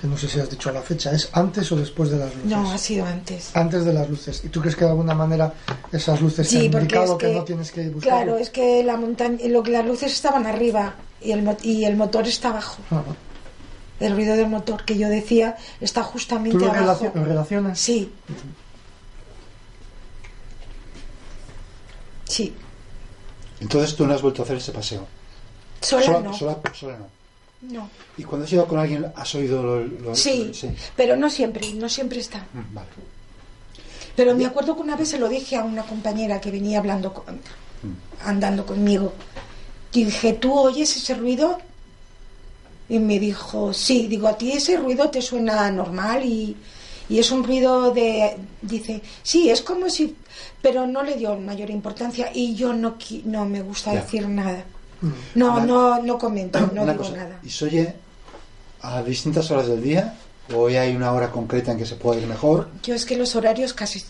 que 0.00 0.08
no 0.08 0.18
sé 0.18 0.26
si 0.28 0.40
has 0.40 0.50
dicho 0.50 0.72
la 0.72 0.82
fecha, 0.82 1.12
¿es 1.12 1.28
antes 1.32 1.70
o 1.70 1.76
después 1.76 2.10
de 2.10 2.16
las 2.18 2.34
luces? 2.34 2.50
No, 2.50 2.72
ha 2.72 2.76
sido 2.76 3.04
antes. 3.06 3.50
Antes 3.54 3.84
de 3.84 3.92
las 3.92 4.10
luces. 4.10 4.42
¿Y 4.44 4.48
tú 4.48 4.60
crees 4.60 4.74
que 4.74 4.84
de 4.84 4.90
alguna 4.90 5.14
manera 5.14 5.54
esas 5.92 6.20
luces 6.20 6.48
Sí, 6.48 6.64
han 6.66 6.72
porque 6.72 6.84
indicado 6.86 7.12
es 7.12 7.18
que, 7.18 7.26
que, 7.28 7.34
no 7.38 7.44
tienes 7.44 7.70
que 7.70 7.88
buscar? 7.88 8.24
Claro, 8.24 8.36
es 8.36 8.50
que 8.50 8.82
la 8.82 8.96
montaña, 8.96 9.38
lo 9.46 9.62
que 9.62 9.70
las 9.70 9.86
luces 9.86 10.12
estaban 10.12 10.44
arriba 10.44 10.96
y 11.22 11.30
el, 11.30 11.48
y 11.62 11.84
el 11.84 11.96
motor 11.96 12.26
está 12.26 12.48
abajo. 12.48 12.78
El 14.00 14.14
ruido 14.16 14.34
del 14.36 14.48
motor 14.48 14.84
que 14.84 14.96
yo 14.98 15.08
decía 15.08 15.56
está 15.80 16.02
¿Tú 16.02 16.08
justamente 16.08 16.58
lo, 16.58 16.72
abajo. 16.72 17.12
lo 17.14 17.24
relacionas? 17.24 17.78
Sí. 17.78 18.10
Sí. 22.28 22.54
Entonces 23.60 23.94
tú 23.96 24.06
no 24.06 24.14
has 24.14 24.22
vuelto 24.22 24.42
a 24.42 24.44
hacer 24.44 24.56
ese 24.56 24.72
paseo. 24.72 25.06
Sola 25.80 26.20
no. 26.20 26.34
Sola, 26.34 26.58
sola 26.72 26.98
no. 26.98 27.06
No. 27.62 27.90
Y 28.16 28.24
cuando 28.24 28.46
has 28.46 28.52
ido 28.52 28.66
con 28.66 28.78
alguien, 28.78 29.12
¿has 29.14 29.34
oído 29.34 29.62
lo, 29.62 29.80
lo- 29.84 30.14
Sí, 30.16 30.50
sí. 30.54 30.70
pero 30.96 31.16
no 31.16 31.28
siempre, 31.28 31.70
no 31.74 31.88
siempre 31.90 32.20
está. 32.20 32.38
Mm, 32.54 32.74
Vale. 32.74 32.88
Pero 34.16 34.34
me 34.34 34.46
acuerdo 34.46 34.74
que 34.76 34.82
una 34.82 34.96
vez 34.96 35.08
se 35.10 35.18
lo 35.18 35.28
dije 35.28 35.56
a 35.56 35.64
una 35.64 35.82
compañera 35.82 36.40
que 36.40 36.50
venía 36.50 36.78
hablando, 36.78 37.12
con- 37.12 37.38
andando 38.24 38.64
conmigo. 38.66 39.12
Y 39.92 40.04
dije, 40.04 40.32
¿tú 40.34 40.58
oyes 40.58 40.94
ese 40.96 41.14
ruido? 41.14 41.58
Y 42.90 42.98
me 42.98 43.18
dijo, 43.18 43.72
sí. 43.72 44.06
Digo, 44.08 44.28
¿a 44.28 44.36
ti 44.36 44.52
ese 44.52 44.76
ruido 44.76 45.08
te 45.08 45.22
suena 45.22 45.70
normal? 45.70 46.24
Y, 46.24 46.54
y 47.08 47.18
es 47.18 47.30
un 47.30 47.42
ruido 47.44 47.90
de... 47.92 48.36
Dice, 48.60 49.00
sí, 49.22 49.48
es 49.48 49.62
como 49.62 49.88
si... 49.88 50.14
Pero 50.60 50.86
no 50.86 51.02
le 51.02 51.14
dio 51.16 51.36
mayor 51.36 51.70
importancia 51.70 52.30
y 52.34 52.54
yo 52.54 52.74
no, 52.74 52.96
no 53.24 53.44
me 53.46 53.62
gusta 53.62 53.94
Ya. 53.94 54.02
decir 54.02 54.28
nada. 54.28 54.64
No, 55.34 55.54
Una- 55.54 55.64
no, 55.64 56.02
no 56.02 56.18
comento, 56.18 56.60
no 56.74 56.84
digo 56.84 56.98
cosa, 56.98 57.16
nada. 57.16 57.38
¿Y 57.42 57.48
se 57.48 57.64
oye 57.64 57.94
a 58.82 59.02
distintas 59.02 59.50
horas 59.50 59.68
del 59.68 59.82
día? 59.82 60.14
¿O 60.52 60.58
hoy 60.58 60.76
hay 60.76 60.94
una 60.94 61.12
hora 61.12 61.30
concreta 61.30 61.72
en 61.72 61.78
que 61.78 61.86
se 61.86 61.94
puede 61.94 62.20
ir 62.20 62.26
mejor? 62.26 62.68
Yo 62.82 62.94
es 62.94 63.06
que 63.06 63.16
los 63.16 63.34
horarios 63.36 63.72
casi, 63.72 64.02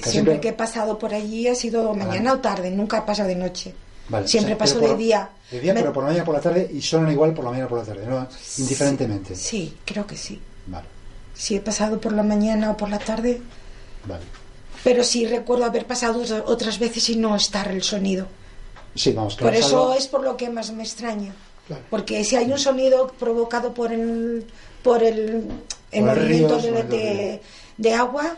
Casi 0.00 0.10
siempre 0.12 0.40
que 0.40 0.48
he 0.48 0.52
pasado 0.54 0.98
por 0.98 1.12
allí 1.12 1.48
ha 1.48 1.54
sido 1.54 1.92
mañana 1.94 2.32
o 2.34 2.38
tarde, 2.38 2.70
nunca 2.70 2.98
he 2.98 3.02
pasado 3.02 3.28
de 3.28 3.34
noche. 3.36 3.74
Vale, 4.10 4.28
siempre 4.28 4.52
o 4.54 4.56
sea, 4.56 4.58
paso 4.58 4.80
de 4.80 4.96
día. 4.96 5.30
De 5.50 5.60
día, 5.60 5.72
Me- 5.72 5.80
pero 5.80 5.92
por 5.92 6.02
la 6.02 6.08
mañana 6.10 6.24
por 6.26 6.34
la 6.34 6.40
tarde 6.40 6.68
y 6.72 6.82
suenan 6.82 7.10
igual 7.12 7.32
por 7.32 7.44
la 7.44 7.50
mañana 7.52 7.68
por 7.68 7.78
la 7.78 7.84
tarde, 7.84 8.06
¿no? 8.06 8.26
Indiferentemente. 8.58 9.34
Sí, 9.36 9.76
creo 9.84 10.06
que 10.06 10.16
sí. 10.16 10.40
Vale, 10.66 10.86
Si 11.34 11.54
he 11.56 11.60
pasado 11.60 12.00
por 12.00 12.12
la 12.12 12.22
mañana 12.22 12.70
o 12.72 12.76
por 12.76 12.90
la 12.90 12.98
tarde, 12.98 13.40
vale. 14.04 14.24
pero 14.84 15.02
sí 15.04 15.26
recuerdo 15.26 15.64
haber 15.64 15.86
pasado 15.86 16.20
otra- 16.22 16.42
otras 16.46 16.78
veces 16.78 17.08
y 17.08 17.16
no 17.16 17.34
estar 17.36 17.68
el 17.68 17.82
sonido. 17.82 18.26
Sí, 18.94 19.12
vamos, 19.12 19.36
Por 19.36 19.54
eso 19.54 19.84
algo- 19.90 19.94
es 19.94 20.06
por 20.08 20.22
lo 20.24 20.36
que 20.36 20.50
más 20.50 20.72
me 20.72 20.82
extraña. 20.82 21.32
Claro. 21.68 21.82
Porque 21.88 22.24
si 22.24 22.34
hay 22.36 22.50
un 22.50 22.58
sonido 22.58 23.06
provocado 23.18 23.72
por 23.72 23.92
el, 23.92 24.44
por 24.82 25.02
el, 25.04 25.46
el 25.92 26.04
Por 26.04 26.16
movimiento 26.16 26.58
de, 26.58 26.82
de- 26.82 27.42
de 27.78 27.94
agua, 27.94 28.36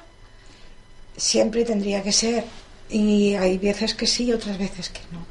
siempre 1.17 1.65
tendría 1.65 2.03
que 2.03 2.13
ser. 2.13 2.45
Y 2.91 3.35
hay 3.35 3.57
veces 3.59 3.95
que 3.95 4.07
sí 4.07 4.25
y 4.25 4.33
otras 4.33 4.59
veces 4.59 4.91
que 4.91 5.01
no. 5.13 5.25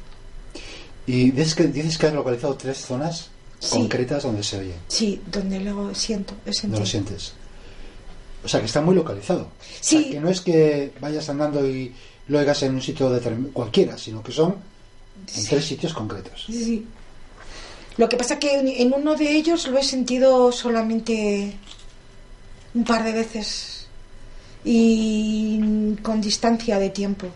Y 1.06 1.30
dices 1.32 1.54
que, 1.54 1.64
dices 1.68 1.98
que 1.98 2.06
has 2.06 2.14
localizado 2.14 2.54
tres 2.54 2.78
zonas 2.78 3.28
Sí. 3.58 3.70
concretas 3.78 4.24
donde 4.24 4.42
se 4.42 4.58
oye, 4.58 4.74
Sí, 4.88 5.20
donde 5.30 5.60
lo 5.60 5.94
siento, 5.94 6.34
sentido. 6.50 6.80
lo 6.80 6.86
sientes. 6.86 7.32
O 8.44 8.48
sea, 8.48 8.58
que 8.58 8.66
está 8.66 8.80
muy 8.80 8.94
localizado. 8.96 9.46
Sí. 9.80 9.96
O 9.98 10.00
sea, 10.02 10.10
que 10.10 10.20
no 10.20 10.28
es 10.30 10.40
que 10.40 10.92
vayas 11.00 11.28
andando 11.28 11.64
y 11.64 11.94
lo 12.26 12.40
oigas 12.40 12.60
en 12.64 12.74
un 12.74 12.82
sitio 12.82 13.08
cualquiera, 13.52 13.96
sino 13.96 14.20
que 14.20 14.32
son 14.32 14.56
en 15.36 15.44
tres 15.46 15.64
sitios 15.64 15.94
concretos. 15.94 16.42
Sí, 16.46 16.64
sí. 16.64 16.86
Lo 17.98 18.08
que 18.08 18.16
pasa 18.16 18.40
que 18.40 18.52
en 18.82 18.92
uno 18.92 19.14
de 19.14 19.30
ellos 19.30 19.68
lo 19.68 19.78
he 19.78 19.84
sentido 19.84 20.50
solamente 20.50 21.54
un 22.74 22.82
par 22.84 23.04
de 23.04 23.12
veces 23.12 23.86
y 24.64 25.94
con 26.02 26.20
distancia 26.20 26.78
de 26.78 26.90
tiempo 26.90 27.26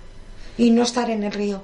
y 0.59 0.70
no 0.70 0.82
estar 0.82 1.09
en 1.10 1.22
el 1.24 1.32
río. 1.32 1.62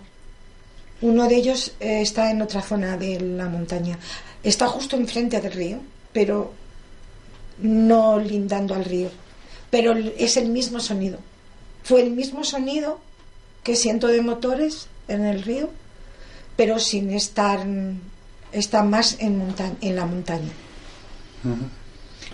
Uno 1.02 1.28
de 1.28 1.36
ellos 1.36 1.72
eh, 1.80 2.00
está 2.00 2.30
en 2.30 2.40
otra 2.42 2.62
zona 2.62 2.96
de 2.96 3.20
la 3.20 3.48
montaña. 3.48 3.98
Está 4.42 4.66
justo 4.68 4.96
enfrente 4.96 5.40
del 5.40 5.52
río, 5.52 5.78
pero 6.12 6.52
no 7.58 8.18
lindando 8.18 8.74
al 8.74 8.84
río. 8.84 9.10
Pero 9.70 9.94
es 9.96 10.36
el 10.36 10.48
mismo 10.48 10.80
sonido. 10.80 11.18
Fue 11.82 12.02
el 12.02 12.10
mismo 12.10 12.44
sonido 12.44 13.00
que 13.62 13.76
siento 13.76 14.06
de 14.08 14.22
motores 14.22 14.86
en 15.08 15.24
el 15.24 15.42
río, 15.42 15.70
pero 16.56 16.78
sin 16.78 17.10
estar 17.12 17.64
está 18.52 18.82
más 18.82 19.16
en, 19.20 19.38
monta- 19.38 19.72
en 19.80 19.96
la 19.96 20.06
montaña. 20.06 20.50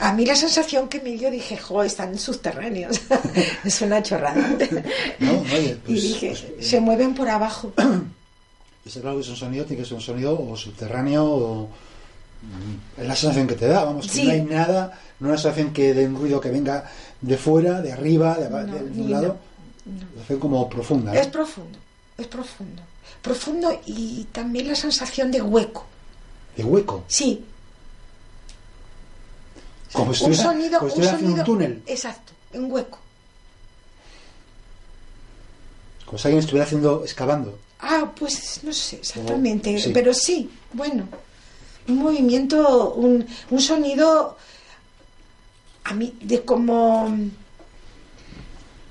A 0.00 0.12
mí 0.12 0.24
la 0.26 0.36
sensación 0.36 0.88
que 0.88 1.00
me 1.00 1.10
dio, 1.12 1.30
dije, 1.30 1.56
jo, 1.56 1.82
están 1.82 2.18
subterráneos. 2.18 3.00
es 3.64 3.80
una 3.80 4.02
chorrada. 4.02 4.56
No, 5.18 5.42
y 5.54 5.74
pues, 5.86 6.02
dije, 6.02 6.34
pues, 6.56 6.66
se 6.68 6.80
mueven 6.80 7.14
por 7.14 7.28
abajo. 7.28 7.72
está 8.89 9.01
claro 9.01 9.16
que 9.16 9.23
es 9.23 9.28
un 9.28 9.36
sonido, 9.36 9.65
tiene 9.65 9.82
que 9.82 9.86
ser 9.89 9.94
un 9.97 10.01
sonido 10.02 10.39
o 10.39 10.56
subterráneo 10.56 11.24
o... 11.24 11.66
mm, 11.66 13.01
Es 13.02 13.06
la 13.09 13.15
sensación 13.16 13.47
que 13.47 13.55
te 13.55 13.66
da, 13.66 13.85
vamos, 13.85 14.06
que 14.06 14.12
Sí. 14.12 14.24
no 14.27 14.32
hay 14.32 14.43
nada, 14.43 14.98
no 15.20 15.28
es 15.28 15.31
una 15.32 15.39
sensación 15.39 15.73
que 15.73 15.94
de 15.94 16.06
un 16.06 16.16
ruido 16.16 16.40
que 16.40 16.51
venga 16.51 16.90
de 17.20 17.36
fuera, 17.39 17.81
de 17.81 17.93
arriba, 17.93 18.36
de, 18.36 18.48
No, 18.51 18.59
de- 18.66 19.01
un 19.02 19.10
lado. 19.10 19.36
no, 19.85 19.93
no. 19.93 20.09
Sensación 20.15 20.39
como 20.40 20.69
profunda. 20.69 21.15
Es 21.15 21.27
profundo, 21.28 21.78
es 22.19 22.27
profundo. 22.27 22.82
Profundo 23.23 23.81
y 23.86 24.24
también 24.32 24.69
la 24.69 24.74
sensación 24.77 25.31
de 25.31 25.43
hueco. 25.43 25.85
De 26.56 26.65
hueco. 26.65 27.05
Sí, 27.09 27.44
Como 29.93 30.06
un 30.09 30.15
estuviera, 30.15 30.43
sonido, 30.43 30.78
como 30.78 30.82
un 30.82 30.89
estuviera 30.89 31.15
haciendo 31.16 31.36
sonido, 31.44 31.52
un 31.52 31.59
túnel. 31.59 31.82
exacto, 31.86 32.32
un 32.55 32.70
hueco. 32.70 32.98
Como 36.05 36.19
si 36.19 36.28
alguien 36.28 36.40
estuviera 36.40 36.65
haciendo, 36.65 37.02
excavando. 37.05 37.59
Ah, 37.80 38.10
pues 38.18 38.60
no 38.64 38.72
sé 38.72 38.96
exactamente, 38.96 39.74
Oh, 39.76 39.78
sí. 39.80 39.90
pero 39.94 40.12
sí, 40.12 40.50
bueno, 40.72 41.05
un 41.86 41.96
movimiento, 41.98 42.92
un, 42.94 43.26
un 43.50 43.60
sonido 43.60 44.36
a 45.84 45.94
mí 45.94 46.12
de 46.20 46.42
como 46.44 47.16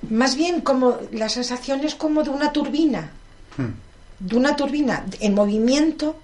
más 0.09 0.35
bien 0.35 0.61
como 0.61 0.97
la 1.11 1.27
sensación 1.30 1.84
es 1.84 1.95
como 1.95 2.23
de 2.23 2.30
una 2.30 2.51
turbina, 2.53 3.11
Hmm. 3.57 3.73
de 4.19 4.35
una 4.38 4.55
turbina 4.55 5.05
en 5.19 5.34
movimiento, 5.34 6.15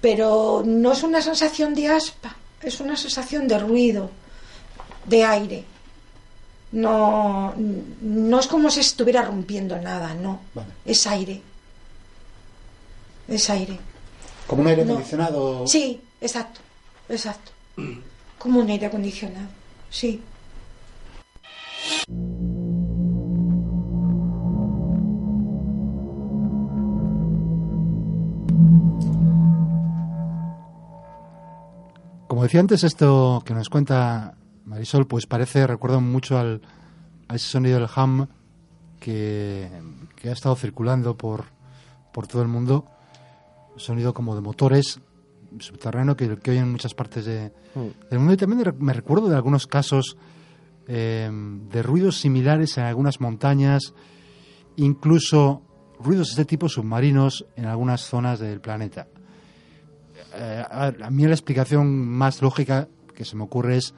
pero 0.00 0.62
no 0.66 0.92
es 0.92 1.02
una 1.02 1.22
sensación 1.22 1.74
de 1.74 1.88
aspa, 1.88 2.36
es 2.62 2.80
una 2.80 2.96
sensación 2.96 3.48
de 3.48 3.58
ruido, 3.58 4.10
de 5.06 5.24
aire. 5.24 5.64
No, 6.72 7.54
no 7.56 8.40
es 8.40 8.46
como 8.46 8.70
si 8.70 8.80
estuviera 8.80 9.22
rompiendo 9.22 9.76
nada, 9.78 10.14
no. 10.14 10.40
Vale. 10.54 10.68
Es 10.84 11.06
aire. 11.06 11.40
Es 13.26 13.48
aire. 13.50 13.78
Como 14.46 14.62
un 14.62 14.68
aire 14.68 14.84
No. 14.84 14.92
acondicionado. 14.92 15.66
Sí, 15.66 16.00
exacto, 16.20 16.60
exacto. 17.08 17.52
Como 18.38 18.60
un 18.60 18.70
aire 18.70 18.86
acondicionado, 18.86 19.48
sí. 19.90 20.22
Como 32.26 32.42
decía 32.42 32.60
antes, 32.60 32.84
esto 32.84 33.42
que 33.44 33.54
nos 33.54 33.70
cuenta 33.70 34.34
Marisol, 34.68 35.06
pues 35.06 35.26
parece, 35.26 35.66
recuerda 35.66 35.98
mucho 35.98 36.38
al, 36.38 36.60
a 37.28 37.34
ese 37.36 37.46
sonido 37.48 37.78
del 37.80 37.88
ham 37.94 38.28
que, 39.00 39.68
que 40.16 40.28
ha 40.28 40.32
estado 40.32 40.54
circulando 40.56 41.16
por, 41.16 41.44
por 42.12 42.26
todo 42.26 42.42
el 42.42 42.48
mundo. 42.48 42.84
Sonido 43.76 44.12
como 44.12 44.34
de 44.34 44.40
motores 44.40 45.00
subterráneo 45.60 46.16
que, 46.16 46.36
que 46.38 46.50
oyen 46.50 46.64
en 46.64 46.72
muchas 46.72 46.94
partes 46.94 47.24
de- 47.24 47.52
del 48.10 48.18
mundo. 48.18 48.34
Y 48.34 48.36
también 48.36 48.74
me 48.78 48.92
recuerdo 48.92 49.28
de 49.28 49.36
algunos 49.36 49.66
casos 49.66 50.16
eh, 50.86 51.30
de 51.32 51.82
ruidos 51.82 52.18
similares 52.20 52.76
en 52.76 52.84
algunas 52.84 53.20
montañas, 53.20 53.94
incluso 54.76 55.62
ruidos 56.00 56.28
de 56.28 56.32
este 56.32 56.44
tipo 56.44 56.68
submarinos 56.68 57.46
en 57.56 57.66
algunas 57.66 58.02
zonas 58.02 58.38
del 58.40 58.60
planeta. 58.60 59.06
Eh, 60.34 60.64
a, 60.68 60.92
a 61.02 61.10
mí 61.10 61.24
la 61.26 61.34
explicación 61.34 62.06
más 62.06 62.42
lógica 62.42 62.88
que 63.14 63.24
se 63.24 63.36
me 63.36 63.44
ocurre 63.44 63.76
es 63.78 63.94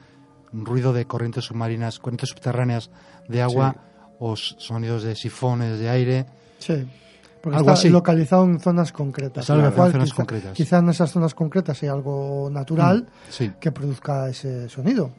ruido 0.53 0.93
de 0.93 1.05
corrientes 1.05 1.45
submarinas, 1.45 1.99
corrientes 1.99 2.29
subterráneas 2.29 2.89
de 3.27 3.41
agua 3.41 3.75
o 4.19 4.35
sonidos 4.35 5.03
de 5.03 5.15
sifones 5.15 5.79
de 5.79 5.89
aire. 5.89 6.25
Sí. 6.59 6.87
Porque 7.41 7.57
Algo 7.57 7.71
está 7.71 7.79
así. 7.79 7.89
localizado 7.89 8.43
en 8.43 8.59
zonas 8.59 8.91
concretas. 8.91 9.43
Está 9.43 9.55
localizado 9.55 9.87
en 9.87 9.91
zonas 9.93 10.09
quizá, 10.09 10.15
concretas. 10.17 10.53
quizá 10.53 10.77
en 10.77 10.89
esas 10.89 11.11
zonas 11.11 11.33
concretas 11.33 11.81
hay 11.81 11.89
algo 11.89 12.49
natural 12.51 13.07
Mm, 13.07 13.31
sí. 13.31 13.51
que 13.59 13.71
produzca 13.71 14.29
ese 14.29 14.69
sonido. 14.69 15.11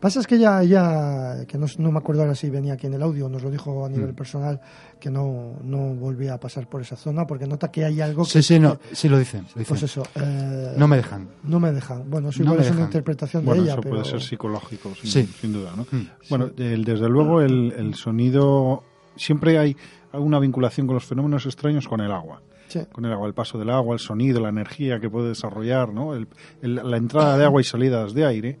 Pasa 0.00 0.20
es 0.20 0.28
que 0.28 0.36
ella, 0.36 0.62
ella 0.62 1.44
que 1.48 1.58
no, 1.58 1.66
no 1.78 1.90
me 1.90 1.98
acuerdo 1.98 2.22
ahora 2.22 2.36
si 2.36 2.48
venía 2.50 2.74
aquí 2.74 2.86
en 2.86 2.94
el 2.94 3.02
audio, 3.02 3.28
nos 3.28 3.42
lo 3.42 3.50
dijo 3.50 3.84
a 3.84 3.88
nivel 3.88 4.12
Mm. 4.12 4.14
personal, 4.14 4.60
que 5.00 5.10
no, 5.10 5.56
no 5.64 5.94
volvía 5.94 6.34
a 6.34 6.40
pasar 6.40 6.68
por 6.68 6.80
esa 6.82 6.94
zona 6.94 7.26
porque 7.26 7.46
nota 7.48 7.70
que 7.72 7.84
hay 7.84 8.00
algo 8.00 8.24
Sí, 8.24 8.38
que... 8.38 8.42
sí, 8.44 8.60
no, 8.60 8.78
sí 8.92 9.08
lo 9.08 9.18
dicen. 9.18 9.40
lo 9.42 9.58
dicen. 9.58 9.64
Pues 9.66 9.82
eso. 9.82 10.04
eh, 10.14 10.74
No 10.76 10.86
me 10.86 10.96
dejan. 10.98 11.28
No 11.42 11.58
me 11.58 11.72
dejan. 11.72 12.08
Bueno, 12.08 12.28
eso 12.28 12.44
No 12.44 12.52
igual 12.52 12.64
es 12.66 12.70
una 12.70 12.82
interpretación 12.82 13.44
Bueno, 13.44 13.62
de 13.62 13.66
ella, 13.66 13.72
eso 13.74 13.82
pero... 13.82 13.94
puede 13.96 14.08
ser 14.08 14.22
psicológico, 14.22 14.94
sin, 14.94 15.10
Sí. 15.10 15.26
sin 15.40 15.52
duda, 15.52 15.72
¿no? 15.76 15.84
Mm. 15.90 16.06
Bueno, 16.30 16.50
el- 16.56 16.84
desde 16.84 17.08
luego 17.08 17.40
el, 17.40 17.72
el 17.76 17.94
sonido 17.94 18.84
siempre 19.16 19.58
hay 19.58 19.76
una 20.12 20.38
vinculación 20.38 20.86
con 20.86 20.94
los 20.94 21.04
fenómenos 21.06 21.44
extraños 21.46 21.88
con 21.88 22.00
el 22.00 22.12
agua. 22.12 22.40
Sí. 22.68 22.80
Con 22.92 23.04
el 23.04 23.12
agua, 23.12 23.26
el 23.26 23.34
paso 23.34 23.58
del 23.58 23.70
agua, 23.70 23.94
el 23.94 23.98
sonido, 23.98 24.40
la 24.40 24.50
energía 24.50 25.00
que 25.00 25.10
puede 25.10 25.28
desarrollar, 25.30 25.92
¿no? 25.92 26.14
El- 26.14 26.28
el- 26.62 26.76
la 26.88 26.96
entrada 26.98 27.36
de 27.36 27.44
agua 27.44 27.60
y 27.60 27.64
salidas 27.64 28.14
de 28.14 28.26
aire. 28.26 28.58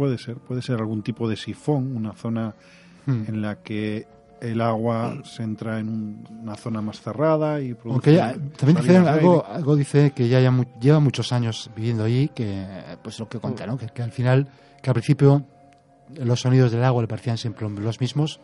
Puede 0.00 0.16
ser, 0.16 0.36
puede 0.38 0.62
ser 0.62 0.76
algún 0.78 1.02
tipo 1.02 1.28
de 1.28 1.36
sifón, 1.36 1.94
una 1.94 2.14
zona 2.14 2.54
Mm. 3.04 3.24
en 3.28 3.42
la 3.42 3.56
que 3.56 4.06
el 4.40 4.62
agua 4.62 5.18
se 5.24 5.42
entra 5.42 5.78
en 5.78 5.90
un- 5.90 6.26
una 6.42 6.54
zona 6.56 6.80
más 6.80 7.02
cerrada 7.02 7.60
y 7.60 7.74
produce 7.74 7.92
Aunque 7.92 8.10
ella, 8.12 8.32
también 8.56 8.78
dice 8.80 8.96
algo, 8.96 9.44
algo 9.46 9.76
dice 9.76 10.12
que 10.12 10.26
ya, 10.26 10.40
ya 10.40 10.50
mu- 10.50 10.64
lleva 10.80 11.00
muchos 11.00 11.32
años 11.34 11.70
viviendo 11.76 12.04
allí, 12.04 12.28
que 12.34 12.66
pues 13.02 13.18
lo 13.18 13.28
que 13.28 13.38
cuenta, 13.40 13.66
¿no? 13.66 13.76
Que, 13.76 13.88
que 13.88 14.02
al 14.02 14.10
final, 14.10 14.48
que 14.82 14.88
al 14.88 14.94
principio 14.94 15.44
los 16.14 16.40
sonidos 16.40 16.72
del 16.72 16.82
agua 16.82 17.02
le 17.02 17.08
parecían 17.08 17.36
siempre 17.36 17.68
los 17.68 18.00
mismos, 18.00 18.40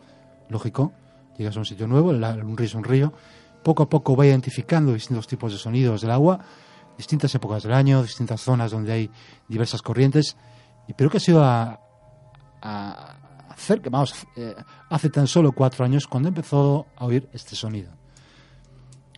lógico, 0.51 0.93
llegas 1.39 1.57
a 1.57 1.61
un 1.61 1.65
sitio 1.65 1.87
nuevo, 1.87 2.11
el- 2.11 2.23
un 2.23 2.55
río 2.59 2.67
es 2.67 2.75
un 2.75 2.85
río, 2.85 3.15
poco 3.63 3.83
a 3.85 3.89
poco 3.89 4.15
va 4.15 4.27
identificando 4.27 4.93
distintos 4.93 5.27
tipos 5.27 5.53
de 5.53 5.59
sonidos 5.59 6.03
del 6.03 6.11
agua, 6.11 6.39
distintas 6.99 7.35
épocas 7.35 7.63
del 7.63 7.73
año, 7.73 8.03
distintas 8.03 8.43
zonas 8.43 8.71
donde 8.73 8.93
hay 8.93 9.11
diversas 9.49 9.81
corrientes, 9.81 10.37
y 10.89 10.93
pero 10.95 11.11
que 11.11 11.17
ha 11.17 11.21
sido 11.21 11.43
a, 11.45 11.81
a 12.63 13.17
hacer 13.51 13.81
que, 13.81 13.89
vamos, 13.91 14.15
eh, 14.37 14.55
hace 14.91 15.11
tan 15.11 15.27
solo 15.27 15.53
cuatro 15.53 15.85
años 15.85 16.07
cuando 16.07 16.29
empezó 16.29 16.87
a 16.97 17.05
oír 17.05 17.29
este 17.33 17.57
sonido. 17.57 17.91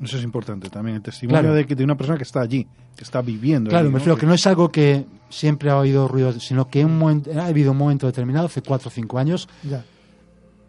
Eso 0.00 0.16
es 0.16 0.22
importante 0.22 0.70
también, 0.70 0.96
el 0.96 1.02
testimonio 1.02 1.40
Claro. 1.40 1.54
de, 1.54 1.66
que, 1.66 1.74
de 1.74 1.82
una 1.84 1.96
persona 1.96 2.16
que 2.16 2.22
está 2.22 2.40
allí, 2.40 2.66
que 2.96 3.02
está 3.02 3.20
viviendo. 3.20 3.68
Claro, 3.70 3.86
allí, 3.86 3.92
me 3.92 3.98
refiero 3.98 4.16
que 4.16 4.26
no 4.26 4.34
es 4.34 4.46
algo 4.46 4.70
que 4.70 5.04
siempre 5.28 5.70
ha 5.70 5.76
oído 5.76 6.06
ruidos, 6.06 6.42
sino 6.44 6.68
que 6.68 6.84
un 6.84 6.96
momento, 6.98 7.30
ha 7.40 7.46
habido 7.46 7.72
un 7.72 7.78
momento 7.78 8.06
determinado, 8.06 8.46
hace 8.46 8.62
cuatro 8.62 8.88
o 8.88 8.90
cinco 8.92 9.18
años, 9.18 9.48
Ya. 9.64 9.84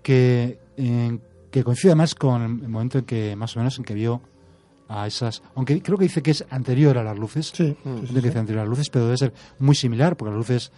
que, 0.01 0.59
en- 0.77 1.21
que 1.51 1.63
coincide 1.63 1.93
más 1.95 2.15
con 2.15 2.41
el 2.41 2.69
momento 2.69 2.97
en 2.99 3.05
que, 3.05 3.35
más 3.35 3.55
o 3.55 3.59
menos, 3.59 3.77
en 3.77 3.83
que 3.85 3.93
vio 3.93 4.21
a 4.89 5.07
esas. 5.07 5.41
Aunque 5.55 5.81
creo 5.81 5.97
que 5.97 6.03
dice 6.05 6.21
que 6.21 6.31
es 6.31 6.43
anterior 6.49 6.97
a 6.97 7.03
las 7.03 7.17
luces. 7.17 7.47
Sí, 7.55 7.67
sí, 7.67 7.77
Creo 7.83 7.95
sí, 8.01 8.13
que 8.13 8.19
sí. 8.21 8.27
dice 8.27 8.39
anterior 8.39 8.61
a 8.61 8.63
las 8.65 8.69
luces, 8.69 8.89
pero 8.89 9.05
debe 9.05 9.17
ser 9.17 9.33
muy 9.59 9.75
similar, 9.75 10.17
porque 10.17 10.31
las 10.31 10.37
luces 10.39 10.71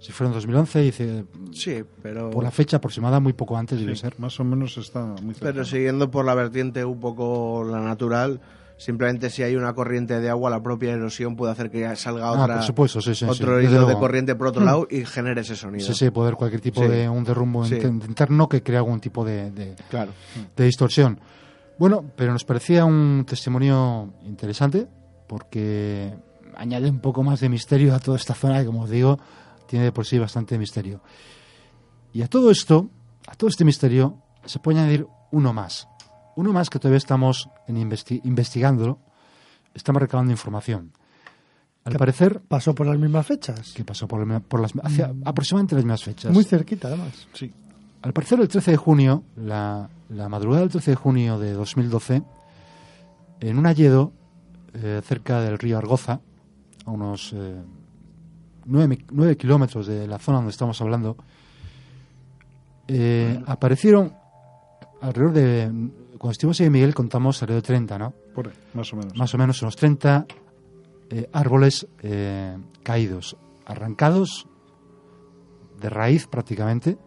Si 0.00 0.12
fuera 0.12 0.28
en 0.30 0.34
2011, 0.34 0.78
dice. 0.80 1.24
Sí, 1.52 1.82
pero. 2.02 2.30
Por 2.30 2.44
la 2.44 2.52
fecha 2.52 2.76
aproximada, 2.76 3.18
muy 3.18 3.32
poco 3.32 3.56
antes 3.56 3.80
debe 3.80 3.96
ser. 3.96 4.14
Más 4.18 4.38
o 4.38 4.44
menos 4.44 4.78
está 4.78 5.04
muy 5.22 5.34
cerca. 5.34 5.52
Pero 5.52 5.64
siguiendo 5.64 6.08
por 6.10 6.24
la 6.24 6.34
vertiente 6.36 6.84
un 6.84 7.00
poco 7.00 7.64
la 7.68 7.80
natural, 7.80 8.40
simplemente 8.76 9.28
si 9.28 9.42
hay 9.42 9.56
una 9.56 9.72
corriente 9.74 10.20
de 10.20 10.30
agua, 10.30 10.50
la 10.50 10.62
propia 10.62 10.92
erosión 10.92 11.34
puede 11.34 11.50
hacer 11.50 11.68
que 11.68 11.96
salga 11.96 12.28
Ah, 12.28 12.32
otra, 12.44 12.54
por 12.58 12.62
supuesto, 12.64 13.00
sí, 13.00 13.12
sí, 13.16 13.24
otro 13.24 13.58
sí, 13.60 13.66
hilo 13.66 13.86
de 13.86 13.94
corriente 13.94 14.36
por 14.36 14.46
otro 14.46 14.62
Mm. 14.62 14.66
lado 14.66 14.86
y 14.88 15.04
genere 15.04 15.40
ese 15.40 15.56
sonido. 15.56 15.84
Sí, 15.84 15.92
sí, 15.94 16.10
puede 16.10 16.28
haber 16.28 16.36
cualquier 16.38 16.60
tipo 16.60 16.80
Sí. 16.80 16.86
de 16.88 17.08
un 17.08 17.24
derrumbo 17.24 17.66
interno 17.66 18.48
que 18.48 18.62
crea 18.62 18.78
algún 18.78 19.00
tipo 19.00 19.24
de, 19.24 19.50
de, 19.50 19.74
Claro. 19.90 20.12
de 20.56 20.64
distorsión. 20.64 21.18
Bueno, 21.78 22.04
pero 22.16 22.32
nos 22.32 22.44
parecía 22.44 22.84
un 22.84 23.24
testimonio 23.26 24.14
interesante 24.24 24.88
porque 25.28 26.14
añade 26.56 26.90
un 26.90 27.00
poco 27.00 27.22
más 27.22 27.40
de 27.40 27.48
misterio 27.48 27.94
a 27.94 28.00
toda 28.00 28.16
esta 28.16 28.34
zona 28.34 28.60
que, 28.60 28.66
como 28.66 28.82
os 28.82 28.90
digo, 28.90 29.18
tiene 29.66 29.84
de 29.86 29.92
por 29.92 30.04
sí 30.06 30.18
bastante 30.18 30.58
misterio. 30.58 31.00
Y 32.12 32.22
a 32.22 32.28
todo 32.28 32.50
esto, 32.50 32.90
a 33.26 33.34
todo 33.34 33.48
este 33.48 33.64
misterio, 33.64 34.16
se 34.44 34.58
puede 34.58 34.80
añadir 34.80 35.06
uno 35.30 35.52
más. 35.52 35.86
Uno 36.36 36.52
más 36.52 36.70
que 36.70 36.78
todavía 36.78 36.98
estamos 36.98 37.48
en 37.66 37.76
investi- 37.76 38.20
investigándolo, 38.24 38.98
estamos 39.74 40.00
recabando 40.02 40.32
información. 40.32 40.92
Al 41.84 41.92
Que 41.92 41.98
parecer, 41.98 42.40
Pasó 42.48 42.74
por 42.74 42.86
las 42.86 42.98
mismas 42.98 43.26
fechas. 43.26 43.72
que 43.72 43.84
pasó 43.84 44.08
por, 44.08 44.26
la- 44.26 44.40
por 44.40 44.60
las, 44.60 44.72
hacia 44.82 45.12
aproximadamente 45.24 45.74
las 45.76 45.84
mismas 45.84 46.02
fechas. 46.04 46.32
Muy 46.32 46.44
cerquita, 46.44 46.88
además. 46.88 47.26
Sí. 47.34 47.52
Al 48.02 48.12
parecer, 48.12 48.40
el 48.40 48.48
13 48.48 48.72
de 48.72 48.76
junio, 48.76 49.24
la, 49.36 49.88
la 50.08 50.28
madrugada 50.28 50.62
del 50.62 50.70
13 50.70 50.92
de 50.92 50.96
junio 50.96 51.38
de 51.38 51.52
2012, 51.52 52.22
en 53.40 53.58
un 53.58 53.66
alledo 53.66 54.12
eh, 54.74 55.00
cerca 55.04 55.40
del 55.40 55.58
río 55.58 55.78
Argoza, 55.78 56.20
a 56.84 56.90
unos 56.90 57.34
9 58.68 59.36
kilómetros 59.36 59.86
de 59.86 60.06
la 60.06 60.18
zona 60.18 60.38
donde 60.38 60.50
estamos 60.50 60.80
hablando, 60.80 61.16
eh, 62.86 63.42
aparecieron 63.46 64.14
alrededor 65.00 65.32
de. 65.32 65.90
Cuando 66.18 66.32
estuvimos 66.32 66.60
en 66.60 66.72
Miguel 66.72 66.94
contamos 66.94 67.42
alrededor 67.42 67.62
de 67.62 67.66
30, 67.66 67.98
¿no? 67.98 68.14
Por 68.34 68.48
ahí, 68.48 68.54
más 68.74 68.92
o 68.92 68.96
menos. 68.96 69.16
Más 69.16 69.34
o 69.34 69.38
menos 69.38 69.62
unos 69.62 69.76
30 69.76 70.26
eh, 71.10 71.28
árboles 71.32 71.86
eh, 72.02 72.56
caídos, 72.82 73.36
arrancados 73.66 74.46
de 75.80 75.90
raíz 75.90 76.26
prácticamente, 76.26 76.98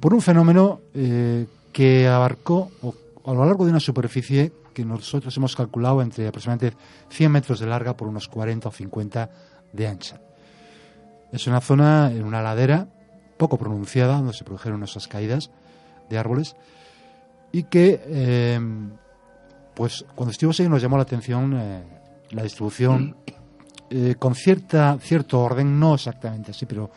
por 0.00 0.14
un 0.14 0.20
fenómeno 0.20 0.80
eh, 0.94 1.46
que 1.72 2.06
abarcó 2.08 2.70
o- 2.82 2.94
a 3.24 3.32
lo 3.32 3.44
largo 3.44 3.64
de 3.64 3.70
una 3.70 3.80
superficie 3.80 4.52
que 4.74 4.84
nosotros 4.84 5.36
hemos 5.36 5.54
calculado 5.56 6.02
entre 6.02 6.26
aproximadamente 6.28 6.76
100 7.10 7.30
metros 7.32 7.60
de 7.60 7.66
larga 7.66 7.96
por 7.96 8.08
unos 8.08 8.28
40 8.28 8.68
o 8.68 8.72
50 8.72 9.30
de 9.72 9.86
ancha. 9.88 10.20
Es 11.32 11.46
una 11.46 11.60
zona 11.60 12.10
en 12.12 12.24
una 12.24 12.42
ladera 12.42 12.88
poco 13.36 13.56
pronunciada 13.58 14.16
donde 14.16 14.32
se 14.32 14.44
produjeron 14.44 14.82
esas 14.84 15.08
caídas 15.08 15.50
de 16.10 16.18
árboles 16.18 16.54
y 17.50 17.64
que 17.64 18.00
eh, 18.06 18.60
pues 19.74 20.04
cuando 20.14 20.30
estuvimos 20.32 20.58
ahí 20.60 20.68
nos 20.68 20.82
llamó 20.82 20.96
la 20.96 21.02
atención 21.04 21.54
eh, 21.56 21.82
la 22.30 22.42
distribución 22.42 23.16
eh, 23.90 24.14
con 24.18 24.34
cierta 24.34 24.96
cierto 25.00 25.40
orden 25.40 25.78
no 25.80 25.94
exactamente 25.94 26.50
así 26.52 26.66
pero 26.66 26.90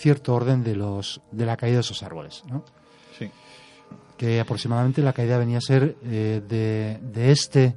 cierto 0.00 0.34
orden 0.34 0.64
de 0.64 0.76
los 0.76 1.20
de 1.30 1.46
la 1.46 1.56
caída 1.56 1.76
de 1.76 1.80
esos 1.80 2.02
árboles 2.02 2.42
¿no? 2.48 2.64
Sí. 3.18 3.30
que 4.16 4.40
aproximadamente 4.40 5.02
la 5.02 5.12
caída 5.12 5.38
venía 5.38 5.58
a 5.58 5.60
ser 5.60 5.96
eh, 6.04 6.42
de, 6.48 6.98
de 7.02 7.30
este 7.30 7.76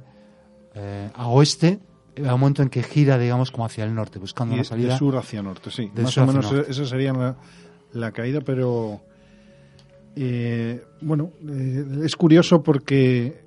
eh, 0.74 1.10
a 1.14 1.28
oeste 1.28 1.80
a 2.24 2.34
un 2.34 2.40
momento 2.40 2.62
en 2.62 2.70
que 2.70 2.82
gira 2.82 3.18
digamos 3.18 3.50
como 3.50 3.66
hacia 3.66 3.84
el 3.84 3.94
norte 3.94 4.18
buscando 4.18 4.54
Y 4.54 4.58
una 4.58 4.64
salida 4.64 4.92
de 4.92 4.98
sur 4.98 5.16
hacia 5.16 5.42
norte, 5.42 5.70
sí. 5.70 5.90
de 5.94 6.02
Más 6.02 6.16
o 6.18 6.26
menos 6.26 6.50
esa 6.52 6.86
sería 6.86 7.12
la, 7.12 7.36
la 7.92 8.12
caída, 8.12 8.40
pero 8.40 9.02
eh, 10.16 10.84
bueno, 11.00 11.30
eh, 11.48 11.84
es 12.04 12.16
curioso 12.16 12.62
porque 12.62 13.42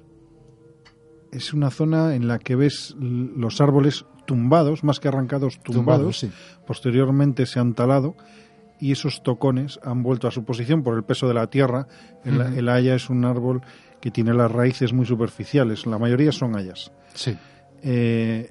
es 1.31 1.53
una 1.53 1.69
zona 1.69 2.15
en 2.15 2.27
la 2.27 2.39
que 2.39 2.55
ves 2.55 2.95
los 2.99 3.61
árboles 3.61 4.05
tumbados, 4.25 4.83
más 4.83 4.99
que 4.99 5.07
arrancados, 5.07 5.59
tumbados. 5.63 5.75
Tumbados, 5.75 6.19
sí. 6.19 6.31
Posteriormente 6.65 7.45
se 7.45 7.59
han 7.59 7.73
talado 7.73 8.15
y 8.79 8.91
esos 8.91 9.23
tocones 9.23 9.79
han 9.83 10.03
vuelto 10.03 10.27
a 10.27 10.31
su 10.31 10.43
posición 10.45 10.83
por 10.83 10.95
el 10.95 11.03
peso 11.03 11.27
de 11.27 11.33
la 11.33 11.47
tierra. 11.47 11.87
El, 12.23 12.69
haya 12.69 12.95
es 12.95 13.09
un 13.09 13.25
árbol 13.25 13.61
que 14.01 14.11
tiene 14.11 14.33
las 14.33 14.51
raíces 14.51 14.93
muy 14.93 15.05
superficiales, 15.05 15.85
la 15.87 15.97
mayoría 15.97 16.31
son 16.31 16.55
hayas. 16.55 16.91
sí 17.13 17.35
Eh, 17.83 18.49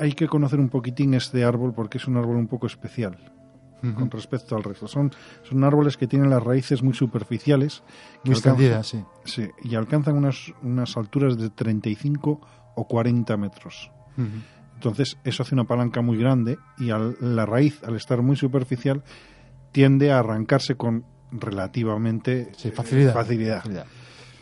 hay 0.00 0.12
que 0.12 0.26
conocer 0.26 0.58
un 0.60 0.68
poquitín 0.68 1.14
este 1.14 1.44
árbol 1.44 1.72
porque 1.74 1.98
es 1.98 2.06
un 2.08 2.16
árbol 2.16 2.36
un 2.36 2.48
poco 2.48 2.66
especial 2.66 3.16
con 3.94 4.10
respecto 4.10 4.56
al 4.56 4.64
resto. 4.64 4.88
Son, 4.88 5.12
son 5.44 5.62
árboles 5.62 5.96
que 5.96 6.08
tienen 6.08 6.28
las 6.28 6.42
raíces 6.42 6.82
muy 6.82 6.92
superficiales. 6.94 7.84
muy 8.24 8.32
extendidas 8.34 8.88
sí 8.88 9.04
Sí, 9.24 9.48
y 9.62 9.76
alcanzan 9.76 10.16
unas, 10.16 10.52
unas 10.62 10.96
alturas 10.96 11.38
de 11.38 11.50
35 11.50 12.40
o 12.74 12.88
40 12.88 13.36
metros. 13.36 13.92
Entonces, 14.74 15.18
eso 15.22 15.42
hace 15.44 15.54
una 15.54 15.64
palanca 15.64 16.00
muy 16.02 16.18
grande 16.18 16.58
y 16.78 16.90
al- 16.90 17.16
la 17.20 17.46
raíz, 17.46 17.80
al 17.84 17.94
estar 17.94 18.22
muy 18.22 18.34
superficial, 18.34 19.04
tiende 19.72 20.10
a 20.12 20.18
arrancarse 20.18 20.76
con 20.76 21.04
relativamente 21.32 22.48
Sí, 22.56 22.68
eh, 22.68 22.72
facilidad. 22.72 23.14
facilidad. 23.14 23.56
Facilidad. 23.58 23.86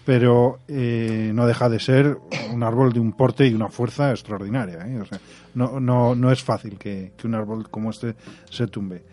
Pero 0.05 0.59
eh, 0.69 1.33
no 1.35 1.47
deja 1.47 1.69
de 1.71 1.81
ser 1.81 2.19
un 2.53 2.63
árbol 2.63 2.93
de 2.93 3.01
un 3.01 3.13
porte 3.13 3.47
y 3.47 3.55
una 3.55 3.69
fuerza 3.69 4.11
extraordinaria. 4.11 4.87
¿eh? 4.87 5.01
O 5.01 5.05
sea, 5.07 5.19
no, 5.55 5.81
no, 5.81 6.15
no 6.15 6.31
es 6.31 6.43
fácil 6.43 6.79
que, 6.79 7.13
que 7.17 7.27
un 7.27 7.35
árbol 7.35 7.71
como 7.71 7.91
este 7.91 8.15
se 8.51 8.67
tumbe. 8.67 9.05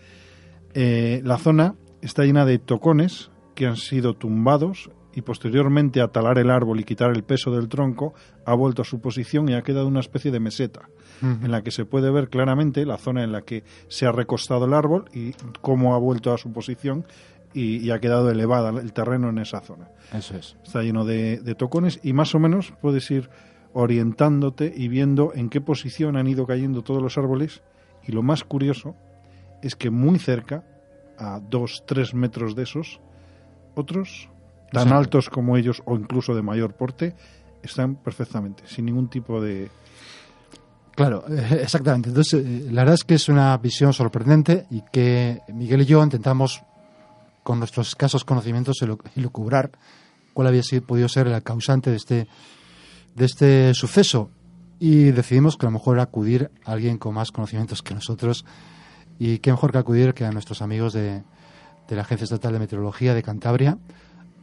Eh, 0.74 1.22
la 1.24 1.38
zona 1.38 1.76
está 2.02 2.24
llena 2.24 2.46
de 2.46 2.60
tocones 2.60 3.32
que 3.56 3.68
han 3.68 3.78
sido 3.78 4.16
tumbados 4.16 4.90
y 5.14 5.22
posteriormente 5.22 6.02
a 6.02 6.08
talar 6.08 6.38
el 6.38 6.50
árbol 6.50 6.80
y 6.80 6.84
quitar 6.84 7.12
el 7.12 7.24
peso 7.24 7.52
del 7.52 7.68
tronco 7.68 8.14
ha 8.46 8.54
vuelto 8.54 8.82
a 8.82 8.86
su 8.86 9.02
posición 9.02 9.50
y 9.50 9.54
ha 9.54 9.62
quedado 9.62 9.88
una 9.88 10.00
especie 10.00 10.32
de 10.32 10.40
meseta 10.40 10.90
en 11.22 11.52
la 11.52 11.62
que 11.62 11.70
se 11.70 11.86
puede 11.86 12.10
ver 12.10 12.30
claramente 12.30 12.84
la 12.84 12.98
zona 12.98 13.24
en 13.24 13.32
la 13.32 13.44
que 13.44 13.64
se 13.88 14.08
ha 14.08 14.12
recostado 14.12 14.66
el 14.66 14.74
árbol 14.74 15.06
y 15.14 15.34
cómo 15.62 15.94
ha 15.94 16.00
vuelto 16.00 16.34
a 16.34 16.38
su 16.40 16.52
posición 16.52 17.06
y, 17.54 17.78
y 17.78 17.92
ha 17.92 18.00
quedado 18.00 18.32
elevada 18.32 18.70
el 18.70 18.92
terreno 18.92 19.30
en 19.30 19.38
esa 19.38 19.62
zona. 19.62 19.90
eso 20.14 20.36
es 20.36 20.58
Está 20.64 20.82
lleno 20.82 21.06
de, 21.06 21.40
de 21.40 21.54
tocones 21.54 22.00
y 22.02 22.14
más 22.14 22.34
o 22.34 22.40
menos 22.40 22.74
puedes 22.82 23.12
ir 23.12 23.30
orientándote 23.74 24.74
y 24.76 24.88
viendo 24.88 25.32
en 25.36 25.50
qué 25.50 25.62
posición 25.62 26.18
han 26.18 26.28
ido 26.28 26.48
cayendo 26.48 26.82
todos 26.82 27.04
los 27.04 27.18
árboles 27.18 27.62
y 28.04 28.12
lo 28.14 28.24
más 28.24 28.44
curioso 28.44 28.96
es 29.62 29.76
que 29.76 29.92
muy 29.92 30.18
cerca, 30.18 30.64
a 31.18 31.40
dos, 31.40 31.84
tres 31.86 32.16
metros 32.16 32.56
de 32.56 32.64
esos, 32.64 33.00
otros 33.76 34.31
tan 34.72 34.94
altos 34.94 35.30
como 35.30 35.58
ellos 35.58 35.82
o 35.86 35.96
incluso 35.96 36.34
de 36.36 36.42
mayor 36.42 36.74
porte, 36.74 37.16
están 37.64 37.96
perfectamente, 37.96 38.64
sin 38.66 38.86
ningún 38.86 39.10
tipo 39.10 39.42
de... 39.42 39.70
Claro, 40.96 41.24
exactamente. 41.28 42.10
Entonces, 42.10 42.44
eh, 42.46 42.68
la 42.72 42.82
verdad 42.82 42.96
es 42.96 43.04
que 43.04 43.16
es 43.16 43.30
una 43.30 43.56
visión 43.58 43.94
sorprendente 43.94 44.66
y 44.70 44.82
que 44.92 45.42
Miguel 45.54 45.82
y 45.82 45.86
yo 45.86 46.04
intentamos, 46.04 46.62
con 47.44 47.60
nuestros 47.60 47.90
escasos 47.90 48.24
conocimientos, 48.26 48.78
elu- 48.82 49.00
elucubrar 49.16 49.72
cuál 50.34 50.48
había 50.48 50.64
sido, 50.64 50.84
podido 50.84 51.08
ser 51.10 51.28
el 51.28 51.44
causante 51.44 51.90
de 51.90 51.96
este, 51.98 52.28
de 53.16 53.26
este 53.26 53.74
suceso. 53.74 54.30
Y 54.80 55.12
decidimos 55.12 55.58
que 55.58 55.66
a 55.66 55.70
lo 55.70 55.74
mejor 55.74 55.96
era 55.98 56.04
acudir 56.04 56.50
a 56.66 56.72
alguien 56.72 56.98
con 56.98 57.14
más 57.14 57.32
conocimientos 57.32 57.82
que 57.84 57.94
nosotros. 57.94 58.46
Y 59.20 59.38
qué 59.40 59.52
mejor 59.52 59.72
que 59.72 59.78
acudir 59.78 60.14
que 60.14 60.26
a 60.26 60.32
nuestros 60.32 60.62
amigos 60.62 60.94
de, 60.94 61.24
de 61.88 61.96
la 61.96 62.02
Agencia 62.02 62.24
Estatal 62.26 62.54
de 62.54 62.60
Meteorología 62.60 63.14
de 63.14 63.22
Cantabria, 63.24 63.78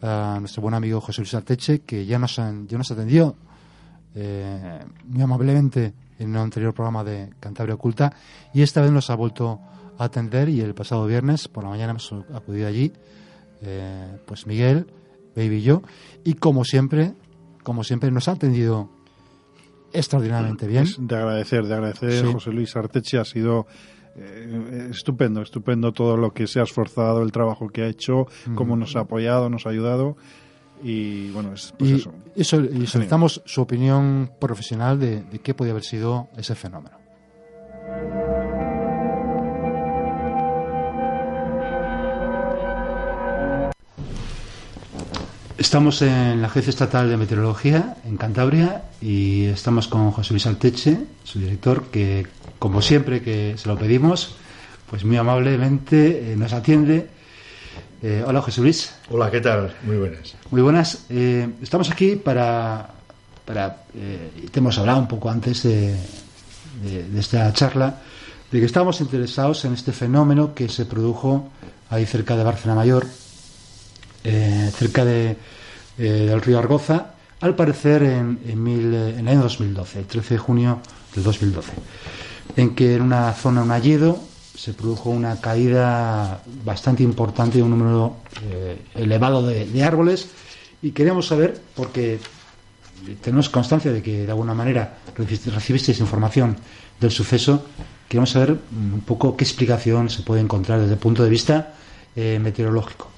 a 0.03 0.39
nuestro 0.41 0.63
buen 0.63 0.75
amigo 0.75 1.01
José 1.01 1.23
Luis 1.23 1.35
Arteche, 1.35 1.81
que 1.81 2.07
ya 2.07 2.19
nos, 2.19 2.37
ya 2.37 2.79
nos 2.79 2.91
atendió 2.91 3.35
eh, 4.15 4.81
muy 5.07 5.23
amablemente 5.23 5.93
en 6.19 6.31
un 6.31 6.37
anterior 6.37 6.75
programa 6.75 7.05
de 7.05 7.31
Cantabria 7.41 7.75
Oculta 7.75 8.13
y 8.53 8.63
esta 8.63 8.81
vez 8.81 8.91
nos 8.91 9.11
ha 9.11 9.15
vuelto 9.15 9.61
a 9.99 10.05
atender 10.05 10.49
y 10.49 10.61
el 10.61 10.75
pasado 10.75 11.07
viernes 11.07 11.49
por 11.49 11.65
la 11.65 11.71
mañana 11.71 11.91
hemos 11.91 12.13
acudido 12.35 12.67
allí 12.67 12.93
eh, 13.63 14.19
pues 14.27 14.47
Miguel, 14.47 14.87
Baby 15.37 15.57
y 15.57 15.63
yo 15.63 15.83
y 16.25 16.35
como 16.35 16.65
siempre 16.65 17.13
como 17.63 17.85
siempre 17.85 18.11
nos 18.11 18.29
ha 18.29 18.33
atendido 18.33 18.91
extraordinariamente 19.93 20.67
bien 20.67 20.85
Es 20.85 20.97
de 20.99 21.17
agradecer, 21.17 21.65
de 21.67 21.75
agradecer. 21.75 22.27
Sí. 22.27 22.33
José 22.33 22.51
Luis 22.51 22.75
Arteche 22.77 23.19
ha 23.19 23.25
sido 23.25 23.67
eh, 24.19 24.89
estupendo, 24.91 25.43
estupendo 25.43 25.93
todo 25.93 26.17
lo 26.17 26.33
que 26.33 26.47
se 26.47 26.61
ha 26.61 26.65
esforzado, 26.65 27.23
el 27.23 27.33
trabajo 27.33 27.69
que 27.69 27.83
ha 27.83 27.87
hecho, 27.87 28.27
cómo 28.55 28.77
nos 28.77 28.97
ha 28.97 29.01
apoyado, 29.01 29.49
nos 29.49 29.67
ha 29.67 29.71
ayudado. 29.71 30.17
Y 30.83 31.31
bueno, 31.31 31.55
es 31.55 31.75
pues 31.79 31.91
y, 31.91 31.95
eso. 31.95 32.13
y 32.37 32.45
sol- 32.45 32.71
y 32.73 32.87
solicitamos 32.87 33.43
su 33.45 33.61
opinión 33.63 34.31
profesional 34.41 34.99
de, 35.01 35.23
de 35.23 35.39
qué 35.41 35.55
podía 35.55 35.73
haber 35.73 35.85
sido 35.85 36.29
ese 36.37 36.55
fenómeno. 36.55 36.97
Estamos 45.57 46.03
en 46.03 46.41
la 46.41 46.47
Agencia 46.47 46.71
Estatal 46.71 47.09
de 47.11 47.17
Meteorología 47.17 47.97
en 48.05 48.17
Cantabria 48.17 48.83
y 49.01 49.47
estamos 49.47 49.89
con 49.89 50.13
José 50.13 50.33
Luis 50.33 50.47
Alteche, 50.47 50.99
su 51.25 51.41
director, 51.41 51.87
que 51.91 52.27
como 52.59 52.83
siempre 52.83 53.23
que 53.23 53.55
se 53.57 53.69
lo 53.69 53.77
pedimos, 53.79 54.35
pues 54.91 55.05
muy 55.05 55.17
amablemente 55.17 56.33
eh, 56.33 56.37
nos 56.37 56.53
atiende. 56.53 57.09
Eh, 58.03 58.23
hola, 58.27 58.41
José 58.43 58.61
Luis. 58.61 58.93
Hola, 59.11 59.31
¿qué 59.31 59.41
tal? 59.41 59.75
Muy 59.83 59.97
buenas. 59.97 60.35
Muy 60.51 60.63
buenas. 60.63 61.05
Eh, 61.11 61.49
estamos 61.63 61.91
aquí 61.91 62.17
para, 62.17 62.89
para 63.45 63.83
te 63.93 64.59
hemos 64.61 64.79
hablado 64.79 64.99
un 65.01 65.09
poco 65.09 65.31
antes 65.31 65.63
de, 65.65 65.95
de- 66.83 67.09
de 67.09 67.21
esta 67.21 67.53
charla, 67.53 68.01
de 68.51 68.61
que 68.61 68.67
estábamos 68.67 69.01
interesados 69.01 69.65
en 69.65 69.75
este 69.75 69.93
fenómeno 69.93 70.55
que 70.55 70.69
se 70.69 70.85
produjo 70.87 71.51
ahí 71.91 72.07
cerca 72.07 72.37
de 72.37 72.45
Bárcena 72.45 72.75
Mayor, 72.75 73.07
cerca 74.23 75.05
de, 75.05 75.37
del 75.97 76.41
río 76.43 76.59
Argoza, 76.59 77.15
al 77.41 77.55
parecer 77.55 78.03
en, 78.03 78.41
en, 78.47 78.63
mil- 78.63 78.95
en 78.95 79.21
el 79.21 79.29
año 79.29 79.43
2012, 79.43 80.01
el 80.01 80.07
13 80.07 80.35
de 80.35 80.39
junio 80.39 80.81
del 81.15 81.25
2012, 81.25 81.73
en 82.57 82.75
que 82.75 82.97
en 82.97 83.03
una 83.03 83.33
zona, 83.33 83.63
un 83.63 83.71
alledo, 83.71 84.19
se 84.57 84.73
produjo 84.75 85.11
una 85.11 85.41
caída 85.41 86.43
bastante 86.65 87.03
importante 87.05 87.59
de 87.59 87.63
un 87.63 87.71
número 87.71 88.17
eh, 88.51 88.77
elevado 88.97 89.47
de, 89.47 89.83
árboles 89.85 90.29
y 90.83 90.91
queríamos 90.91 91.27
saber, 91.29 91.61
porque 91.77 92.19
tenemos 93.23 93.49
constancia 93.49 93.93
de 93.93 94.03
que 94.03 94.25
de 94.27 94.31
alguna 94.31 94.55
manera 94.55 94.99
recibiste- 95.17 95.53
recibisteis 95.53 96.01
información 96.01 96.57
del 97.01 97.13
suceso, 97.13 97.65
queremos 98.09 98.31
saber 98.31 98.55
mm, 98.55 98.95
un 98.95 99.01
poco 99.03 99.37
qué 99.37 99.45
explicación 99.45 100.11
se 100.11 100.23
puede 100.23 100.41
encontrar 100.41 100.81
desde 100.81 100.95
el 100.95 100.99
punto 100.99 101.23
de 101.23 101.31
vista 101.31 101.75
eh, 102.17 102.41
meteorológico. 102.43 103.09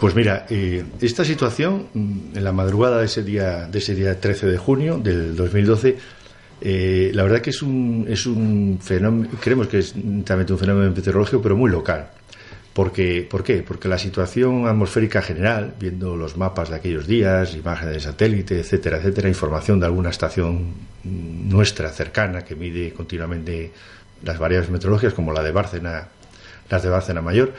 Pues 0.00 0.14
mira, 0.14 0.46
eh, 0.50 0.84
esta 1.00 1.24
situación, 1.24 1.88
mm, 1.92 2.36
en 2.36 2.44
la 2.44 2.52
madrugada 2.52 2.98
de 2.98 3.04
ese 3.06 3.22
día, 3.22 3.66
de 3.66 3.78
ese 3.78 3.94
día 3.94 4.18
13 4.18 4.46
de 4.46 4.56
junio 4.58 4.96
del 4.98 5.36
2012, 5.36 5.98
eh, 6.64 7.10
la 7.12 7.24
verdad 7.24 7.40
que 7.40 7.50
es 7.50 7.62
un, 7.62 8.06
es 8.08 8.26
un 8.26 8.78
fenómeno, 8.80 9.28
creemos 9.40 9.66
que 9.66 9.78
es 9.78 9.94
también 10.24 10.50
un 10.52 10.58
fenómeno 10.58 10.92
meteorológico, 10.94 11.42
pero 11.42 11.56
muy 11.56 11.70
local. 11.70 12.08
Porque, 12.72 13.26
¿Por 13.28 13.42
qué? 13.44 13.62
Porque 13.62 13.88
la 13.88 13.98
situación 13.98 14.66
atmosférica 14.66 15.20
general, 15.20 15.74
viendo 15.78 16.16
los 16.16 16.36
mapas 16.38 16.70
de 16.70 16.76
aquellos 16.76 17.06
días, 17.06 17.54
imágenes 17.54 17.94
de 17.94 18.00
satélite, 18.00 18.60
etcétera, 18.60 18.96
etcétera, 18.96 19.28
información 19.28 19.78
de 19.78 19.86
alguna 19.86 20.08
estación 20.10 20.72
nuestra 21.04 21.90
cercana 21.90 22.44
que 22.44 22.54
mide 22.54 22.92
continuamente 22.94 23.72
las 24.22 24.38
variables 24.38 24.70
meteorológicas, 24.70 25.12
como 25.12 25.32
la 25.32 25.42
de 25.42 25.52
Bárcena, 25.52 26.08
las 26.70 26.82
de 26.82 26.88
Bárcena 26.88 27.20
Mayor, 27.20 27.52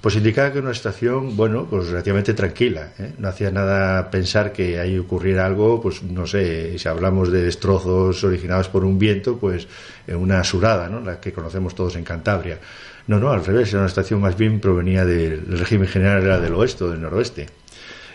pues 0.00 0.16
indicaba 0.16 0.52
que 0.52 0.58
era 0.58 0.66
una 0.66 0.72
estación, 0.72 1.36
bueno, 1.36 1.66
pues 1.68 1.88
relativamente 1.88 2.34
tranquila. 2.34 2.92
¿eh? 2.98 3.12
No 3.18 3.28
hacía 3.28 3.50
nada 3.50 4.10
pensar 4.10 4.52
que 4.52 4.78
ahí 4.78 4.98
ocurriera 4.98 5.46
algo, 5.46 5.80
pues 5.80 6.02
no 6.02 6.26
sé, 6.26 6.78
si 6.78 6.88
hablamos 6.88 7.32
de 7.32 7.42
destrozos 7.42 8.22
originados 8.24 8.68
por 8.68 8.84
un 8.84 8.98
viento, 8.98 9.36
pues 9.38 9.66
en 10.06 10.16
una 10.16 10.44
surada, 10.44 10.88
¿no? 10.88 11.00
La 11.00 11.20
que 11.20 11.32
conocemos 11.32 11.74
todos 11.74 11.96
en 11.96 12.04
Cantabria. 12.04 12.58
No, 13.06 13.18
no, 13.18 13.30
al 13.30 13.44
revés, 13.44 13.70
era 13.70 13.78
una 13.78 13.88
estación 13.88 14.20
más 14.20 14.36
bien 14.36 14.60
provenía 14.60 15.04
del 15.04 15.44
el 15.48 15.58
régimen 15.58 15.88
general 15.88 16.22
era 16.22 16.40
del 16.40 16.54
oeste 16.54 16.84
o 16.84 16.90
del 16.90 17.00
noroeste. 17.00 17.46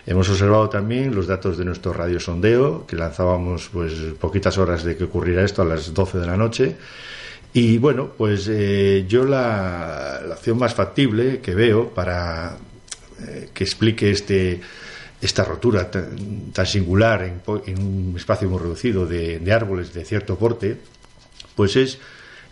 Hemos 0.05 0.29
observado 0.29 0.67
también 0.67 1.13
los 1.13 1.27
datos 1.27 1.57
de 1.57 1.65
nuestro 1.65 1.93
radiosondeo, 1.93 2.87
que 2.87 2.95
lanzábamos 2.95 3.69
pues 3.71 3.93
poquitas 4.19 4.57
horas 4.57 4.83
de 4.83 4.97
que 4.97 5.03
ocurriera 5.03 5.43
esto 5.43 5.61
a 5.61 5.65
las 5.65 5.93
12 5.93 6.17
de 6.17 6.25
la 6.25 6.37
noche. 6.37 6.75
Y 7.53 7.77
bueno, 7.77 8.11
pues 8.17 8.47
eh, 8.49 9.05
yo 9.07 9.25
la, 9.25 10.21
la 10.25 10.35
opción 10.35 10.57
más 10.57 10.73
factible 10.73 11.39
que 11.41 11.53
veo 11.53 11.89
para 11.89 12.57
eh, 13.27 13.49
que 13.53 13.63
explique 13.63 14.09
este, 14.09 14.61
esta 15.21 15.43
rotura 15.43 15.91
tan, 15.91 16.65
singular 16.65 17.23
en, 17.23 17.41
en 17.67 17.83
un 17.83 18.13
espacio 18.15 18.49
muy 18.49 18.59
reducido 18.59 19.05
de, 19.05 19.51
árboles 19.51 19.93
de 19.93 20.05
cierto 20.05 20.37
porte, 20.37 20.77
pues 21.55 21.75
es 21.75 21.99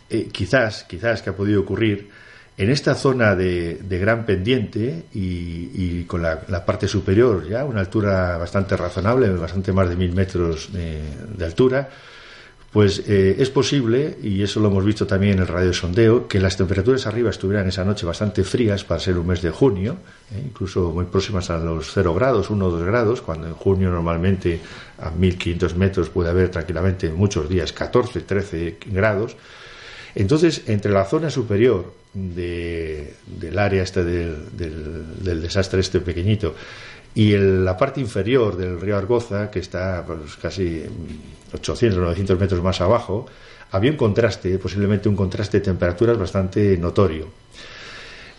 eh, 0.10 0.28
quizás, 0.32 0.84
quizás 0.84 1.22
que 1.22 1.30
ha 1.30 1.36
podido 1.36 1.62
ocurrir 1.62 2.10
en 2.58 2.70
esta 2.70 2.94
zona 2.94 3.36
de, 3.36 3.76
de 3.76 4.00
gran 4.00 4.26
pendiente 4.26 5.06
y, 5.14 6.04
con 6.04 6.22
la, 6.22 6.66
parte 6.66 6.90
superior 6.90 7.48
ya, 7.48 7.64
una 7.64 7.80
altura 7.80 8.38
bastante 8.38 8.76
razonable, 8.76 9.30
bastante 9.30 9.72
más 9.72 9.88
de 9.88 9.96
mil 9.96 10.12
metros 10.12 10.70
de 10.74 11.46
altura, 11.46 11.90
pues 12.72 13.04
eh, 13.08 13.36
es 13.40 13.50
posible, 13.50 14.18
y 14.22 14.44
eso 14.44 14.60
lo 14.60 14.68
hemos 14.68 14.86
visto 14.86 15.08
también 15.08 15.34
en 15.34 15.40
el 15.40 15.48
radiosondeo, 15.48 16.28
que 16.28 16.40
las 16.40 16.56
temperaturas 16.56 17.08
arriba 17.08 17.32
estuvieran 17.32 17.68
esa 17.68 17.84
noche 17.84 18.06
bastante 18.06 18.44
frías 18.44 18.84
para 18.84 19.00
ser 19.00 19.18
un 19.18 19.26
mes 19.26 19.42
de 19.42 19.50
junio, 19.50 19.98
eh, 20.32 20.44
incluso 20.46 20.92
muy 20.92 21.06
próximas 21.06 21.50
a 21.50 21.58
los 21.58 21.92
0 21.92 22.14
grados, 22.14 22.50
1 22.52 22.66
o 22.66 22.70
2 22.70 22.84
grados, 22.86 23.22
cuando 23.22 23.48
en 23.48 23.54
junio 23.56 23.90
normalmente 23.90 24.60
a 25.00 25.10
1500 25.10 25.76
metros 25.76 26.10
puede 26.10 26.30
haber 26.30 26.50
tranquilamente 26.50 27.10
muchos 27.10 27.50
días 27.50 27.74
14, 27.74 28.22
13 28.22 28.78
grados. 28.86 29.36
Entonces, 30.14 30.64
entre 30.68 30.92
la 30.92 31.06
zona 31.06 31.30
superior 31.32 31.94
de- 32.14 33.14
del 33.26 33.58
área 33.60 33.84
este 33.84 34.04
del 34.04 35.42
desastre 35.42 35.80
este 35.80 36.00
pequeñito 36.00 36.56
y 37.16 37.34
el- 37.34 37.66
la 37.66 37.76
parte 37.78 38.00
inferior 38.00 38.56
del 38.58 38.80
río 38.80 38.98
Argoza, 38.98 39.50
que 39.52 39.60
está 39.60 40.04
pues, 40.06 40.36
casi 40.42 40.84
800 41.54 41.98
o 41.98 42.02
900 42.02 42.40
metros 42.40 42.62
más 42.64 42.80
abajo, 42.82 43.26
había 43.72 43.92
un 43.92 43.98
contraste, 43.98 44.58
posiblemente 44.60 45.10
un 45.10 45.16
contraste 45.16 45.60
de 45.60 45.66
temperaturas 45.66 46.18
bastante 46.18 46.78
notorio. 46.78 47.28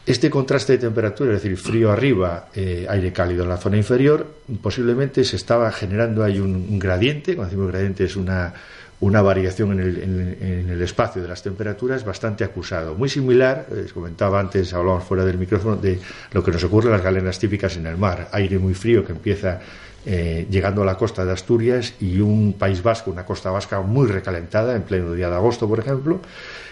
Este 0.07 0.31
contraste 0.31 0.73
de 0.73 0.79
temperatura, 0.79 1.35
es 1.35 1.43
decir, 1.43 1.57
frío 1.59 1.93
arriba, 1.93 2.49
eh, 2.55 2.87
aire 2.89 3.13
cálido 3.13 3.43
en 3.45 3.51
la 3.51 3.59
zona 3.59 3.77
inferior, 3.77 4.27
posiblemente 4.63 5.25
se 5.25 5.37
estaba 5.37 5.71
generando 5.71 6.25
ahí 6.25 6.41
un, 6.41 6.55
un 6.69 6.79
gradiente, 6.79 7.37
cuando 7.37 7.51
decimos 7.51 7.71
gradiente 7.71 8.05
es 8.05 8.17
una, 8.17 8.53
una 9.01 9.23
variación 9.23 9.73
en 9.73 9.81
el, 9.81 10.03
en- 10.03 10.71
el 10.71 10.83
espacio 10.83 11.23
de 11.23 11.29
las 11.29 11.43
temperaturas 11.43 12.05
bastante 12.05 12.45
acusado. 12.45 12.95
Muy 12.95 13.09
similar, 13.09 13.67
eh, 13.73 13.87
comentaba 13.95 14.39
antes, 14.39 14.73
hablábamos 14.75 15.05
fuera 15.05 15.25
del 15.25 15.39
micrófono, 15.39 15.77
de 15.77 15.99
lo 16.33 16.45
que 16.45 16.51
nos 16.51 16.63
ocurre 16.65 16.87
en 16.89 16.93
las 16.93 17.03
galenas 17.03 17.39
típicas 17.39 17.77
en 17.77 17.87
el 17.87 17.97
mar. 17.97 18.29
Aire 18.33 18.59
muy 18.59 18.75
frío 18.75 19.05
que 19.05 19.13
empieza 19.13 19.61
eh, 20.07 20.47
llegando 20.51 20.83
a 20.83 20.85
la 20.85 20.97
costa 20.97 21.25
de 21.25 21.33
Asturias 21.33 21.95
y 22.01 22.21
un 22.21 22.55
País 22.59 22.83
Vasco, 22.83 23.11
una 23.11 23.25
costa 23.25 23.51
vasca 23.51 23.81
muy 23.81 24.07
recalentada 24.09 24.75
en 24.77 24.83
pleno 24.83 25.13
día 25.13 25.29
de 25.31 25.37
agosto, 25.37 25.67
por 25.69 25.79
ejemplo. 25.79 26.21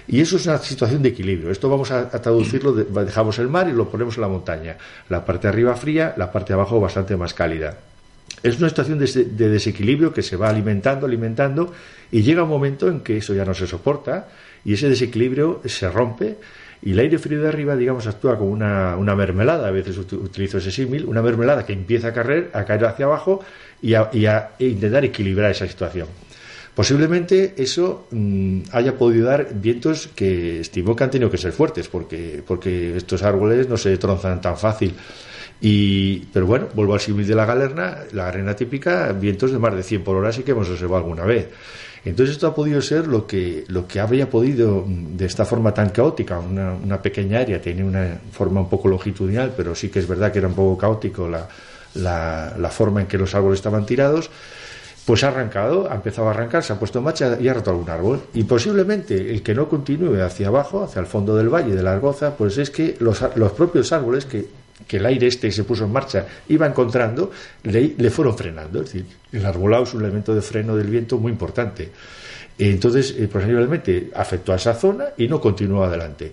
Y 0.06 0.20
eso 0.20 0.36
es 0.36 0.46
una 0.46 0.58
situación 0.58 1.02
de 1.02 1.10
equilibrio. 1.10 1.50
Esto 1.50 1.68
vamos 1.68 1.90
a, 1.90 2.08
traducirlo, 2.10 2.72
de- 2.72 3.04
dejamos 3.04 3.38
el 3.38 3.48
mar 3.48 3.68
y 3.68 3.72
lo 3.72 3.88
ponemos 3.90 4.16
en 4.16 4.22
la 4.22 4.28
montaña. 4.28 4.76
La 5.10 5.24
parte 5.24 5.48
arriba 5.48 5.74
fría, 5.76 6.14
la 6.16 6.30
parte 6.32 6.52
abajo 6.54 6.80
bastante 6.80 7.16
más 7.16 7.34
cálida. 7.34 7.76
Es 8.42 8.58
una 8.58 8.68
situación 8.68 8.98
de, 8.98 9.06
de 9.06 9.48
desequilibrio 9.48 10.12
que 10.12 10.22
se 10.22 10.36
va 10.36 10.48
alimentando, 10.48 11.06
alimentando, 11.06 11.72
y 12.12 12.22
llega 12.22 12.42
un 12.44 12.48
momento 12.48 12.88
en 12.88 13.00
que 13.00 13.16
eso 13.18 13.34
ya 13.34 13.44
no 13.44 13.54
se 13.54 13.66
soporta 13.66 14.28
y 14.64 14.74
ese 14.74 14.88
desequilibrio 14.88 15.60
se 15.64 15.90
rompe 15.90 16.36
y 16.80 16.92
el 16.92 16.98
aire 17.00 17.18
frío 17.18 17.42
de 17.42 17.48
arriba, 17.48 17.74
digamos, 17.74 18.06
actúa 18.06 18.38
como 18.38 18.50
una, 18.50 18.96
una 18.96 19.16
mermelada, 19.16 19.66
a 19.66 19.70
veces 19.72 19.98
ut- 19.98 20.12
utilizo 20.12 20.58
ese 20.58 20.70
símil, 20.70 21.04
una 21.06 21.20
mermelada 21.22 21.66
que 21.66 21.72
empieza 21.72 22.08
a 22.08 22.12
caer, 22.12 22.50
a 22.52 22.64
caer 22.64 22.84
hacia 22.84 23.06
abajo 23.06 23.40
y 23.82 23.94
a, 23.94 24.08
y 24.12 24.26
a 24.26 24.50
intentar 24.60 25.04
equilibrar 25.04 25.50
esa 25.50 25.66
situación. 25.66 26.06
Posiblemente 26.74 27.54
eso 27.56 28.06
mm, 28.12 28.60
haya 28.70 28.96
podido 28.96 29.26
dar 29.26 29.48
vientos 29.52 30.08
que 30.14 30.60
estimo 30.60 30.94
que 30.94 31.02
han 31.02 31.10
tenido 31.10 31.28
que 31.30 31.38
ser 31.38 31.50
fuertes, 31.50 31.88
porque, 31.88 32.42
porque 32.46 32.96
estos 32.96 33.24
árboles 33.24 33.68
no 33.68 33.76
se 33.76 33.96
tronzan 33.98 34.40
tan 34.40 34.56
fácil. 34.56 34.94
Y, 35.60 36.20
pero 36.32 36.46
bueno, 36.46 36.68
vuelvo 36.74 36.94
al 36.94 37.00
símil 37.00 37.26
de 37.26 37.34
la 37.34 37.44
galerna, 37.44 37.98
la 38.12 38.26
galerna 38.26 38.54
típica, 38.54 39.12
vientos 39.12 39.50
de 39.50 39.58
más 39.58 39.74
de 39.74 39.82
100 39.82 40.04
por 40.04 40.16
hora 40.16 40.32
sí 40.32 40.42
que 40.42 40.52
hemos 40.52 40.68
observado 40.70 40.98
alguna 40.98 41.24
vez. 41.24 41.48
Entonces 42.04 42.36
esto 42.36 42.46
ha 42.46 42.54
podido 42.54 42.80
ser 42.80 43.06
lo 43.06 43.26
que, 43.26 43.64
lo 43.68 43.86
que 43.86 44.00
habría 44.00 44.30
podido, 44.30 44.84
mm, 44.86 45.16
de 45.16 45.26
esta 45.26 45.44
forma 45.44 45.74
tan 45.74 45.90
caótica, 45.90 46.38
una, 46.38 47.02
pequeña 47.02 47.40
área, 47.40 47.60
tiene 47.60 47.84
una 47.84 48.18
forma 48.30 48.60
un 48.60 48.68
poco 48.68 48.88
longitudinal, 48.88 49.52
pero 49.56 49.74
sí 49.74 49.88
que 49.88 49.98
es 49.98 50.08
verdad 50.08 50.32
que 50.32 50.38
era 50.38 50.48
un 50.48 50.54
poco 50.54 50.78
caótico 50.78 51.28
la, 51.28 51.48
la, 51.94 52.70
forma 52.70 53.00
en 53.00 53.06
que 53.06 53.18
los 53.18 53.34
árboles 53.34 53.58
estaban 53.58 53.84
tirados, 53.84 54.30
pues 55.04 55.24
ha 55.24 55.28
arrancado, 55.28 55.90
ha 55.90 55.94
empezado 55.94 56.28
a 56.28 56.30
arrancar, 56.32 56.62
se 56.62 56.72
ha 56.72 56.78
puesto 56.78 56.98
en 56.98 57.04
marcha 57.06 57.36
y 57.40 57.48
ha 57.48 57.54
roto 57.54 57.70
algún 57.70 57.90
árbol. 57.90 58.20
Y 58.34 58.44
posiblemente 58.44 59.30
el 59.30 59.42
que 59.42 59.54
no 59.54 59.68
continúe 59.68 60.22
hacia 60.22 60.48
abajo, 60.48 60.84
hacia 60.84 61.00
el 61.00 61.06
fondo 61.06 61.34
del 61.34 61.48
valle 61.48 61.74
de 61.74 61.82
la 61.82 61.92
Argoza, 61.92 62.36
pues 62.36 62.58
es 62.58 62.70
que 62.70 62.96
los, 63.00 63.24
los 63.36 63.52
propios 63.52 63.90
árboles 63.92 64.26
que, 64.26 64.46
que 64.88 64.96
el 64.96 65.06
aire 65.06 65.26
este 65.26 65.48
que 65.48 65.52
se 65.52 65.64
puso 65.64 65.84
en 65.84 65.92
marcha 65.92 66.26
iba 66.48 66.66
encontrando, 66.66 67.30
le, 67.62 67.94
le 67.96 68.10
fueron 68.10 68.36
frenando. 68.36 68.80
Es 68.80 68.86
decir, 68.86 69.06
el 69.30 69.44
arbolado 69.44 69.84
es 69.84 69.94
un 69.94 70.00
elemento 70.00 70.34
de 70.34 70.42
freno 70.42 70.74
del 70.74 70.88
viento 70.88 71.18
muy 71.18 71.30
importante. 71.30 71.90
Entonces, 72.58 73.14
eh, 73.16 73.28
posiblemente 73.28 74.10
afectó 74.14 74.52
a 74.52 74.56
esa 74.56 74.74
zona 74.74 75.10
y 75.16 75.28
no 75.28 75.40
continuó 75.40 75.84
adelante. 75.84 76.32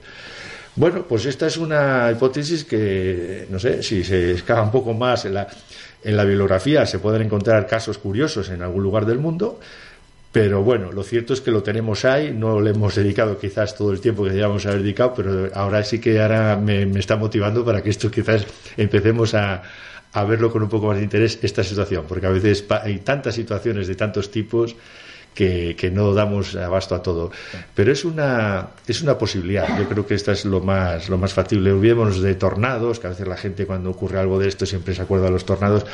Bueno, 0.76 1.06
pues 1.08 1.26
esta 1.26 1.48
es 1.48 1.58
una 1.58 2.12
hipótesis 2.12 2.66
que, 2.66 3.46
no 3.50 3.60
sé, 3.60 3.84
si 3.84 4.04
se 4.04 4.32
excava 4.32 4.64
un 4.64 4.72
poco 4.72 4.94
más 4.94 5.26
en 5.26 5.36
la, 5.36 5.48
en 6.04 6.18
la 6.18 6.24
bibliografía, 6.24 6.86
se 6.86 7.00
pueden 7.00 7.22
encontrar 7.22 7.66
casos 7.68 7.98
curiosos 7.98 8.50
en 8.50 8.62
algún 8.62 8.84
lugar 8.84 9.06
del 9.06 9.20
mundo, 9.20 9.60
pero 10.36 10.64
bueno, 10.64 10.92
lo 10.92 11.02
cierto 11.04 11.32
es 11.32 11.40
que 11.40 11.50
lo 11.50 11.64
tenemos 11.64 12.04
ahí, 12.04 12.34
no 12.34 12.60
le 12.60 12.72
hemos 12.72 12.94
dedicado 12.94 13.40
quizás 13.40 13.74
todo 13.74 13.94
el 13.94 14.02
tiempo 14.02 14.24
que 14.24 14.32
deberíamos 14.32 14.66
haber 14.66 14.82
dedicado, 14.82 15.14
pero 15.16 15.50
ahora 15.54 15.82
sí 15.82 16.00
que 16.00 16.22
ahora 16.22 16.58
me, 16.58 16.84
está 17.00 17.16
motivando 17.16 17.64
para 17.64 17.82
que 17.82 17.90
esto 17.90 18.12
quizás 18.12 18.46
empecemos 18.76 19.34
a, 19.34 19.64
a 20.12 20.24
verlo 20.26 20.52
con 20.52 20.62
un 20.62 20.68
poco 20.68 20.88
más 20.88 20.98
de 20.98 21.04
interés, 21.04 21.40
esta 21.42 21.64
situación, 21.64 22.04
porque 22.06 22.28
a 22.28 22.32
veces 22.32 22.66
hay 22.70 23.00
tantas 23.00 23.36
situaciones 23.36 23.88
de 23.88 23.96
tantos 23.96 24.30
tipos 24.30 24.76
que, 25.34 25.74
que 25.78 25.90
no 25.90 26.14
damos 26.14 26.54
abasto 26.58 26.96
a 26.96 27.02
todo. 27.02 27.32
Pero 27.74 27.94
es 27.94 28.04
una, 28.04 28.72
es 28.88 29.02
una 29.02 29.18
posibilidad. 29.18 29.80
Yo 29.80 29.88
creo 29.88 30.06
que 30.06 30.16
esta 30.16 30.34
es 30.34 30.44
lo 30.44 30.60
más, 30.60 31.08
lo 31.08 31.18
más 31.18 31.34
factible. 31.34 31.72
Olvidémonos 31.72 32.22
de 32.22 32.36
tornados, 32.36 33.00
que 33.00 33.08
a 33.08 33.12
veces 33.12 33.26
la 33.26 33.38
gente 33.38 33.66
cuando 33.66 33.90
ocurre 33.90 34.20
algo 34.20 34.38
de 34.38 34.50
esto 34.50 34.66
siempre 34.66 34.96
se 34.96 35.02
acuerda 35.02 35.28
de 35.28 35.32
los 35.32 35.46
tornados. 35.46 35.86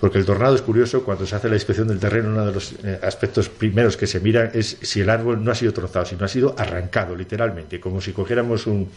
Porque 0.00 0.18
el 0.18 0.24
tornado 0.24 0.54
es 0.54 0.62
curioso, 0.62 1.02
cuando 1.02 1.26
se 1.26 1.34
hace 1.34 1.48
la 1.48 1.56
inspección 1.56 1.88
del 1.88 1.98
terreno, 1.98 2.28
uno 2.28 2.46
de 2.46 2.52
los 2.52 2.72
eh, 2.84 3.00
aspectos 3.02 3.48
primeros 3.48 3.96
que 3.96 4.06
se 4.06 4.20
mira 4.20 4.50
es 4.54 4.78
si 4.80 5.00
el 5.00 5.10
árbol 5.10 5.42
no 5.42 5.50
ha 5.50 5.54
sido 5.54 5.72
trozado, 5.72 6.06
sino 6.06 6.24
ha 6.24 6.28
sido 6.28 6.54
arrancado, 6.56 7.16
literalmente, 7.16 7.80
como 7.80 8.00
si 8.00 8.12
cogiéramos 8.12 8.66
un, 8.68 8.88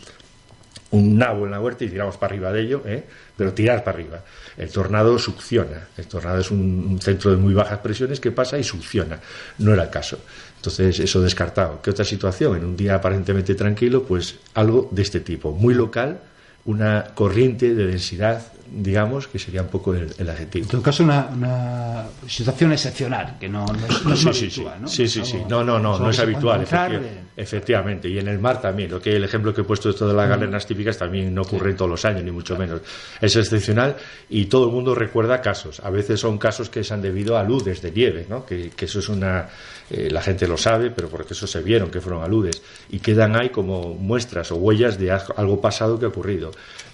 un 0.91 1.17
nabo 1.17 1.45
en 1.45 1.51
la 1.51 1.59
huerta 1.59 1.85
y 1.85 1.89
tiramos 1.89 2.17
para 2.17 2.33
arriba 2.33 2.51
de 2.51 2.61
ello, 2.61 2.83
¿eh? 2.85 3.03
pero 3.35 3.53
tirar 3.53 3.83
para 3.83 3.97
arriba. 3.97 4.23
El 4.57 4.69
tornado 4.69 5.17
succiona. 5.17 5.87
El 5.97 6.05
tornado 6.05 6.39
es 6.39 6.51
un, 6.51 6.59
un 6.91 7.01
centro 7.01 7.31
de 7.31 7.37
muy 7.37 7.53
bajas 7.53 7.79
presiones 7.79 8.19
que 8.19 8.31
pasa 8.31 8.59
y 8.59 8.63
succiona. 8.63 9.19
No 9.57 9.73
era 9.73 9.83
el 9.83 9.89
caso. 9.89 10.19
Entonces, 10.57 10.99
eso 10.99 11.21
descartado. 11.21 11.81
¿Qué 11.81 11.89
otra 11.89 12.05
situación? 12.05 12.57
En 12.57 12.65
un 12.65 12.77
día 12.77 12.95
aparentemente 12.95 13.55
tranquilo, 13.55 14.03
pues 14.03 14.35
algo 14.53 14.89
de 14.91 15.01
este 15.01 15.21
tipo, 15.21 15.51
muy 15.51 15.73
local, 15.73 16.19
una 16.65 17.05
corriente 17.15 17.73
de 17.73 17.87
densidad 17.87 18.43
digamos, 18.73 19.27
que 19.27 19.37
sería 19.37 19.61
un 19.61 19.67
poco 19.67 19.93
el, 19.93 20.13
el 20.17 20.29
adjetivo. 20.29 20.63
En 20.63 20.69
todo 20.69 20.81
caso, 20.81 21.03
una, 21.03 21.27
una 21.33 22.05
situación 22.27 22.71
excepcional, 22.71 23.37
que 23.39 23.49
no, 23.49 23.65
no 23.65 23.85
es, 23.87 24.05
no 24.05 24.13
es 24.13 24.19
sí, 24.21 24.27
habitual, 24.45 24.75
sí. 24.77 24.81
¿no? 24.81 24.87
Sí, 24.87 25.07
sí, 25.07 25.25
sí. 25.25 25.37
No, 25.49 25.63
no, 25.63 25.77
no, 25.77 25.99
no 25.99 26.09
es 26.09 26.19
habitual, 26.19 26.61
encontrar, 26.61 26.91
efecti- 26.93 27.03
eh, 27.03 27.23
efectivamente. 27.35 28.07
Y 28.07 28.17
en 28.19 28.27
el 28.29 28.39
mar 28.39 28.61
también. 28.61 28.89
Lo 28.89 29.01
que 29.01 29.15
el 29.15 29.23
ejemplo 29.23 29.53
que 29.53 29.61
he 29.61 29.63
puesto 29.65 29.89
esto 29.89 30.07
de 30.07 30.13
las 30.13 30.29
galenas 30.29 30.65
típicas 30.65 30.97
también 30.97 31.33
no 31.35 31.41
ocurre 31.41 31.73
todos 31.73 31.91
los 31.91 32.05
años, 32.05 32.23
ni 32.23 32.31
mucho 32.31 32.57
menos. 32.57 32.81
Es 33.19 33.35
excepcional 33.35 33.95
y 34.29 34.45
todo 34.45 34.67
el 34.67 34.71
mundo 34.71 34.95
recuerda 34.95 35.41
casos. 35.41 35.81
A 35.81 35.89
veces 35.89 36.19
son 36.19 36.37
casos 36.37 36.69
que 36.69 36.83
se 36.83 36.93
han 36.93 37.01
debido 37.01 37.35
a 37.37 37.41
aludes 37.41 37.81
de 37.81 37.91
nieve, 37.91 38.25
¿no? 38.29 38.45
Que, 38.45 38.69
que 38.69 38.85
eso 38.85 38.99
es 38.99 39.09
una. 39.09 39.49
eh, 39.89 40.07
la 40.09 40.21
gente 40.21 40.47
lo 40.47 40.57
sabe, 40.57 40.91
pero 40.91 41.09
porque 41.09 41.33
eso 41.33 41.45
se 41.45 41.61
vieron 41.61 41.91
que 41.91 41.99
fueron 41.99 42.23
aludes. 42.23 42.61
Y 42.89 42.99
quedan 42.99 43.35
ahí 43.35 43.49
como 43.49 43.93
muestras 43.95 44.51
o 44.51 44.55
huellas 44.55 44.97
de 44.97 45.11
algo 45.11 45.59
pasado 45.59 45.99
que 45.99 46.05
ha 46.05 46.09
ocurrido. 46.09 46.51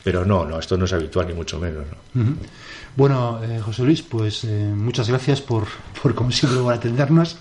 Pero 0.07 0.23
no, 0.23 0.45
no, 0.45 0.57
esto 0.57 0.77
no 0.77 0.85
es 0.85 0.93
habitual, 0.93 1.27
ni 1.27 1.33
mucho 1.33 1.59
menos. 1.59 1.83
Bueno, 2.95 3.43
eh, 3.43 3.59
José 3.59 3.83
Luis, 3.83 4.01
pues 4.01 4.45
eh, 4.45 4.71
muchas 4.73 5.09
gracias 5.09 5.41
por, 5.41 5.65
por, 6.01 6.15
como 6.15 6.31
siempre, 6.31 6.61
por 6.61 6.73
atendernos. 6.73 7.35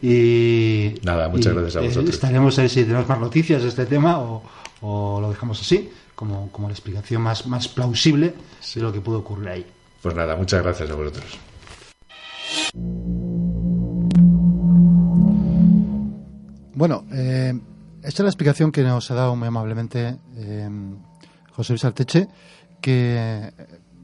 Y, 0.00 0.94
Nada, 1.02 1.28
muchas 1.28 1.52
y, 1.52 1.56
gracias 1.56 1.76
a 1.76 1.84
eh, 1.84 1.88
vosotros. 1.88 2.14
estaremos 2.14 2.58
a 2.58 2.62
ver 2.62 2.70
si 2.70 2.84
tenemos 2.84 3.06
más 3.06 3.20
noticias 3.20 3.62
de 3.62 3.68
este 3.68 3.84
tema 3.84 4.20
o, 4.20 4.42
o 4.80 5.20
lo 5.20 5.28
dejamos 5.28 5.60
así, 5.60 5.90
como, 6.14 6.50
como 6.50 6.68
la 6.68 6.72
explicación 6.72 7.20
más, 7.20 7.46
más 7.46 7.68
plausible 7.68 8.32
de 8.74 8.80
lo 8.80 8.90
que 8.90 9.02
pudo 9.02 9.18
ocurrir 9.18 9.48
ahí. 9.50 9.66
Pues 10.00 10.14
nada, 10.14 10.34
muchas 10.34 10.62
gracias 10.62 10.88
a 10.88 10.94
vosotros. 10.94 11.38
Bueno, 16.74 17.04
eh, 17.12 17.52
esta 18.02 18.22
es 18.22 18.24
la 18.24 18.28
explicación 18.30 18.72
que 18.72 18.82
nos 18.82 19.10
ha 19.10 19.14
dado 19.14 19.36
muy 19.36 19.48
amablemente 19.48 20.16
eh, 20.36 20.70
José 21.58 21.72
Luis 21.72 21.84
Arteche, 21.84 22.28
que 22.80 23.52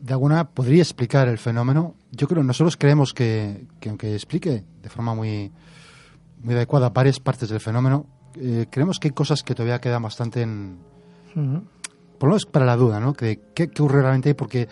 de 0.02 0.12
alguna 0.12 0.50
podría 0.50 0.82
explicar 0.82 1.28
el 1.28 1.38
fenómeno. 1.38 1.94
Yo 2.10 2.26
creo, 2.26 2.42
nosotros 2.42 2.76
creemos 2.76 3.14
que, 3.14 3.68
que 3.78 3.90
aunque 3.90 4.12
explique 4.12 4.64
de 4.82 4.88
forma 4.88 5.14
muy, 5.14 5.52
muy 6.42 6.54
adecuada 6.56 6.88
varias 6.90 7.20
partes 7.20 7.48
del 7.50 7.60
fenómeno, 7.60 8.06
eh, 8.40 8.66
creemos 8.68 8.98
que 8.98 9.06
hay 9.06 9.12
cosas 9.14 9.44
que 9.44 9.54
todavía 9.54 9.80
quedan 9.80 10.02
bastante 10.02 10.42
en, 10.42 10.78
por 11.32 12.28
lo 12.28 12.34
menos 12.34 12.44
para 12.46 12.66
la 12.66 12.74
duda, 12.76 12.98
¿no? 12.98 13.12
Que, 13.12 13.38
¿Qué 13.54 13.62
ocurre 13.72 14.02
realmente 14.02 14.30
ahí? 14.30 14.34
Porque 14.34 14.66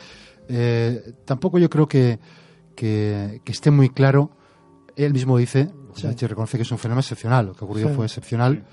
eh, 0.49 1.15
tampoco 1.25 1.61
yo 1.61 1.71
creo 1.71 1.87
que, 1.87 2.19
que, 2.75 3.41
que 3.45 3.53
esté 3.53 3.71
muy 3.71 3.91
claro. 3.91 4.33
Él 4.97 5.13
mismo 5.13 5.39
dice, 5.39 5.71
Sí. 5.95 6.09
Reconoce 6.27 6.57
que 6.57 6.63
es 6.65 6.73
un 6.73 6.79
fenómeno 6.79 7.01
excepcional. 7.03 7.47
Lo 7.47 7.55
que 7.55 7.65
ocurrió 7.65 7.91
Sí. 7.91 7.95
fue 7.95 8.07
excepcional 8.07 8.65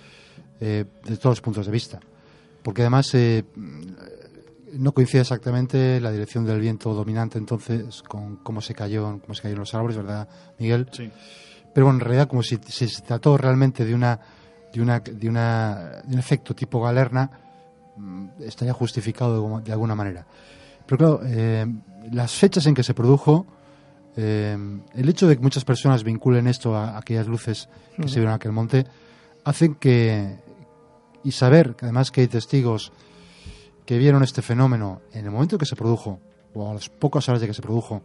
eh, 0.61 0.85
de 1.05 1.17
todos 1.17 1.33
los 1.33 1.41
puntos 1.41 1.65
de 1.67 1.71
vista. 1.71 1.99
Porque 2.63 2.81
además 2.81 3.13
eh, 3.13 3.43
no 4.73 4.93
coincide 4.93 5.21
exactamente 5.21 5.99
la 5.99 6.11
dirección 6.11 6.45
del 6.45 6.59
viento 6.59 6.93
dominante 6.93 7.37
entonces 7.37 8.01
con 8.03 8.37
cómo 8.37 8.61
se 8.61 8.73
cayó, 8.73 9.19
cómo 9.21 9.33
se 9.33 9.41
cayeron 9.41 9.61
los 9.61 9.73
árboles, 9.73 9.97
¿verdad, 9.97 10.27
Miguel? 10.57 10.87
Sí. 10.91 11.11
Pero 11.73 11.85
bueno, 11.85 11.99
en 11.99 12.05
realidad 12.05 12.27
como 12.27 12.43
si, 12.43 12.59
si 12.67 12.87
se 12.87 13.01
trató 13.01 13.37
realmente 13.37 13.85
de 13.85 13.93
una 13.93 14.19
de 14.73 14.81
una 14.81 14.99
de 14.99 15.29
una 15.29 16.01
de 16.03 16.13
un 16.13 16.19
efecto 16.19 16.53
tipo 16.53 16.81
galerna 16.81 17.29
mm, 17.97 18.27
estaría 18.41 18.73
justificado 18.73 19.59
de, 19.59 19.63
de 19.63 19.71
alguna 19.71 19.95
manera. 19.95 20.25
Pero 20.85 20.97
claro, 20.97 21.21
eh, 21.23 21.67
las 22.11 22.33
fechas 22.33 22.65
en 22.65 22.73
que 22.73 22.81
se 22.81 22.95
produjo, 22.95 23.45
eh, 24.17 24.57
el 24.95 25.09
hecho 25.09 25.27
de 25.27 25.35
que 25.35 25.41
muchas 25.41 25.63
personas 25.63 26.03
vinculen 26.03 26.47
esto 26.47 26.75
a, 26.75 26.97
aquellas 26.97 27.27
luces 27.27 27.69
que 27.95 28.07
se 28.07 28.15
vieron 28.15 28.31
en 28.31 28.35
aquel 28.35 28.51
monte, 28.51 28.85
hacen 29.43 29.75
que, 29.75 30.39
y 31.23 31.31
saber 31.31 31.75
que 31.75 31.85
además 31.85 32.09
que 32.09 32.21
hay 32.21 32.27
testigos 32.27 32.91
que 33.89 33.97
vieron 33.97 34.21
este 34.21 34.43
fenómeno 34.43 35.01
en 35.13 35.25
el 35.25 35.31
momento 35.31 35.57
que 35.57 35.65
se 35.65 35.75
produjo, 35.75 36.19
o 36.53 36.69
a 36.69 36.75
las 36.75 36.89
pocas 36.89 37.27
horas 37.27 37.41
de 37.41 37.47
que 37.47 37.55
se 37.55 37.63
produjo, 37.63 38.03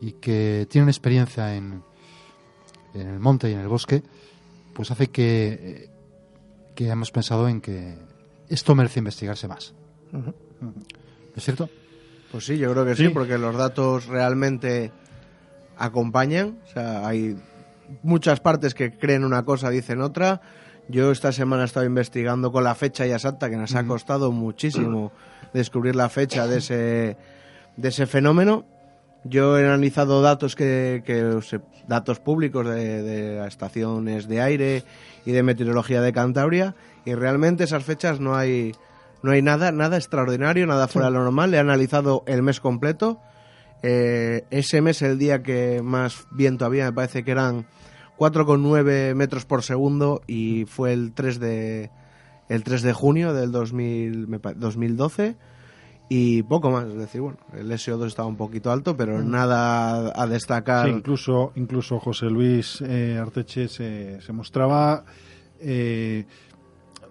y 0.00 0.12
que 0.12 0.66
tienen 0.70 0.88
experiencia 0.88 1.54
en, 1.54 1.82
en 2.94 3.08
el 3.08 3.20
monte 3.20 3.50
y 3.50 3.52
en 3.52 3.58
el 3.60 3.68
bosque, 3.68 4.02
pues 4.72 4.90
hace 4.90 5.08
que, 5.08 5.48
eh, 5.52 5.90
que 6.74 6.88
hemos 6.88 7.10
pensado 7.10 7.46
en 7.46 7.60
que 7.60 7.98
esto 8.48 8.74
merece 8.74 9.00
investigarse 9.00 9.46
más. 9.48 9.74
Ujú. 10.14 10.32
¿No 10.62 10.72
es 11.36 11.44
cierto? 11.44 11.68
Pues 12.32 12.46
sí, 12.46 12.56
yo 12.56 12.72
creo 12.72 12.86
que 12.86 12.96
sí, 12.96 13.08
Sí. 13.08 13.12
porque 13.12 13.36
los 13.36 13.54
datos 13.54 14.06
realmente 14.06 14.92
acompañan. 15.76 16.58
O 16.64 16.72
sea, 16.72 17.06
hay 17.06 17.36
muchas 18.02 18.40
partes 18.40 18.72
que 18.72 18.96
creen 18.96 19.24
una 19.24 19.44
cosa, 19.44 19.68
dicen 19.68 20.00
otra. 20.00 20.40
Yo 20.88 21.10
esta 21.10 21.32
semana 21.32 21.62
he 21.62 21.66
estado 21.66 21.86
investigando 21.86 22.52
con 22.52 22.64
la 22.64 22.74
fecha 22.74 23.06
ya 23.06 23.16
exacta, 23.16 23.48
que 23.48 23.56
nos 23.56 23.74
ha 23.74 23.86
costado 23.86 24.32
muchísimo 24.32 25.12
descubrir 25.52 25.96
la 25.96 26.08
fecha 26.08 26.46
de 26.46 26.58
ese, 26.58 27.16
de 27.76 27.88
ese 27.88 28.06
fenómeno. 28.06 28.66
Yo 29.24 29.58
he 29.58 29.64
analizado 29.64 30.20
datos 30.20 30.54
que, 30.54 31.02
que 31.06 31.40
datos 31.88 32.20
públicos 32.20 32.66
de, 32.66 33.46
estaciones 33.46 34.28
de 34.28 34.42
aire 34.42 34.82
y 35.24 35.32
de 35.32 35.42
meteorología 35.42 36.02
de 36.02 36.12
Cantabria 36.12 36.74
y 37.06 37.14
realmente 37.14 37.64
esas 37.64 37.84
fechas 37.84 38.20
no 38.20 38.36
hay 38.36 38.72
no 39.22 39.32
hay 39.32 39.40
nada 39.40 39.72
nada 39.72 39.96
extraordinario, 39.96 40.66
nada 40.66 40.88
fuera 40.88 41.08
de 41.08 41.14
lo 41.14 41.24
normal. 41.24 41.54
He 41.54 41.58
analizado 41.58 42.24
el 42.26 42.42
mes 42.42 42.60
completo. 42.60 43.18
Eh, 43.82 44.44
ese 44.50 44.82
mes 44.82 45.00
el 45.00 45.18
día 45.18 45.42
que 45.42 45.80
más 45.82 46.26
viento 46.30 46.66
había, 46.66 46.84
me 46.86 46.92
parece 46.92 47.24
que 47.24 47.30
eran 47.30 47.66
4,9 48.18 49.14
metros 49.14 49.44
por 49.44 49.62
segundo 49.62 50.20
y 50.26 50.64
fue 50.66 50.92
el 50.92 51.12
3 51.12 51.38
de 51.40 51.90
el 52.48 52.62
3 52.62 52.82
de 52.82 52.92
junio 52.92 53.32
del 53.32 53.50
2000, 53.52 54.28
me 54.28 54.38
pa- 54.38 54.52
2012 54.54 55.36
y 56.10 56.42
poco 56.42 56.70
más, 56.70 56.86
es 56.86 56.96
decir, 56.96 57.22
bueno, 57.22 57.38
el 57.54 57.72
SO2 57.72 58.06
estaba 58.06 58.28
un 58.28 58.36
poquito 58.36 58.70
alto, 58.70 58.94
pero 58.96 59.18
Mm. 59.18 59.30
nada 59.30 60.12
a 60.14 60.26
destacar. 60.26 60.86
Sí, 60.86 60.92
incluso, 60.94 61.52
incluso 61.56 61.98
José 61.98 62.26
Luis 62.26 62.82
eh, 62.86 63.18
Arteche 63.20 63.68
se, 63.68 64.20
se 64.20 64.32
mostraba 64.34 65.04
eh, 65.60 66.26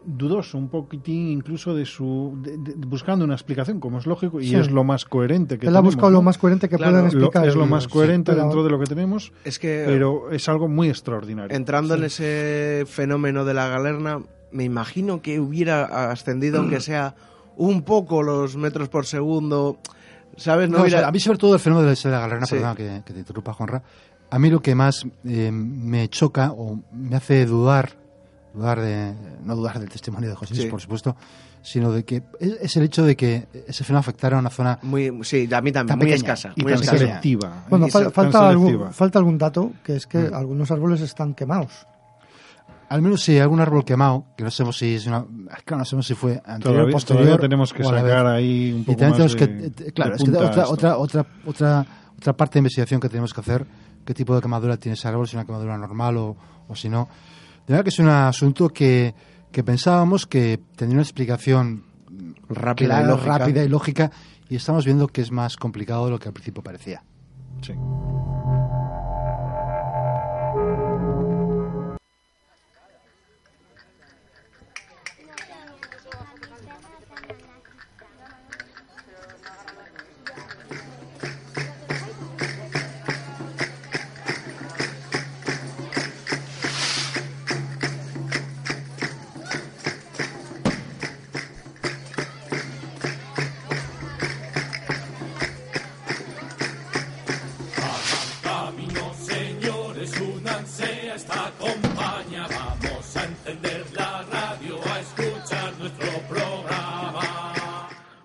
dudoso 0.05 0.57
un 0.57 0.69
poquitín 0.69 1.27
incluso 1.29 1.73
de 1.73 1.85
su 1.85 2.37
de- 2.41 2.57
de- 2.57 2.73
buscando 2.85 3.23
una 3.25 3.33
explicación 3.35 3.79
como 3.79 3.99
es 3.99 4.05
lógico 4.05 4.39
y 4.41 4.47
Sí. 4.49 4.55
es 4.55 4.69
lo 4.71 4.83
más 4.83 5.05
coherente 5.05 5.57
que 5.57 5.67
Él 5.67 5.75
ha 5.75 5.79
buscado 5.79 6.09
¿no? 6.09 6.17
lo 6.17 6.21
más 6.21 6.37
coherente 6.37 6.67
que 6.69 6.77
puedan 6.77 6.93
Lo- 6.93 7.05
explicar. 7.07 7.47
es 7.47 7.55
lo 7.55 7.65
más 7.65 7.83
sí, 7.83 7.89
coherente 7.89 8.31
pero- 8.31 8.43
dentro 8.43 8.63
de 8.63 8.69
lo 8.69 8.79
que 8.79 8.85
tenemos 8.85 9.31
Es 9.45 9.59
que- 9.59 9.83
pero 9.85 10.31
es 10.31 10.47
algo 10.49 10.67
muy 10.67 10.89
extraordinario 10.89 11.55
Entrando 11.55 11.95
en 11.95 12.03
ese 12.03 12.83
fenómeno 12.87 13.45
de 13.45 13.53
la 13.53 13.67
galerna, 13.67 14.19
me 14.51 14.63
imagino 14.63 15.21
que 15.21 15.39
hubiera 15.39 16.11
ascendido, 16.11 16.59
aunque 16.59 16.79
sea 16.81 17.15
un 17.55 17.83
poco 17.83 18.23
los 18.23 18.57
metros 18.57 18.89
por 18.89 19.05
segundo. 19.05 19.77
¿Sabes? 20.35 20.67
No, 20.67 20.77
No, 20.77 20.79
o 20.79 20.85
hubiera- 20.85 20.99
sea, 20.99 21.07
a 21.07 21.11
mí 21.11 21.19
sobre 21.19 21.37
todo 21.37 21.53
el 21.53 21.59
fenómeno 21.59 21.87
de 21.89 21.95
la 22.09 22.19
galerna, 22.19 22.45
Sí. 22.47 22.55
perdona 22.55 22.75
que, 22.75 23.01
que 23.05 23.13
te 23.13 23.19
interrumpa, 23.19 23.53
Juanra, 23.53 23.83
a 24.31 24.39
mí 24.39 24.49
lo 24.49 24.61
que 24.61 24.73
más 24.73 25.05
eh, 25.25 25.51
me 25.51 26.07
choca 26.09 26.51
o 26.51 26.79
me 26.91 27.15
hace 27.15 27.45
dudar, 27.45 27.91
dudar 28.53 28.79
de, 28.79 29.13
no 29.43 29.55
dudar 29.55 29.79
del 29.79 29.89
testimonio 29.89 30.29
de 30.29 30.35
José 30.35 30.53
Luis, 30.53 30.65
Sí. 30.65 30.69
por 30.69 30.81
supuesto, 30.81 31.15
sino 31.61 31.91
de 31.91 32.03
que 32.05 32.23
es, 32.39 32.51
es 32.61 32.77
el 32.77 32.83
hecho 32.83 33.03
de 33.03 33.15
que 33.15 33.47
ese 33.67 33.83
fenómeno 33.83 33.99
afectara 34.01 34.37
a 34.37 34.39
una 34.39 34.49
zona 34.49 34.79
muy, 34.83 35.11
sí, 35.23 35.49
a 35.51 35.61
mí 35.61 35.71
también, 35.71 35.87
tan 35.87 35.97
muy 35.97 36.05
pequeña 36.05 36.15
escasa, 36.15 36.53
y 36.55 36.63
muy 36.63 36.73
tan 36.73 36.81
escasa. 36.83 36.97
selectiva. 36.99 37.65
Bueno, 37.69 37.87
Y 37.87 37.89
fal- 37.91 38.11
falta, 38.11 38.47
algún, 38.49 38.93
falta 38.93 39.19
algún 39.19 39.37
dato, 39.37 39.71
que 39.83 39.95
es 39.95 40.05
que 40.07 40.17
Mm. 40.29 40.33
algunos 40.33 40.69
árboles 40.71 41.01
están 41.01 41.33
quemados. 41.33 41.87
Al 42.89 43.01
menos 43.01 43.23
si 43.23 43.31
hay 43.31 43.39
algún 43.39 43.59
árbol 43.59 43.83
quemado, 43.85 44.25
que 44.37 44.43
no 44.43 44.51
sabemos 44.51 44.77
si 44.77 44.95
es 44.95 45.07
una. 45.07 45.25
Claro, 45.65 45.79
no 45.79 45.85
sabemos 45.85 46.05
si 46.05 46.13
fue 46.13 46.33
anterior 46.45 46.61
Todavía- 46.61 46.91
posterior. 46.93 47.23
todavía 47.25 47.41
tenemos 47.41 47.73
que 47.73 47.83
sacar 47.83 48.27
ahí 48.27 48.71
un 48.71 48.81
Y 48.81 48.83
poco 48.83 48.97
también 48.99 49.09
más 49.25 49.35
tenemos 49.35 49.35
que. 49.35 49.47
de- 49.81 49.87
eh, 49.89 49.91
Claro, 49.93 50.11
de 50.11 50.17
es 50.17 50.23
que 50.23 50.29
otra, 50.37 50.67
otra, 50.67 50.97
otra, 50.97 51.25
otra, 51.45 51.85
otra 52.17 52.33
parte 52.37 52.53
de 52.55 52.59
investigación 52.59 52.99
que 52.99 53.09
tenemos 53.09 53.33
que 53.33 53.41
hacer, 53.41 53.65
qué 54.05 54.13
tipo 54.13 54.35
de 54.35 54.41
quemadura 54.41 54.77
tiene 54.77 54.93
ese 54.93 55.07
árbol, 55.07 55.25
si 55.27 55.31
es 55.31 55.35
una 55.35 55.45
quemadura 55.45 55.75
normal 55.77 56.17
o, 56.17 56.35
o 56.67 56.75
si 56.75 56.87
no. 56.89 57.09
De 57.67 57.73
verdad 57.73 57.83
que 57.83 57.89
es 57.89 57.99
un 57.99 58.09
asunto 58.09 58.69
que, 58.69 59.13
que 59.51 59.63
pensábamos 59.63 60.25
que 60.27 60.59
tendría 60.75 60.97
una 60.97 61.03
explicación 61.03 61.83
Rápida 62.49 62.87
clara, 62.87 63.03
y 63.05 63.07
lógica. 63.07 63.37
rápida 63.37 63.63
y 63.63 63.67
lógica, 63.69 64.11
y 64.49 64.55
estamos 64.55 64.85
viendo 64.85 65.07
que 65.07 65.21
es 65.21 65.31
más 65.31 65.55
complicado 65.57 66.05
de 66.05 66.11
lo 66.11 66.19
que 66.19 66.27
al 66.27 66.33
principio 66.33 66.61
parecía. 66.61 67.03
Sí. 67.61 67.73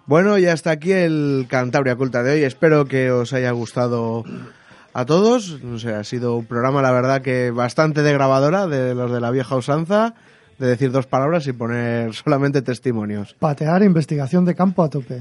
Bueno, 0.08 0.38
ya 0.38 0.54
está 0.54 0.70
aquí 0.70 0.90
el 0.90 1.44
Cantabria 1.50 1.94
Culta 1.94 2.22
de 2.22 2.32
hoy. 2.32 2.42
Espero 2.42 2.86
que 2.86 3.10
os 3.10 3.34
haya 3.34 3.50
gustado 3.50 4.24
a 4.94 5.04
todos. 5.04 5.62
No 5.62 5.78
sé, 5.78 5.94
ha 5.94 6.02
sido 6.02 6.36
un 6.36 6.46
programa, 6.46 6.80
la 6.80 6.92
verdad, 6.92 7.20
que 7.20 7.50
bastante 7.50 8.00
de 8.00 8.14
grabadora, 8.14 8.66
de 8.66 8.94
los 8.94 9.12
de 9.12 9.20
la 9.20 9.30
vieja 9.30 9.54
usanza, 9.54 10.14
de 10.58 10.66
decir 10.66 10.92
dos 10.92 11.06
palabras 11.06 11.46
y 11.46 11.52
poner 11.52 12.14
solamente 12.24 12.62
testimonios. 12.62 13.36
Patear 13.38 13.82
investigación 13.82 14.46
de 14.46 14.54
campo 14.54 14.82
a 14.82 14.88
tope. 14.88 15.20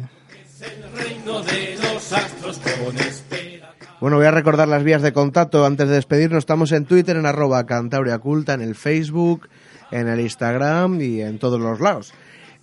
Bueno, 4.00 4.16
voy 4.16 4.26
a 4.26 4.32
recordar 4.32 4.70
las 4.70 4.86
vías 4.86 5.02
de 5.02 5.12
contacto 5.12 5.66
antes 5.66 5.90
de 5.90 5.96
despedirnos. 5.96 6.38
Estamos 6.38 6.72
en 6.72 6.86
Twitter, 6.86 7.18
en 7.18 7.26
arroba 7.26 7.66
Cantabria 7.66 8.20
Culta, 8.20 8.54
en 8.54 8.62
el 8.62 8.76
Facebook, 8.76 9.50
en 9.92 10.08
el 10.08 10.22
Instagram 10.22 11.02
y 11.02 11.20
en 11.20 11.40
todos 11.40 11.60
los 11.60 11.82
lados. 11.82 12.14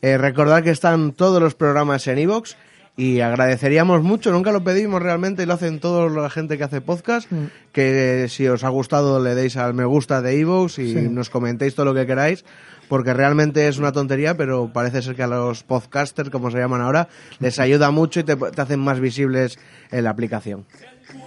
Eh, 0.06 0.18
recordad 0.18 0.62
que 0.62 0.70
están 0.70 1.12
todos 1.12 1.40
los 1.40 1.54
programas 1.54 2.06
en 2.08 2.18
iVoox 2.18 2.56
y 2.96 3.20
agradeceríamos 3.20 4.02
mucho, 4.02 4.30
nunca 4.32 4.52
lo 4.52 4.62
pedimos 4.62 5.02
realmente 5.02 5.42
y 5.42 5.46
lo 5.46 5.54
hacen 5.54 5.80
toda 5.80 6.08
la 6.10 6.28
gente 6.28 6.58
que 6.58 6.64
hace 6.64 6.80
podcast, 6.82 7.30
Mm. 7.32 7.44
que 7.72 8.26
si 8.28 8.46
os 8.46 8.64
ha 8.64 8.68
gustado 8.68 9.18
le 9.18 9.34
deis 9.34 9.56
al 9.56 9.72
me 9.72 9.84
gusta 9.86 10.20
de 10.20 10.36
iVoox 10.36 10.78
y 10.78 10.92
Sí. 10.92 11.08
nos 11.08 11.30
comentéis 11.30 11.74
todo 11.74 11.86
lo 11.86 11.94
que 11.94 12.06
queráis, 12.06 12.44
porque 12.88 13.14
realmente 13.14 13.66
es 13.66 13.78
una 13.78 13.92
tontería, 13.92 14.36
pero 14.36 14.70
parece 14.72 15.00
ser 15.00 15.16
que 15.16 15.22
a 15.22 15.26
los 15.26 15.62
podcasters, 15.62 16.28
como 16.28 16.50
se 16.50 16.58
llaman 16.58 16.82
ahora, 16.82 17.08
les 17.40 17.58
ayuda 17.58 17.90
mucho 17.90 18.20
y 18.20 18.24
te, 18.24 18.36
te 18.36 18.60
hacen 18.60 18.80
más 18.80 19.00
visibles 19.00 19.58
en 19.90 20.04
la 20.04 20.10
aplicación. 20.10 20.66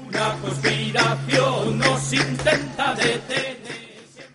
Una 0.08 0.36
conspiración 0.42 1.80
nos 1.80 2.14
intenta 2.14 2.94
detener. 2.96 3.57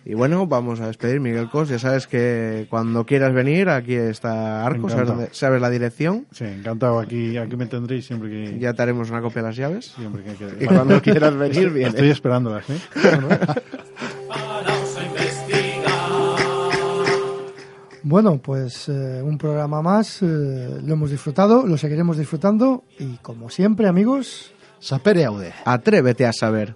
Y 0.05 0.15
bueno, 0.15 0.47
vamos 0.47 0.81
a 0.81 0.87
despedir, 0.87 1.21
Miguel 1.21 1.49
Cos. 1.49 1.69
Ya 1.69 1.79
sabes 1.79 2.07
que 2.07 2.67
cuando 2.69 3.05
quieras 3.05 3.33
venir, 3.33 3.69
aquí 3.69 3.95
está 3.95 4.65
Arco, 4.65 4.89
sabes, 4.89 5.29
sabes 5.31 5.61
la 5.61 5.69
dirección. 5.69 6.25
Sí, 6.31 6.43
encantado. 6.43 6.99
Aquí, 6.99 7.37
aquí 7.37 7.55
me 7.55 7.67
tendréis 7.67 8.05
siempre 8.05 8.29
que... 8.29 8.59
Ya 8.59 8.73
te 8.73 8.81
haremos 8.81 9.09
una 9.09 9.21
copia 9.21 9.41
de 9.41 9.47
las 9.47 9.55
llaves. 9.55 9.85
Siempre 9.95 10.23
que 10.23 10.33
quede. 10.33 10.63
Y 10.63 10.67
cuando 10.67 11.01
quieras 11.01 11.35
venir, 11.35 11.69
vienes. 11.69 11.93
Estoy 11.93 12.09
esperándolas, 12.09 12.69
¿eh? 12.69 12.77
Bueno, 18.05 18.37
pues 18.37 18.89
eh, 18.89 19.21
un 19.23 19.37
programa 19.37 19.81
más, 19.81 20.21
eh, 20.21 20.25
lo 20.25 20.93
hemos 20.93 21.09
disfrutado, 21.09 21.65
lo 21.65 21.77
seguiremos 21.77 22.17
disfrutando 22.17 22.83
y 22.99 23.15
como 23.21 23.49
siempre, 23.49 23.87
amigos, 23.87 24.53
sapere 24.79 25.23
aude. 25.23 25.53
Atrévete 25.63 26.25
a 26.25 26.33
saber. 26.33 26.75